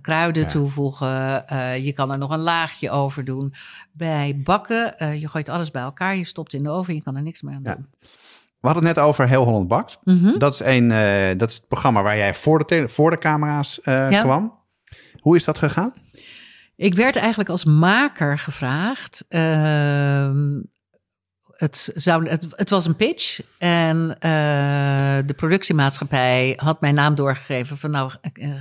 kruiden 0.01 0.43
Ja. 0.43 0.47
toevoegen. 0.49 1.07
Eh, 1.37 1.85
je 1.85 1.93
kan 1.93 2.11
er 2.11 2.17
nog 2.17 2.31
een 2.31 2.39
laagje 2.39 2.89
over 2.91 3.25
doen. 3.25 3.53
Bij 3.91 4.41
bakken, 4.43 4.99
eh, 4.99 5.21
je 5.21 5.27
gooit 5.27 5.49
alles 5.49 5.71
bij 5.71 5.81
elkaar. 5.81 6.15
Je 6.15 6.23
stopt 6.25 6.53
in 6.53 6.63
de 6.63 6.69
oven. 6.69 6.95
Je 6.95 7.01
kan 7.03 7.15
er 7.15 7.21
niks 7.21 7.41
meer 7.41 7.55
aan 7.55 7.61
Ja. 7.63 7.73
doen. 7.75 7.87
We 8.59 8.67
hadden 8.67 8.85
het 8.85 8.95
net 8.95 9.05
over 9.05 9.27
Heel 9.27 9.43
Holland 9.43 9.67
Bakt. 9.67 9.97
Mhm. 10.03 10.37
Dat, 10.37 10.53
is 10.53 10.59
een, 10.59 10.91
eh, 10.91 11.37
dat 11.37 11.49
is 11.49 11.55
het 11.55 11.67
programma 11.67 12.01
waar 12.01 12.17
jij 12.17 12.33
voor 12.33 12.65
de, 12.67 12.89
voor 12.89 13.09
de 13.09 13.17
camera's 13.17 13.81
eh, 13.81 14.11
Ja. 14.11 14.21
kwam. 14.21 14.53
Hoe 15.19 15.35
is 15.35 15.43
dat 15.43 15.57
gegaan? 15.57 15.93
Ik 16.75 16.93
werd 16.93 17.15
eigenlijk 17.15 17.49
als 17.49 17.63
maker 17.63 18.37
gevraagd. 18.39 19.25
Ehm, 19.29 20.61
het, 21.55 21.91
zou, 21.95 22.27
het, 22.29 22.47
het 22.55 22.69
was 22.69 22.85
een 22.85 22.95
pitch 22.95 23.41
en 23.57 24.15
eh, 24.19 25.17
de 25.25 25.33
productiemaatschappij 25.35 26.53
had 26.57 26.81
mijn 26.81 26.95
naam 26.95 27.15
doorgegeven 27.15 27.77
van 27.77 27.91
nou, 27.91 28.11
eh, 28.33 28.51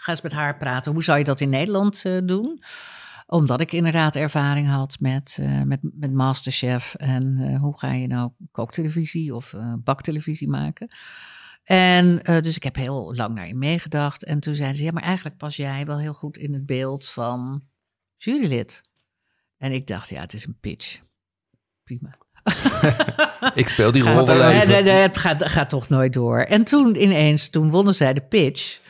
ga 0.00 0.10
eens 0.12 0.20
met 0.20 0.32
haar 0.32 0.56
praten. 0.56 0.92
Hoe 0.92 1.04
zou 1.04 1.18
je 1.18 1.24
dat 1.24 1.40
in 1.40 1.48
Nederland 1.48 2.04
eh, 2.04 2.18
doen? 2.24 2.62
Omdat 3.26 3.60
ik 3.60 3.72
inderdaad 3.72 4.16
ervaring 4.16 4.68
had 4.68 4.96
met, 5.00 5.36
eh, 5.40 5.62
met, 5.62 5.78
met 5.82 6.12
Masterchef 6.12 6.94
en 6.94 7.38
eh, 7.40 7.60
hoe 7.60 7.78
ga 7.78 7.92
je 7.92 8.06
nou 8.06 8.30
kooktelevisie 8.52 9.34
of 9.34 9.54
baktelevisie 9.78 10.48
maken. 10.48 10.88
En 11.64 12.16
dus 12.24 12.56
ik 12.56 12.62
heb 12.62 12.76
heel 12.76 13.14
lang 13.14 13.34
naar 13.34 13.46
je 13.46 13.54
meegedacht. 13.54 14.24
En 14.24 14.40
toen 14.40 14.54
zeiden 14.54 14.76
ze, 14.76 14.84
ja, 14.84 14.92
maar 14.92 15.02
eigenlijk 15.02 15.36
pas 15.36 15.56
jij 15.56 15.86
wel 15.86 15.98
heel 15.98 16.12
goed 16.12 16.36
in 16.36 16.52
het 16.52 16.66
beeld 16.66 17.08
van 17.08 17.62
jurylid. 18.16 18.80
En 19.56 19.72
ik 19.72 19.86
dacht, 19.86 20.08
ja, 20.08 20.20
het 20.20 20.32
is 20.32 20.46
een 20.46 20.58
pitch. 20.60 21.00
Prima. 21.84 22.10
Ik 23.54 23.68
speel 23.68 23.92
die 23.92 24.02
rol 24.02 24.26
wel 24.26 24.36
Nee, 24.36 24.54
even. 24.54 24.68
nee, 24.68 24.82
nee, 24.82 24.94
het 24.94 25.16
gaat, 25.16 25.48
gaat 25.48 25.68
toch 25.68 25.88
nooit 25.88 26.12
door. 26.12 26.38
En 26.38 26.64
toen 26.64 27.02
ineens, 27.02 27.48
toen 27.48 27.70
wonnen 27.70 27.94
zij 27.94 28.14
de 28.14 28.20
pitch. 28.20 28.80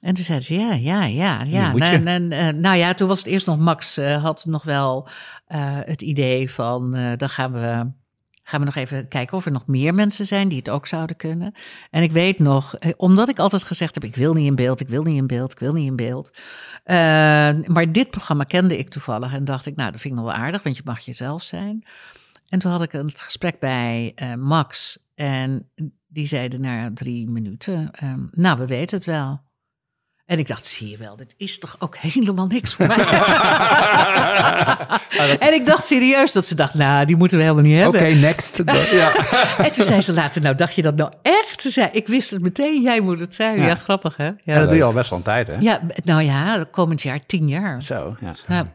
En 0.00 0.14
toen 0.14 0.24
zeiden 0.24 0.46
ze, 0.46 0.54
ja, 0.54 0.74
ja, 0.74 1.04
ja, 1.04 1.42
ja. 1.42 1.74
En, 1.74 2.06
en, 2.06 2.32
eh, 2.32 2.48
nou 2.48 2.76
ja, 2.76 2.94
toen 2.94 3.08
was 3.08 3.18
het 3.18 3.26
eerst 3.26 3.46
nog, 3.46 3.58
Max 3.58 3.96
eh, 3.96 4.22
had 4.22 4.44
nog 4.44 4.62
wel 4.62 5.08
eh, 5.46 5.60
het 5.84 6.02
idee 6.02 6.50
van, 6.50 6.90
dan 7.16 7.28
gaan 7.28 7.52
we, 7.52 7.90
gaan 8.42 8.60
we 8.60 8.64
nog 8.64 8.74
even 8.74 9.08
kijken 9.08 9.36
of 9.36 9.46
er 9.46 9.52
nog 9.52 9.66
meer 9.66 9.94
mensen 9.94 10.26
zijn 10.26 10.48
die 10.48 10.58
het 10.58 10.70
ook 10.70 10.86
zouden 10.86 11.16
kunnen. 11.16 11.52
En 11.90 12.02
ik 12.02 12.12
weet 12.12 12.38
nog, 12.38 12.74
omdat 12.96 13.28
ik 13.28 13.38
altijd 13.38 13.62
gezegd 13.62 13.94
heb, 13.94 14.04
ik 14.04 14.16
wil 14.16 14.34
niet 14.34 14.46
in 14.46 14.54
beeld, 14.54 14.80
ik 14.80 14.88
wil 14.88 15.02
niet 15.02 15.16
in 15.16 15.26
beeld, 15.26 15.52
ik 15.52 15.58
wil 15.58 15.72
niet 15.72 15.86
in 15.86 15.96
beeld. 15.96 16.30
Maar 17.68 17.92
dit 17.92 18.10
programma 18.10 18.44
kende 18.44 18.78
ik 18.78 18.88
toevallig 18.88 19.32
en 19.32 19.44
dacht 19.44 19.66
ik, 19.66 19.76
nou, 19.76 19.90
dat 19.90 20.00
vind 20.00 20.14
ik 20.14 20.20
nog 20.20 20.28
wel 20.28 20.40
aardig, 20.40 20.62
want 20.62 20.76
je 20.76 20.82
mag 20.84 21.00
jezelf 21.00 21.42
zijn. 21.42 21.84
En 22.48 22.58
toen 22.58 22.72
had 22.72 22.82
ik 22.82 22.92
een 22.92 23.10
gesprek 23.14 23.58
bij 23.58 24.14
Max. 24.38 24.98
En 25.14 25.70
die 26.06 26.26
zeiden 26.26 26.60
na 26.60 26.90
drie 26.94 27.28
minuten: 27.30 27.90
ehm, 27.90 28.20
Nou, 28.30 28.58
we 28.58 28.66
weten 28.66 28.96
het 28.96 29.06
wel. 29.06 29.44
En 30.26 30.38
ik 30.38 30.48
dacht: 30.48 30.66
Zie 30.66 30.90
je 30.90 30.96
wel, 30.96 31.16
dit 31.16 31.34
is 31.36 31.58
toch 31.58 31.76
ook 31.78 31.96
helemaal 32.06 32.46
niks 32.46 32.74
voor 32.74 32.86
mij. 32.86 32.96
en 35.38 35.54
ik 35.54 35.66
dacht 35.66 35.86
serieus 35.86 36.32
dat 36.32 36.46
ze 36.46 36.54
dacht: 36.54 36.74
Nou, 36.74 37.06
die 37.06 37.16
moeten 37.16 37.36
we 37.38 37.42
helemaal 37.44 37.64
niet 37.64 37.86
Oké, 37.86 37.98
hebben. 37.98 38.20
next. 38.20 38.60
ja. 38.90 39.14
En 39.58 39.72
toen 39.72 39.84
zei 39.84 40.00
ze 40.00 40.12
later: 40.12 40.42
Nou, 40.42 40.54
dacht 40.54 40.74
je 40.74 40.82
dat 40.82 40.96
nou 40.96 41.12
echt? 41.22 41.60
Ze 41.60 41.70
zei: 41.70 41.88
Ik 41.92 42.06
wist 42.06 42.30
het 42.30 42.42
meteen, 42.42 42.82
jij 42.82 43.00
moet 43.00 43.20
het 43.20 43.34
zijn. 43.34 43.58
Ja, 43.60 43.66
Ja. 43.66 43.74
grappig 43.74 44.16
hè? 44.16 44.24
Ja, 44.24 44.34
Ja, 44.44 44.58
dat 44.58 44.68
doe 44.68 44.76
je 44.76 44.84
al 44.84 44.92
best 44.92 45.10
wel 45.10 45.18
een 45.18 45.24
tijd, 45.24 45.46
hè? 45.46 45.56
ja, 45.60 45.80
nou 46.04 46.22
ja, 46.22 46.64
komend 46.70 47.02
jaar 47.02 47.26
tien 47.26 47.48
jaar. 47.48 47.82
Zo, 47.82 48.16
ja. 48.20 48.32
Ja. 48.48 48.74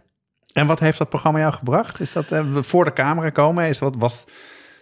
En 0.53 0.67
wat 0.67 0.79
heeft 0.79 0.97
dat 0.97 1.09
programma 1.09 1.39
jou 1.39 1.53
gebracht? 1.53 1.99
Is 1.99 2.13
dat 2.13 2.31
eh, 2.31 2.45
voor 2.55 2.85
de 2.85 2.93
camera 2.93 3.29
komen? 3.29 3.67
Is 3.67 3.79
dat, 3.79 3.95
was, 3.97 4.23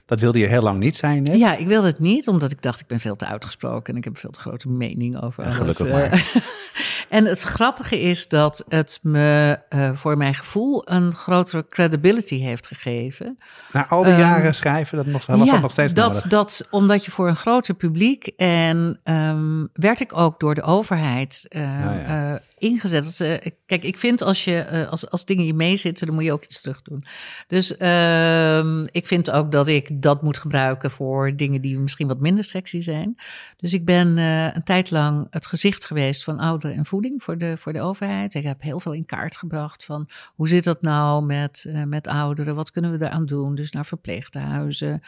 dat 0.09 0.19
wilde 0.19 0.39
je 0.39 0.45
heel 0.47 0.61
lang 0.61 0.79
niet 0.79 0.97
zijn, 0.97 1.23
net? 1.23 1.37
Ja, 1.39 1.55
ik 1.55 1.67
wilde 1.67 1.87
het 1.87 1.99
niet, 1.99 2.27
omdat 2.27 2.51
ik 2.51 2.61
dacht 2.61 2.79
ik 2.79 2.87
ben 2.87 2.99
veel 2.99 3.15
te 3.15 3.25
uitgesproken 3.25 3.91
en 3.93 3.97
ik 3.99 4.03
heb 4.03 4.17
veel 4.17 4.31
te 4.31 4.39
grote 4.39 4.69
mening 4.69 5.21
over 5.21 5.43
Ja, 5.43 5.49
alles. 5.49 5.59
gelukkig 5.77 5.85
Eh, 5.87 5.93
maar. 5.93 6.43
en 7.19 7.25
het 7.25 7.41
grappige 7.41 8.01
is 8.01 8.27
dat 8.27 8.65
het 8.69 8.99
me 9.01 9.59
eh, 9.69 9.89
voor 9.93 10.17
mijn 10.17 10.33
gevoel 10.35 10.81
een 10.91 11.13
grotere 11.13 11.65
credibility 11.69 12.39
heeft 12.39 12.67
gegeven. 12.67 13.37
Na 13.71 13.87
al 13.87 14.03
die 14.03 14.11
Ehm, 14.11 14.19
jaren 14.21 14.55
schrijven, 14.55 14.97
dat 14.97 15.05
nog, 15.05 15.25
was 15.25 15.49
dat 15.49 15.61
nog 15.61 15.71
steeds 15.71 15.93
dat, 15.93 16.13
nodig? 16.13 16.29
dat 16.29 16.67
omdat 16.71 17.05
je 17.05 17.11
voor 17.11 17.27
een 17.27 17.35
groter 17.35 17.73
publiek 17.73 18.27
en 18.37 18.99
ehm, 19.03 19.65
werd 19.73 19.99
ik 19.99 20.17
ook 20.17 20.39
door 20.39 20.55
de 20.55 20.61
overheid 20.61 21.45
eh, 21.49 21.61
Ja, 21.61 21.93
ja. 21.93 22.33
eh, 22.33 22.39
ingezet. 22.57 23.03
Dat 23.03 23.13
ze- 23.13 23.53
kijk, 23.65 23.83
ik 23.83 23.97
vind 23.97 24.21
als, 24.21 24.43
je, 24.43 24.87
als, 24.89 25.09
als 25.09 25.25
dingen 25.25 25.45
je 25.45 25.53
meezitten, 25.53 26.05
dan 26.05 26.15
moet 26.15 26.23
je 26.23 26.31
ook 26.31 26.43
iets 26.43 26.61
terug 26.61 26.81
doen. 26.81 27.05
Dus 27.47 27.77
ehm, 27.77 28.85
ik 28.91 29.07
vind 29.07 29.31
ook 29.31 29.51
dat 29.51 29.67
ik 29.67 29.98
dat 29.99 30.21
moet 30.21 30.37
gebruiken 30.37 30.91
voor 30.91 31.35
dingen 31.35 31.61
die 31.61 31.79
misschien 31.79 32.07
wat 32.07 32.19
minder 32.19 32.43
sexy 32.43 32.81
zijn. 32.81 33.15
Dus 33.57 33.73
ik 33.73 33.85
ben 33.85 34.17
eh, 34.17 34.55
een 34.55 34.63
tijd 34.63 34.91
lang 34.91 35.27
het 35.29 35.45
gezicht 35.45 35.85
geweest 35.85 36.23
van 36.23 36.39
ouderen 36.39 36.75
en 36.75 36.85
voeding 36.85 37.23
voor 37.23 37.37
de, 37.37 37.57
voor 37.57 37.73
de 37.73 37.81
overheid. 37.81 38.33
Ik 38.33 38.43
heb 38.43 38.61
heel 38.61 38.79
veel 38.79 38.93
in 38.93 39.05
kaart 39.05 39.37
gebracht 39.37 39.85
van 39.85 40.09
hoe 40.35 40.47
zit 40.47 40.63
dat 40.63 40.81
nou 40.81 41.25
met, 41.25 41.65
eh, 41.67 41.83
met 41.83 42.07
ouderen? 42.07 42.55
Wat 42.55 42.71
kunnen 42.71 42.97
we 42.97 43.05
eraan 43.05 43.25
doen? 43.25 43.55
Dus 43.55 43.71
naar 43.71 43.85
verpleeghuizen, 43.85 45.01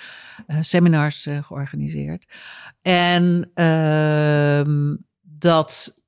eh, 0.48 0.58
seminars 0.62 1.28
georganiseerd. 1.42 2.26
En 2.82 3.52
ehm, 3.54 4.96
dat, 5.22 6.02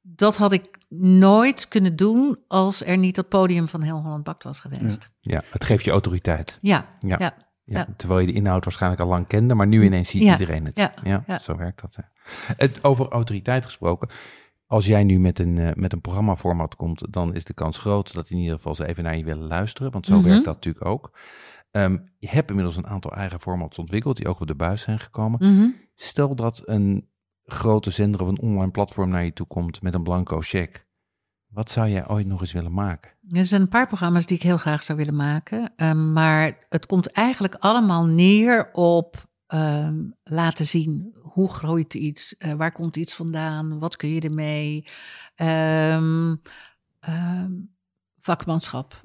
dat 0.00 0.36
had 0.36 0.52
ik 0.52 0.78
nooit 0.98 1.68
kunnen 1.68 1.96
doen 1.96 2.38
als 2.48 2.84
er 2.84 2.96
niet 2.98 3.14
dat 3.14 3.28
podium 3.28 3.68
van 3.68 3.82
Heel 3.82 4.02
Holland 4.02 4.24
Bakt 4.24 4.42
was 4.44 4.60
geweest. 4.60 5.10
ja, 5.20 5.42
het 5.50 5.64
geeft 5.64 5.84
je 5.84 5.90
autoriteit. 5.90 6.58
Ja, 6.60 6.86
Ja. 6.98 7.16
ja. 7.18 7.48
Ja. 7.78 7.86
Terwijl 7.96 8.20
je 8.20 8.26
de 8.26 8.32
inhoud 8.32 8.64
waarschijnlijk 8.64 9.02
al 9.02 9.08
lang 9.08 9.26
kende, 9.26 9.54
maar 9.54 9.66
nu 9.66 9.84
ineens 9.84 10.08
ziet 10.10 10.22
iedereen 10.22 10.64
het. 10.64 10.78
ja, 10.78 10.92
Ja, 11.02 11.24
ja. 11.26 11.38
zo 11.38 11.56
werkt 11.56 11.80
dat. 11.80 11.96
Hè. 11.96 12.02
Het, 12.56 12.84
over 12.84 13.08
autoriteit 13.08 13.64
gesproken. 13.64 14.08
Als 14.66 14.86
jij 14.86 15.04
nu 15.04 15.18
met 15.20 15.38
een, 15.38 15.58
eh, 15.58 15.70
met 15.74 15.92
een 15.92 16.00
programmaformat 16.00 16.76
komt, 16.76 17.12
dan 17.12 17.34
is 17.34 17.44
de 17.44 17.54
kans 17.54 17.78
groot 17.78 18.14
dat 18.14 18.30
in 18.30 18.36
ieder 18.38 18.54
geval 18.56 18.74
ze 18.74 18.86
even 18.86 19.04
naar 19.04 19.16
je 19.16 19.24
willen 19.24 19.46
luisteren. 19.46 19.90
Want 19.92 20.06
zo 20.06 20.16
Mhm. 20.18 20.28
werkt 20.28 20.44
dat 20.44 20.54
natuurlijk 20.54 20.84
ook. 20.86 21.18
Ehm, 21.70 21.98
je 22.18 22.28
hebt 22.28 22.48
inmiddels 22.48 22.76
een 22.76 22.86
aantal 22.86 23.12
eigen 23.12 23.40
formats 23.40 23.78
ontwikkeld 23.78 24.16
die 24.16 24.28
ook 24.28 24.40
op 24.40 24.46
de 24.46 24.54
buis 24.54 24.82
zijn 24.82 24.98
gekomen. 24.98 25.54
Mhm. 25.54 25.68
Stel 25.94 26.34
dat 26.34 26.62
een 26.64 27.08
grote 27.44 27.90
zender 27.90 28.20
of 28.22 28.28
een 28.28 28.40
online 28.40 28.70
platform 28.70 29.10
naar 29.10 29.24
je 29.24 29.32
toe 29.32 29.46
komt 29.46 29.82
met 29.82 29.94
een 29.94 30.02
blanco 30.02 30.38
cheque. 30.40 30.80
Wat 31.50 31.70
zou 31.70 31.88
jij 31.88 32.08
ooit 32.08 32.26
nog 32.26 32.40
eens 32.40 32.52
willen 32.52 32.72
maken? 32.72 33.10
Er 33.28 33.44
zijn 33.44 33.60
een 33.60 33.68
paar 33.68 33.86
programma's 33.86 34.26
die 34.26 34.36
ik 34.36 34.42
heel 34.42 34.56
graag 34.56 34.82
zou 34.82 34.98
willen 34.98 35.16
maken. 35.16 35.72
ehm, 35.76 36.12
maar 36.12 36.58
het 36.68 36.86
komt 36.86 37.12
eigenlijk 37.12 37.54
allemaal 37.54 38.04
neer 38.04 38.72
op 38.72 39.28
ehm, 39.46 39.98
laten 40.24 40.66
zien 40.66 41.14
hoe 41.22 41.48
groeit 41.48 41.94
iets, 41.94 42.36
eh, 42.36 42.52
waar 42.52 42.72
komt 42.72 42.96
iets 42.96 43.14
vandaan, 43.14 43.78
wat 43.78 43.96
kun 43.96 44.08
je 44.08 44.20
ermee. 44.20 44.84
Ehm, 45.34 46.34
vakmanschap. 48.20 49.02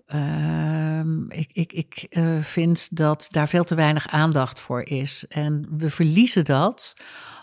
Ik 1.28 1.52
ik, 1.52 1.74
ik 1.74 2.06
uh, 2.10 2.40
vind 2.40 2.96
dat 2.96 3.28
daar 3.32 3.48
veel 3.48 3.64
te 3.64 3.76
weinig 3.76 4.08
aandacht 4.08 4.60
voor 4.60 4.84
is. 4.84 5.26
En 5.28 5.68
we 5.78 5.90
verliezen 5.90 6.46
dat 6.46 6.96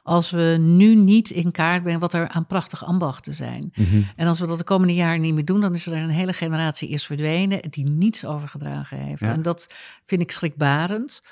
als 0.02 0.30
we 0.30 0.56
nu 0.60 0.94
niet 0.94 1.30
in 1.30 1.50
kaart 1.50 1.82
brengen 1.82 2.00
wat 2.00 2.12
er 2.12 2.28
aan 2.28 2.46
prachtige 2.46 2.84
ambachten 2.84 3.34
zijn. 3.34 3.72
Mhm. 3.74 4.02
En 4.16 4.26
als 4.26 4.40
we 4.40 4.46
dat 4.46 4.58
de 4.58 4.64
komende 4.64 4.94
jaren 4.94 5.20
niet 5.20 5.34
meer 5.34 5.44
doen, 5.44 5.60
dan 5.60 5.74
is 5.74 5.86
er 5.86 5.92
een 5.92 6.10
hele 6.10 6.32
generatie 6.32 6.88
is 6.88 7.06
verdwenen 7.06 7.70
die 7.70 7.86
niets 7.88 8.24
overgedragen 8.24 8.98
heeft. 8.98 9.20
Ja. 9.20 9.32
En 9.32 9.42
dat 9.42 9.66
vind 10.06 10.20
ik 10.20 10.30
schrikbarend 10.30 11.22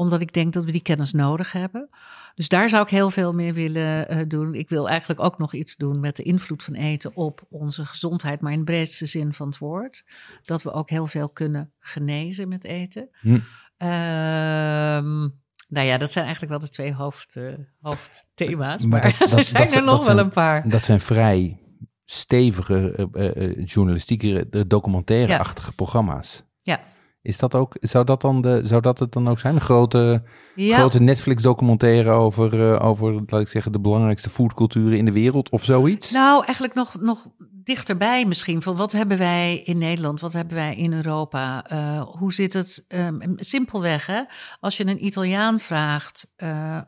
omdat 0.00 0.20
ik 0.20 0.32
denk 0.32 0.52
dat 0.52 0.64
we 0.64 0.72
die 0.72 0.82
kennis 0.82 1.12
nodig 1.12 1.52
hebben. 1.52 1.88
Dus 2.34 2.48
daar 2.48 2.68
zou 2.68 2.82
ik 2.82 2.88
heel 2.88 3.10
veel 3.10 3.32
meer 3.32 3.54
willen 3.54 4.08
eh, 4.08 4.18
doen. 4.28 4.54
Ik 4.54 4.68
wil 4.68 4.88
eigenlijk 4.88 5.20
ook 5.20 5.38
nog 5.38 5.54
iets 5.54 5.76
doen 5.76 6.00
met 6.00 6.16
de 6.16 6.22
invloed 6.22 6.62
van 6.62 6.74
eten 6.74 7.16
op 7.16 7.46
onze 7.50 7.84
gezondheid, 7.84 8.40
maar 8.40 8.52
in 8.52 8.58
de 8.58 8.64
breedste 8.64 9.06
zin 9.06 9.32
van 9.32 9.48
het 9.48 9.58
woord. 9.58 10.04
Dat 10.44 10.62
we 10.62 10.72
ook 10.72 10.90
heel 10.90 11.06
veel 11.06 11.28
kunnen 11.28 11.72
genezen 11.78 12.48
met 12.48 12.64
eten. 12.64 13.08
Hm. 13.20 13.38
Ehm, 13.76 15.28
nou 15.70 15.86
ja, 15.86 15.98
dat 15.98 16.10
zijn 16.12 16.24
eigenlijk 16.24 16.52
wel 16.52 16.62
de 16.62 16.68
twee 16.72 16.94
hoofd, 16.94 17.36
eh, 17.36 17.52
hoofdthema's. 17.80 18.84
Maar 18.86 19.00
Maar, 19.02 19.16
dat- 19.18 19.18
dat- 19.30 19.38
er 19.38 19.44
zijn 19.44 19.64
dat- 19.64 19.74
er 19.74 19.82
nog 19.82 20.06
wel 20.06 20.18
een 20.18 20.30
paar. 20.30 20.68
Dat 20.68 20.82
zijn 20.82 21.00
vrij 21.00 21.58
stevige 22.04 23.08
eh, 23.12 23.36
eh, 23.50 23.66
journalistieke, 23.66 24.64
documentaire-achtige 24.66 25.72
programma's. 25.72 26.42
Ja. 26.62 26.80
Is 27.22 27.38
dat 27.38 27.54
ook, 27.54 27.76
zou 27.80 28.04
dat, 28.04 28.20
dan 28.20 28.40
de, 28.40 28.60
zou 28.64 28.80
dat 28.80 28.98
het 28.98 29.12
dan 29.12 29.28
ook 29.28 29.38
zijn? 29.38 29.54
Een 29.54 29.60
grote, 29.60 30.22
Ja, 30.54 30.78
grote 30.78 31.00
Netflix-documentaire 31.00 32.10
over, 32.10 32.72
eh, 32.72 32.86
over, 32.86 33.12
laat 33.26 33.40
ik 33.40 33.48
zeggen, 33.48 33.72
de 33.72 33.80
belangrijkste 33.80 34.30
foodculturen 34.30 34.98
in 34.98 35.04
de 35.04 35.12
wereld 35.12 35.50
of 35.50 35.64
zoiets? 35.64 36.10
Nou, 36.10 36.44
eigenlijk 36.44 36.74
nog, 36.74 37.00
nog 37.00 37.26
dichterbij 37.64 38.26
misschien. 38.26 38.62
Van 38.62 38.76
wat 38.76 38.92
hebben 38.92 39.18
wij 39.18 39.58
in 39.58 39.78
Nederland, 39.78 40.20
wat 40.20 40.32
hebben 40.32 40.54
wij 40.54 40.76
in 40.76 40.92
Europa? 40.92 41.66
Eh, 41.66 42.02
hoe 42.02 42.32
zit 42.32 42.52
het? 42.52 42.84
ehm, 42.88 43.32
simpelweg, 43.36 44.06
hè? 44.06 44.22
Als 44.60 44.76
je 44.76 44.86
een 44.86 45.04
Italiaan 45.04 45.60
vraagt, 45.60 46.32
eh, 46.36 46.78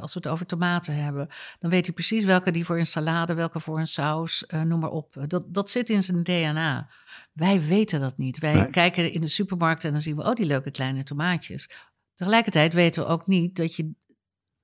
als 0.00 0.14
we 0.14 0.20
het 0.22 0.28
over 0.28 0.46
tomaten 0.46 0.94
hebben, 0.94 1.28
dan 1.58 1.70
weet 1.70 1.84
hij 1.86 1.94
precies 1.94 2.24
welke 2.24 2.50
die 2.50 2.64
voor 2.64 2.78
een 2.78 2.86
salade, 2.86 3.34
welke 3.34 3.60
voor 3.60 3.78
een 3.78 3.88
saus, 3.88 4.44
noem 4.64 4.80
maar 4.80 4.90
op. 4.90 5.14
Dat, 5.26 5.54
dat 5.54 5.70
zit 5.70 5.90
in 5.90 6.02
zijn 6.02 6.22
DNA. 6.22 6.88
Wij 7.32 7.62
weten 7.62 8.00
dat 8.00 8.16
niet. 8.18 8.38
Wij 8.38 8.54
Nee. 8.54 8.66
kijken 8.70 9.12
in 9.12 9.20
de 9.20 9.26
supermarkt 9.28 9.84
en 9.84 9.92
dan 9.92 10.02
zien 10.02 10.16
we, 10.16 10.22
oh, 10.24 10.32
die 10.34 10.46
leuke 10.46 10.70
kleine 10.70 11.02
tomaatjes. 11.02 11.68
Tegelijkertijd 12.14 12.72
weten 12.72 13.02
we 13.02 13.08
ook 13.08 13.26
niet 13.26 13.56
dat 13.56 13.74
je 13.76 13.90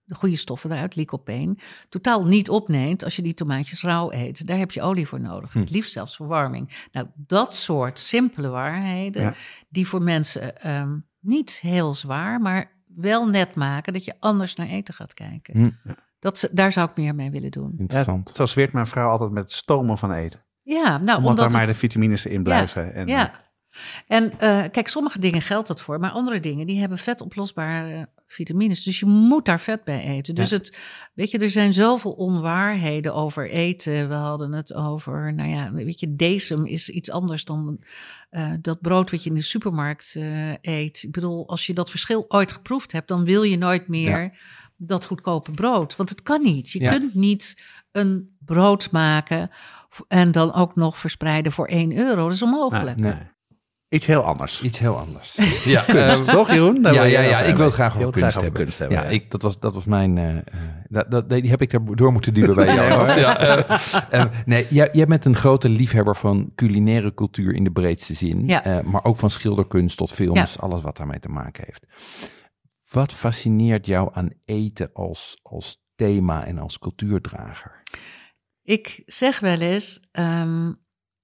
de 0.02 0.14
goede 0.14 0.36
stoffen 0.36 0.72
eruit, 0.72 0.94
lycopene, 0.96 1.56
totaal 1.88 2.24
niet 2.24 2.50
opneemt 2.50 3.04
als 3.04 3.16
je 3.16 3.22
die 3.22 3.34
tomaatjes 3.34 3.82
rauw 3.82 4.12
eet. 4.12 4.46
Daar 4.46 4.58
heb 4.58 4.70
je 4.70 4.82
olie 4.82 5.06
voor 5.06 5.20
nodig, 5.20 5.52
Hm. 5.52 5.58
het 5.58 5.70
liefst 5.70 5.92
zelfs 5.92 6.16
verwarming. 6.16 6.86
Nou, 6.92 7.06
dat 7.16 7.54
soort 7.54 7.98
simpele 7.98 8.48
waarheden, 8.48 9.22
Ja. 9.22 9.34
die 9.68 9.86
voor 9.88 10.02
mensen 10.02 10.60
ehm, 10.60 10.98
niet 11.20 11.50
heel 11.60 11.94
zwaar, 11.94 12.40
maar 12.40 12.72
wel 12.86 13.26
net 13.28 13.54
maken 13.54 13.92
dat 13.92 14.04
je 14.04 14.14
anders 14.20 14.54
naar 14.54 14.66
eten 14.68 14.94
gaat 14.94 15.14
kijken. 15.14 15.54
Hm. 15.84 15.92
Dat, 16.18 16.38
ze- 16.38 16.50
daar 16.52 16.72
zou 16.72 16.90
ik 16.90 16.96
meer 16.96 17.14
mee 17.14 17.30
willen 17.30 17.50
doen. 17.50 17.74
Interessant. 17.78 18.32
Zo 18.34 18.46
zweert 18.46 18.72
mijn 18.72 18.86
vrouw 18.86 19.10
altijd 19.10 19.30
met 19.30 19.52
stomen 19.52 19.98
van 19.98 20.12
eten. 20.12 20.44
Ja, 20.66 20.82
nou, 20.82 20.98
omdat, 21.00 21.16
omdat 21.18 21.36
daar 21.36 21.50
maar 21.50 21.66
de 21.66 21.74
vitamines 21.74 22.26
in 22.26 22.42
blijven. 22.42 22.94
en, 22.94 23.06
ja. 23.06 23.44
En 24.06 24.32
eh, 24.40 24.62
kijk, 24.70 24.88
sommige 24.88 25.18
dingen 25.18 25.42
geldt 25.42 25.68
dat 25.68 25.80
voor, 25.80 26.00
maar 26.00 26.10
andere 26.10 26.40
dingen 26.40 26.66
die 26.66 26.80
hebben 26.80 26.98
vetoplosbare 26.98 28.08
vitamines. 28.26 28.82
Dus 28.82 29.00
je 29.00 29.06
moet 29.06 29.44
daar 29.44 29.60
vet 29.60 29.84
bij 29.84 30.00
eten. 30.04 30.34
Dus 30.34 30.50
Ja. 30.50 30.56
het, 30.56 30.76
weet 31.14 31.30
je, 31.30 31.38
er 31.38 31.50
zijn 31.50 31.72
zoveel 31.74 32.12
onwaarheden 32.12 33.14
over 33.14 33.50
eten. 33.50 34.08
We 34.08 34.14
hadden 34.14 34.52
het 34.52 34.74
over, 34.74 35.34
nou 35.34 35.48
ja, 35.48 35.72
weet 35.72 36.00
je, 36.00 36.16
decem 36.16 36.66
is 36.66 36.88
iets 36.88 37.10
anders 37.10 37.44
dan 37.44 37.84
eh, 38.30 38.50
dat 38.60 38.80
brood 38.80 39.10
wat 39.10 39.22
je 39.22 39.28
in 39.28 39.34
de 39.36 39.42
supermarkt 39.42 40.14
eh, 40.16 40.52
eet. 40.60 41.02
Ik 41.02 41.12
bedoel, 41.12 41.48
als 41.48 41.66
je 41.66 41.72
dat 41.74 41.90
verschil 41.90 42.24
ooit 42.28 42.52
geproefd 42.52 42.92
hebt, 42.92 43.08
dan 43.08 43.24
wil 43.24 43.42
je 43.42 43.56
nooit 43.58 43.88
meer 43.88 44.38
dat 44.76 45.04
goedkope 45.04 45.50
brood. 45.50 45.96
Want 45.96 46.08
het 46.08 46.22
kan 46.22 46.42
niet. 46.42 46.70
Je 46.70 46.80
Ja. 46.80 46.90
kunt 46.90 47.14
niet 47.14 47.62
een 47.92 48.36
brood 48.44 48.90
maken 48.90 49.50
en 50.08 50.32
dan 50.32 50.54
ook 50.54 50.74
nog 50.74 50.98
verspreiden 50.98 51.52
voor 51.52 51.66
1 51.66 51.96
euro. 51.96 52.24
Dat 52.24 52.32
is 52.32 52.42
onmogelijk. 52.42 53.00
Nee. 53.00 53.12
Nee. 53.12 53.22
Iets 53.88 54.06
heel 54.06 54.22
anders. 54.22 54.62
Iets 54.62 54.78
heel 54.78 54.98
anders. 54.98 55.38
ja, 55.64 55.82
Kunst, 55.82 56.28
eh, 56.28 56.34
toch 56.34 56.52
Jeroen? 56.52 56.82
Daar 56.82 56.94
ja, 56.94 57.02
wil 57.02 57.10
ja, 57.10 57.20
ja, 57.20 57.40
ik 57.42 57.56
wil 57.56 57.70
graag 57.70 57.88
over 57.88 57.98
wilt 57.98 58.12
kunst 58.12 58.30
graag 58.30 58.42
hebben. 58.42 58.62
kunst 58.62 58.78
hebben. 58.78 58.98
Ja, 58.98 59.04
ik, 59.04 59.30
dat, 59.30 59.42
was, 59.42 59.58
dat 59.58 59.74
was 59.74 59.84
mijn... 59.84 60.18
eh, 60.18 60.36
eh, 60.36 60.42
dat, 60.88 61.10
dat, 61.10 61.28
die 61.28 61.50
heb 61.50 61.62
ik 61.62 61.72
er 61.72 61.96
door 61.96 62.12
moeten 62.12 62.34
duwen 62.34 62.54
bij 62.54 62.74
jou. 62.74 63.08
Ja, 63.20 63.38
eh, 64.10 64.24
nee, 64.44 64.66
jij, 64.70 64.88
jij 64.92 65.06
bent 65.06 65.24
een 65.24 65.36
grote 65.36 65.68
liefhebber 65.68 66.16
van 66.16 66.52
culinaire 66.54 67.14
cultuur 67.14 67.54
in 67.54 67.64
de 67.64 67.70
breedste 67.70 68.14
zin. 68.14 68.46
Ja. 68.46 68.64
eh, 68.64 68.84
maar 68.84 69.04
ook 69.04 69.16
van 69.16 69.30
schilderkunst 69.30 69.96
tot 69.96 70.12
films, 70.12 70.58
alles 70.58 70.82
wat 70.82 70.96
daarmee 70.96 71.20
te 71.20 71.28
maken 71.28 71.64
heeft. 71.66 71.86
Wat 72.90 73.12
fascineert 73.12 73.86
jou 73.86 74.10
aan 74.12 74.30
eten 74.44 74.90
als, 74.92 75.38
als 75.42 75.84
thema 75.94 76.44
en 76.44 76.58
als 76.58 76.78
cultuurdrager? 76.78 77.82
Ik 78.66 79.02
zeg 79.06 79.40
wel 79.40 79.60
eens, 79.60 80.00
ehm, 80.12 80.72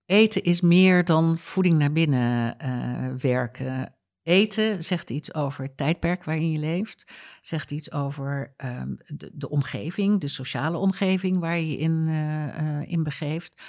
eten 0.07 0.43
is 0.43 0.61
meer 0.61 1.05
dan 1.05 1.39
voeding 1.39 1.79
naar 1.79 1.93
binnen 1.93 2.59
eh, 2.59 3.09
werken. 3.19 3.95
Eten 4.23 4.85
zegt 4.85 5.11
iets 5.11 5.35
over 5.35 5.65
het 5.65 5.77
tijdperk 5.77 6.25
waarin 6.25 6.51
je 6.51 6.59
leeft, 6.59 7.13
zegt 7.41 7.71
iets 7.71 7.93
over 7.93 8.55
ehm, 8.57 8.95
de, 9.33 9.49
omgeving, 9.49 10.21
de 10.21 10.29
sociale 10.29 10.77
omgeving 10.77 11.39
waar 11.39 11.59
je 11.59 11.77
in, 11.77 12.07
eh, 12.09 12.91
in 12.91 13.03
begeeft 13.03 13.63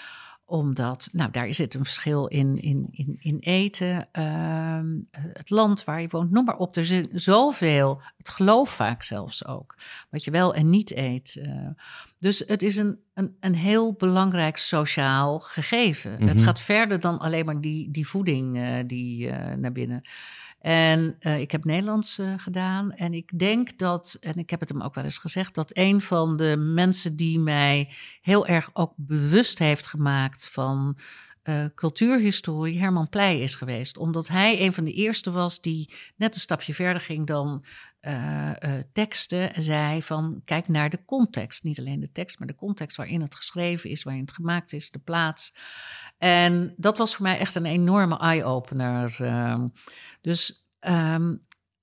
omdat, 0.53 1.09
nou, 1.11 1.31
daar 1.31 1.53
zit 1.53 1.73
een 1.73 1.83
verschil 1.83 2.27
in, 2.27 2.61
in, 2.61 2.87
in, 2.91 3.17
in 3.19 3.37
eten, 3.39 4.07
ehm, 4.11 4.87
het 5.11 5.49
land 5.49 5.83
waar 5.83 6.01
je 6.01 6.07
woont, 6.09 6.31
noem 6.31 6.45
maar 6.45 6.57
op. 6.57 6.75
Er 6.75 6.85
zit 6.85 7.09
zoveel, 7.13 8.01
het 8.17 8.29
geloof 8.29 8.69
vaak 8.69 9.03
zelfs 9.03 9.45
ook, 9.45 9.75
wat 10.09 10.23
je 10.23 10.31
wel 10.31 10.53
en 10.53 10.69
niet 10.69 10.91
eet. 10.95 11.35
eh. 11.41 11.67
dus 12.19 12.43
het 12.47 12.61
is 12.61 12.75
een, 12.75 12.99
een, 13.13 13.35
een 13.39 13.55
heel 13.55 13.93
belangrijk 13.93 14.57
sociaal 14.57 15.39
gegeven. 15.39 16.11
Het 16.11 16.35
Mhm. 16.35 16.43
gaat 16.43 16.59
verder 16.59 16.99
dan 16.99 17.19
alleen 17.19 17.45
maar 17.45 17.61
die, 17.61 17.91
die 17.91 18.07
voeding 18.07 18.57
eh, 18.57 18.83
die 18.87 19.29
eh, 19.29 19.57
naar 19.57 19.71
binnen. 19.71 20.01
En 20.63 21.15
eh, 21.19 21.39
ik 21.39 21.51
heb 21.51 21.65
Nederlands 21.65 22.19
eh, 22.19 22.33
gedaan. 22.37 22.91
En 22.91 23.13
ik 23.13 23.39
denk 23.39 23.77
dat, 23.77 24.17
en 24.19 24.35
ik 24.35 24.49
heb 24.49 24.59
het 24.59 24.69
hem 24.69 24.81
ook 24.81 24.95
wel 24.95 25.03
eens 25.03 25.17
gezegd, 25.17 25.55
dat 25.55 25.69
een 25.73 26.01
van 26.01 26.37
de 26.37 26.57
mensen 26.57 27.15
die 27.15 27.39
mij 27.39 27.89
heel 28.21 28.47
erg 28.47 28.69
ook 28.73 28.93
bewust 28.95 29.59
heeft 29.59 29.87
gemaakt 29.87 30.47
van 30.47 30.97
eh, 31.41 31.65
cultuurhistorie 31.75 32.79
Herman 32.79 33.09
Pleij 33.09 33.39
is 33.39 33.55
geweest. 33.55 33.97
Omdat 33.97 34.27
hij 34.27 34.61
een 34.61 34.73
van 34.73 34.83
de 34.83 34.93
eerste 34.93 35.31
was 35.31 35.61
die 35.61 35.93
net 36.15 36.35
een 36.35 36.41
stapje 36.41 36.73
verder 36.73 37.01
ging 37.01 37.27
dan 37.27 37.65
teksten. 38.93 39.53
En 39.53 39.63
zei 39.63 40.03
van 40.03 40.41
kijk 40.45 40.67
naar 40.67 40.89
de 40.89 41.05
context. 41.05 41.63
Niet 41.63 41.79
alleen 41.79 41.99
de 41.99 42.11
tekst, 42.11 42.39
maar 42.39 42.47
de 42.47 42.55
context 42.55 42.97
waarin 42.97 43.21
het 43.21 43.35
geschreven 43.35 43.89
is, 43.89 44.03
waarin 44.03 44.21
het 44.21 44.33
gemaakt 44.33 44.73
is, 44.73 44.91
de 44.91 44.99
plaats. 44.99 45.53
En 46.23 46.73
dat 46.77 46.97
was 46.97 47.15
voor 47.15 47.25
mij 47.25 47.37
echt 47.37 47.55
een 47.55 47.65
enorme 47.65 48.17
eye-opener. 48.17 49.15
ehm. 49.19 49.67
dus 50.21 50.67
ehm, 50.79 51.35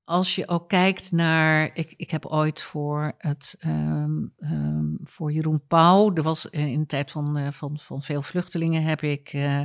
als 0.05 0.35
je 0.35 0.49
ook 0.49 0.69
kijkt 0.69 1.13
naar. 1.13 1.71
Ik, 1.75 1.95
ik 1.97 2.11
heb 2.11 2.27
ooit 2.27 2.63
voor, 2.63 3.13
het, 3.19 3.57
ehm, 3.59 4.19
voor 5.03 5.33
Jeroen 5.33 5.67
Pauw. 5.67 6.15
Er 6.15 6.23
was 6.23 6.47
in 6.47 6.81
de 6.81 6.87
tijd 6.87 7.11
van, 7.11 7.37
eh, 7.37 7.53
van, 7.53 7.79
van 7.79 8.03
veel 8.03 8.23
vluchtelingen. 8.23 8.83
heb 8.83 9.03
ik 9.03 9.29
eh, 9.33 9.59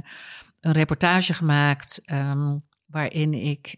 een 0.60 0.72
reportage 0.72 1.34
gemaakt. 1.34 2.02
waarin 2.86 3.34
ik. 3.34 3.78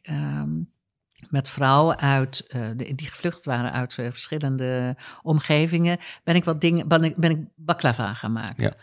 met 1.29 1.49
vrouwen 1.49 1.99
uit, 1.99 2.47
eh, 2.47 2.61
die 2.75 3.07
gevlucht 3.07 3.45
waren 3.45 3.71
uit 3.71 3.93
verschillende 3.93 4.95
omgevingen, 5.21 5.97
ben 6.23 6.35
ik 6.35 6.43
wat 6.43 6.61
dingen, 6.61 6.87
ben 6.87 7.03
ik, 7.03 7.15
ben 7.15 7.31
ik 7.31 7.47
baklava 7.55 8.13
gaan 8.13 8.31
maken. 8.31 8.63
Ja. 8.63 8.75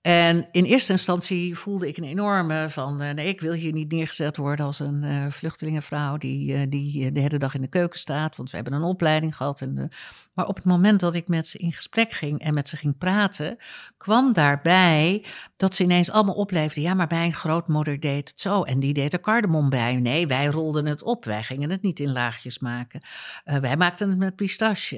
En 0.00 0.48
in 0.52 0.64
eerste 0.64 0.92
instantie 0.92 1.58
voelde 1.58 1.88
ik 1.88 1.96
een 1.96 2.04
enorme 2.04 2.66
van, 2.68 3.00
eh, 3.00 3.14
nee, 3.14 3.28
ik 3.28 3.40
wil 3.40 3.52
hier 3.52 3.72
niet 3.72 3.92
neergezet 3.92 4.36
worden 4.36 4.66
als 4.66 4.80
een 4.80 5.04
eh, 5.04 5.26
vluchtelingenvrouw 5.30 6.16
die, 6.16 6.54
eh, 6.54 6.60
die 6.68 7.12
de 7.12 7.20
hele 7.20 7.38
dag 7.38 7.54
in 7.54 7.60
de 7.60 7.68
keuken 7.68 7.98
staat, 7.98 8.36
want 8.36 8.50
we 8.50 8.56
hebben 8.56 8.74
een 8.74 8.82
opleiding 8.82 9.36
gehad. 9.36 9.60
En 9.60 9.92
maar 10.34 10.46
op 10.46 10.56
het 10.56 10.64
moment 10.64 11.00
dat 11.00 11.14
ik 11.14 11.28
met 11.28 11.46
ze 11.46 11.58
in 11.58 11.72
gesprek 11.72 12.12
ging 12.12 12.40
en 12.40 12.54
met 12.54 12.68
ze 12.68 12.76
ging 12.76 12.98
praten, 12.98 13.56
kwam 13.96 14.32
daarbij 14.32 15.24
dat 15.56 15.74
ze 15.74 15.82
ineens 15.82 16.10
allemaal 16.10 16.34
opleefden. 16.34 16.82
Ja, 16.82 16.94
maar 16.94 17.06
mijn 17.08 17.34
grootmoeder 17.34 18.00
deed 18.00 18.28
het 18.28 18.40
zo 18.40 18.62
en 18.62 18.80
die 18.80 18.94
deed 18.94 19.12
er 19.12 19.20
cardamom 19.20 19.68
bij. 19.68 19.96
Nee, 19.96 20.26
wij 20.26 20.46
rolden 20.46 20.86
het 20.86 21.02
op. 21.02 21.24
Wij 21.24 21.42
gingen 21.42 21.70
het 21.70 21.82
niet 21.82 22.00
in 22.00 22.12
laagjes 22.12 22.58
maken. 22.58 23.00
Wij 23.44 23.76
maakten 23.76 24.08
het 24.08 24.18
met 24.18 24.36
pistache. 24.36 24.96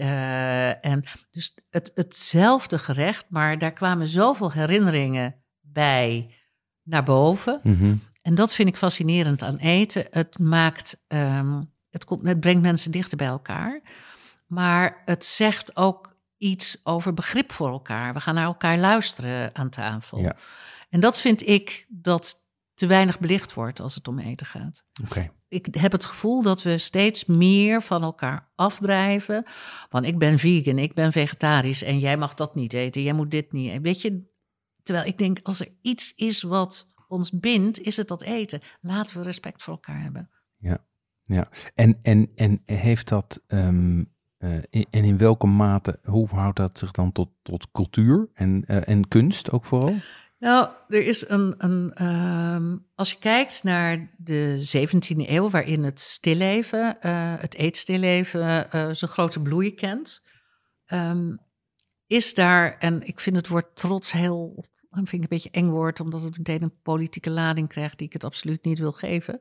En 0.81 1.05
dus 1.31 1.55
het, 1.71 1.91
hetzelfde 1.95 2.79
gerecht, 2.79 3.27
maar 3.29 3.59
daar 3.59 3.73
kwamen 3.73 4.09
zoveel 4.09 4.53
herinneringen 4.53 4.90
bij 5.61 6.35
naar 6.83 7.05
boven. 7.05 7.61
Mhm. 7.63 7.95
En 8.23 8.35
dat 8.35 8.55
vind 8.55 8.69
ik 8.69 8.77
fascinerend 8.77 9.43
aan 9.43 9.57
eten. 9.57 10.07
Het 10.11 10.39
maakt, 10.39 11.03
ehm, 11.07 11.63
het, 11.91 12.05
komt, 12.05 12.27
het 12.27 12.41
brengt 12.41 12.63
mensen 12.63 12.91
dichter 12.91 13.17
bij 13.17 13.27
elkaar. 13.27 13.81
Maar 14.47 15.03
het 15.05 15.25
zegt 15.25 15.77
ook 15.77 16.17
iets 16.37 16.81
over 16.83 17.15
begrip 17.15 17.53
voor 17.53 17.71
elkaar. 17.71 18.15
We 18.15 18.21
gaan 18.21 18.35
naar 18.35 18.45
elkaar 18.45 18.79
luisteren 18.79 19.55
aan 19.55 19.71
tafel. 19.71 20.21
Ja. 20.21 20.37
En 20.89 21.01
dat 21.01 21.21
vind 21.21 21.49
ik 21.49 21.87
dat 21.89 22.49
te 22.75 22.87
weinig 22.87 23.19
belicht 23.19 23.55
wordt 23.55 23.81
als 23.81 23.95
het 23.95 24.09
om 24.09 24.19
eten 24.19 24.47
gaat. 24.47 24.85
Oké. 25.05 25.31
Ik 25.49 25.67
heb 25.71 25.93
het 25.93 26.05
gevoel 26.05 26.43
dat 26.43 26.63
we 26.63 26.79
steeds 26.79 27.25
meer 27.25 27.83
van 27.83 28.03
elkaar 28.03 28.51
afdrijven. 28.55 29.45
Want 29.89 30.07
ik 30.07 30.19
ben 30.19 30.39
vegan, 30.39 30.79
ik 30.79 30.95
ben 30.95 31.13
vegetarisch 31.13 31.83
en 31.83 31.99
jij 31.99 32.17
mag 32.17 32.35
dat 32.35 32.55
niet 32.55 32.73
eten, 32.73 33.03
jij 33.03 33.13
moet 33.13 33.31
dit 33.31 33.53
niet 33.53 33.71
eten. 33.71 33.83
Weet 33.83 34.01
je, 34.01 34.30
terwijl 34.83 35.07
ik 35.07 35.19
denk, 35.19 35.39
als 35.43 35.61
er 35.61 35.69
iets 35.83 36.13
is 36.17 36.43
wat 36.43 36.89
ons 37.09 37.31
bindt, 37.31 37.81
is 37.81 37.97
het 37.97 38.09
dat 38.09 38.23
eten. 38.23 38.61
Laten 38.81 39.17
we 39.17 39.23
respect 39.23 39.63
voor 39.63 39.75
elkaar 39.75 40.03
hebben. 40.03 40.31
Ja, 41.23 41.49
en, 41.75 41.99
en, 42.03 42.31
en 42.35 42.63
heeft 42.65 43.09
dat, 43.09 43.45
ehm, 43.47 44.05
eh, 44.39 44.59
in- 44.71 44.87
en 44.91 45.05
in 45.05 45.19
welke 45.19 45.47
mate, 45.47 45.99
hoe 46.05 46.29
verhoudt 46.29 46.57
dat 46.57 46.79
zich 46.79 46.91
dan 46.91 47.13
tot, 47.13 47.29
tot 47.43 47.71
cultuur 47.71 48.29
en, 48.35 48.65
eh, 48.67 48.89
en 48.89 49.09
kunst 49.09 49.51
ook 49.51 49.65
vooral? 49.65 49.95
Nou, 50.39 50.69
er 50.89 51.07
is 51.07 51.29
een. 51.29 51.55
een 51.59 51.95
ehm, 51.95 52.77
als 52.95 53.11
je 53.11 53.19
kijkt 53.19 53.63
naar 53.63 54.11
de 54.17 54.57
17e 54.61 55.31
eeuw, 55.31 55.51
waarin 55.51 55.83
het 55.83 56.01
stilleven, 56.01 57.01
eh, 57.01 57.35
het 57.39 57.55
eetstilleven, 57.55 58.67
zijn 58.71 59.11
grote 59.11 59.43
bloei 59.43 59.75
kent, 59.75 60.23
ehm, 60.87 61.37
is 62.11 62.35
daar, 62.35 62.79
en 62.79 63.07
ik 63.07 63.21
vind 63.21 63.37
het 63.37 63.49
woord 63.49 63.77
trots 63.77 64.13
heel. 64.13 64.65
Vind 64.91 65.13
ik 65.13 65.21
een 65.21 65.27
beetje 65.29 65.51
eng 65.51 65.69
woord, 65.69 66.01
omdat 66.01 66.23
het 66.23 66.37
meteen 66.37 66.63
een 66.63 66.81
politieke 66.83 67.31
lading 67.31 67.69
krijgt 67.69 67.99
die 67.99 68.07
ik 68.07 68.13
het 68.13 68.25
absoluut 68.25 68.65
niet 68.65 68.79
wil 68.79 68.93
geven. 68.93 69.39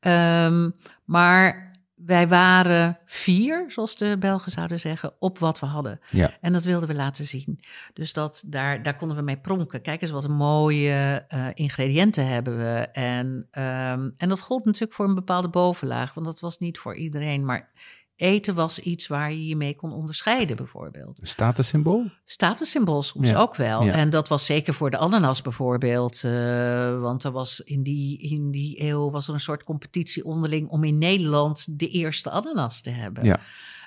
Ehm, 0.00 0.70
maar 1.04 1.72
wij 1.94 2.28
waren 2.28 2.98
vier, 3.06 3.64
zoals 3.68 3.96
de 3.96 4.16
Belgen 4.18 4.52
zouden 4.52 4.80
zeggen, 4.80 5.12
op 5.18 5.38
wat 5.38 5.60
we 5.60 5.66
hadden. 5.66 6.00
Ja. 6.10 6.30
En 6.40 6.52
dat 6.52 6.64
wilden 6.64 6.88
we 6.88 6.94
laten 6.94 7.24
zien. 7.24 7.60
Dus 7.92 8.12
dat, 8.12 8.42
daar, 8.46 8.82
daar 8.82 8.96
konden 8.96 9.16
we 9.16 9.22
mee 9.22 9.38
pronken. 9.38 9.82
Kijk 9.82 10.02
eens 10.02 10.10
wat 10.10 10.24
een 10.24 10.32
mooie 10.32 11.24
eh, 11.28 11.46
ingrediënten 11.54 12.26
hebben 12.26 12.58
we. 12.58 12.88
En, 12.92 13.48
ehm, 13.50 14.10
en 14.16 14.28
dat 14.28 14.40
gold 14.40 14.64
natuurlijk 14.64 14.94
voor 14.94 15.08
een 15.08 15.14
bepaalde 15.14 15.48
bovenlaag, 15.48 16.14
want 16.14 16.26
dat 16.26 16.40
was 16.40 16.58
niet 16.58 16.78
voor 16.78 16.96
iedereen. 16.96 17.44
Maar 17.44 17.70
eten 18.18 18.54
was 18.54 18.78
iets 18.78 19.06
waar 19.06 19.32
je 19.32 19.46
je 19.46 19.56
mee 19.56 19.76
kon 19.76 19.92
onderscheiden, 19.92 20.56
bijvoorbeeld. 20.56 21.20
Een 21.20 21.26
statussymbool? 21.26 22.10
Statussymbool 22.24 23.02
soms 23.02 23.28
Ja, 23.28 23.38
ook 23.38 23.54
wel. 23.56 23.82
ja. 23.84 23.92
En 23.92 24.10
dat 24.10 24.28
was 24.28 24.44
zeker 24.44 24.74
voor 24.74 24.90
de 24.90 24.98
ananas 24.98 25.42
bijvoorbeeld. 25.42 26.24
eh, 26.24 27.00
want 27.00 27.24
er 27.24 27.30
was 27.30 27.60
in 27.60 27.82
die, 27.82 28.18
in 28.18 28.50
die 28.50 28.82
eeuw 28.82 29.10
was 29.10 29.28
er 29.28 29.34
een 29.34 29.40
soort 29.40 29.64
competitie 29.64 30.24
onderling 30.24 30.68
om 30.68 30.84
in 30.84 30.98
Nederland 30.98 31.78
de 31.78 31.88
eerste 31.88 32.30
ananas 32.30 32.80
te 32.80 32.90
hebben. 32.90 33.24
Ja. 33.24 33.40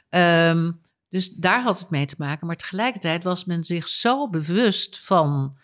Ehm, 0.10 0.72
dus 1.10 1.30
daar 1.30 1.62
had 1.64 1.80
het 1.80 1.90
mee 1.90 2.06
te 2.06 2.16
maken. 2.18 2.48
Maar 2.48 2.56
tegelijkertijd 2.56 3.24
was 3.24 3.46
men 3.46 3.64
zich 3.64 3.88
zo 3.88 4.30
bewust 4.30 5.00
van 5.00 5.58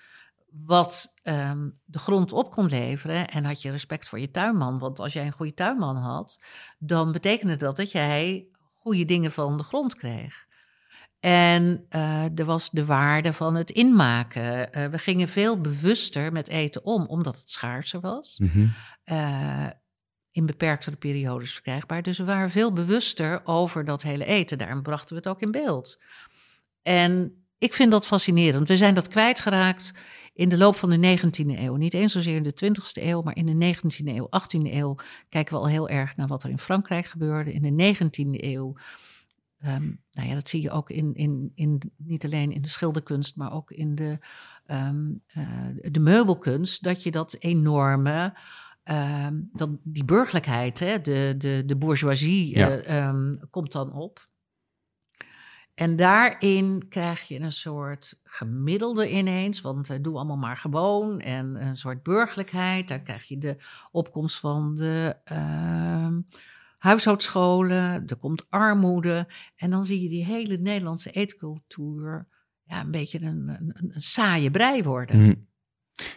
wat 0.65 1.13
ehm, 1.23 1.69
de 1.85 1.99
grond 1.99 2.31
op 2.31 2.51
kon 2.51 2.65
leveren. 2.65 3.27
En 3.27 3.45
had 3.45 3.61
je 3.61 3.71
respect 3.71 4.07
voor 4.07 4.19
je 4.19 4.31
tuinman. 4.31 4.79
Want 4.79 4.99
als 4.99 5.13
jij 5.13 5.25
een 5.25 5.31
goede 5.31 5.53
tuinman 5.53 5.95
had, 5.95 6.39
dan 6.79 7.11
betekende 7.11 7.55
dat 7.55 7.75
dat 7.77 7.91
jij 7.91 8.47
goede 8.87 9.05
dingen 9.05 9.31
van 9.31 9.57
de 9.57 9.63
grond 9.63 9.95
kreeg. 9.95 10.45
En 11.19 11.85
eh, 11.89 12.39
er 12.39 12.45
was 12.45 12.69
de 12.69 12.85
waarde 12.85 13.33
van 13.33 13.55
het 13.55 13.71
inmaken. 13.71 14.73
Eh, 14.73 14.85
we 14.85 14.97
gingen 14.97 15.27
veel 15.27 15.61
bewuster 15.61 16.31
met 16.31 16.47
eten 16.47 16.85
om, 16.85 17.05
omdat 17.05 17.39
het 17.39 17.49
schaarser 17.49 17.99
was. 17.99 18.39
Mhm. 18.39 18.67
eh, 19.03 19.67
in 20.31 20.45
beperktere 20.45 20.95
periodes 20.95 21.53
verkrijgbaar. 21.53 22.01
Dus 22.01 22.17
we 22.17 22.23
waren 22.23 22.49
veel 22.49 22.73
bewuster 22.73 23.41
over 23.43 23.85
dat 23.85 24.01
hele 24.01 24.25
eten. 24.25 24.57
Daarom 24.57 24.81
brachten 24.81 25.09
we 25.09 25.15
het 25.15 25.27
ook 25.27 25.41
in 25.41 25.51
beeld. 25.51 25.97
En 26.81 27.43
ik 27.57 27.73
vind 27.73 27.91
dat 27.91 28.05
fascinerend. 28.05 28.67
We 28.67 28.77
zijn 28.77 28.93
dat 28.93 29.07
kwijtgeraakt 29.07 29.91
in 30.37 30.49
de 30.49 30.57
loop 30.57 30.75
van 30.75 30.89
de 30.89 31.17
19e 31.17 31.59
eeuw. 31.59 31.75
Niet 31.75 31.93
eens 31.93 32.11
zozeer 32.11 32.35
in 32.35 32.43
de 32.43 32.65
20e 32.65 33.03
eeuw, 33.03 33.21
maar 33.21 33.35
in 33.35 33.45
de 33.59 33.75
19e 33.75 34.05
eeuw, 34.05 34.27
18e 34.29 34.73
eeuw 34.73 34.95
kijken 35.29 35.53
we 35.53 35.59
al 35.59 35.67
heel 35.67 35.89
erg 35.89 36.15
naar 36.15 36.27
wat 36.27 36.43
er 36.43 36.49
in 36.49 36.59
Frankrijk 36.59 37.05
gebeurde. 37.05 37.53
In 37.53 37.61
de 37.61 37.95
19e 37.95 38.43
eeuw, 38.43 38.73
ehm, 39.59 39.85
nou 40.11 40.27
ja, 40.27 40.33
dat 40.33 40.47
zie 40.49 40.61
je 40.61 40.71
ook 40.71 40.89
in, 40.89 41.13
in, 41.13 41.51
in, 41.55 41.81
niet 41.97 42.25
alleen 42.25 42.51
in 42.51 42.61
de 42.61 42.69
schilderkunst, 42.69 43.35
maar 43.35 43.53
ook 43.53 43.71
in 43.71 43.95
de, 43.95 44.17
ehm, 44.65 45.11
eh, 45.27 45.47
de 45.91 45.99
meubelkunst, 45.99 46.83
dat 46.83 47.03
je 47.03 47.11
dat 47.11 47.35
enorme, 47.39 48.37
ehm, 48.83 49.35
dat, 49.53 49.69
die 49.83 50.05
burgerlijkheid, 50.05 50.79
hè, 50.79 51.01
de, 51.01 51.35
de, 51.37 51.63
de 51.65 51.75
bourgeoisie, 51.75 52.57
Ja. 52.57 52.69
eh, 52.77 53.15
komt 53.49 53.71
dan 53.71 53.93
op. 53.93 54.27
En 55.77 55.95
daarin 55.95 56.87
krijg 56.89 57.27
je 57.27 57.39
een 57.39 57.51
soort 57.51 58.19
gemiddelde 58.23 59.11
ineens, 59.11 59.61
want 59.61 59.89
eh, 59.89 59.97
doe 60.01 60.15
allemaal 60.15 60.37
maar 60.37 60.57
gewoon. 60.57 61.19
En 61.19 61.67
een 61.67 61.77
soort 61.77 62.03
burgerlijkheid. 62.03 62.87
Daar 62.87 63.01
krijg 63.01 63.23
je 63.23 63.37
de 63.37 63.57
opkomst 63.91 64.39
van 64.39 64.75
de 64.75 65.15
ehm, 65.23 66.21
huishoudscholen. 66.77 68.07
Er 68.07 68.15
komt 68.15 68.45
armoede. 68.49 69.27
En 69.55 69.69
dan 69.69 69.85
zie 69.85 70.01
je 70.01 70.09
die 70.09 70.25
hele 70.25 70.57
Nederlandse 70.57 71.11
eetcultuur 71.11 72.27
ja, 72.63 72.81
een 72.81 72.91
beetje 72.91 73.21
een, 73.21 73.47
een, 73.73 73.91
saaie 74.01 74.51
brei 74.51 74.83
worden. 74.83 75.21
Mhm. 75.21 75.33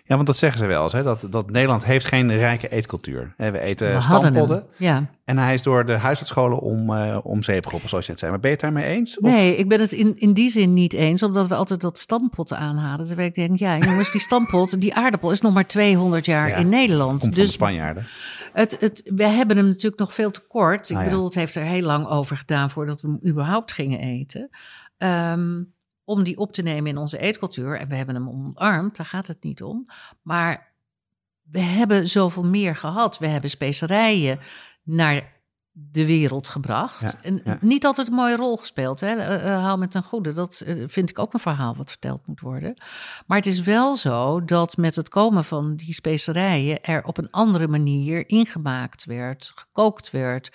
Ja, 0.04 0.14
want 0.14 0.26
dat 0.26 0.36
zeggen 0.36 0.58
ze 0.58 0.66
wel 0.66 0.82
eens, 0.82 0.92
hè? 0.92 1.02
Dat, 1.02 1.26
dat 1.30 1.50
Nederland 1.50 1.84
heeft 1.84 2.06
geen 2.06 2.36
rijke 2.36 2.68
eetcultuur. 2.68 3.34
We 3.36 3.58
eten 3.60 3.94
We 3.94 4.00
stampodden 4.00 4.64
Ja. 4.76 5.06
en 5.24 5.38
hij 5.38 5.54
is 5.54 5.62
door 5.62 5.86
de 5.86 5.92
huishoudscholen 5.92 6.58
om, 6.60 6.94
eh 6.94 7.18
om 7.22 7.42
zeep 7.42 7.64
geholpen, 7.64 7.88
zoals 7.88 8.04
je 8.04 8.10
net 8.10 8.20
zei. 8.20 8.30
Maar 8.30 8.40
ben 8.40 8.50
je 8.50 8.56
het 8.56 8.64
daarmee 8.64 8.84
eens? 8.96 9.18
Of- 9.18 9.30
Nee, 9.30 9.56
ik 9.56 9.68
ben 9.68 9.80
het 9.80 9.92
in, 9.92 10.18
in 10.18 10.32
die 10.32 10.50
zin 10.50 10.72
niet 10.74 10.92
eens, 10.92 11.22
omdat 11.22 11.46
we 11.46 11.54
altijd 11.54 11.80
dat 11.80 11.98
stampotten 11.98 12.58
aanhalen. 12.58 13.06
Terwijl 13.06 13.28
ik 13.28 13.34
denk, 13.34 13.58
ja 13.58 13.78
jongens, 13.78 14.12
die 14.12 14.20
stampot, 14.20 14.80
die 14.80 14.94
aardappel 14.94 15.30
is 15.30 15.40
nog 15.40 15.52
maar 15.54 15.66
200 15.66 16.24
jaar 16.26 16.48
Ja, 16.48 16.56
in 16.56 16.68
Nederland. 16.68 17.10
Komt 17.10 17.22
van 17.22 17.30
de 17.30 17.36
Dus 17.36 17.52
Spanjaarden. 17.52 18.06
Het, 18.52 18.76
het, 18.80 19.02
we 19.04 19.26
hebben 19.26 19.56
hem 19.56 19.66
natuurlijk 19.66 19.98
nog 20.00 20.14
veel 20.14 20.30
te 20.30 20.40
kort. 20.48 20.88
Ik 20.90 20.96
Ah, 20.96 21.02
ja. 21.02 21.08
bedoel, 21.08 21.24
het 21.24 21.34
heeft 21.34 21.54
er 21.54 21.62
heel 21.64 21.82
lang 21.86 22.06
over 22.08 22.36
gedaan 22.36 22.70
voordat 22.70 23.00
we 23.02 23.08
hem 23.08 23.30
überhaupt 23.32 23.72
gingen 23.72 23.98
eten. 24.00 24.48
Ehm, 24.98 25.62
om 26.10 26.22
die 26.22 26.38
op 26.38 26.52
te 26.52 26.62
nemen 26.62 26.90
in 26.90 26.98
onze 26.98 27.18
eetcultuur. 27.18 27.78
En 27.78 27.88
we 27.88 27.94
hebben 27.94 28.14
hem 28.14 28.28
omarmd, 28.28 28.96
daar 28.96 29.06
gaat 29.06 29.26
het 29.26 29.42
niet 29.42 29.62
om. 29.62 29.86
Maar 30.22 30.72
we 31.42 31.60
hebben 31.60 32.08
zoveel 32.08 32.44
meer 32.44 32.76
gehad. 32.76 33.18
We 33.18 33.26
hebben 33.26 33.50
specerijen 33.50 34.38
naar 34.82 35.38
de 35.72 36.06
wereld 36.06 36.48
gebracht. 36.48 37.00
Ja, 37.00 37.12
en 37.22 37.40
ja. 37.44 37.58
niet 37.60 37.84
altijd 37.84 38.06
een 38.06 38.14
mooie 38.14 38.36
rol 38.36 38.56
gespeeld. 38.56 39.00
Hè? 39.00 39.14
Eh, 39.14 39.54
eh, 39.54 39.64
hou 39.64 39.78
met 39.78 39.90
ten 39.90 40.02
goede. 40.02 40.32
Dat 40.32 40.60
eh, 40.66 40.84
vind 40.86 41.10
ik 41.10 41.18
ook 41.18 41.32
een 41.34 41.40
verhaal 41.40 41.76
wat 41.76 41.90
verteld 41.90 42.26
moet 42.26 42.40
worden. 42.40 42.82
Maar 43.26 43.36
het 43.36 43.46
is 43.46 43.60
wel 43.60 43.96
zo 43.96 44.44
dat 44.44 44.76
met 44.76 44.96
het 44.96 45.08
komen 45.08 45.44
van 45.44 45.76
die 45.76 45.94
specerijen 45.94 46.82
er 46.82 47.04
op 47.04 47.18
een 47.18 47.30
andere 47.30 47.68
manier 47.68 48.28
ingemaakt 48.28 49.04
werd, 49.04 49.52
gekookt 49.54 50.10
werd. 50.10 50.52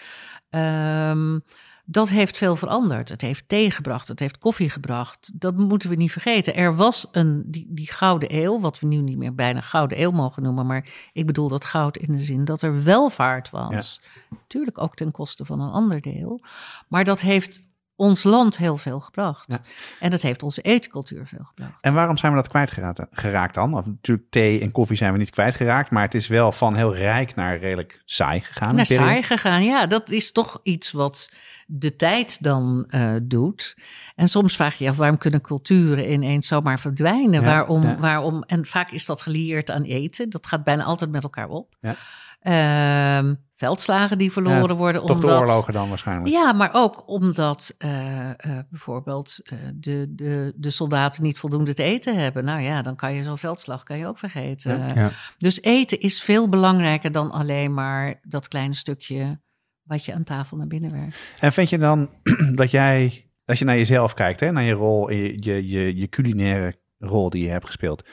Ehm, 0.50 1.40
dat 1.86 2.10
heeft 2.10 2.38
veel 2.38 2.56
veranderd. 2.56 3.10
Het 3.10 3.22
heeft 3.22 3.44
thee 3.48 3.72
gebracht, 3.72 4.08
het 4.08 4.20
heeft 4.20 4.38
koffie 4.38 4.70
gebracht. 4.70 5.32
Dat 5.34 5.56
moeten 5.56 5.90
we 5.90 5.96
niet 5.96 6.12
vergeten. 6.12 6.56
Er 6.56 6.76
was 6.76 7.08
een, 7.12 7.44
die, 7.46 7.68
die 7.70 7.92
gouden 7.92 8.36
eeuw, 8.36 8.60
wat 8.60 8.80
we 8.80 8.88
nu 8.88 8.98
niet 8.98 9.18
meer 9.18 9.36
bijna 9.36 9.62
gouden 9.62 10.02
eeuw 10.02 10.12
mogen 10.12 10.44
noemen, 10.44 10.66
maar 10.66 10.90
ik 11.14 11.26
bedoel 11.26 11.48
dat 11.48 11.66
goud 11.66 11.98
in 11.98 12.12
de 12.12 12.22
zin 12.22 12.46
dat 12.46 12.62
er 12.62 12.84
welvaart 12.84 13.50
was. 13.50 14.02
Tuurlijk 14.48 14.82
ook 14.82 14.96
ten 14.96 15.12
koste 15.12 15.46
van 15.46 15.60
een 15.60 15.72
ander 15.72 16.02
deel. 16.02 16.42
Maar 16.88 17.04
dat 17.04 17.22
heeft 17.22 17.62
ons 17.96 18.24
land 18.24 18.58
heel 18.58 18.78
veel 18.78 19.00
gebracht. 19.00 19.46
Ja. 19.48 19.60
En 20.00 20.12
dat 20.12 20.22
heeft 20.22 20.44
onze 20.44 20.62
eetcultuur 20.62 21.28
veel 21.28 21.44
gebracht. 21.44 21.82
En 21.82 21.94
waarom 21.94 22.18
zijn 22.18 22.32
we 22.32 22.38
dat 22.38 22.48
kwijtgeraakt 22.48 23.02
geraakt 23.12 23.56
dan? 23.56 23.78
Of, 23.78 23.86
natuurlijk, 23.86 24.30
thee 24.30 24.62
en 24.62 24.72
koffie 24.72 24.98
zijn 24.98 25.12
we 25.12 25.18
niet 25.18 25.30
kwijtgeraakt, 25.30 25.92
maar 25.92 26.04
het 26.04 26.16
is 26.16 26.28
wel 26.28 26.52
van 26.52 26.76
heel 26.76 26.96
rijk 26.96 27.36
naar 27.36 27.58
redelijk 27.58 28.02
saai 28.06 28.42
gegaan. 28.42 28.76
naar 28.76 28.86
saai 28.86 29.24
gegaan. 29.24 29.64
Ja, 29.64 29.88
dat 29.88 30.10
is 30.10 30.32
toch 30.32 30.60
iets 30.64 30.92
wat 30.92 31.30
de 31.68 31.96
tijd 31.96 32.44
dan 32.44 32.86
eh, 32.90 33.14
doet. 33.24 33.78
En 34.16 34.28
soms 34.28 34.56
vraag 34.56 34.76
je 34.76 34.84
je 34.84 34.90
af, 34.90 34.98
waarom 34.98 35.18
kunnen 35.18 35.42
culturen 35.42 36.12
ineens 36.12 36.48
zomaar 36.48 36.80
verdwijnen? 36.80 37.42
Ja, 37.42 37.46
waarom, 37.46 37.84
ja. 37.84 37.98
waarom? 37.98 38.44
En 38.44 38.66
vaak 38.66 38.92
is 38.92 39.06
dat 39.06 39.22
gelieerd 39.22 39.72
aan 39.72 39.84
eten. 39.84 40.30
Dat 40.30 40.48
gaat 40.48 40.64
bijna 40.64 40.84
altijd 40.84 41.12
met 41.12 41.24
elkaar 41.24 41.50
op. 41.50 41.76
Ja. 41.80 41.96
Ehm, 42.40 43.34
veldslagen 43.56 44.18
die 44.18 44.32
verloren 44.32 44.68
Ja, 44.68 44.76
worden. 44.76 45.06
Toch 45.06 45.20
de 45.20 45.26
omdat, 45.26 45.40
oorlogen 45.40 45.74
dan 45.74 45.90
waarschijnlijk. 45.90 46.28
Ja, 46.28 46.54
maar 46.54 46.70
ook 46.74 47.08
omdat 47.10 47.76
eh, 47.78 48.30
eh, 48.30 48.36
bijvoorbeeld 48.70 49.40
eh, 49.44 49.58
de, 49.76 50.14
de, 50.16 50.54
de 50.56 50.70
soldaten 50.70 51.24
niet 51.24 51.40
voldoende 51.40 51.74
te 51.74 51.84
eten 51.84 52.20
hebben. 52.20 52.44
Nou 52.44 52.62
ja, 52.62 52.82
dan 52.82 52.96
kan 52.96 53.14
je 53.14 53.24
zo'n 53.24 53.38
veldslag 53.38 53.84
kan 53.84 53.98
je 53.98 54.08
ook 54.08 54.20
vergeten. 54.20 54.78
Ja. 54.78 54.88
Ja. 54.96 55.12
Dus 55.38 55.62
eten 55.62 56.00
is 56.00 56.22
veel 56.22 56.50
belangrijker 56.50 57.12
dan 57.12 57.32
alleen 57.32 57.74
maar 57.74 58.20
dat 58.22 58.48
kleine 58.48 58.74
stukje 58.74 59.40
wat 59.84 60.06
je 60.06 60.14
aan 60.14 60.24
tafel 60.24 60.58
naar 60.58 60.68
binnen 60.68 60.92
werkt. 60.92 61.18
En 61.40 61.54
vind 61.54 61.70
je 61.70 61.78
dan 61.78 62.10
dat 62.56 62.72
jij, 62.72 63.26
als 63.46 63.60
je 63.60 63.66
naar 63.66 63.78
jezelf 63.78 64.14
kijkt, 64.14 64.40
hè, 64.40 64.52
naar 64.52 64.64
je 64.64 64.74
rol, 64.74 65.12
je, 65.12 65.44
je, 65.44 65.68
je, 65.68 65.96
je 65.96 66.10
culinaire 66.10 66.76
rol 66.98 67.30
die 67.30 67.44
je 67.44 67.50
hebt 67.50 67.66
gespeeld, 67.66 68.04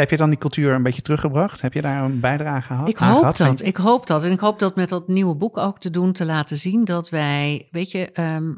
heb 0.00 0.10
je 0.10 0.16
dan 0.16 0.30
die 0.30 0.38
cultuur 0.38 0.72
een 0.72 0.82
beetje 0.82 1.02
teruggebracht? 1.02 1.60
Heb 1.60 1.72
je 1.72 1.82
daar 1.82 2.04
een 2.04 2.20
bijdrage 2.20 2.66
gehad? 2.66 2.88
Ik 2.88 2.96
hoop 2.96 3.18
gehad, 3.18 3.36
dat. 3.36 3.64
Ik 3.64 3.76
hoop 3.76 4.06
dat. 4.06 4.24
En 4.24 4.30
ik 4.30 4.40
hoop 4.40 4.58
dat 4.58 4.76
met 4.76 4.88
dat 4.88 5.08
nieuwe 5.08 5.34
boek 5.34 5.56
ook 5.56 5.78
te 5.78 5.90
doen, 5.90 6.12
te 6.12 6.24
laten 6.24 6.58
zien 6.58 6.84
dat 6.84 7.08
wij, 7.08 7.68
weet 7.70 7.90
je, 7.90 8.12
ehm, 8.12 8.52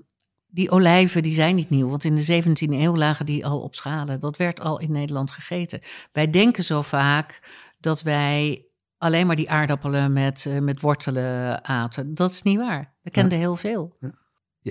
die 0.47 0.71
olijven 0.71 1.23
die 1.23 1.35
zijn 1.35 1.55
niet 1.55 1.71
nieuw. 1.71 1.89
Want 1.89 2.05
in 2.05 2.15
de 2.15 2.23
17e 2.23 2.81
eeuw 2.81 2.97
lagen 2.97 3.27
die 3.27 3.47
al 3.47 3.61
op 3.61 3.75
schalen. 3.75 4.21
Dat 4.21 4.37
werd 4.37 4.61
al 4.61 4.81
in 4.81 4.93
Nederland 4.93 5.31
gegeten. 5.31 5.81
Wij 6.13 6.31
denken 6.31 6.65
zo 6.65 6.83
vaak 6.83 7.41
dat 7.79 8.03
wij 8.03 8.67
alleen 8.99 9.27
maar 9.27 9.37
die 9.37 9.51
aardappelen 9.51 10.13
met, 10.13 10.47
eh, 10.47 10.59
met 10.59 10.81
wortelen 10.81 11.65
aten. 11.65 12.15
Dat 12.15 12.31
is 12.31 12.43
niet 12.43 12.59
waar. 12.59 12.95
We 13.03 13.11
kenden 13.11 13.39
heel 13.39 13.57
veel. 13.57 13.97
Je, 14.01 14.13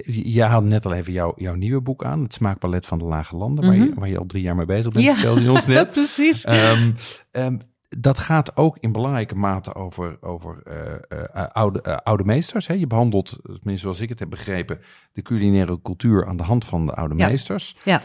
je 0.05 0.43
had 0.43 0.63
net 0.63 0.85
al 0.85 0.93
even 0.93 1.13
jouw, 1.13 1.33
jouw 1.35 1.55
nieuwe 1.55 1.81
boek 1.81 2.03
aan, 2.03 2.23
Het 2.23 2.33
Smaakpalet 2.33 2.85
van 2.85 2.97
de 2.97 3.05
Lage 3.05 3.35
Landen, 3.37 3.65
waar, 3.65 3.75
je, 3.75 3.81
Mhm. 3.89 3.99
waar 3.99 4.09
je 4.09 4.17
al 4.17 4.25
drie 4.25 4.43
jaar 4.43 4.55
mee 4.55 4.65
bezig 4.65 4.91
bent, 4.91 5.05
Ja. 5.05 5.13
vertelde 5.13 5.41
je 5.41 5.51
ons 5.51 5.65
net. 5.77 5.89
precies. 5.91 6.43
Ehm, 6.43 6.91
ehm, 7.31 7.57
dat 7.97 8.19
gaat 8.19 8.57
ook 8.57 8.77
in 8.79 8.91
belangrijke 8.91 9.35
mate 9.35 9.75
over, 9.75 10.17
over 10.21 10.61
eh, 10.63 10.93
eh, 11.33 11.47
oude, 11.51 11.81
eh, 11.81 11.95
oude 12.03 12.23
meesters. 12.23 12.67
Hè? 12.67 12.73
Je 12.73 12.87
behandelt, 12.87 13.39
tenminste 13.43 13.77
zoals 13.77 13.99
ik 13.99 14.09
het 14.09 14.19
heb 14.19 14.29
begrepen, 14.29 14.79
de 15.13 15.21
culinaire 15.21 15.81
cultuur 15.81 16.25
aan 16.25 16.37
de 16.37 16.43
hand 16.43 16.65
van 16.65 16.85
de 16.85 16.93
oude 16.93 17.15
Ja. 17.17 17.27
meesters. 17.27 17.75
Ja. 17.83 18.01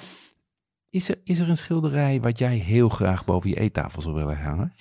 Is 0.96 1.08
er, 1.08 1.16
is 1.24 1.38
er 1.38 1.48
een 1.48 1.56
schilderij 1.56 2.20
wat 2.20 2.38
jij 2.38 2.56
heel 2.56 2.88
graag 2.88 3.24
boven 3.24 3.50
je 3.50 3.60
eettafel 3.60 4.02
zou 4.02 4.14
willen 4.14 4.38
hangen? 4.38 4.72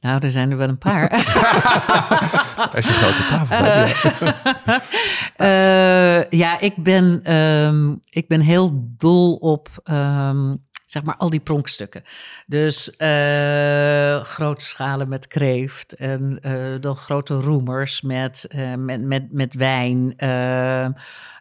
Nou, 0.00 0.24
er 0.24 0.30
zijn 0.30 0.50
er 0.50 0.56
wel 0.56 0.68
een 0.68 0.78
paar. 0.78 1.10
Als 2.74 2.86
je 2.86 2.92
grote 2.92 3.26
tafel 3.28 3.56
hebt. 3.56 4.18
ja. 4.18 4.82
Eh, 5.36 6.30
ja, 6.30 6.60
ik 6.60 6.76
ben, 6.76 7.20
ehm, 7.22 7.94
ik 8.10 8.28
ben 8.28 8.40
heel 8.40 8.94
dol 8.96 9.34
op 9.34 9.68
ehm, 9.84 10.54
zeg 10.86 11.02
maar 11.02 11.16
al 11.16 11.30
die 11.30 11.40
pronkstukken. 11.40 12.02
Dus 12.46 12.96
eh, 12.96 14.22
grote 14.22 14.64
schalen 14.64 15.08
met 15.08 15.26
kreeft 15.26 15.92
en 15.92 16.38
eh, 16.40 16.80
dan 16.80 16.96
grote 16.96 17.34
roemers 17.34 18.02
met, 18.02 18.48
met, 18.76 19.02
met, 19.02 19.32
met 19.32 19.54
wijn. 19.54 20.14
Eh, 20.16 20.84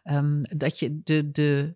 ehm, 0.03 0.41
dat 0.41 0.79
je 0.79 1.01
de, 1.03 1.31
de, 1.31 1.75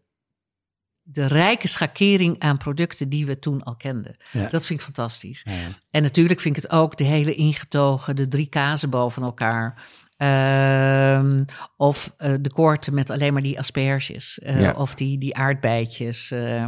de 1.04 1.26
rijke 1.28 1.68
schakering 1.68 2.40
aan 2.40 2.58
producten 2.58 3.10
die 3.10 3.26
we 3.26 3.40
toen 3.40 3.64
al 3.64 3.76
kenden. 3.76 4.16
Ja. 4.32 4.48
Dat 4.50 4.66
vind 4.66 4.80
ik 4.80 4.86
fantastisch. 4.86 5.42
Ja, 5.46 5.52
ja. 5.52 5.58
En 5.92 6.02
natuurlijk 6.02 6.40
vind 6.40 6.58
ik 6.58 6.62
het 6.64 6.72
ook 6.72 6.98
de 6.98 7.04
hele 7.04 7.36
ingetogen, 7.36 8.16
de 8.16 8.28
drie 8.28 8.48
kazen 8.50 8.90
boven 8.90 9.24
elkaar. 9.24 9.84
Ehm, 10.18 11.44
of 11.78 12.14
eh, 12.18 12.34
de 12.42 12.52
koorten 12.54 12.94
met 12.94 13.10
alleen 13.10 13.34
maar 13.34 13.42
die 13.42 13.60
asperges. 13.60 14.40
eh, 14.40 14.62
Ja. 14.62 14.72
Of 14.72 14.96
die, 14.96 15.18
die 15.18 15.36
aardbeidjes. 15.36 16.32
eh. 16.32 16.68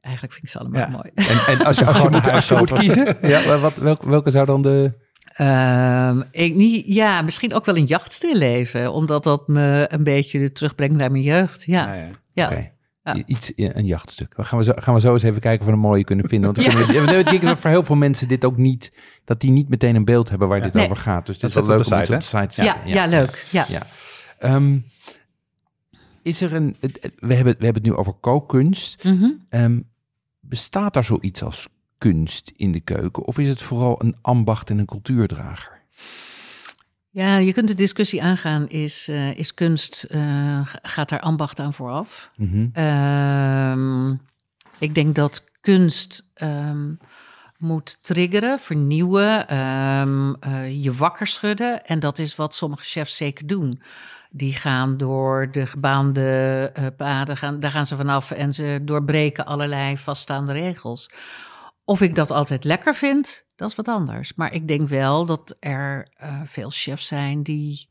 eigenlijk 0.00 0.34
vind 0.34 0.44
ik 0.44 0.48
ze 0.50 0.58
allemaal 0.58 0.80
Ja. 0.80 0.88
mooi. 0.88 1.10
En, 1.14 1.26
en 1.58 1.64
als 1.64 1.78
je, 1.78 1.84
als 1.86 1.96
je, 1.96 2.00
Gewoon 2.00 2.10
moet, 2.12 2.30
als 2.30 2.48
je 2.48 2.54
moet 2.56 2.72
kiezen, 2.72 3.16
ja, 3.28 3.58
wat, 3.58 3.76
welke, 3.76 4.08
welke 4.08 4.30
zou 4.30 4.46
dan 4.46 4.62
de... 4.62 5.08
Ehm, 5.32 6.22
ik 6.30 6.54
niet, 6.54 6.84
ja, 6.86 7.22
misschien 7.22 7.54
ook 7.54 7.64
wel 7.64 7.76
een 7.76 7.84
jachtstilleven. 7.84 8.92
Omdat 8.92 9.24
dat 9.24 9.48
me 9.48 9.86
een 9.88 10.04
beetje 10.04 10.52
terugbrengt 10.52 10.96
naar 10.96 11.10
mijn 11.10 11.22
jeugd. 11.22 11.64
Ja, 11.64 11.94
Ja, 11.94 12.08
ja. 12.32 12.70
Ja. 13.02 13.16
Iets, 13.26 13.52
een 13.56 13.86
jachtstuk. 13.86 14.36
Dan 14.36 14.44
gaan 14.46 14.58
we, 14.58 14.64
zo, 14.64 14.72
gaan 14.76 14.94
we 14.94 15.00
zo 15.00 15.12
eens 15.12 15.22
even 15.22 15.40
kijken 15.40 15.60
of 15.60 15.66
we 15.66 15.72
een 15.72 15.78
mooie 15.78 16.04
kunnen 16.04 16.28
vinden. 16.28 16.54
Want 16.54 16.66
dan 16.66 16.76
Ja. 16.80 16.86
kunnen 16.86 17.06
we- 17.14 17.18
ik 17.18 17.30
denk 17.30 17.42
dat 17.42 17.58
voor 17.58 17.70
heel 17.70 17.84
veel 17.84 17.96
mensen 17.96 18.28
dit 18.28 18.44
ook 18.44 18.56
niet, 18.56 18.92
dat 19.24 19.40
die 19.40 19.50
niet 19.50 19.68
meteen 19.68 19.94
een 19.94 20.04
beeld 20.04 20.28
hebben 20.30 20.48
waar 20.48 20.60
dit 20.60 20.72
Nee. 20.72 20.84
over 20.84 20.96
gaat. 20.96 21.26
Dus 21.26 21.38
dit 21.38 21.52
Dat 21.52 21.62
is 21.62 21.68
wel 21.68 21.76
leuk 21.76 21.86
zetten 21.86 22.14
om 22.14 22.20
we 22.20 22.24
het 22.24 22.32
op 22.32 22.40
op 22.42 22.48
de 22.50 22.56
de 22.56 22.62
site 22.62 22.82
te 22.84 22.90
ja, 22.94 23.04
ja, 23.04 23.06
leuk. 23.06 23.46
Ja. 23.50 23.64
Ja. 23.68 23.82
Ehm, 24.38 24.78
is 26.22 26.40
er 26.40 26.54
een, 26.54 26.76
we 27.18 27.34
hebben, 27.34 27.56
we 27.58 27.64
hebben 27.64 27.74
het 27.74 27.82
nu 27.82 27.94
over 27.94 28.12
kookkunst. 28.12 29.04
Mhm. 29.04 29.28
Ehm, 29.48 29.80
bestaat 30.40 30.96
er 30.96 31.04
zoiets 31.04 31.42
als 31.42 31.68
kunst 31.98 32.52
in 32.56 32.72
de 32.72 32.80
keuken? 32.80 33.24
Of 33.24 33.38
is 33.38 33.48
het 33.48 33.62
vooral 33.62 34.02
een 34.02 34.16
ambacht 34.20 34.70
en 34.70 34.78
een 34.78 34.86
cultuurdrager? 34.86 35.78
Ja, 37.12 37.36
je 37.36 37.52
kunt 37.52 37.68
de 37.68 37.74
discussie 37.74 38.22
aangaan. 38.22 38.68
Is, 38.68 39.08
eh, 39.08 39.36
is 39.36 39.54
kunst, 39.54 40.02
eh, 40.02 40.60
gaat 40.82 41.08
daar 41.08 41.20
ambacht 41.20 41.60
aan 41.60 41.74
vooraf? 41.74 42.30
Mhm. 42.36 42.66
Ehm, 42.72 44.10
ik 44.78 44.94
denk 44.94 45.14
dat 45.14 45.44
kunst 45.60 46.24
ehm, 46.34 46.92
moet 47.58 47.98
triggeren, 48.02 48.58
vernieuwen, 48.58 49.48
ehm, 49.48 50.32
eh, 50.40 50.82
je 50.84 50.92
wakker 50.92 51.26
schudden. 51.26 51.86
En 51.86 52.00
dat 52.00 52.18
is 52.18 52.36
wat 52.36 52.54
sommige 52.54 52.84
chefs 52.84 53.16
zeker 53.16 53.46
doen. 53.46 53.82
Die 54.30 54.52
gaan 54.52 54.96
door 54.96 55.48
de 55.52 55.66
gebaande 55.66 56.72
paden, 56.96 57.36
gaan, 57.36 57.60
daar 57.60 57.70
gaan 57.70 57.86
ze 57.86 57.96
vanaf 57.96 58.30
en 58.30 58.54
ze 58.54 58.80
doorbreken 58.82 59.46
allerlei 59.46 59.98
vaststaande 59.98 60.52
regels. 60.52 61.10
Of 61.90 62.00
ik 62.00 62.14
dat 62.14 62.30
altijd 62.30 62.64
lekker 62.64 62.94
vind, 62.94 63.46
dat 63.56 63.70
is 63.70 63.76
wat 63.76 63.88
anders. 63.88 64.34
Maar 64.34 64.52
ik 64.54 64.68
denk 64.68 64.88
wel 64.88 65.26
dat 65.26 65.56
er 65.60 66.08
eh, 66.14 66.40
veel 66.44 66.70
chefs 66.70 67.06
zijn 67.06 67.42
die 67.42 67.88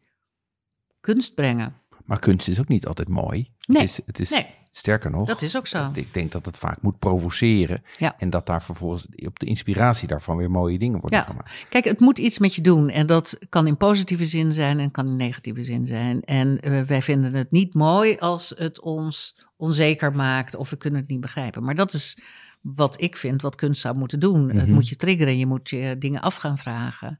kunst 1.01 1.35
brengen. 1.35 1.73
Maar 2.05 2.19
kunst 2.19 2.47
is 2.47 2.59
ook 2.59 2.67
niet 2.67 2.87
altijd 2.87 3.07
mooi. 3.07 3.51
Nee. 3.67 3.81
Het 3.81 3.89
is, 3.89 4.01
het 4.05 4.19
is 4.19 4.29
Nee. 4.29 4.45
sterker 4.71 5.11
nog. 5.11 5.27
Dat 5.27 5.41
is 5.41 5.57
ook 5.57 5.67
zo. 5.67 5.89
Ik 5.93 6.13
denk 6.13 6.31
dat 6.31 6.45
het 6.45 6.57
vaak 6.57 6.81
moet 6.81 6.99
provoceren. 6.99 7.83
Ja. 7.97 8.15
En 8.17 8.29
dat 8.29 8.45
daar 8.45 8.63
vervolgens 8.63 9.07
op 9.25 9.39
de 9.39 9.45
inspiratie 9.45 10.07
daarvan 10.07 10.37
weer 10.37 10.51
mooie 10.51 10.79
dingen 10.79 10.99
worden 10.99 11.19
Ja. 11.19 11.25
gemaakt. 11.25 11.51
Kijk, 11.69 11.85
het 11.85 11.99
moet 11.99 12.19
iets 12.19 12.39
met 12.39 12.55
je 12.55 12.61
doen. 12.61 12.89
En 12.89 13.05
dat 13.07 13.37
kan 13.49 13.67
in 13.67 13.77
positieve 13.77 14.25
zin 14.25 14.53
zijn 14.53 14.79
en 14.79 14.91
kan 14.91 15.07
in 15.07 15.15
negatieve 15.15 15.63
zin 15.63 15.85
zijn. 15.87 16.23
En 16.23 16.59
eh, 16.59 16.81
wij 16.81 17.01
vinden 17.01 17.33
het 17.33 17.51
niet 17.51 17.73
mooi 17.73 18.17
als 18.17 18.53
het 18.57 18.81
ons 18.81 19.37
onzeker 19.57 20.15
maakt 20.15 20.55
of 20.55 20.69
we 20.69 20.77
kunnen 20.77 20.99
het 20.99 21.09
niet 21.09 21.21
begrijpen. 21.21 21.63
Maar 21.63 21.75
dat 21.75 21.93
is 21.93 22.17
wat 22.61 23.01
ik 23.01 23.17
vind 23.17 23.41
wat 23.41 23.55
kunst 23.55 23.81
zou 23.81 23.95
moeten 23.95 24.19
doen. 24.19 24.49
Het 24.49 24.65
Mhm. 24.65 24.73
moet 24.73 24.89
je 24.89 24.95
triggeren, 24.95 25.37
je 25.37 25.45
moet 25.45 25.69
je 25.69 25.95
dingen 25.97 26.21
af 26.21 26.35
gaan 26.35 26.57
vragen. 26.57 27.19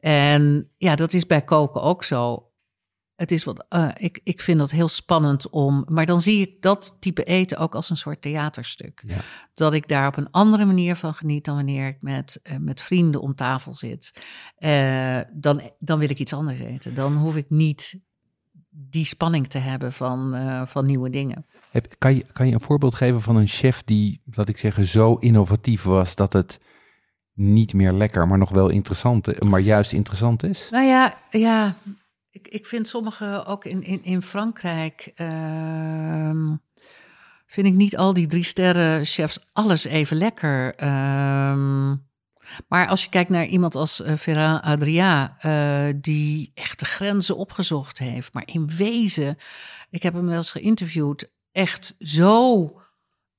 En 0.00 0.70
ja, 0.76 0.96
dat 0.96 1.12
is 1.12 1.26
bij 1.26 1.42
koken 1.42 1.82
ook 1.82 2.04
zo. 2.04 2.46
Het 3.14 3.30
is 3.30 3.44
wat, 3.44 3.64
eh, 3.68 3.88
ik, 3.96 4.20
ik 4.24 4.40
vind 4.40 4.58
dat 4.58 4.70
heel 4.70 4.88
spannend 4.88 5.50
om. 5.50 5.84
Maar 5.88 6.06
dan 6.06 6.20
zie 6.20 6.40
ik 6.40 6.62
dat 6.62 6.96
type 7.00 7.24
eten 7.24 7.58
ook 7.58 7.74
als 7.74 7.90
een 7.90 7.96
soort 7.96 8.22
theaterstuk. 8.22 9.02
Ja. 9.06 9.16
Dat 9.54 9.74
ik 9.74 9.88
daar 9.88 10.06
op 10.06 10.16
een 10.16 10.30
andere 10.30 10.64
manier 10.64 10.96
van 10.96 11.14
geniet 11.14 11.44
dan 11.44 11.54
wanneer 11.54 11.86
ik 11.88 11.98
met, 12.00 12.40
eh, 12.42 12.56
met 12.56 12.80
vrienden 12.80 13.20
om 13.20 13.34
tafel 13.34 13.74
zit. 13.74 14.22
Eh, 14.56 15.20
dan, 15.32 15.70
dan 15.78 15.98
wil 15.98 16.10
ik 16.10 16.18
iets 16.18 16.32
anders 16.32 16.58
eten. 16.58 16.94
Dan 16.94 17.16
hoef 17.16 17.36
ik 17.36 17.50
niet 17.50 18.00
die 18.74 19.06
spanning 19.06 19.48
te 19.48 19.58
hebben 19.58 19.92
van, 19.92 20.34
eh, 20.34 20.62
van 20.66 20.86
nieuwe 20.86 21.10
dingen. 21.10 21.46
Heb, 21.70 21.94
kan, 21.98 22.14
je, 22.14 22.24
kan 22.32 22.46
je 22.46 22.54
een 22.54 22.60
voorbeeld 22.60 22.94
geven 22.94 23.22
van 23.22 23.36
een 23.36 23.46
chef 23.46 23.82
die, 23.84 24.20
laat 24.24 24.48
ik 24.48 24.58
zeggen, 24.58 24.84
zo 24.84 25.14
innovatief 25.14 25.82
was 25.82 26.14
dat 26.14 26.32
het 26.32 26.60
niet 27.34 27.74
meer 27.74 27.92
lekker, 27.92 28.26
maar 28.28 28.38
nog 28.38 28.50
wel 28.50 28.68
interessant, 28.68 29.42
maar 29.42 29.60
juist 29.60 29.92
interessant 29.92 30.42
is? 30.42 30.68
Nou 30.70 30.84
ja, 30.84 31.14
ja 31.30 31.76
ik, 32.30 32.48
ik 32.48 32.66
vind 32.66 32.88
sommige 32.88 33.44
ook 33.46 33.64
in, 33.64 33.82
in, 33.82 34.04
in 34.04 34.22
Frankrijk. 34.22 35.12
ehm, 35.14 36.56
vind 37.46 37.66
ik 37.66 37.74
niet 37.74 37.96
al 37.96 38.14
die 38.14 38.26
drie 38.26 38.44
sterren 38.44 39.04
chefs 39.04 39.38
alles 39.52 39.84
even 39.84 40.16
lekker. 40.16 40.74
Ehm, 40.74 41.94
maar 42.68 42.86
als 42.86 43.02
je 43.02 43.08
kijkt 43.08 43.30
naar 43.30 43.46
iemand 43.46 43.74
als 43.74 44.02
eh, 44.02 44.16
Ferran 44.16 44.62
Adria, 44.62 45.36
eh, 45.38 45.94
die 45.96 46.50
echt 46.54 46.78
de 46.78 46.84
grenzen 46.84 47.36
opgezocht 47.36 47.98
heeft, 47.98 48.32
maar 48.32 48.46
in 48.46 48.70
wezen, 48.76 49.36
ik 49.90 50.02
heb 50.02 50.14
hem 50.14 50.26
wel 50.26 50.36
eens 50.36 50.50
geïnterviewd, 50.50 51.30
echt 51.52 51.94
zo 51.98 52.81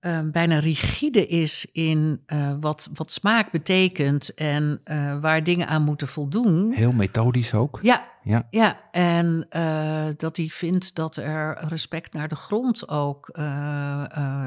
eh, 0.03 0.19
bijna 0.31 0.59
rigide 0.59 1.27
is 1.27 1.67
in 1.71 2.21
eh, 2.25 2.53
wat, 2.59 2.89
wat 2.93 3.11
smaak 3.11 3.51
betekent 3.51 4.33
en 4.33 4.81
eh, 4.83 5.19
waar 5.19 5.43
dingen 5.43 5.67
aan 5.67 5.83
moeten 5.83 6.07
voldoen. 6.07 6.71
Heel 6.71 6.91
methodisch 6.91 7.53
ook. 7.53 7.79
Ja, 7.81 8.11
Ja. 8.23 8.47
ja. 8.49 8.89
en 8.91 9.45
eh, 9.49 10.05
dat 10.17 10.37
hij 10.37 10.47
vindt 10.47 10.95
dat 10.95 11.15
er 11.15 11.65
respect 11.67 12.13
naar 12.13 12.27
de 12.27 12.35
grond 12.35 12.89
ook 12.89 13.37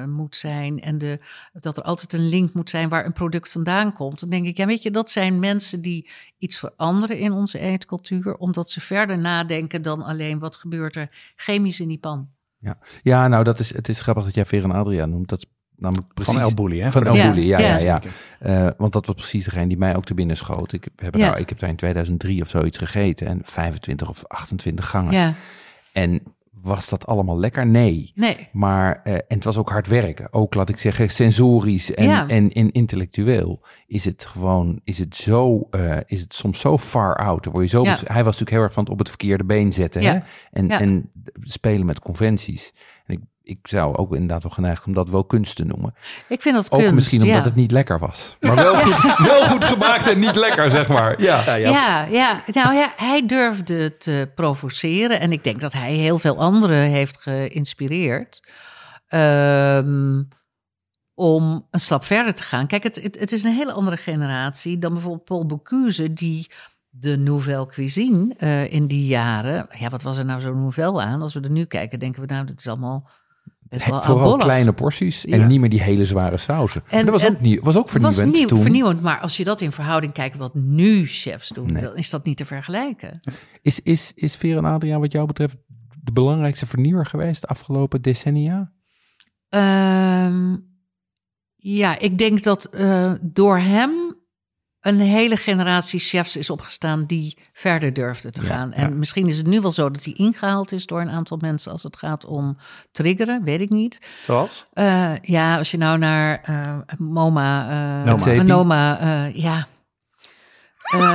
moet 0.07 0.37
zijn. 0.37 0.81
En 0.81 0.99
de, 0.99 1.21
dat 1.53 1.77
er 1.77 1.83
altijd 1.83 2.13
een 2.13 2.29
link 2.29 2.55
moet 2.55 2.71
zijn 2.71 2.89
waar 2.89 3.05
een 3.05 3.13
product 3.13 3.53
vandaan 3.53 3.93
komt. 3.93 4.21
Dan 4.21 4.31
denk 4.31 4.47
ik, 4.47 4.57
ja, 4.57 4.67
weet 4.67 4.83
je, 4.83 4.91
dat 4.91 5.11
zijn 5.11 5.39
mensen 5.39 5.83
die 5.83 6.11
iets 6.39 6.59
veranderen 6.59 7.19
in 7.19 7.33
onze 7.33 7.59
eetcultuur, 7.59 8.37
omdat 8.37 8.71
ze 8.71 8.81
verder 8.81 9.19
nadenken 9.19 9.83
dan 9.83 10.03
alleen 10.03 10.39
wat 10.39 10.57
gebeurt 10.57 10.97
er 10.97 11.33
chemisch 11.37 11.81
in 11.81 11.89
die 11.89 11.99
pan. 11.99 12.35
Ja, 13.03 13.29
nou, 13.29 13.45
dat 13.45 13.59
is, 13.59 13.75
het 13.75 13.89
is 13.89 14.01
grappig 14.01 14.25
dat 14.25 14.35
jij 14.35 14.45
Veran 14.45 14.73
Adriaan 14.73 15.11
noemt. 15.11 15.29
Dat 15.29 15.39
is 15.39 15.47
namelijk 15.77 16.15
precies... 16.15 16.33
Van 16.35 16.43
El 16.43 16.55
Bulli, 16.55 16.81
hè? 16.83 16.91
Van 16.91 17.07
El 17.07 17.13
Bulli, 17.13 17.47
ja, 17.47 17.59
ja, 17.59 17.79
Ja, 17.79 17.85
ja. 17.85 18.01
Eh, 18.39 18.71
want 18.77 18.93
dat 18.93 19.07
was 19.07 19.15
precies 19.15 19.45
degene 19.45 19.67
die 19.67 19.79
mij 19.79 19.97
ook 19.97 20.05
te 20.05 20.15
binnen 20.15 20.37
schoot. 20.37 20.73
Ik 20.73 20.89
heb, 20.97 21.15
Ja. 21.15 21.31
daar, 21.31 21.39
ik 21.39 21.49
heb 21.49 21.59
daar 21.59 21.71
in 21.71 21.77
2003 21.77 22.43
of 22.43 22.49
zoiets 22.49 22.79
gegeten. 22.79 23.27
En 23.27 23.41
25 23.45 24.09
of 24.09 24.25
28 24.27 24.89
gangen. 24.89 25.13
Ja, 25.13 25.35
En 25.93 26.23
was 26.67 26.89
dat 26.89 27.07
allemaal 27.07 27.39
lekker? 27.39 27.67
Nee. 27.67 28.13
nee. 28.15 28.49
Maar, 28.53 29.01
eh, 29.05 29.15
en 29.15 29.23
het 29.29 29.45
was 29.45 29.57
ook 29.57 29.71
hard 29.71 29.87
werken. 29.87 30.33
Ook, 30.33 30.55
laat 30.55 30.69
ik 30.69 30.79
zeggen, 30.79 31.11
sensorisch 31.11 31.95
en, 31.95 32.05
Ja. 32.09 32.29
en, 32.29 32.53
en 32.53 32.71
intellectueel. 32.73 33.65
Is 33.87 34.05
het 34.05 34.25
gewoon, 34.27 34.81
is 34.85 34.99
het 34.99 35.17
zo, 35.17 35.67
eh, 35.71 35.97
is 36.07 36.21
het 36.21 36.35
soms 36.35 36.61
zo 36.61 36.79
far 36.79 37.17
out. 37.17 37.45
Dan 37.45 37.53
word 37.53 37.65
je 37.71 37.77
zo, 37.77 37.83
Ja. 37.85 37.91
hij 38.05 38.25
was 38.25 38.39
natuurlijk 38.39 38.51
heel 38.51 38.61
erg 38.63 38.73
van 38.73 38.83
het 38.83 38.93
op 38.93 38.99
het 38.99 39.09
verkeerde 39.09 39.45
been 39.45 39.73
zetten. 39.73 40.03
Ja. 40.03 40.13
Hè? 40.13 40.19
En, 40.51 40.71
en 40.71 41.11
spelen 41.41 41.87
met 41.87 41.99
conventies. 42.01 42.73
En 43.07 43.15
ik, 43.15 43.21
ik 43.47 43.59
zou 43.63 43.97
ook 43.97 44.13
inderdaad 44.13 44.43
wel 44.43 44.53
geneigd 44.53 44.87
om 44.87 44.93
dat 44.93 45.09
wel 45.09 45.25
kunst 45.25 45.57
te 45.57 45.65
noemen. 45.65 45.95
Ik 46.29 46.43
vind 46.43 46.55
dat 46.55 46.71
Ook 46.71 46.79
kunst, 46.79 46.95
misschien 46.95 47.21
omdat 47.21 47.37
ja. 47.37 47.43
het 47.43 47.55
niet 47.55 47.71
lekker 47.71 47.99
was. 47.99 48.37
Maar 48.41 48.55
wel 48.55 48.75
goed, 48.77 49.17
wel 49.29 49.47
goed 49.47 49.65
gemaakt 49.65 50.07
en 50.07 50.19
niet 50.19 50.35
lekker, 50.35 50.71
zeg 50.71 50.89
maar. 50.89 51.23
Ja. 51.23 51.43
Ja, 51.45 51.55
ja. 51.55 51.71
Ja, 51.71 52.05
ja, 52.05 52.43
nou 52.47 52.75
ja, 52.75 52.93
hij 52.97 53.27
durfde 53.27 53.97
te 53.97 54.31
provoceren. 54.35 55.21
En 55.21 55.33
ik 55.33 55.45
denk 55.45 55.61
dat 55.61 55.73
hij 55.73 55.93
heel 55.93 56.19
veel 56.19 56.39
anderen 56.39 56.79
heeft 56.79 57.17
geïnspireerd. 57.21 58.43
Ehm, 59.07 60.23
om 61.15 61.67
een 61.71 61.81
stap 61.81 62.05
verder 62.05 62.35
te 62.35 62.43
gaan. 62.43 62.67
Kijk, 62.67 62.83
het, 62.83 63.03
het, 63.03 63.19
het 63.19 63.33
is 63.33 63.43
een 63.43 63.53
hele 63.53 63.73
andere 63.73 63.97
generatie 63.97 64.79
dan 64.79 64.93
bijvoorbeeld 64.93 65.25
Paul 65.25 65.47
Bocuse, 65.47 66.13
die 66.13 66.47
de 66.89 67.17
nouvelle 67.17 67.67
cuisine 67.67 68.35
eh, 68.39 68.73
in 68.73 68.87
die 68.87 69.07
jaren. 69.07 69.67
Ja, 69.79 69.89
wat 69.89 70.03
was 70.03 70.17
er 70.17 70.25
nou 70.25 70.41
zo 70.41 70.55
nouvelle 70.55 71.03
aan? 71.03 71.23
Als 71.23 71.35
we 71.35 71.41
er 71.41 71.51
nu 71.51 71.65
kijken, 71.65 71.99
denken 71.99 72.21
we 72.21 72.33
nou, 72.33 72.47
dat 72.47 72.59
is 72.59 72.69
allemaal 72.69 73.11
Vooral 73.71 74.37
kleine 74.37 74.73
porties 74.73 75.25
en 75.27 75.39
Ja. 75.41 75.47
niet 75.47 75.61
meer 75.61 75.71
die 75.71 75.83
hele 75.83 76.05
zware 76.05 76.37
sausen. 76.37 76.83
En- 76.89 77.05
dat 77.05 77.15
was, 77.15 77.25
en- 77.25 77.35
ook, 77.35 77.41
nieuw, 77.41 77.63
was 77.63 77.77
ook 77.77 77.83
was 77.83 77.93
vernieuwend 77.93 78.33
nieuw, 78.33 78.47
toen. 78.47 78.61
vernieuwend, 78.61 79.03
maar 79.03 79.21
als 79.21 79.37
je 79.37 79.45
dat 79.45 79.61
in 79.61 79.73
verhouding 79.73 80.13
kijkt 80.13 80.37
wat 80.37 80.55
nu 80.55 81.07
chefs 81.07 81.49
doen, 81.49 81.73
Nee. 81.73 81.83
dan 81.83 81.97
is 81.97 82.11
dat 82.11 82.25
niet 82.25 82.37
te 82.37 82.45
vergelijken. 82.45 83.21
Is, 83.63 83.81
is, 83.81 84.13
is 84.15 84.37
Vera 84.37 84.59
en 84.59 84.65
Adriaan 84.65 85.01
wat 85.01 85.13
jou 85.13 85.27
betreft 85.27 85.57
de 86.03 86.13
belangrijkste 86.13 86.67
vernieuwer 86.67 87.07
geweest 87.07 87.41
de 87.41 87.47
afgelopen 87.47 88.03
decennia? 88.03 88.73
Ehm, 89.49 90.57
ja, 91.57 91.99
ik 91.99 92.19
denk 92.19 92.43
dat 92.43 92.65
eh, 92.65 93.13
door 93.23 93.59
hem 93.59 94.16
een 94.87 95.01
hele 95.01 95.37
generatie 95.37 96.01
chefs 96.01 96.37
is 96.37 96.51
opgestaan 96.51 97.05
die 97.07 97.37
verder 97.53 97.93
durfden 97.93 98.33
te 98.33 98.41
Ja, 98.43 98.47
gaan. 98.47 98.73
En 98.73 98.99
misschien 98.99 99.27
is 99.29 99.37
het 99.37 99.47
nu 99.47 99.61
wel 99.61 99.71
zo 99.71 99.91
dat 99.91 100.05
hij 100.05 100.13
ingehaald 100.17 100.73
is 100.73 100.87
door 100.87 101.01
een 101.01 101.11
aantal 101.11 101.37
mensen 101.41 101.73
als 101.73 101.83
het 101.83 101.97
gaat 101.97 102.25
om 102.27 102.57
triggeren, 102.93 103.43
weet 103.45 103.61
ik 103.61 103.71
niet. 103.71 103.99
Zoals? 104.23 104.63
Eh, 104.73 105.13
ja, 105.23 105.57
als 105.59 105.71
je 105.71 105.77
nou 105.77 105.99
naar 105.99 106.41
eh, 106.43 106.97
MoMA, 106.99 107.69
eh, 108.07 108.41
Noma. 108.43 109.27
Ja. 109.35 109.67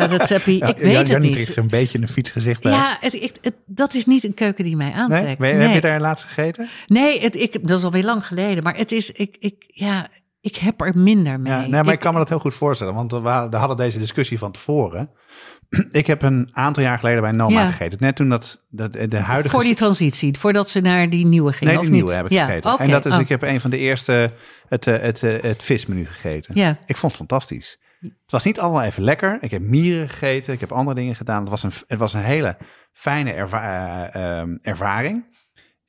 Dat 0.07 0.25
Seppi, 0.27 0.55
ik 0.55 0.77
weet 0.77 1.07
het 1.07 1.19
niet. 1.19 1.47
er 1.49 1.57
een 1.57 1.67
beetje 1.67 1.97
een 2.01 2.07
fietsgezicht 2.09 2.61
bij. 2.61 2.71
Ja, 2.71 2.97
het, 2.99 3.13
ik- 3.13 3.37
het- 3.41 3.55
dat 3.65 3.93
is 3.93 4.05
niet 4.05 4.23
een 4.23 4.33
keuken 4.33 4.63
die 4.63 4.75
mij 4.75 4.85
nee? 4.89 4.95
aantrekt. 4.95 5.39
Ben 5.39 5.49
je- 5.49 5.61
Heb 5.61 5.73
je 5.73 5.81
daar 5.81 5.99
laatst 6.01 6.25
gegeten? 6.25 6.69
Nee, 6.87 7.21
het, 7.21 7.35
ik, 7.35 7.67
dat 7.67 7.77
is 7.77 7.83
alweer 7.83 8.03
lang 8.03 8.25
geleden. 8.27 8.63
Maar 8.63 8.75
het 8.77 8.91
is, 8.91 9.11
ik, 9.11 9.35
ik, 9.39 9.63
ja, 9.67 10.07
ik 10.41 10.55
heb 10.55 10.81
er 10.81 10.97
minder 10.97 11.39
mee. 11.39 11.51
Ja, 11.53 11.59
nee, 11.59 11.83
maar 11.83 11.93
ik, 11.93 11.99
kan 11.99 12.13
me 12.13 12.19
dat 12.19 12.29
heel 12.29 12.39
goed 12.39 12.53
voorstellen, 12.53 12.93
want 12.93 13.11
we, 13.11 13.57
hadden 13.57 13.77
deze 13.77 13.99
discussie 13.99 14.37
van 14.37 14.51
tevoren. 14.51 15.09
Ik 15.91 16.07
heb 16.07 16.21
een 16.21 16.49
aantal 16.51 16.83
jaar 16.83 16.99
geleden 16.99 17.21
bij 17.21 17.31
Noma 17.31 17.59
Ja. 17.61 17.69
gegeten. 17.69 17.97
Net 18.01 18.15
toen 18.15 18.29
dat, 18.29 18.65
dat 18.69 18.93
de 18.93 19.17
huidige... 19.17 19.55
Voor 19.55 19.63
die 19.63 19.75
transitie, 19.75 20.37
voordat 20.39 20.69
ze 20.69 20.81
naar 20.81 21.09
die 21.09 21.25
nieuwe 21.25 21.53
gingen, 21.53 21.73
nee, 21.73 21.77
of 21.77 21.81
die 21.81 21.91
niet? 21.93 22.03
nieuwe 22.03 22.17
heb 22.17 22.25
ik 22.25 22.31
ja, 22.31 22.45
gegeten. 22.45 22.79
En 22.79 22.89
dat 22.89 23.05
is, 23.05 23.13
oh, 23.13 23.19
ik 23.19 23.29
heb 23.29 23.41
een 23.41 23.61
van 23.61 23.69
de 23.69 23.77
eerste, 23.77 24.33
het, 24.67 24.87
eh, 24.87 24.99
het, 24.99 25.23
eh, 25.23 25.41
het 25.41 25.63
vismenu 25.63 26.05
gegeten. 26.05 26.55
Ja, 26.55 26.77
Ik 26.85 26.97
vond 26.97 27.11
het 27.17 27.27
fantastisch. 27.27 27.79
Het 27.99 28.31
was 28.31 28.43
niet 28.43 28.59
allemaal 28.59 28.81
even 28.83 29.03
lekker. 29.03 29.37
Ik 29.41 29.51
heb 29.51 29.61
mieren 29.61 30.09
gegeten, 30.09 30.53
ik 30.53 30.59
heb 30.59 30.71
andere 30.71 30.95
dingen 30.95 31.15
gedaan. 31.15 31.39
Het 31.39 31.49
was 31.49 31.63
een, 31.63 31.71
het 31.87 31.99
was 31.99 32.13
een 32.13 32.21
hele 32.21 32.57
fijne 32.93 33.31
erva- 33.33 34.09
eh, 34.11 34.41
ervaring. 34.61 35.30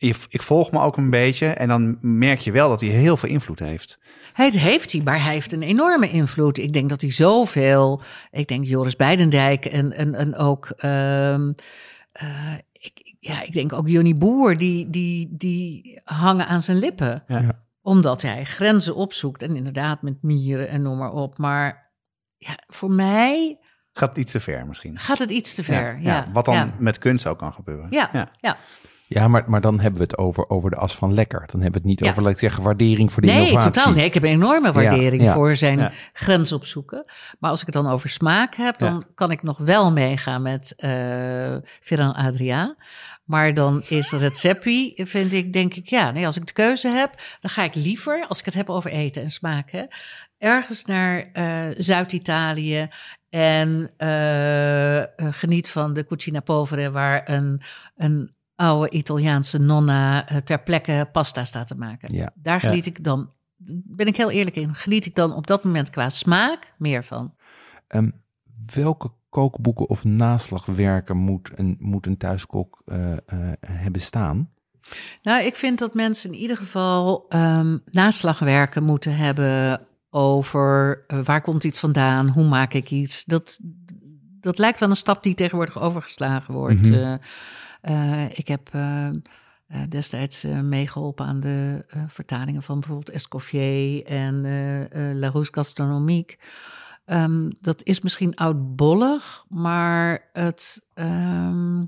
Je- 0.06 0.14
Ik 0.28 0.42
volg 0.42 0.70
me 0.70 0.80
ook 0.80 0.96
een 0.96 1.10
beetje 1.10 1.46
en 1.46 1.68
dan 1.68 1.98
merk 2.00 2.40
je 2.40 2.52
wel 2.52 2.68
dat 2.68 2.80
hij 2.80 2.90
heel 2.90 3.16
veel 3.16 3.28
invloed 3.28 3.58
heeft. 3.58 3.98
het 4.32 4.54
heeft 4.58 4.92
hij, 4.92 5.00
maar 5.00 5.22
hij 5.24 5.32
heeft 5.32 5.52
een 5.52 5.62
enorme 5.62 6.10
invloed. 6.10 6.58
Ik 6.58 6.72
denk 6.72 6.88
dat 6.88 7.00
hij 7.00 7.10
zoveel, 7.10 8.02
ik 8.30 8.48
denk 8.48 8.64
Joris 8.64 8.96
Beidendijk 8.96 9.64
en, 9.64 9.92
en, 9.92 10.14
en 10.14 10.36
ook, 10.36 10.70
ehm, 10.76 11.52
eh, 12.12 12.52
ik, 12.72 13.16
ja, 13.20 13.42
ik 13.42 13.52
denk 13.52 13.72
ook 13.72 13.88
Johnny 13.88 14.16
Boer, 14.16 14.56
die, 14.56 14.90
die, 14.90 15.28
die 15.30 16.00
hangen 16.04 16.46
aan 16.46 16.62
zijn 16.62 16.78
lippen. 16.78 17.22
Ja. 17.26 17.38
Ja. 17.40 17.60
Omdat 17.82 18.22
hij 18.22 18.44
grenzen 18.44 18.94
opzoekt 18.94 19.42
en 19.42 19.56
inderdaad 19.56 20.02
met 20.02 20.22
mieren 20.22 20.68
en 20.68 20.82
noem 20.82 20.98
maar 20.98 21.12
op. 21.12 21.38
Maar 21.38 21.92
ja, 22.36 22.58
voor 22.66 22.90
mij 22.90 23.58
Gaat 23.92 24.18
iets 24.18 24.32
te 24.32 24.40
ver 24.40 24.66
misschien. 24.66 24.98
gaat 24.98 25.18
het 25.18 25.30
iets 25.30 25.54
te 25.54 25.62
ver. 25.64 25.98
Ja, 26.00 26.26
wat 26.32 26.44
dan 26.44 26.54
ja. 26.54 26.74
met 26.78 26.98
kunst 26.98 27.26
ook 27.26 27.38
kan 27.38 27.52
gebeuren. 27.52 27.86
Ja, 27.90 28.28
ja. 28.40 28.56
Ja. 29.14 29.28
Maar, 29.28 29.44
maar 29.46 29.60
dan 29.60 29.80
hebben 29.80 30.00
we 30.00 30.06
het 30.06 30.18
over, 30.18 30.50
over 30.50 30.70
de 30.70 30.76
as 30.76 30.96
van 30.96 31.14
lekker. 31.14 31.38
Dan 31.46 31.60
hebben 31.60 31.82
we 31.82 31.88
het 31.88 31.96
niet 31.98 32.00
Ja. 32.04 32.10
over, 32.10 32.22
laat 32.22 32.32
ik 32.32 32.38
zeggen, 32.38 32.62
waardering 32.62 33.12
voor 33.12 33.22
de 33.22 33.28
Nee, 33.28 33.46
innovatie. 33.48 33.70
totaal. 33.70 33.92
Nee, 33.92 34.04
ik 34.04 34.14
heb 34.14 34.22
een 34.22 34.28
enorme 34.28 34.72
waardering 34.72 35.22
ja. 35.22 35.32
voor 35.32 35.56
zijn 35.56 35.78
Ja. 35.78 35.92
grens 36.12 36.52
opzoeken. 36.52 37.04
Maar 37.40 37.50
als 37.50 37.60
ik 37.60 37.66
het 37.66 37.74
dan 37.74 37.86
over 37.86 38.08
smaak 38.08 38.54
heb, 38.54 38.78
dan 38.78 39.04
kan 39.14 39.30
ik 39.30 39.42
nog 39.42 39.58
wel 39.58 39.92
meegaan 39.92 40.42
met 40.42 40.74
eh 40.76 40.90
Ferran 41.80 42.14
Adria. 42.14 42.76
Maar 43.24 43.54
dan 43.54 43.82
is 43.88 44.10
Recepi, 44.10 44.92
vind 44.96 45.32
ik, 45.32 45.52
denk 45.52 45.74
ik, 45.74 45.88
ja, 45.88 46.10
nee, 46.10 46.26
als 46.26 46.36
ik 46.36 46.46
de 46.46 46.52
keuze 46.52 46.88
heb, 46.88 47.14
dan 47.40 47.50
ga 47.50 47.62
ik 47.62 47.74
liever, 47.74 48.24
als 48.28 48.38
ik 48.38 48.44
het 48.44 48.54
heb 48.54 48.70
over 48.70 48.90
eten 48.90 49.22
en 49.22 49.30
smaken, 49.30 49.88
ergens 50.38 50.84
naar 50.84 51.30
eh, 51.32 51.44
Zuid-Italië 51.76 52.88
en 53.30 53.90
eh, 53.96 54.98
eh, 54.98 55.06
geniet 55.16 55.68
van 55.70 55.92
de 55.92 56.06
cucina 56.06 56.40
povere, 56.40 56.90
waar 56.90 57.28
een, 57.30 57.62
een 57.96 58.34
oude 58.62 58.90
Italiaanse 58.90 59.58
nonna 59.58 60.28
eh, 60.28 60.36
ter 60.36 60.62
plekke 60.62 61.08
pasta 61.12 61.44
staat 61.44 61.66
te 61.66 61.76
maken. 61.76 62.14
Ja. 62.14 62.30
Daar 62.34 62.60
Ja. 62.62 62.68
geniet 62.68 62.86
ik 62.86 63.04
dan, 63.04 63.30
ben 63.84 64.06
ik 64.06 64.16
heel 64.16 64.30
eerlijk 64.30 64.56
in, 64.56 64.74
geniet 64.74 65.06
ik 65.06 65.14
dan 65.14 65.34
op 65.34 65.46
dat 65.46 65.64
moment 65.64 65.90
qua 65.90 66.08
smaak 66.08 66.72
meer 66.78 67.04
van. 67.04 67.34
Ehm, 67.86 68.10
welke 68.74 69.10
kookboeken 69.28 69.88
of 69.88 70.04
naslagwerken 70.04 71.16
moet 71.16 71.50
een, 71.54 71.76
moet 71.78 72.06
een 72.06 72.16
thuiskok 72.16 72.82
eh, 72.86 73.12
eh, 73.12 73.18
hebben 73.66 74.00
staan? 74.00 74.50
Nou, 75.22 75.44
ik 75.44 75.54
vind 75.54 75.78
dat 75.78 75.94
mensen 75.94 76.32
in 76.32 76.38
ieder 76.38 76.56
geval 76.56 77.26
ehm, 77.28 77.78
naslagwerken 77.90 78.82
moeten 78.82 79.16
hebben 79.16 79.80
over 80.10 81.04
waar 81.24 81.40
komt 81.40 81.64
iets 81.64 81.80
vandaan, 81.80 82.28
hoe 82.28 82.44
maak 82.44 82.72
ik 82.72 82.90
iets. 82.90 83.24
Dat, 83.24 83.58
dat 84.40 84.58
lijkt 84.58 84.80
wel 84.80 84.90
een 84.90 84.96
stap 84.96 85.22
die 85.22 85.34
tegenwoordig 85.34 85.80
overgeslagen 85.80 86.54
wordt. 86.54 86.80
Mhm. 86.80 87.16
Ik 88.34 88.48
heb 88.48 88.68
eh, 88.72 89.06
eh, 89.08 89.12
destijds 89.88 90.44
eh, 90.44 90.60
meegeholpen 90.60 91.26
aan 91.26 91.40
de 91.40 91.84
eh, 91.88 92.02
vertalingen 92.08 92.62
van 92.62 92.80
bijvoorbeeld 92.80 93.10
Escoffier 93.10 94.04
en 94.06 94.44
eh 94.44 95.10
eh, 95.10 95.16
Larousse 95.16 95.52
Gastronomique. 95.52 96.36
Ehm, 97.04 97.50
dat 97.60 97.82
is 97.84 98.00
misschien 98.00 98.36
oudbollig, 98.36 99.44
maar 99.48 100.28
het, 100.32 100.82
ehm, 100.94 101.84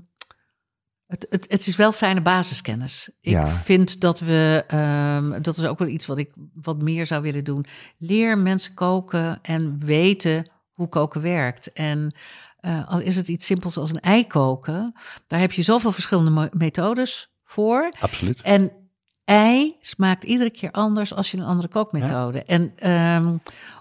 het, 1.07 1.25
het, 1.29 1.45
het 1.49 1.67
is 1.67 1.75
wel 1.75 1.91
fijne 1.91 2.21
basiskennis. 2.21 3.09
Ik 3.21 3.31
Ja. 3.31 3.47
vind 3.47 3.99
dat 4.01 4.19
we, 4.19 4.63
ehm, 4.67 5.41
dat 5.41 5.57
is 5.57 5.65
ook 5.65 5.79
wel 5.79 5.87
iets 5.87 6.05
wat 6.05 6.17
ik 6.17 6.31
wat 6.53 6.81
meer 6.81 7.05
zou 7.05 7.21
willen 7.21 7.43
doen. 7.43 7.65
Leer 7.97 8.37
mensen 8.37 8.73
koken 8.73 9.39
en 9.41 9.79
weten 9.85 10.49
hoe 10.73 10.89
koken 10.89 11.21
werkt. 11.21 11.73
En 11.73 12.13
eh, 12.65 12.87
al 12.89 12.99
is 12.99 13.15
het 13.15 13.27
iets 13.27 13.45
simpels 13.45 13.77
als 13.77 13.89
een 13.89 13.99
ei 13.99 14.27
koken, 14.27 14.93
daar 15.27 15.39
heb 15.39 15.51
je 15.51 15.61
zoveel 15.61 15.91
verschillende 15.91 16.49
methodes 16.53 17.29
voor. 17.43 17.89
Absoluut. 17.99 18.41
En 18.41 18.71
ei 19.25 19.75
smaakt 19.81 20.23
iedere 20.23 20.49
keer 20.49 20.71
anders 20.71 21.13
als 21.13 21.31
je 21.31 21.37
een 21.37 21.43
andere 21.43 21.67
kookmethode. 21.67 22.43
En 22.43 22.73
ehm, 22.75 23.33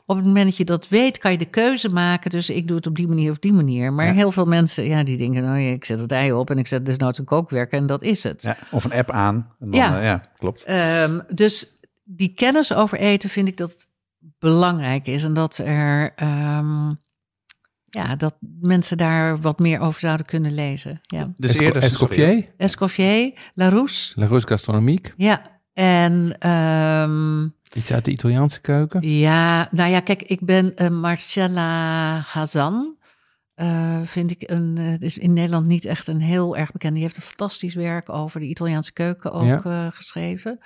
op 0.06 0.16
het 0.16 0.24
moment 0.24 0.44
dat 0.44 0.56
je 0.56 0.64
dat 0.64 0.88
weet, 0.88 1.18
kan 1.18 1.32
je 1.32 1.38
de 1.38 1.44
keuze 1.44 1.88
maken. 1.88 2.30
Dus 2.30 2.50
ik 2.50 2.66
doe 2.68 2.76
het 2.76 2.86
op 2.86 2.96
die 2.96 3.08
manier 3.08 3.30
of 3.30 3.38
die 3.38 3.52
manier. 3.52 3.92
Maar 3.92 4.06
Ja. 4.06 4.12
heel 4.12 4.32
veel 4.32 4.44
mensen, 4.46 4.84
ja, 4.84 5.04
die 5.04 5.16
denken, 5.16 5.42
nou 5.42 5.60
ik 5.60 5.84
zet 5.84 6.00
het 6.00 6.12
ei 6.12 6.32
op 6.32 6.50
en 6.50 6.58
ik 6.58 6.66
zet 6.66 6.86
dus 6.86 6.96
nooit 6.96 7.18
een 7.18 7.24
kookwerker 7.24 7.78
en 7.78 7.86
dat 7.86 8.02
is 8.02 8.22
het. 8.22 8.42
Ja, 8.42 8.56
of 8.70 8.84
een 8.84 8.92
app 8.92 9.10
aan. 9.10 9.34
En 9.60 9.70
dan, 9.70 9.80
Ja. 9.80 10.00
ja, 10.02 10.22
klopt. 10.38 10.62
Ehm, 10.64 11.20
dus 11.28 11.66
die 12.04 12.34
kennis 12.34 12.72
over 12.74 12.98
eten 12.98 13.28
vind 13.28 13.48
ik 13.48 13.56
dat 13.56 13.86
belangrijk 14.38 15.06
is. 15.06 15.24
En 15.24 15.34
dat 15.34 15.58
er, 15.58 16.12
ehm, 16.16 16.92
ja, 17.94 18.16
dat 18.16 18.34
mensen 18.60 18.96
daar 18.96 19.40
wat 19.40 19.58
meer 19.58 19.80
over 19.80 20.00
zouden 20.00 20.26
kunnen 20.26 20.54
lezen. 20.54 21.00
Ja. 21.02 21.32
Dus 21.36 21.50
Esco- 21.50 21.64
eerder 21.64 21.82
Escoffier, 21.82 22.48
Escoffier, 22.56 23.32
Larousse, 23.54 24.12
Larousse 24.20 24.48
Gastronomique, 24.48 25.12
ja. 25.16 25.52
En 25.72 26.36
ehm, 26.38 27.44
iets 27.78 27.92
uit 27.92 28.04
de 28.04 28.10
Italiaanse 28.10 28.60
keuken. 28.60 29.08
Ja, 29.08 29.68
nou 29.70 29.90
ja, 29.90 30.00
kijk, 30.00 30.22
ik 30.22 30.40
ben 30.40 30.76
eh, 30.76 30.88
Marcella 30.88 32.18
Hazan. 32.26 32.96
eh, 33.54 33.98
vind 34.04 34.30
ik 34.30 34.50
een, 34.50 34.74
eh, 34.78 35.00
is 35.00 35.18
in 35.18 35.32
Nederland 35.32 35.66
niet 35.66 35.84
echt 35.84 36.06
een 36.06 36.20
heel 36.20 36.56
erg 36.56 36.72
bekend. 36.72 36.94
Die 36.94 37.02
heeft 37.02 37.16
een 37.16 37.22
fantastisch 37.22 37.74
werk 37.74 38.08
over 38.08 38.40
de 38.40 38.46
Italiaanse 38.46 38.92
keuken 38.92 39.32
ook 39.32 39.44
Ja. 39.46 39.62
eh, 39.64 39.86
geschreven. 39.90 40.58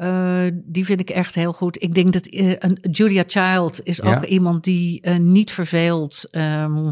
Eh, 0.00 0.42
die 0.52 0.84
vind 0.84 1.00
ik 1.00 1.10
echt 1.10 1.34
heel 1.34 1.52
goed. 1.52 1.82
Ik 1.82 1.94
denk 1.94 2.12
dat 2.12 2.26
een, 2.30 2.78
Julia 2.90 3.24
Child 3.26 3.80
is 3.82 4.02
ook 4.02 4.24
Ja. 4.24 4.26
iemand 4.26 4.64
die 4.64 5.00
eh, 5.00 5.16
niet 5.16 5.52
verveelt. 5.52 6.24
ehm, 6.30 6.90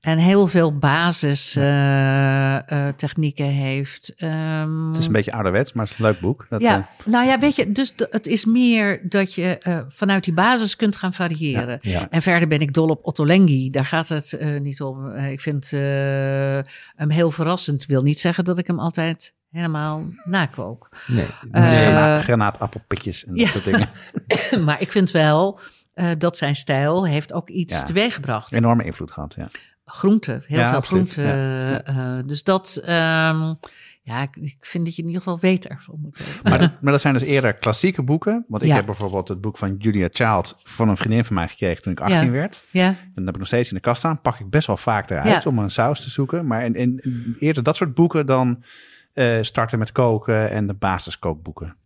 en 0.00 0.18
heel 0.18 0.46
veel 0.46 0.78
basistechnieken 0.78 3.46
heeft. 3.46 4.12
Ehm, 4.16 4.86
Het 4.88 4.96
is 4.96 5.06
een 5.06 5.12
beetje 5.12 5.32
ouderwets, 5.32 5.72
maar 5.72 5.84
het 5.84 5.92
is 5.94 5.98
een 6.00 6.06
leuk 6.10 6.20
boek. 6.20 6.46
Dat, 6.48 6.60
ja, 6.60 6.88
nou 7.04 7.26
ja, 7.26 7.38
weet 7.38 7.56
je, 7.56 7.72
dus 7.72 7.94
het 8.10 8.26
is 8.26 8.44
meer 8.44 9.00
dat 9.08 9.34
je 9.34 9.84
vanuit 9.88 10.24
die 10.24 10.34
basis 10.34 10.76
kunt 10.76 10.96
gaan 10.96 11.12
variëren. 11.12 11.78
Ja. 11.80 12.06
En 12.10 12.22
verder 12.22 12.48
ben 12.48 12.60
ik 12.60 12.74
dol 12.74 12.88
op 12.88 13.06
Ottolenghi. 13.06 13.70
Daar 13.70 13.84
gaat 13.84 14.08
het 14.08 14.38
niet 14.62 14.80
om. 14.82 15.14
Ik 15.16 15.40
vind 15.40 15.70
hem 15.70 17.10
heel 17.10 17.30
verrassend. 17.30 17.86
Wil 17.86 18.02
niet 18.02 18.18
zeggen 18.20 18.44
dat 18.44 18.58
ik 18.58 18.66
hem 18.66 18.78
altijd 18.78 19.34
helemaal 19.50 20.02
nakook. 20.24 20.88
Nee, 21.06 21.26
Eh, 21.50 21.70
grana- 21.80 22.20
granaatappelpitjes 22.20 23.24
en 23.24 23.36
dat 23.36 23.48
soort 23.48 23.64
dingen. 23.64 23.88
maar 24.66 24.80
ik 24.80 24.92
vind 24.92 25.10
wel 25.10 25.60
eh, 25.94 26.10
dat 26.18 26.36
zijn 26.36 26.56
stijl 26.56 27.06
heeft 27.06 27.32
ook 27.32 27.48
iets 27.48 27.84
teweeggebracht. 27.84 28.52
Enorme 28.52 28.84
invloed 28.84 29.10
gehad, 29.10 29.34
ja. 29.38 29.48
Groenten, 29.84 30.42
heel 30.46 30.58
Ja, 30.58 30.68
veel 30.68 30.76
absoluut. 30.78 31.14
Ja, 31.14 31.22
ja. 31.70 31.82
eh, 31.82 32.18
dus 32.26 32.42
dat, 32.42 32.80
ehm, 32.84 33.54
Ja, 34.02 34.22
ik, 34.22 34.36
ik 34.36 34.56
vind 34.60 34.84
dat 34.84 34.94
je 34.96 35.02
in 35.02 35.08
ieder 35.08 35.22
geval 35.22 35.38
weet 35.40 35.66
ervan. 35.68 36.14
Maar 36.42 36.58
dat, 36.58 36.70
maar 36.82 36.92
dat 36.92 37.00
zijn 37.00 37.14
dus 37.14 37.22
eerder 37.22 37.54
klassieke 37.54 38.02
boeken. 38.02 38.44
Want 38.48 38.62
ik 38.62 38.68
Ja. 38.68 38.74
heb 38.74 38.86
bijvoorbeeld 38.86 39.28
het 39.28 39.40
boek 39.40 39.58
van 39.58 39.76
Julia 39.78 40.08
Child 40.12 40.54
van 40.62 40.88
een 40.88 40.96
vriendin 40.96 41.24
van 41.24 41.34
mij 41.34 41.48
gekregen 41.48 41.82
toen 41.82 41.92
ik 41.92 42.00
18 42.00 42.18
Ja. 42.24 42.30
werd. 42.30 42.64
Ja, 42.70 42.86
En 42.86 42.96
dat 43.14 43.24
heb 43.24 43.28
ik 43.34 43.38
nog 43.38 43.46
steeds 43.46 43.68
in 43.68 43.74
de 43.74 43.80
kast 43.82 43.98
staan. 43.98 44.20
Pak 44.20 44.38
ik 44.40 44.50
best 44.50 44.66
wel 44.66 44.76
vaak 44.76 45.10
eruit 45.10 45.46
om 45.46 45.58
een 45.58 45.70
saus 45.70 46.02
te 46.02 46.10
zoeken. 46.10 46.46
Maar 46.46 46.64
in, 46.64 46.74
in, 46.74 47.02
eerder 47.38 47.62
dat 47.62 47.76
soort 47.76 47.94
boeken 47.94 48.26
dan 48.26 48.64
eh, 49.12 49.38
starten 49.40 49.78
met 49.78 49.92
koken 49.92 50.50
en 50.50 50.66
de 50.66 50.74
basiskookboeken. 50.74 51.76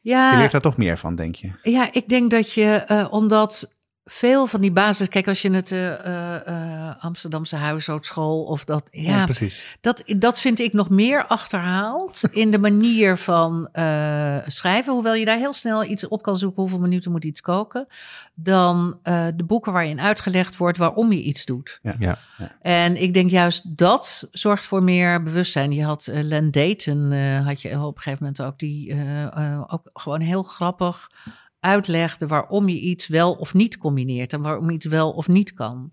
Je 0.00 0.10
ja, 0.10 0.38
leert 0.38 0.52
daar 0.52 0.60
toch 0.60 0.76
meer 0.76 0.98
van, 0.98 1.14
denk 1.14 1.34
je? 1.34 1.52
ja 1.62 1.88
ik 1.92 2.08
denk 2.08 2.30
dat 2.30 2.52
je, 2.52 2.64
eh, 2.64 3.06
omdat 3.10 3.80
veel 4.04 4.46
van 4.46 4.60
die 4.60 4.72
basis... 4.72 5.08
Kijk, 5.08 5.28
als 5.28 5.42
je 5.42 5.50
het 5.50 5.72
eh, 5.72 6.06
eh, 6.06 6.46
eh, 6.46 7.04
Amsterdamse 7.04 7.56
huishoudschool 7.56 8.44
of 8.44 8.64
dat... 8.64 8.88
Ja, 8.90 9.24
precies. 9.24 9.76
Dat, 9.80 10.02
dat 10.18 10.40
vind 10.40 10.60
ik 10.60 10.72
nog 10.72 10.90
meer 10.90 11.26
achterhaald 11.26 12.22
in 12.32 12.50
de 12.50 12.58
manier 12.58 13.16
van 13.16 13.68
eh, 13.72 14.36
schrijven. 14.46 14.92
Hoewel 14.92 15.14
je 15.14 15.24
daar 15.24 15.38
heel 15.38 15.52
snel 15.52 15.84
iets 15.84 16.08
op 16.08 16.22
kan 16.22 16.36
zoeken, 16.36 16.62
hoeveel 16.62 16.78
minuten 16.78 17.10
moet 17.10 17.24
iets 17.24 17.40
koken. 17.40 17.86
Dan 18.34 18.98
eh, 19.02 19.26
de 19.36 19.44
boeken 19.44 19.72
waarin 19.72 20.00
uitgelegd 20.00 20.56
wordt 20.56 20.78
waarom 20.78 21.12
je 21.12 21.22
iets 21.22 21.44
doet. 21.44 21.80
Ja. 21.98 22.18
En 22.60 23.02
ik 23.02 23.14
denk 23.14 23.30
juist 23.30 23.76
dat 23.76 24.28
zorgt 24.30 24.64
voor 24.64 24.82
meer 24.82 25.22
bewustzijn. 25.22 25.72
Je 25.72 25.84
had 25.84 26.08
Len 26.12 26.50
Dayton, 26.50 27.12
eh, 27.12 27.46
had 27.46 27.62
je 27.62 27.80
op 27.80 27.96
een 27.96 28.02
gegeven 28.02 28.24
moment 28.24 28.42
ook, 28.42 28.58
die 28.58 28.94
ook 29.66 29.90
gewoon 29.92 30.20
heel 30.20 30.42
grappig 30.42 31.10
uitlegde 31.62 32.26
waarom 32.26 32.68
je 32.68 32.80
iets 32.80 33.06
wel 33.08 33.32
of 33.32 33.54
niet 33.54 33.78
combineert. 33.78 34.32
En 34.32 34.40
waarom 34.40 34.70
iets 34.70 34.86
wel 34.86 35.10
of 35.10 35.28
niet 35.28 35.54
kan. 35.54 35.92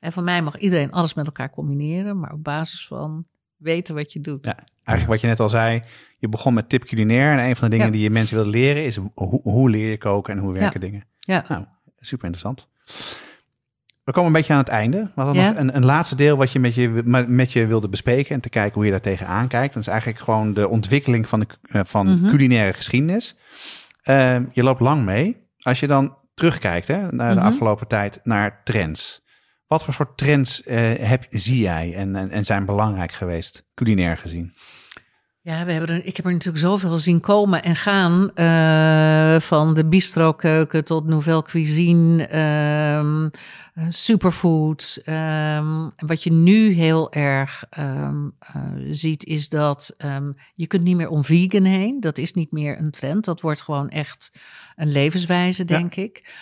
En 0.00 0.12
voor 0.12 0.22
mij 0.22 0.42
mag 0.42 0.58
iedereen 0.58 0.90
alles 0.92 1.14
met 1.14 1.26
elkaar 1.26 1.50
combineren, 1.50 2.20
maar 2.20 2.32
op 2.32 2.44
basis 2.44 2.86
van 2.86 3.26
weten 3.56 3.94
wat 3.94 4.12
je 4.12 4.20
doet. 4.20 4.44
Ja, 4.44 4.56
eigenlijk 4.84 5.08
wat 5.08 5.20
je 5.20 5.26
net 5.26 5.40
al 5.40 5.48
zei. 5.48 5.82
Je 6.18 6.28
begon 6.28 6.54
met 6.54 6.68
tip 6.68 6.84
culinair. 6.84 7.38
En 7.38 7.44
een 7.48 7.56
van 7.56 7.64
de 7.64 7.70
dingen 7.70 7.86
Ja. 7.86 7.92
die 7.92 8.02
je 8.02 8.10
mensen 8.10 8.36
wil 8.36 8.46
leren 8.46 8.84
is 8.84 8.96
hoe, 9.14 9.40
hoe 9.42 9.70
leer 9.70 9.90
je 9.90 9.98
koken 9.98 10.34
en 10.36 10.40
hoe 10.42 10.52
werken 10.52 10.80
Ja. 10.80 10.86
dingen. 10.86 11.04
Ja. 11.20 11.44
Nou, 11.48 11.64
super 12.00 12.26
interessant. 12.26 12.68
We 14.04 14.12
komen 14.12 14.26
een 14.26 14.32
beetje 14.36 14.52
aan 14.52 14.58
het 14.58 14.68
einde. 14.68 14.98
We 15.14 15.20
hadden 15.22 15.42
Ja. 15.42 15.48
nog 15.48 15.58
een, 15.58 15.76
een 15.76 15.84
laatste 15.84 16.14
deel 16.14 16.36
wat 16.36 16.52
je 16.52 16.58
met, 16.58 16.74
je 16.74 16.88
met- 17.04 17.28
met 17.28 17.52
je 17.52 17.66
wilde 17.66 17.88
bespreken 17.88 18.34
en 18.34 18.40
te 18.40 18.48
kijken 18.48 18.74
hoe 18.74 18.84
je 18.84 18.90
daar 18.90 19.00
tegenaan 19.00 19.48
kijkt. 19.48 19.74
Dat 19.74 19.82
is 19.82 19.88
eigenlijk 19.88 20.18
gewoon 20.20 20.54
de 20.54 20.68
ontwikkeling 20.68 21.28
van, 21.28 21.40
de, 21.40 21.46
eh, 21.62 21.80
van 21.84 22.06
Mhm. 22.18 22.28
culinaire 22.30 22.72
geschiedenis. 22.72 23.36
Eh, 24.04 24.36
je 24.52 24.62
loopt 24.62 24.80
lang 24.80 25.04
mee. 25.04 25.36
Als 25.58 25.80
je 25.80 25.86
dan 25.86 26.16
terugkijkt 26.34 26.88
hè, 26.88 27.12
naar 27.12 27.34
de 27.34 27.40
Mhm. 27.40 27.46
afgelopen 27.48 27.86
tijd 27.86 28.20
naar 28.22 28.60
trends. 28.64 29.22
Wat 29.66 29.84
voor 29.84 29.94
soort 29.94 30.16
trends 30.16 30.62
eh, 30.62 30.92
heb, 30.98 31.26
zie 31.28 31.58
jij 31.60 31.94
en, 31.94 32.16
en, 32.16 32.30
en 32.30 32.44
zijn 32.44 32.64
belangrijk 32.64 33.12
geweest, 33.12 33.66
culinair 33.74 34.16
gezien? 34.16 34.54
Ja, 35.46 35.64
we 35.64 35.72
hebben 35.72 35.96
er, 35.96 36.04
ik 36.04 36.16
heb 36.16 36.26
er 36.26 36.32
natuurlijk 36.32 36.64
zoveel 36.64 36.98
zien 36.98 37.20
komen 37.20 37.62
en 37.62 37.76
gaan. 37.76 38.30
eh, 38.34 39.40
van 39.40 39.74
de 39.74 39.86
bistro-keuken 39.86 40.84
tot 40.84 41.06
nouvelle 41.06 41.42
cuisine, 41.42 42.26
ehm, 42.26 43.28
eh, 43.74 43.84
superfood. 43.88 45.00
ehm, 45.04 45.88
wat 45.96 46.22
je 46.22 46.32
nu 46.32 46.72
heel 46.72 47.12
erg 47.12 47.64
ehm, 47.70 48.28
eh, 48.38 48.62
ziet, 48.90 49.24
is 49.24 49.48
dat 49.48 49.96
je 50.54 50.66
kunt 50.66 50.82
niet 50.82 50.96
meer 50.96 51.08
om 51.08 51.24
vegan 51.24 51.64
heen. 51.64 52.00
Dat 52.00 52.18
is 52.18 52.32
niet 52.32 52.52
meer 52.52 52.78
een 52.78 52.90
trend. 52.90 53.24
Dat 53.24 53.40
wordt 53.40 53.60
gewoon 53.60 53.88
echt 53.88 54.32
een 54.76 54.92
levenswijze, 54.92 55.64
denk 55.64 55.94
ik. 55.94 56.32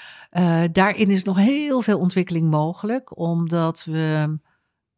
Daarin 0.72 1.10
is 1.10 1.24
nog 1.24 1.36
heel 1.36 1.80
veel 1.82 1.98
ontwikkeling 1.98 2.50
mogelijk, 2.50 3.18
omdat 3.18 3.84
we 3.84 4.38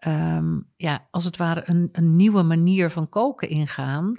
ehm, 0.05 0.59
ja, 0.77 1.07
als 1.11 1.25
het 1.25 1.37
ware 1.37 1.63
een, 1.65 1.89
een 1.93 2.17
nieuwe 2.17 2.43
manier 2.43 2.91
van 2.91 3.09
koken 3.09 3.49
ingaan. 3.49 4.17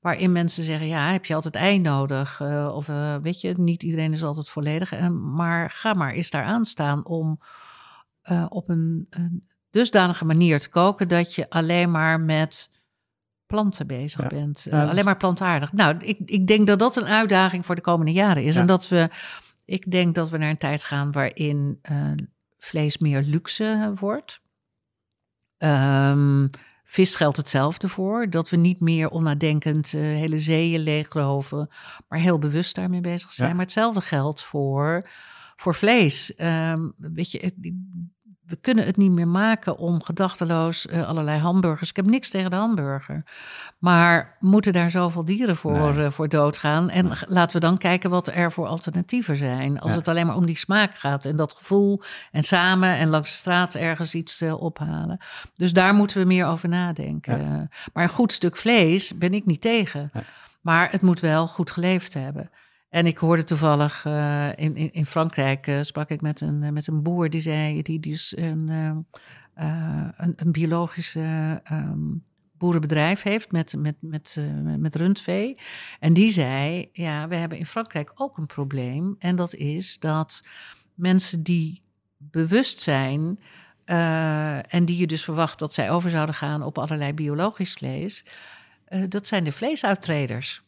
Waarin 0.00 0.32
mensen 0.32 0.64
zeggen, 0.64 0.86
ja, 0.86 1.10
heb 1.12 1.24
je 1.24 1.34
altijd 1.34 1.54
ei 1.54 1.78
nodig? 1.78 2.40
Eh, 2.40 2.72
of 2.74 2.88
eh, 2.88 3.16
weet 3.22 3.40
je, 3.40 3.54
niet 3.56 3.82
iedereen 3.82 4.12
is 4.12 4.22
altijd 4.22 4.48
volledig. 4.48 4.92
Eh, 4.92 5.08
maar 5.08 5.70
ga 5.70 5.94
maar 5.94 6.12
eens 6.12 6.30
daar 6.30 6.44
aan 6.44 6.64
staan 6.64 7.06
om 7.06 7.40
op 8.48 8.68
een, 8.68 9.06
een 9.10 9.46
dusdanige 9.70 10.24
manier 10.24 10.60
te 10.60 10.68
koken... 10.68 11.08
dat 11.08 11.34
je 11.34 11.50
alleen 11.50 11.90
maar 11.90 12.20
met 12.20 12.70
planten 13.46 13.86
bezig 13.86 14.20
Ja. 14.20 14.26
bent. 14.26 14.62
Ja, 14.62 14.70
dat 14.70 14.82
is- 14.84 14.90
alleen 14.90 15.04
maar 15.04 15.16
plantaardig. 15.16 15.72
Nou, 15.72 15.96
ik, 15.98 16.18
ik 16.24 16.46
denk 16.46 16.66
dat 16.66 16.78
dat 16.78 16.96
een 16.96 17.06
uitdaging 17.06 17.66
voor 17.66 17.74
de 17.74 17.80
komende 17.80 18.12
jaren 18.12 18.44
is. 18.44 18.54
Ja. 18.54 18.60
En 18.60 18.66
dat 18.66 18.88
we, 18.88 19.10
ik 19.64 19.90
denk 19.90 20.14
dat 20.14 20.28
we 20.30 20.38
naar 20.38 20.50
een 20.50 20.58
tijd 20.58 20.84
gaan 20.84 21.12
waarin 21.12 21.80
vlees 22.58 22.98
meer 22.98 23.22
luxe 23.22 23.92
wordt. 24.00 24.40
Ehm, 25.58 26.46
vis 26.84 27.14
geldt 27.14 27.36
hetzelfde 27.36 27.88
voor. 27.88 28.30
Dat 28.30 28.50
we 28.50 28.56
niet 28.56 28.80
meer 28.80 29.08
onnadenkend 29.10 29.94
eh, 29.94 30.00
hele 30.00 30.38
zeeën 30.38 30.80
leegroven, 30.80 31.68
maar 32.08 32.18
heel 32.18 32.38
bewust 32.38 32.74
daarmee 32.74 33.00
bezig 33.00 33.32
zijn. 33.32 33.48
Ja. 33.48 33.54
Maar 33.54 33.64
hetzelfde 33.64 34.00
geldt 34.00 34.42
voor, 34.42 35.08
voor 35.56 35.74
vlees. 35.74 36.34
Ehm, 36.34 36.88
weet 36.96 37.30
je, 37.30 37.52
we 38.46 38.56
kunnen 38.56 38.84
het 38.86 38.96
niet 38.96 39.10
meer 39.10 39.28
maken 39.28 39.78
om 39.78 40.02
gedachteloos 40.02 40.86
eh, 40.86 41.08
allerlei 41.08 41.38
hamburgers. 41.38 41.90
Ik 41.90 41.96
heb 41.96 42.04
niks 42.06 42.28
tegen 42.28 42.50
de 42.50 42.56
hamburger. 42.56 43.22
Maar 43.78 44.36
moeten 44.40 44.72
daar 44.72 44.90
zoveel 44.90 45.24
dieren 45.24 45.56
voor, 45.56 45.94
Nee. 45.94 46.04
eh, 46.04 46.10
voor 46.10 46.28
doodgaan? 46.28 46.90
En 46.90 47.10
laten 47.28 47.60
we 47.60 47.66
dan 47.66 47.78
kijken 47.78 48.10
wat 48.10 48.28
er 48.28 48.52
voor 48.52 48.66
alternatieven 48.66 49.36
zijn. 49.36 49.80
Als 49.80 49.92
Ja. 49.92 49.98
het 49.98 50.08
alleen 50.08 50.26
maar 50.26 50.36
om 50.36 50.46
die 50.46 50.56
smaak 50.56 50.98
gaat 50.98 51.24
en 51.24 51.36
dat 51.36 51.52
gevoel. 51.52 52.02
En 52.32 52.42
samen 52.42 52.96
en 52.96 53.08
langs 53.08 53.30
de 53.30 53.36
straat 53.36 53.74
ergens 53.74 54.14
iets 54.14 54.40
eh, 54.40 54.60
ophalen. 54.62 55.18
Dus 55.54 55.72
daar 55.72 55.94
moeten 55.94 56.18
we 56.18 56.24
meer 56.24 56.46
over 56.46 56.68
nadenken. 56.68 57.68
Maar 57.92 58.02
een 58.02 58.08
goed 58.08 58.32
stuk 58.32 58.56
vlees 58.56 59.18
ben 59.18 59.34
ik 59.34 59.44
niet 59.46 59.60
tegen. 59.60 60.10
Ja. 60.12 60.20
Maar 60.60 60.90
het 60.90 61.00
moet 61.02 61.20
wel 61.20 61.46
goed 61.46 61.70
geleefd 61.70 62.14
hebben. 62.14 62.50
En 62.88 63.06
ik 63.06 63.18
hoorde 63.18 63.44
toevallig 63.44 64.04
eh, 64.04 64.48
in, 64.48 64.76
in, 64.76 64.92
in 64.92 65.06
Frankrijk 65.06 65.66
uh, 65.66 65.78
sprak 65.82 66.10
ik 66.10 66.20
met 66.20 66.40
een, 66.40 66.72
met 66.72 66.86
een 66.86 67.02
boer 67.02 67.30
die 67.30 67.40
zei, 67.40 67.82
die, 67.82 68.00
dus 68.00 68.36
een, 68.36 68.68
uh, 68.68 70.08
een, 70.16 70.32
een 70.36 70.52
biologische 70.52 71.60
um, 71.72 72.24
boerenbedrijf 72.58 73.22
heeft 73.22 73.52
met, 73.52 73.74
met, 73.78 73.96
met, 74.00 74.42
met 74.78 74.94
rundvee. 74.94 75.58
En 76.00 76.12
die 76.12 76.30
zei, 76.30 76.88
ja, 76.92 77.28
we 77.28 77.34
hebben 77.34 77.58
in 77.58 77.66
Frankrijk 77.66 78.12
ook 78.14 78.38
een 78.38 78.46
probleem. 78.46 79.16
En 79.18 79.36
dat 79.36 79.54
is 79.54 79.98
dat 79.98 80.42
mensen 80.94 81.42
die 81.42 81.82
bewust 82.16 82.80
zijn 82.80 83.40
en 84.68 84.84
die 84.84 84.96
je 84.96 85.06
dus 85.06 85.24
verwacht 85.24 85.58
dat 85.58 85.72
zij 85.72 85.90
over 85.90 86.10
zouden 86.10 86.34
gaan 86.34 86.62
op 86.62 86.78
allerlei 86.78 87.12
biologisch 87.12 87.72
vlees, 87.72 88.24
dat 89.08 89.26
zijn 89.26 89.44
de 89.44 89.52
vleesuittreders. 89.52 90.65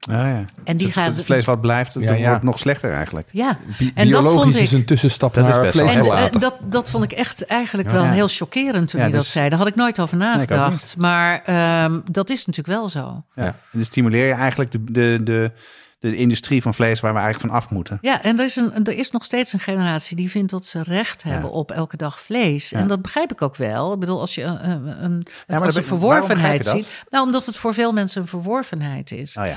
Ah, 0.00 0.14
ja. 0.14 0.44
En 0.64 0.76
die 0.76 0.86
dus 0.86 0.96
gaan, 0.96 1.14
het 1.14 1.24
vlees 1.24 1.46
wat 1.46 1.60
blijft, 1.60 1.94
ja, 1.98 2.12
ja. 2.12 2.28
wordt 2.28 2.42
nog 2.42 2.58
slechter 2.58 2.92
eigenlijk. 2.92 3.28
Ja, 3.32 3.58
Bi 3.78 3.92
en 3.94 4.10
dat 4.10 4.28
vond 4.28 4.54
ik, 4.54 4.62
is 4.62 4.72
een 4.72 4.84
tussenstap 4.84 5.34
dat 5.34 5.44
naar 5.44 5.66
vlees 5.66 5.94
en, 5.94 6.06
en 6.10 6.40
dat, 6.40 6.54
dat 6.62 6.90
vond 6.90 7.04
ik 7.04 7.12
echt 7.12 7.46
eigenlijk 7.46 7.90
wel 7.90 8.04
ja. 8.04 8.10
heel 8.10 8.28
chockerend 8.28 8.88
toen 8.88 9.00
ja, 9.00 9.06
hij 9.06 9.14
dus, 9.16 9.24
dat 9.24 9.32
zei. 9.32 9.48
Daar 9.48 9.58
had 9.58 9.68
ik 9.68 9.74
nooit 9.74 10.00
over 10.00 10.16
nagedacht. 10.16 10.96
Nee, 10.96 11.06
maar 11.06 11.42
um, 11.84 12.02
dat 12.10 12.30
is 12.30 12.46
natuurlijk 12.46 12.78
wel 12.78 12.88
zo. 12.88 13.24
Ja. 13.34 13.44
En 13.44 13.54
dan 13.70 13.84
stimuleer 13.84 14.26
je 14.26 14.32
eigenlijk 14.32 14.72
de, 14.72 14.84
de, 14.84 15.20
de, 15.22 15.50
de 15.98 16.16
industrie 16.16 16.62
van 16.62 16.74
vlees 16.74 17.00
waar 17.00 17.12
we 17.12 17.18
eigenlijk 17.18 17.52
van 17.52 17.60
af 17.62 17.70
moeten. 17.70 17.98
Ja, 18.00 18.22
en 18.22 18.38
er 18.38 18.44
is, 18.44 18.56
een, 18.56 18.84
er 18.84 18.98
is 18.98 19.10
nog 19.10 19.24
steeds 19.24 19.52
een 19.52 19.60
generatie 19.60 20.16
die 20.16 20.30
vindt 20.30 20.50
dat 20.50 20.66
ze 20.66 20.82
recht 20.82 21.22
hebben 21.22 21.50
op 21.50 21.70
elke 21.70 21.96
dag 21.96 22.20
vlees. 22.20 22.72
En 22.72 22.88
dat 22.88 23.02
begrijp 23.02 23.32
ik 23.32 23.42
ook 23.42 23.56
wel. 23.56 23.92
Ik 23.92 24.00
bedoel, 24.00 24.20
als 24.20 24.34
je 24.34 24.42
een, 24.42 24.70
een, 24.70 25.04
een, 25.04 25.26
als 25.46 25.74
een 25.74 25.84
verworvenheid 25.84 26.66
ziet. 26.66 27.04
Nou, 27.10 27.24
omdat 27.26 27.46
het 27.46 27.56
voor 27.56 27.74
veel 27.74 27.92
mensen 27.92 28.20
een 28.22 28.28
verworvenheid 28.28 29.10
is. 29.10 29.36
Oh 29.36 29.46
ja. 29.46 29.56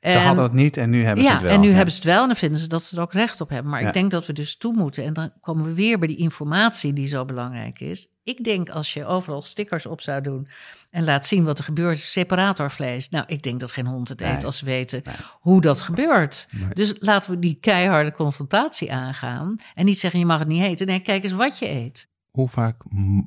Ze 0.00 0.08
en, 0.08 0.22
hadden 0.22 0.44
het 0.44 0.52
niet 0.52 0.76
en 0.76 0.90
nu 0.90 1.04
hebben 1.04 1.24
ja, 1.24 1.28
ze 1.30 1.34
het 1.36 1.44
wel. 1.44 1.54
en 1.54 1.60
nu 1.60 1.68
ja. 1.68 1.74
hebben 1.74 1.92
ze 1.94 2.00
het 2.00 2.08
wel 2.08 2.20
en 2.20 2.26
dan 2.26 2.36
vinden 2.36 2.58
ze 2.60 2.68
dat 2.68 2.82
ze 2.82 2.96
er 2.96 3.02
ook 3.02 3.12
recht 3.12 3.40
op 3.40 3.48
hebben. 3.48 3.70
Maar 3.70 3.80
Ja. 3.80 3.86
ik 3.86 3.92
denk 3.92 4.10
dat 4.10 4.26
we 4.26 4.32
dus 4.32 4.56
toe 4.56 4.74
moeten. 4.74 5.04
En 5.04 5.12
dan 5.12 5.32
komen 5.40 5.64
we 5.64 5.74
weer 5.74 5.98
bij 5.98 6.08
die 6.08 6.16
informatie 6.16 6.92
die 6.92 7.06
zo 7.06 7.24
belangrijk 7.24 7.80
is. 7.80 8.08
Ik 8.24 8.44
denk 8.44 8.70
als 8.70 8.92
je 8.94 9.04
overal 9.06 9.42
stickers 9.42 9.86
op 9.86 10.00
zou 10.00 10.20
doen 10.22 10.48
en 10.90 11.04
laat 11.04 11.26
zien 11.26 11.44
wat 11.44 11.58
er 11.58 11.64
gebeurt, 11.64 11.98
separatorvlees. 11.98 13.08
Nou, 13.08 13.24
ik 13.26 13.42
denk 13.42 13.60
dat 13.60 13.72
geen 13.72 13.86
hond 13.86 14.08
het 14.08 14.20
eet 14.20 14.32
Nee. 14.32 14.44
als 14.44 14.58
ze 14.58 14.64
weten 14.64 15.00
Nee. 15.04 15.14
hoe 15.40 15.60
dat 15.60 15.80
gebeurt. 15.80 16.46
Nee. 16.50 16.68
Dus 16.74 16.94
laten 16.98 17.30
we 17.30 17.38
die 17.38 17.58
keiharde 17.60 18.12
confrontatie 18.12 18.92
aangaan. 18.92 19.56
En 19.74 19.84
niet 19.84 19.98
zeggen 19.98 20.20
je 20.20 20.26
mag 20.26 20.38
het 20.38 20.48
niet 20.48 20.62
eten. 20.62 20.86
Nee, 20.86 21.00
kijk 21.00 21.22
eens 21.24 21.32
wat 21.32 21.58
je 21.58 21.68
eet. 21.68 22.08
Hoe 22.30 22.48
vaak 22.48 22.76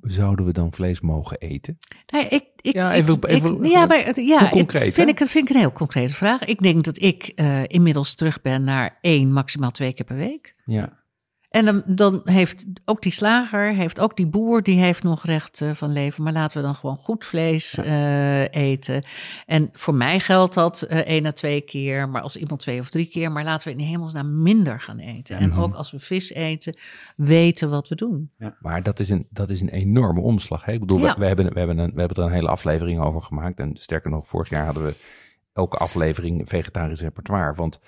zouden 0.02 0.46
we 0.46 0.52
dan 0.52 0.74
vlees 0.74 1.02
mogen 1.02 1.38
eten? 1.40 1.80
Nee, 2.14 2.28
ik, 2.28 2.44
ik, 2.62 2.74
Ja, 2.74 2.94
ik- 2.94 3.02
even- 3.02 3.14
ik- 3.16 3.26
even- 3.26 3.64
ja, 3.70 3.86
maar, 3.86 4.20
ja, 4.20 4.50
concreet, 4.50 4.84
ik, 4.88 4.94
vind, 4.94 5.10
ik, 5.10 5.18
vind 5.18 5.50
ik 5.50 5.54
een 5.56 5.62
heel 5.62 5.72
concrete 5.72 6.16
vraag. 6.16 6.44
Ik 6.46 6.62
denk 6.62 6.84
dat 6.84 7.02
ik 7.02 7.32
eh, 7.36 7.64
inmiddels 7.68 8.16
terug 8.16 8.42
ben 8.42 8.64
naar 8.64 8.98
één, 9.02 9.32
maximaal 9.34 9.72
twee 9.72 9.94
keer 9.94 10.06
per 10.06 10.16
week. 10.16 10.56
Ja. 10.66 11.02
En 11.54 11.66
dan, 11.66 11.84
dan 11.86 12.22
heeft 12.24 12.66
ook 12.86 13.02
die 13.02 13.12
slager, 13.12 13.74
heeft 13.74 14.00
ook 14.00 14.18
die 14.18 14.28
boer, 14.28 14.64
die 14.64 14.80
heeft 14.80 15.04
nog 15.04 15.26
recht 15.26 15.62
eh, 15.62 15.72
van 15.72 15.92
leven. 15.92 16.24
Maar 16.24 16.34
laten 16.34 16.58
we 16.58 16.64
dan 16.64 16.76
gewoon 16.76 16.98
goed 16.98 17.26
vlees 17.26 17.78
eh, 17.78 18.54
eten. 18.54 19.04
En 19.46 19.70
voor 19.72 19.94
mij 19.94 20.20
geldt 20.20 20.54
dat 20.54 20.82
eh, 20.82 20.98
één 21.00 21.26
à 21.26 21.32
twee 21.32 21.62
keer, 21.62 22.10
maar 22.10 22.22
als 22.22 22.38
iemand 22.38 22.60
twee 22.60 22.80
of 22.80 22.90
drie 22.90 23.06
keer. 23.06 23.32
Maar 23.32 23.44
laten 23.44 23.68
we 23.68 23.74
in 23.74 23.80
de 23.80 23.90
hemelsnaam 23.90 24.42
minder 24.42 24.80
gaan 24.80 25.00
eten. 25.00 25.38
En 25.38 25.54
ook 25.54 25.74
als 25.74 25.92
we 25.92 26.00
vis 26.00 26.32
eten, 26.32 26.76
weten 27.16 27.70
wat 27.70 27.88
we 27.88 27.96
doen. 27.96 28.32
Maar 28.60 28.84
dat 28.84 29.00
is 29.00 29.10
een, 29.10 29.28
dat 29.30 29.50
is 29.50 29.62
een 29.62 29.70
enorme 29.70 30.22
omslag. 30.22 30.66
Hè? 30.66 30.72
Ik 30.72 30.80
bedoel, 30.80 31.00
Ja. 31.00 31.14
we, 31.14 31.20
we 31.20 31.26
hebben, 31.26 31.54
we, 31.54 31.60
hebben 31.60 31.78
een, 31.78 31.94
we 31.94 32.00
hebben 32.00 32.18
er 32.18 32.24
een 32.24 32.36
hele 32.36 32.50
aflevering 32.50 33.02
over 33.02 33.22
gemaakt. 33.22 33.60
En 33.60 33.72
sterker 33.74 34.10
nog, 34.10 34.28
vorig 34.28 34.50
jaar 34.50 34.66
hadden 34.66 34.86
we 34.86 34.96
elke 35.54 35.78
aflevering 35.78 36.50
vegetarisch 36.50 37.02
repertoire. 37.02 37.54
Want 37.56 37.80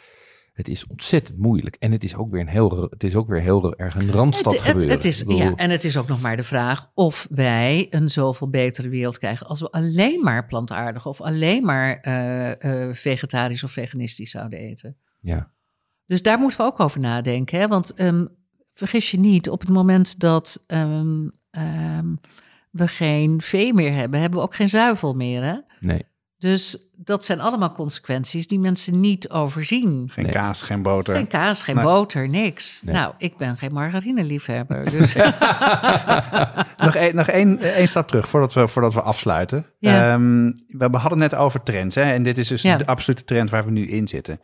het 0.55 0.67
is 0.67 0.87
ontzettend 0.87 1.37
moeilijk. 1.37 1.75
En 1.79 1.91
het 1.91 2.03
is 2.03 2.15
ook 2.15 2.29
weer, 2.29 2.41
een 2.41 2.47
heel, 2.47 2.87
het 2.89 3.03
is 3.03 3.15
ook 3.15 3.27
weer 3.27 3.41
heel 3.41 3.75
erg 3.75 3.95
een 3.95 4.11
randstad 4.11 4.53
Het, 4.53 4.61
gebeuren. 4.61 4.89
het 4.89 5.05
is, 5.05 5.21
Ik 5.21 5.27
bedoel, 5.27 5.41
ja, 5.41 5.55
en 5.55 5.69
het 5.69 5.83
is 5.83 5.97
ook 5.97 6.07
nog 6.07 6.21
maar 6.21 6.37
de 6.37 6.43
vraag 6.43 6.91
of 6.93 7.27
wij 7.29 7.87
een 7.89 8.09
zoveel 8.09 8.49
betere 8.49 8.89
wereld 8.89 9.17
krijgen 9.17 9.47
als 9.47 9.59
we 9.59 9.71
alleen 9.71 10.23
maar 10.23 10.45
plantaardig 10.45 11.05
of 11.05 11.21
alleen 11.21 11.65
maar 11.65 11.99
eh, 11.99 12.87
eh, 12.87 12.93
vegetarisch 12.93 13.63
of 13.63 13.71
veganistisch 13.71 14.31
zouden 14.31 14.59
eten. 14.59 14.97
ja. 15.19 15.53
Dus 16.07 16.21
daar 16.21 16.39
moeten 16.39 16.57
we 16.57 16.65
ook 16.65 16.79
over 16.79 16.99
nadenken. 16.99 17.59
Hè? 17.59 17.67
Want 17.67 17.93
ehm, 17.93 18.25
vergis 18.73 19.11
je 19.11 19.19
niet, 19.19 19.49
op 19.49 19.59
het 19.59 19.69
moment 19.69 20.19
dat 20.19 20.63
ehm, 20.67 21.29
ehm, 21.49 22.15
we 22.71 22.87
geen 22.87 23.41
vee 23.41 23.73
meer 23.73 23.93
hebben, 23.93 24.19
hebben 24.19 24.39
we 24.39 24.45
ook 24.45 24.55
geen 24.55 24.69
zuivel 24.69 25.13
meer. 25.13 25.43
Hè? 25.43 25.57
Nee. 25.79 26.03
Dus 26.37 26.77
dat 26.95 27.25
zijn 27.25 27.39
allemaal 27.39 27.71
consequenties 27.71 28.47
die 28.47 28.59
mensen 28.59 28.99
niet 28.99 29.29
overzien. 29.29 30.09
Geen 30.11 30.23
Nee. 30.23 30.33
kaas, 30.33 30.61
geen 30.61 30.81
boter. 30.81 31.15
Geen 31.15 31.27
kaas, 31.27 31.61
geen 31.63 31.75
Nee. 31.75 31.83
boter, 31.83 32.29
niks. 32.29 32.81
Nee. 32.83 32.95
Nou, 32.95 33.13
ik 33.17 33.37
ben 33.37 33.57
geen 33.57 33.73
margarineliefhebber. 33.73 34.83
Dus 34.97 35.13
nog 36.85 36.95
één, 36.95 37.15
nog 37.15 37.27
één, 37.27 37.59
één 37.59 37.87
stap 37.87 38.07
terug 38.07 38.27
voordat 38.29 38.53
we, 38.53 38.67
voordat 38.67 38.93
we 38.93 39.01
afsluiten. 39.01 39.65
Ja. 39.79 40.11
Ehm, 40.13 40.45
we 40.67 40.89
we 40.89 40.97
hadden 40.97 41.21
het 41.21 41.31
net 41.31 41.39
over 41.39 41.63
trends. 41.63 41.95
Hè? 41.95 42.01
En 42.13 42.23
dit 42.23 42.37
is 42.37 42.47
dus 42.47 42.61
Ja. 42.61 42.77
de 42.77 42.85
absolute 42.85 43.23
trend 43.23 43.49
waar 43.49 43.65
we 43.65 43.71
nu 43.71 43.87
in 43.87 44.07
zitten. 44.07 44.39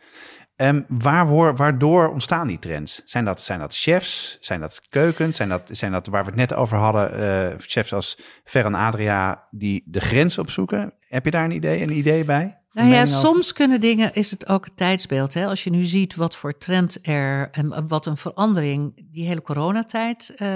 Waar, 0.88 1.26
woor- 1.26 1.56
waardoor 1.56 2.08
ontstaan 2.08 2.46
die 2.46 2.58
trends? 2.58 3.02
Zijn 3.04 3.24
dat, 3.24 3.40
zijn 3.42 3.58
dat 3.58 3.76
chefs? 3.76 4.38
Zijn 4.40 4.60
dat 4.60 4.80
keukens? 4.90 5.36
Zijn 5.36 5.48
dat, 5.48 5.62
zijn 5.72 5.92
dat 5.92 6.06
waar 6.06 6.22
we 6.24 6.30
het 6.30 6.38
net 6.38 6.54
over 6.54 6.76
hadden? 6.78 7.18
eh, 7.50 7.54
chefs 7.58 7.92
als 7.92 8.18
Fer 8.44 8.64
en 8.64 8.74
Adria 8.74 9.42
die 9.50 9.82
de 9.86 10.00
grens 10.00 10.38
opzoeken? 10.38 10.92
Heb 11.08 11.24
je 11.24 11.30
daar 11.30 11.44
een 11.44 11.50
idee, 11.50 11.82
een 11.82 11.96
idee 11.96 12.24
bij? 12.24 12.56
Nou 12.72 12.88
ja, 12.88 13.06
soms 13.06 13.52
kunnen 13.52 13.80
dingen, 13.80 14.14
is 14.14 14.30
het 14.30 14.48
ook 14.48 14.64
het 14.64 14.76
tijdsbeeld. 14.76 15.34
Hè? 15.34 15.46
Als 15.46 15.64
je 15.64 15.70
nu 15.70 15.84
ziet 15.84 16.14
wat 16.14 16.36
voor 16.36 16.58
trend 16.58 16.98
er 17.02 17.48
en 17.50 17.88
wat 17.88 18.06
een 18.06 18.16
verandering 18.16 19.06
die 19.12 19.26
hele 19.26 19.42
coronatijd 19.42 20.32
eh, 20.36 20.48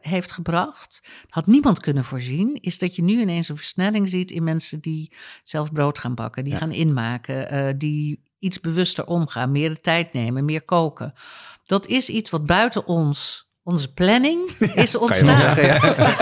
heeft 0.00 0.32
gebracht, 0.32 1.00
had 1.28 1.46
niemand 1.46 1.80
kunnen 1.80 2.04
voorzien, 2.04 2.58
is 2.60 2.78
dat 2.78 2.96
je 2.96 3.02
nu 3.02 3.20
ineens 3.20 3.48
een 3.48 3.56
versnelling 3.56 4.08
ziet 4.08 4.30
in 4.30 4.44
mensen 4.44 4.80
die 4.80 5.12
zelf 5.42 5.72
brood 5.72 5.98
gaan 5.98 6.14
bakken, 6.14 6.44
die 6.44 6.52
Ja. 6.52 6.58
gaan 6.58 6.72
inmaken, 6.72 7.50
eh, 7.50 7.74
die 7.76 8.28
iets 8.40 8.60
bewuster 8.60 9.06
omgaan, 9.06 9.52
meer 9.52 9.68
de 9.68 9.80
tijd 9.80 10.12
nemen, 10.12 10.44
meer 10.44 10.62
koken. 10.62 11.14
Dat 11.66 11.86
is 11.86 12.08
iets 12.08 12.30
wat 12.30 12.46
buiten 12.46 12.86
ons, 12.86 13.48
onze 13.62 13.92
planning, 13.92 14.50
is 14.74 14.96
ontstaan. 14.96 15.54
zeggen, 15.54 15.64
ja. 15.64 16.18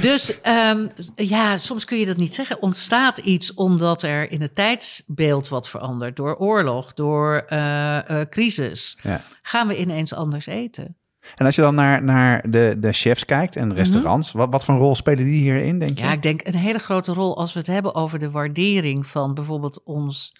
Dus 0.00 0.40
ehm, 0.40 0.86
ja, 1.14 1.56
soms 1.56 1.84
kun 1.84 1.98
je 1.98 2.06
dat 2.06 2.16
niet 2.16 2.34
zeggen. 2.34 2.62
Ontstaat 2.62 3.18
iets 3.18 3.54
omdat 3.54 4.02
er 4.02 4.30
in 4.30 4.40
het 4.40 4.54
tijdsbeeld 4.54 5.48
wat 5.48 5.68
verandert. 5.68 6.16
Door 6.16 6.36
oorlog, 6.36 6.94
door 6.94 7.44
eh, 7.48 8.10
eh, 8.10 8.28
crisis. 8.28 8.98
Ja. 9.02 9.20
Gaan 9.42 9.66
we 9.66 9.78
ineens 9.78 10.14
anders 10.14 10.46
eten? 10.46 10.96
En 11.34 11.46
als 11.46 11.54
je 11.54 11.62
dan 11.62 11.74
naar, 11.74 12.02
naar 12.02 12.50
de, 12.50 12.76
de 12.78 12.92
chefs 12.92 13.24
kijkt 13.24 13.56
en 13.56 13.68
de 13.68 13.74
restaurants, 13.74 14.32
wat, 14.32 14.48
wat 14.50 14.64
voor 14.64 14.74
een 14.74 14.80
rol 14.80 14.94
spelen 14.94 15.24
die 15.24 15.40
hierin, 15.40 15.78
denk 15.78 15.90
je? 15.90 15.96
Mhm. 15.96 16.04
Ja, 16.04 16.12
ik 16.12 16.22
denk 16.22 16.40
een 16.44 16.54
hele 16.54 16.78
grote 16.78 17.12
rol 17.12 17.36
als 17.36 17.52
we 17.52 17.58
het 17.58 17.68
hebben 17.68 17.94
over 17.94 18.18
de 18.18 18.30
waardering 18.30 19.06
van 19.06 19.34
bijvoorbeeld 19.34 19.82
ons 19.84 20.32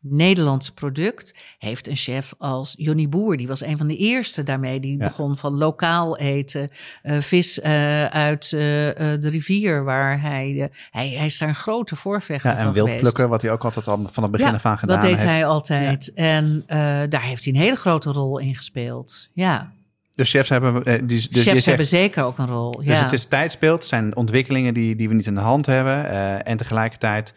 Nederlandse 0.00 0.74
product. 0.74 1.34
Heeft 1.58 1.88
een 1.88 1.96
chef 1.96 2.34
als 2.38 2.74
Johnny 2.78 3.08
Boer, 3.08 3.36
die 3.36 3.46
was 3.48 3.60
een 3.62 3.78
van 3.78 3.86
de 3.86 3.96
eerste 3.96 4.42
daarmee. 4.42 4.80
Die 4.80 4.98
Ja. 4.98 5.04
begon 5.06 5.36
van 5.36 5.54
lokaal 5.58 6.18
eten, 6.18 6.70
eh, 7.02 7.20
vis 7.20 7.60
eh, 7.60 8.04
uit 8.06 8.44
eh, 8.44 8.50
de 8.50 9.18
rivier, 9.28 9.84
waar 9.84 10.20
hij, 10.20 10.70
hij, 10.90 11.08
hij 11.08 11.26
is 11.26 11.38
daar 11.38 11.48
een 11.48 11.54
grote 11.54 11.96
voorvechter 11.96 12.50
Ja, 12.50 12.56
van 12.56 12.66
en 12.66 12.72
wild 12.72 12.84
geweest. 12.86 13.02
plukken, 13.02 13.28
wat 13.28 13.42
hij 13.42 13.50
ook 13.50 13.64
altijd 13.64 13.88
al 13.88 14.08
van 14.12 14.22
het 14.22 14.32
begin 14.32 14.54
af 14.54 14.64
aan 14.66 14.78
gedaan 14.78 14.96
dat 15.00 15.04
deed 15.08 15.16
heeft. 15.16 15.30
hij 15.30 15.46
altijd. 15.46 16.12
En 16.14 16.62
daar 17.08 17.22
heeft 17.22 17.44
hij 17.44 17.54
een 17.54 17.60
hele 17.60 17.76
grote 17.76 18.10
rol 18.12 18.38
in 18.38 18.54
gespeeld. 18.54 19.28
Ja, 19.32 19.72
Dus 20.14 20.30
chefs 20.30 20.48
hebben... 20.48 20.82
die, 20.84 21.06
dus 21.06 21.28
chefs 21.30 21.42
zegt- 21.44 21.64
hebben 21.64 21.86
zeker 21.86 22.24
ook 22.24 22.38
een 22.38 22.46
rol. 22.46 22.70
Dus 22.84 22.98
het 23.00 23.12
is 23.12 23.24
tijdsbeeld, 23.24 23.78
het 23.78 23.88
zijn 23.88 24.16
ontwikkelingen 24.16 24.74
die, 24.74 24.96
die 24.96 25.08
we 25.08 25.14
niet 25.14 25.26
in 25.26 25.34
de 25.34 25.40
hand 25.40 25.66
hebben. 25.66 26.08
en 26.44 26.56
tegelijkertijd 26.56 27.34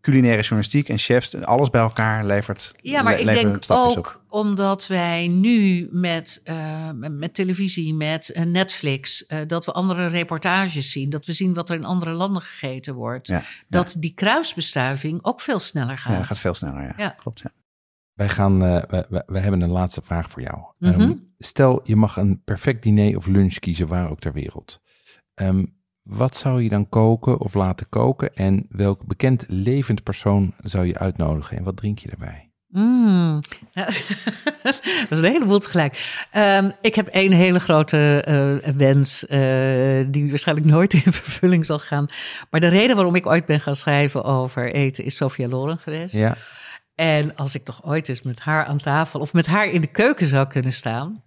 culinaire 0.00 0.40
journalistiek 0.42 0.88
en 0.88 0.98
chefs, 0.98 1.34
alles 1.36 1.70
bij 1.70 1.80
elkaar 1.80 2.26
levert 2.26 2.72
Ja, 2.80 3.02
maar 3.02 3.12
le- 3.22 3.30
ik 3.32 3.40
denk 3.42 3.64
ook 3.68 3.96
op. 3.96 4.20
omdat 4.28 4.86
wij 4.86 5.28
nu 5.28 5.88
met, 5.90 6.40
eh, 6.44 6.90
met 6.90 7.12
met 7.12 7.34
televisie, 7.34 7.94
met 7.94 8.28
eh, 8.28 8.44
Netflix, 8.44 9.26
eh, 9.26 9.38
dat 9.46 9.64
we 9.64 9.72
andere 9.72 10.06
reportages 10.06 10.90
zien, 10.90 11.10
dat 11.10 11.26
we 11.26 11.32
zien 11.32 11.54
wat 11.54 11.70
er 11.70 11.76
in 11.76 11.84
andere 11.84 12.10
landen 12.12 12.42
gegeten 12.42 12.94
wordt, 12.94 13.26
Ja, 13.26 13.42
dat 13.68 13.96
die 13.98 14.14
kruisbestuiving 14.14 15.24
ook 15.24 15.40
veel 15.40 15.58
sneller 15.58 15.98
gaat. 15.98 16.16
ja, 16.16 16.22
gaat 16.22 16.38
veel 16.38 16.54
sneller. 16.54 16.82
Ja, 16.82 16.94
Ja. 16.96 17.08
klopt. 17.08 17.40
Ja. 17.40 17.50
Wij, 18.12 18.28
gaan, 18.28 18.64
eh, 18.64 18.82
we, 18.88 19.06
we, 19.08 19.22
we 19.26 19.38
hebben 19.38 19.60
een 19.60 19.70
laatste 19.70 20.02
vraag 20.02 20.30
voor 20.30 20.42
jou. 20.42 20.58
Mhm. 20.78 21.00
Ehm, 21.00 21.12
stel, 21.38 21.80
je 21.84 21.96
mag 21.96 22.16
een 22.16 22.42
perfect 22.44 22.82
diner 22.82 23.16
of 23.16 23.26
lunch 23.26 23.54
kiezen, 23.54 23.86
waar 23.86 24.10
ook 24.10 24.20
ter 24.20 24.32
wereld. 24.32 24.80
Ehm, 25.34 25.64
wat 26.02 26.36
zou 26.36 26.62
je 26.62 26.68
dan 26.68 26.88
koken 26.88 27.40
of 27.40 27.54
laten 27.54 27.88
koken? 27.88 28.34
En 28.34 28.66
welk 28.68 29.06
bekend 29.06 29.44
levend 29.48 30.02
persoon 30.02 30.54
zou 30.62 30.86
je 30.86 30.98
uitnodigen? 30.98 31.56
En 31.56 31.64
wat 31.64 31.76
drink 31.76 31.98
je 31.98 32.10
erbij? 32.10 32.52
Mm. 32.72 33.40
Dat 34.62 35.10
is 35.10 35.18
een 35.18 35.24
heleboel 35.24 35.58
tegelijk. 35.58 36.24
Ehm, 36.30 36.70
ik 36.80 36.94
heb 36.94 37.06
één 37.06 37.32
hele 37.32 37.58
grote 37.58 38.22
eh, 38.22 38.74
wens, 38.74 39.26
eh, 39.26 40.06
die 40.06 40.28
waarschijnlijk 40.28 40.66
nooit 40.68 40.92
in 40.92 41.12
vervulling 41.22 41.66
zal 41.66 41.78
gaan. 41.78 42.06
Maar 42.50 42.60
de 42.60 42.68
reden 42.68 42.96
waarom 42.96 43.14
ik 43.14 43.26
ooit 43.26 43.46
ben 43.46 43.60
gaan 43.60 43.76
schrijven 43.76 44.24
over 44.24 44.72
eten 44.72 45.04
is 45.04 45.16
Sophia 45.16 45.48
Loren 45.48 45.78
geweest. 45.78 46.14
Ja, 46.14 46.36
En 46.94 47.36
als 47.36 47.54
ik 47.54 47.64
toch 47.64 47.84
ooit 47.84 48.08
eens 48.08 48.22
met 48.22 48.40
haar 48.40 48.64
aan 48.64 48.78
tafel 48.78 49.20
of 49.20 49.32
met 49.32 49.46
haar 49.46 49.66
in 49.66 49.80
de 49.80 49.86
keuken 49.86 50.26
zou 50.26 50.46
kunnen 50.46 50.72
staan. 50.72 51.22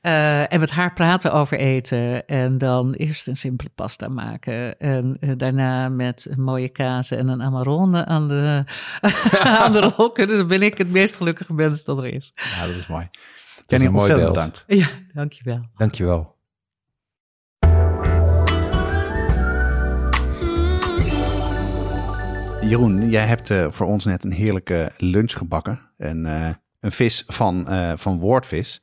Eh, 0.00 0.52
en 0.52 0.60
met 0.60 0.70
haar 0.70 0.92
praten 0.92 1.32
over 1.32 1.58
eten. 1.58 2.26
En 2.26 2.58
dan 2.58 2.92
eerst 2.92 3.28
een 3.28 3.36
simpele 3.36 3.70
pasta 3.74 4.08
maken. 4.08 4.78
En 4.78 5.16
eh, 5.20 5.30
daarna 5.36 5.88
met 5.88 6.26
een 6.30 6.42
mooie 6.42 6.68
kaas 6.68 7.10
en 7.10 7.28
een 7.28 7.42
amarone 7.42 8.04
aan 8.04 8.28
de, 8.28 8.64
aan 9.42 9.72
de 9.72 9.80
rol 9.96 10.12
kunnen. 10.12 10.36
Dan 10.36 10.48
ben 10.48 10.62
ik 10.62 10.78
het 10.78 10.90
meest 10.90 11.16
gelukkige 11.16 11.54
mens 11.54 11.84
dat 11.84 12.02
er 12.02 12.14
is. 12.14 12.32
ja, 12.34 12.66
dat 12.66 12.76
is 12.76 12.86
mooi. 12.86 13.08
Jenny, 13.66 13.86
een 13.86 13.92
mooi 13.92 14.12
ontzettend 14.12 14.32
beeld. 14.32 14.34
bedankt. 14.34 14.64
Ja, 14.66 15.14
dankjewel. 15.14 15.66
dankjewel. 15.76 16.38
Jeroen, 22.60 23.10
jij 23.10 23.26
hebt 23.26 23.50
eh, 23.50 23.66
voor 23.70 23.86
ons 23.86 24.04
net 24.04 24.24
een 24.24 24.32
heerlijke 24.32 24.92
lunch 24.96 25.32
gebakken. 25.32 25.80
En, 25.96 26.26
eh, 26.26 26.48
een 26.80 26.92
vis 26.92 27.24
van, 27.26 27.68
eh, 27.68 27.92
van 27.96 28.18
woordvis. 28.18 28.82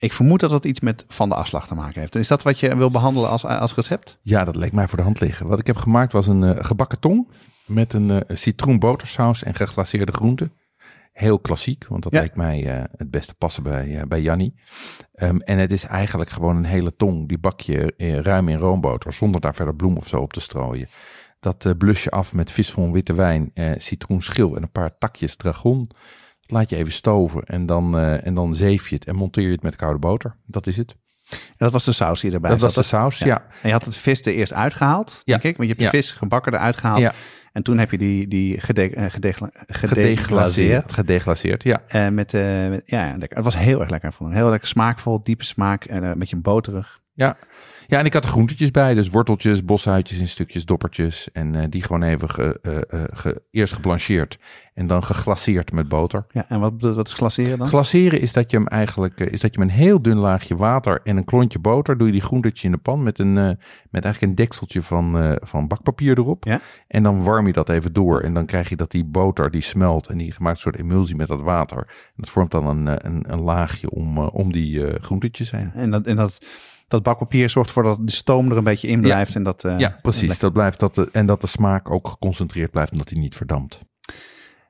Ik 0.00 0.12
vermoed 0.12 0.40
dat 0.40 0.50
dat 0.50 0.64
iets 0.64 0.80
met 0.80 1.04
Van 1.08 1.28
de 1.28 1.34
Afslag 1.34 1.66
te 1.66 1.74
maken 1.74 2.00
heeft. 2.00 2.14
Is 2.16 2.28
dat 2.28 2.42
wat 2.42 2.60
je 2.60 2.76
wil 2.76 2.90
behandelen 2.90 3.30
als, 3.30 3.44
als 3.44 3.74
recept? 3.74 4.18
Ja, 4.22 4.44
dat 4.44 4.56
leek 4.56 4.72
mij 4.72 4.88
voor 4.88 4.98
de 4.98 5.04
hand 5.04 5.20
liggen. 5.20 5.46
Wat 5.46 5.58
ik 5.58 5.66
heb 5.66 5.76
gemaakt 5.76 6.12
was 6.12 6.26
een 6.26 6.42
eh, 6.42 6.64
gebakken 6.64 6.98
tong 6.98 7.28
met 7.66 7.92
een 7.92 8.10
eh 8.10 8.36
citroenbotersaus 8.36 9.42
en 9.42 9.54
geglaceerde 9.54 10.12
groenten. 10.12 10.52
Heel 11.12 11.38
klassiek, 11.38 11.86
want 11.88 12.02
dat 12.02 12.12
Ja. 12.12 12.20
leek 12.20 12.36
mij 12.36 12.66
eh, 12.66 12.84
het 12.96 13.10
beste 13.10 13.34
passen 13.34 13.62
bij, 13.62 14.04
bij 14.08 14.20
Jannie. 14.20 14.54
Ehm, 15.14 15.36
en 15.36 15.58
het 15.58 15.72
is 15.72 15.84
eigenlijk 15.84 16.30
gewoon 16.30 16.56
een 16.56 16.64
hele 16.64 16.96
tong. 16.96 17.28
Die 17.28 17.38
bak 17.38 17.60
je 17.60 17.94
ruim 18.22 18.48
in 18.48 18.58
roomboter 18.58 19.12
zonder 19.12 19.40
daar 19.40 19.54
verder 19.54 19.74
bloem 19.74 19.96
of 19.96 20.08
zo 20.08 20.16
op 20.16 20.32
te 20.32 20.40
strooien. 20.40 20.88
Dat 21.40 21.74
blus 21.78 22.04
je 22.04 22.10
af 22.10 22.34
met 22.34 22.50
vis 22.50 22.70
van 22.70 22.92
witte 22.92 23.14
wijn, 23.14 23.52
citroenschil 23.76 24.56
en 24.56 24.62
een 24.62 24.70
paar 24.70 24.98
takjes 24.98 25.36
dragon. 25.36 25.90
Laat 26.50 26.70
je 26.70 26.76
even 26.76 26.92
stoven 26.92 27.44
en 27.44 27.66
dan, 27.66 27.98
eh, 27.98 28.26
en 28.26 28.34
dan 28.34 28.54
zeef 28.54 28.88
je 28.88 28.94
het 28.94 29.04
en 29.04 29.14
monteer 29.14 29.44
je 29.46 29.52
het 29.52 29.62
met 29.62 29.76
koude 29.76 29.98
boter. 29.98 30.36
Dat 30.46 30.66
is 30.66 30.76
het. 30.76 30.94
En 31.30 31.36
dat 31.56 31.72
was 31.72 31.84
de 31.84 31.92
saus 31.92 32.20
die 32.20 32.32
erbij 32.32 32.50
dat 32.50 32.60
was 32.60 32.74
de 32.74 32.82
saus, 32.82 33.18
Ja. 33.18 33.26
ja. 33.26 33.42
En 33.62 33.68
je 33.68 33.72
had 33.72 33.84
het 33.84 33.96
vis 33.96 34.20
er 34.20 34.34
eerst 34.34 34.52
uitgehaald, 34.52 35.10
Ja. 35.24 35.32
denk 35.38 35.42
ik. 35.42 35.56
Want 35.56 35.68
je 35.68 35.74
hebt 35.76 35.78
de 35.78 35.96
Ja. 35.96 36.02
vis 36.02 36.10
gebakken 36.12 36.54
eruit 36.54 36.76
gehaald. 36.76 36.98
Ja. 37.00 37.12
En 37.52 37.62
toen 37.62 37.78
heb 37.78 37.90
je 37.90 37.98
die, 37.98 38.28
die 38.28 38.60
gede, 38.60 38.90
eh, 38.90 39.04
gedegla- 39.10 39.50
gedeglaceerd. 39.66 40.18
Gedeglaceerd. 40.20 40.92
Gedeglaceerd, 40.92 41.62
ja. 41.62 41.82
Eh, 41.86 42.08
met, 42.08 42.34
eh, 42.34 42.68
met- 42.68 42.82
ja, 42.86 43.14
lekker. 43.18 43.36
Het 43.36 43.44
was 43.44 43.56
heel 43.58 43.80
erg 43.80 43.90
lekker. 43.90 44.08
Ik 44.08 44.14
vond 44.14 44.30
het 44.30 44.38
heel 44.38 44.50
lekker 44.50 44.68
smaakvol, 44.68 45.22
diepe 45.22 45.44
smaak. 45.44 45.84
En 45.84 46.02
eh, 46.04 46.08
een 46.10 46.18
beetje 46.18 46.36
boterig. 46.36 46.99
Ja. 47.20 47.36
Ja, 47.86 47.98
en 47.98 48.04
ik 48.04 48.12
had 48.12 48.24
er 48.24 48.30
groentetjes 48.30 48.70
bij. 48.70 48.94
Dus 48.94 49.08
worteltjes, 49.08 49.64
boshuidjes 49.64 50.18
in 50.18 50.28
stukjes, 50.28 50.64
doppertjes. 50.64 51.32
En 51.32 51.54
eh, 51.54 51.64
die 51.68 51.82
gewoon 51.82 52.02
even 52.02 52.30
ge, 52.30 52.58
eh, 52.62 53.02
eh, 53.02 53.08
ge- 53.12 53.42
eerst 53.50 53.72
geblancheerd 53.72 54.38
en 54.74 54.86
dan 54.86 55.04
geglaceerd 55.04 55.72
met 55.72 55.88
boter. 55.88 56.26
Ja, 56.30 56.44
en 56.48 56.60
wat, 56.60 56.72
wat 56.78 57.06
is 57.06 57.14
glaceren 57.14 57.58
dan? 57.58 57.66
Glaceren 57.66 58.20
is 58.20 58.32
dat 58.32 58.50
je 58.50 58.56
hem 58.56 58.66
eigenlijk, 58.66 59.20
is 59.20 59.40
dat 59.40 59.52
je 59.52 59.58
met 59.58 59.68
een 59.68 59.74
heel 59.74 60.02
dun 60.02 60.16
laagje 60.16 60.56
water 60.56 61.00
en 61.04 61.16
een 61.16 61.24
klontje 61.24 61.58
boter, 61.58 61.98
doe 61.98 62.06
je 62.06 62.12
die 62.12 62.22
groentetjes 62.22 62.64
in 62.64 62.70
de 62.70 62.76
pan 62.78 63.02
met 63.02 63.18
een, 63.18 63.34
met 63.90 64.04
eigenlijk 64.04 64.20
een 64.22 64.34
dekseltje 64.34 64.82
van, 64.82 65.38
van 65.42 65.68
bakpapier 65.68 66.18
erop. 66.18 66.44
Ja. 66.44 66.60
En 66.86 67.02
dan 67.02 67.22
warm 67.22 67.46
je 67.46 67.52
dat 67.52 67.68
even 67.68 67.92
door 67.92 68.20
en 68.20 68.34
dan 68.34 68.46
krijg 68.46 68.68
je 68.68 68.76
dat 68.76 68.90
die 68.90 69.04
boter 69.04 69.50
die 69.50 69.60
smelt 69.62 70.06
en 70.06 70.18
die 70.18 70.34
maakt 70.38 70.56
een 70.56 70.62
soort 70.62 70.76
emulsie 70.78 71.16
met 71.16 71.28
dat 71.28 71.40
water. 71.40 71.78
En 71.86 72.14
dat 72.16 72.30
vormt 72.30 72.50
dan 72.50 72.66
een, 72.66 73.06
een, 73.06 73.24
een 73.32 73.40
laagje 73.40 73.90
om, 73.90 74.18
om 74.18 74.52
die 74.52 75.00
groentetjes 75.00 75.50
heen. 75.50 75.70
En 75.74 75.90
dat, 75.90 76.06
en 76.06 76.16
dat, 76.16 76.38
dat 76.90 77.02
bakpapier 77.02 77.50
zorgt 77.50 77.68
ervoor 77.68 77.82
dat 77.82 77.98
de 78.06 78.12
stoom 78.12 78.50
er 78.50 78.56
een 78.56 78.64
beetje 78.64 78.88
in 78.88 79.00
blijft. 79.00 79.34
En 79.34 79.42
dat, 79.42 79.64
eh, 79.64 79.78
ja, 79.78 79.98
precies. 80.02 80.38
Dat 80.38 80.52
blijft 80.52 80.80
dat 80.80 80.94
de, 80.94 81.08
en 81.12 81.26
dat 81.26 81.40
de 81.40 81.46
smaak 81.46 81.90
ook 81.90 82.08
geconcentreerd 82.08 82.70
blijft 82.70 82.92
en 82.92 82.98
dat 82.98 83.08
die 83.08 83.18
niet 83.18 83.34
verdampt. 83.34 83.80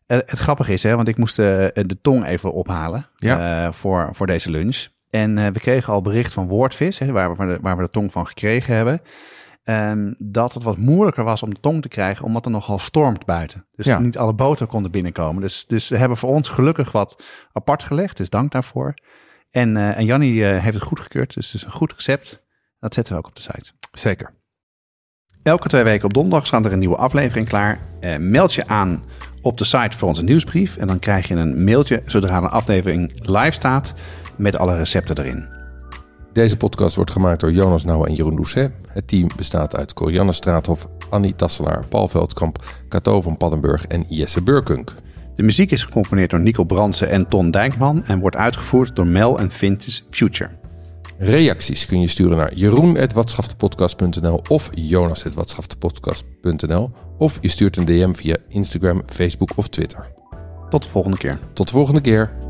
Eh, 0.07 0.19
het 0.27 0.39
grappige 0.39 0.73
is, 0.73 0.83
hè, 0.83 0.97
want 0.97 1.09
ik 1.09 1.17
moest 1.17 1.39
eh, 1.39 1.45
de 1.73 1.99
tong 2.03 2.25
even 2.25 2.53
ophalen 2.53 3.07
Ja. 3.17 3.73
voor, 3.73 4.09
voor 4.13 4.27
deze 4.27 4.51
lunch. 4.51 4.87
En 5.11 5.53
we 5.53 5.61
kregen 5.61 5.93
al 5.93 6.03
bericht 6.03 6.33
van 6.33 6.49
Woordvis, 6.49 6.99
hè, 6.99 7.13
waar, 7.13 7.37
we, 7.37 7.47
de, 7.47 7.59
waar 7.61 7.77
we 7.77 7.83
de 7.83 7.89
tong 7.89 8.13
van 8.13 8.27
gekregen 8.27 8.75
hebben. 8.75 9.01
ehm, 9.65 10.13
dat 10.19 10.55
het 10.55 10.63
wat 10.63 10.77
moeilijker 10.77 11.25
was 11.25 11.43
om 11.43 11.55
de 11.55 11.61
tong 11.61 11.83
te 11.83 11.89
krijgen, 11.89 12.25
omdat 12.25 12.45
er 12.45 12.51
nogal 12.51 12.79
stormt 12.79 13.25
buiten. 13.25 13.65
Dus 13.77 13.87
Ja. 13.87 13.99
niet 13.99 14.19
alle 14.19 14.33
boten 14.33 14.67
konden 14.67 14.91
binnenkomen. 14.91 15.43
Dus, 15.43 15.67
dus 15.67 15.89
we 15.89 15.97
hebben 15.97 16.17
voor 16.17 16.31
ons 16.31 16.49
gelukkig 16.49 16.93
wat 16.93 17.23
apart 17.53 17.83
gelegd, 17.83 18.17
dus 18.17 18.31
dank 18.31 18.53
daarvoor. 18.53 18.95
En, 19.51 19.77
eh 19.77 19.97
en 19.97 20.05
Jannie 20.05 20.47
eh, 20.47 20.63
heeft 20.63 20.75
het 20.75 20.87
goedgekeurd, 20.87 21.35
dus 21.35 21.47
het 21.47 21.55
is 21.55 21.65
een 21.65 21.73
goed 21.73 21.93
recept. 21.93 22.43
Dat 22.79 22.95
zetten 22.95 23.13
we 23.13 23.19
ook 23.19 23.27
op 23.27 23.37
de 23.37 23.43
site. 23.43 23.73
Zeker. 23.93 24.33
Elke 25.43 25.69
twee 25.69 25.83
weken 25.83 26.05
op 26.05 26.15
donderdag 26.15 26.47
staat 26.47 26.65
er 26.65 26.73
een 26.73 26.79
nieuwe 26.79 26.97
aflevering 26.97 27.49
klaar. 27.49 27.79
Eh, 28.01 28.17
meld 28.17 28.55
je 28.55 28.67
aan 28.67 29.05
op 29.43 29.59
de 29.59 29.65
site 29.65 29.97
voor 29.97 30.09
onze 30.09 30.23
nieuwsbrief. 30.23 30.77
En 30.77 30.87
dan 30.87 30.99
krijg 30.99 31.29
je 31.29 31.35
een 31.35 31.65
mailtje 31.65 32.03
zodra 32.07 32.37
een 32.37 32.49
aflevering 32.49 33.13
live 33.29 33.51
staat 33.51 33.95
met 34.37 34.57
alle 34.57 34.77
recepten 34.77 35.19
erin. 35.19 35.49
Deze 36.33 36.57
podcast 36.57 36.97
wordt 36.97 37.11
gemaakt 37.11 37.41
door 37.41 37.53
Jonas 37.53 37.85
Nouwen 37.85 38.09
en 38.09 38.15
Jeroen 38.15 38.37
Doucet. 38.37 38.73
Het 38.89 39.09
team 39.09 39.29
bestaat 39.37 39.77
uit 39.77 39.93
Corianne 39.93 40.33
Straathof, 40.33 40.89
Annie 41.09 41.37
Tasselaar, 41.37 41.87
Paul 41.87 42.09
Veldkamp, 42.09 42.65
Cato 42.89 43.21
van 43.21 43.37
Paddenburg 43.37 43.87
en 43.87 44.05
Jesse 44.09 44.43
Burkunk. 44.43 44.95
De 45.35 45.43
muziek 45.43 45.71
is 45.71 45.83
gecomponeerd 45.83 46.31
door 46.31 46.41
Nico 46.41 46.65
Brandsen 46.65 47.11
en 47.11 47.29
Ton 47.29 47.51
Dijkman 47.51 48.05
en 48.05 48.19
wordt 48.19 48.37
uitgevoerd 48.37 48.97
door 48.97 49.07
Mel 49.07 49.39
en 49.39 49.51
Vintage 49.51 50.03
Future. 50.11 50.51
Reacties 51.19 51.87
kun 51.87 52.01
je 52.01 52.07
sturen 52.07 52.37
naar 52.37 52.55
jeroen.watschaftepodcast.nl 52.55 54.43
of 54.49 54.71
jonas.watschaftepodcast.nl 54.75 56.91
of 57.19 57.39
je 57.41 57.49
stuurt 57.49 57.77
een 57.77 57.85
DM 57.85 58.13
via 58.13 58.37
Instagram, 58.49 59.03
Facebook 59.07 59.53
of 59.57 59.69
Twitter. 59.69 60.13
Tot 60.69 60.83
de 60.83 60.89
volgende 60.89 61.17
keer. 61.17 61.39
Tot 61.53 61.69
de 61.69 61.75
volgende 61.75 62.01
keer. 62.01 62.50